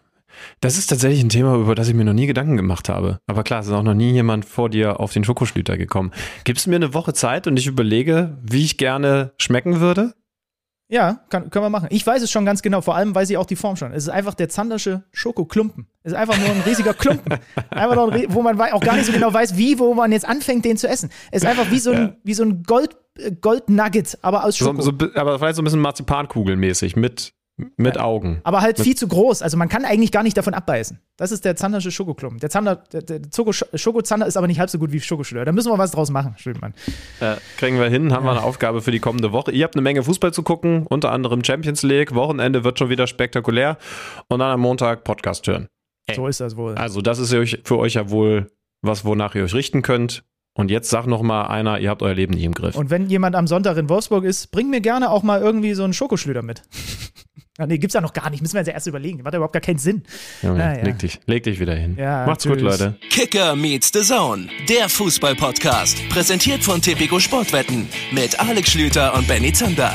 Das 0.66 0.78
ist 0.78 0.88
tatsächlich 0.88 1.22
ein 1.22 1.28
Thema, 1.28 1.55
über 1.56 1.74
das 1.74 1.88
ich 1.88 1.94
mir 1.94 2.05
noch 2.05 2.12
nie 2.12 2.26
Gedanken 2.26 2.56
gemacht 2.56 2.88
habe. 2.88 3.18
Aber 3.26 3.43
klar, 3.43 3.60
es 3.60 3.66
ist 3.66 3.72
auch 3.72 3.82
noch 3.82 3.94
nie 3.94 4.12
jemand 4.12 4.44
vor 4.44 4.68
dir 4.68 5.01
auf 5.01 5.12
den 5.12 5.24
Schokoschlüter 5.24 5.76
gekommen. 5.78 6.12
Gibst 6.44 6.66
du 6.66 6.70
mir 6.70 6.76
eine 6.76 6.93
Woche 6.94 7.12
Zeit 7.14 7.47
und 7.47 7.56
ich 7.59 7.66
überlege, 7.66 8.36
wie 8.43 8.64
ich 8.64 8.76
gerne 8.76 9.32
schmecken 9.38 9.80
würde? 9.80 10.14
Ja, 10.88 11.20
kann, 11.30 11.51
können 11.51 11.64
wir 11.64 11.70
machen. 11.70 11.88
Ich 11.90 12.06
weiß 12.06 12.22
es 12.22 12.30
schon 12.30 12.44
ganz 12.44 12.62
genau, 12.62 12.80
vor 12.80 12.94
allem 12.94 13.12
weiß 13.12 13.28
ich 13.30 13.36
auch 13.38 13.47
die 13.47 13.56
Form 13.56 13.74
schon. 13.74 13.90
Es 13.93 14.05
ist 14.05 14.09
einfach 14.09 14.34
der 14.34 14.48
Zandersche 14.48 15.02
Schokoklumpen. 15.10 15.88
Es 16.05 16.12
ist 16.12 16.18
einfach 16.18 16.38
nur 16.38 16.48
ein 16.48 16.60
riesiger 16.64 16.94
Klumpen. 16.94 17.38
Einfach 17.70 17.97
nur 17.97 18.12
ein, 18.12 18.26
wo 18.28 18.40
man 18.40 18.60
auch 18.60 18.80
gar 18.80 18.94
nicht 18.94 19.06
so 19.06 19.12
genau 19.12 19.32
weiß, 19.34 19.56
wie, 19.56 19.80
wo 19.80 19.94
man 19.94 20.12
jetzt 20.12 20.28
anfängt, 20.28 20.64
den 20.64 20.76
zu 20.76 20.86
essen. 20.88 21.10
Es 21.32 21.43
ist 21.43 21.48
einfach 21.48 21.72
wie 21.72 21.80
so 21.80 21.90
ein, 21.90 22.16
wie 22.22 22.34
so 22.34 22.44
ein 22.44 22.62
Gold, 22.62 22.97
äh, 23.18 23.32
Goldnugget, 23.32 24.16
aber 24.22 24.44
aus 24.44 24.56
So, 24.56 24.66
Schoko. 24.66 24.80
so, 24.82 24.93
bi- 24.93 25.10
aber 25.16 25.40
vielleicht 25.40 25.56
so 25.56 25.62
ein 25.62 25.64
bisschen 25.64 25.80
Marzipankugelmäßig 25.80 26.94
mit, 26.94 27.32
mit 27.77 27.99
Augen. 27.99 28.41
aber 28.45 28.61
halt 28.61 28.78
viel 28.78 28.95
zu 28.95 29.09
groß. 29.09 29.41
Also 29.41 29.57
man 29.57 29.69
kann 29.69 29.85
eigentlich 29.85 30.12
gar 30.12 30.23
nicht 30.23 30.37
davon 30.37 30.53
abbeißen. 30.53 31.01
Das 31.16 31.33
ist 31.33 31.45
der 31.45 31.57
Zandersche 31.57 31.91
Schokoklumpen. 31.91 32.39
Der, 32.39 32.51
Zander, 32.51 32.77
der, 32.77 33.03
der 33.03 33.20
Schokozander 33.74 34.27
ist 34.27 34.37
aber 34.37 34.47
nicht 34.47 34.61
halb 34.61 34.69
so 34.69 34.78
gut 34.78 34.93
wie 34.93 35.01
Schokoschlöer. 35.01 35.45
Da 35.45 35.53
müssen 35.53 35.73
wir 35.73 35.78
was 35.78 35.91
draus 35.91 36.11
machen, 36.11 36.35
Stülpmann. 36.37 36.74
Äh, 37.20 37.37
kriegen 37.57 37.78
wir 37.78 37.89
hin, 37.89 38.12
haben 38.12 38.24
wir 38.24 38.33
eine 38.33 38.43
Aufgabe 38.43 38.83
für 38.83 38.91
die 38.91 39.01
kommende 39.01 39.33
Woche. 39.33 39.53
Ihr 39.53 39.65
habt 39.65 39.74
eine 39.74 39.83
Menge 39.83 40.03
Fußball 40.03 40.33
zu 40.33 40.43
gucken, 40.43 40.87
unter 40.87 41.12
anderem 41.12 41.43
Champions 41.43 41.83
League. 41.83 42.15
Wochenende 42.15 42.62
wird 42.65 42.78
schon 42.78 42.91
wieder 42.91 43.07
spektakulär. 43.07 43.78
Und 44.28 44.41
dann 44.41 44.51
am 44.51 44.61
Montag 44.61 45.05
Podcast 45.05 45.47
hören. 45.47 45.69
So 46.15 46.28
ist 46.28 46.41
das 46.41 46.57
wohl. 46.57 46.74
Also 46.74 47.01
das 47.01 47.19
ist 47.19 47.35
für 47.65 47.78
euch 47.78 47.95
ja 47.95 48.11
wohl 48.11 48.51
was, 48.83 49.05
wonach 49.05 49.35
ihr 49.35 49.45
euch 49.45 49.55
richten 49.55 49.83
könnt. 49.83 50.24
Und 50.55 50.70
jetzt 50.70 50.89
sag 50.89 51.07
noch 51.07 51.23
mal 51.23 51.47
einer, 51.49 51.81
ihr 51.81 51.91
habt 51.91 52.03
euer 52.03 52.15
Leben 52.15 52.33
nicht 52.33 52.45
im 52.45 52.53
Griff. 52.53 52.77
Und 52.77 52.89
wenn 52.91 53.09
jemand 53.11 53.37
am 53.37 53.47
Sonntag 53.47 53.77
in 53.77 53.89
Wolfsburg 53.91 54.24
ist, 54.24 54.51
bring 54.53 54.70
mir 54.70 54.81
gerne 54.81 55.11
auch 55.11 55.23
mal 55.23 55.41
irgendwie 55.41 55.74
so 55.74 55.85
einen 55.85 55.93
Schokoschlüter 55.93 56.43
mit. 56.43 56.62
Ah, 57.59 57.66
nee, 57.66 57.78
gibt's 57.78 57.95
ja 57.95 58.01
noch 58.03 58.12
gar 58.12 58.28
nicht. 58.31 58.43
Müssen 58.43 58.55
wir 58.55 58.61
uns 58.61 58.69
ja 58.69 58.74
erst 58.74 58.87
überlegen. 58.87 59.23
Macht 59.23 59.33
ja 59.33 59.39
überhaupt 59.39 59.55
gar 59.55 59.62
keinen 59.62 59.78
Sinn. 59.78 60.03
Junge, 60.43 60.62
Ah, 60.62 60.77
ja. 60.77 60.83
leg, 60.85 60.99
dich, 60.99 61.20
leg 61.27 61.43
dich 61.43 61.59
wieder 61.59 61.74
hin. 61.74 61.97
Ja, 61.99 62.27
Macht's 62.27 62.45
gut, 62.45 62.59
tschüss. 62.59 62.81
Leute. 62.81 62.99
Kicker 63.09 63.57
meets 63.57 63.91
the 63.95 64.03
Zone, 64.03 64.49
der 64.69 64.89
Fußball-Podcast. 64.91 65.97
Präsentiert 66.11 66.62
von 66.62 66.83
Tipico 66.83 67.19
Sportwetten 67.19 67.89
mit 68.12 68.39
Alex 68.39 68.70
Schlüter 68.73 69.15
und 69.15 69.27
Benny 69.27 69.53
Zander. 69.53 69.95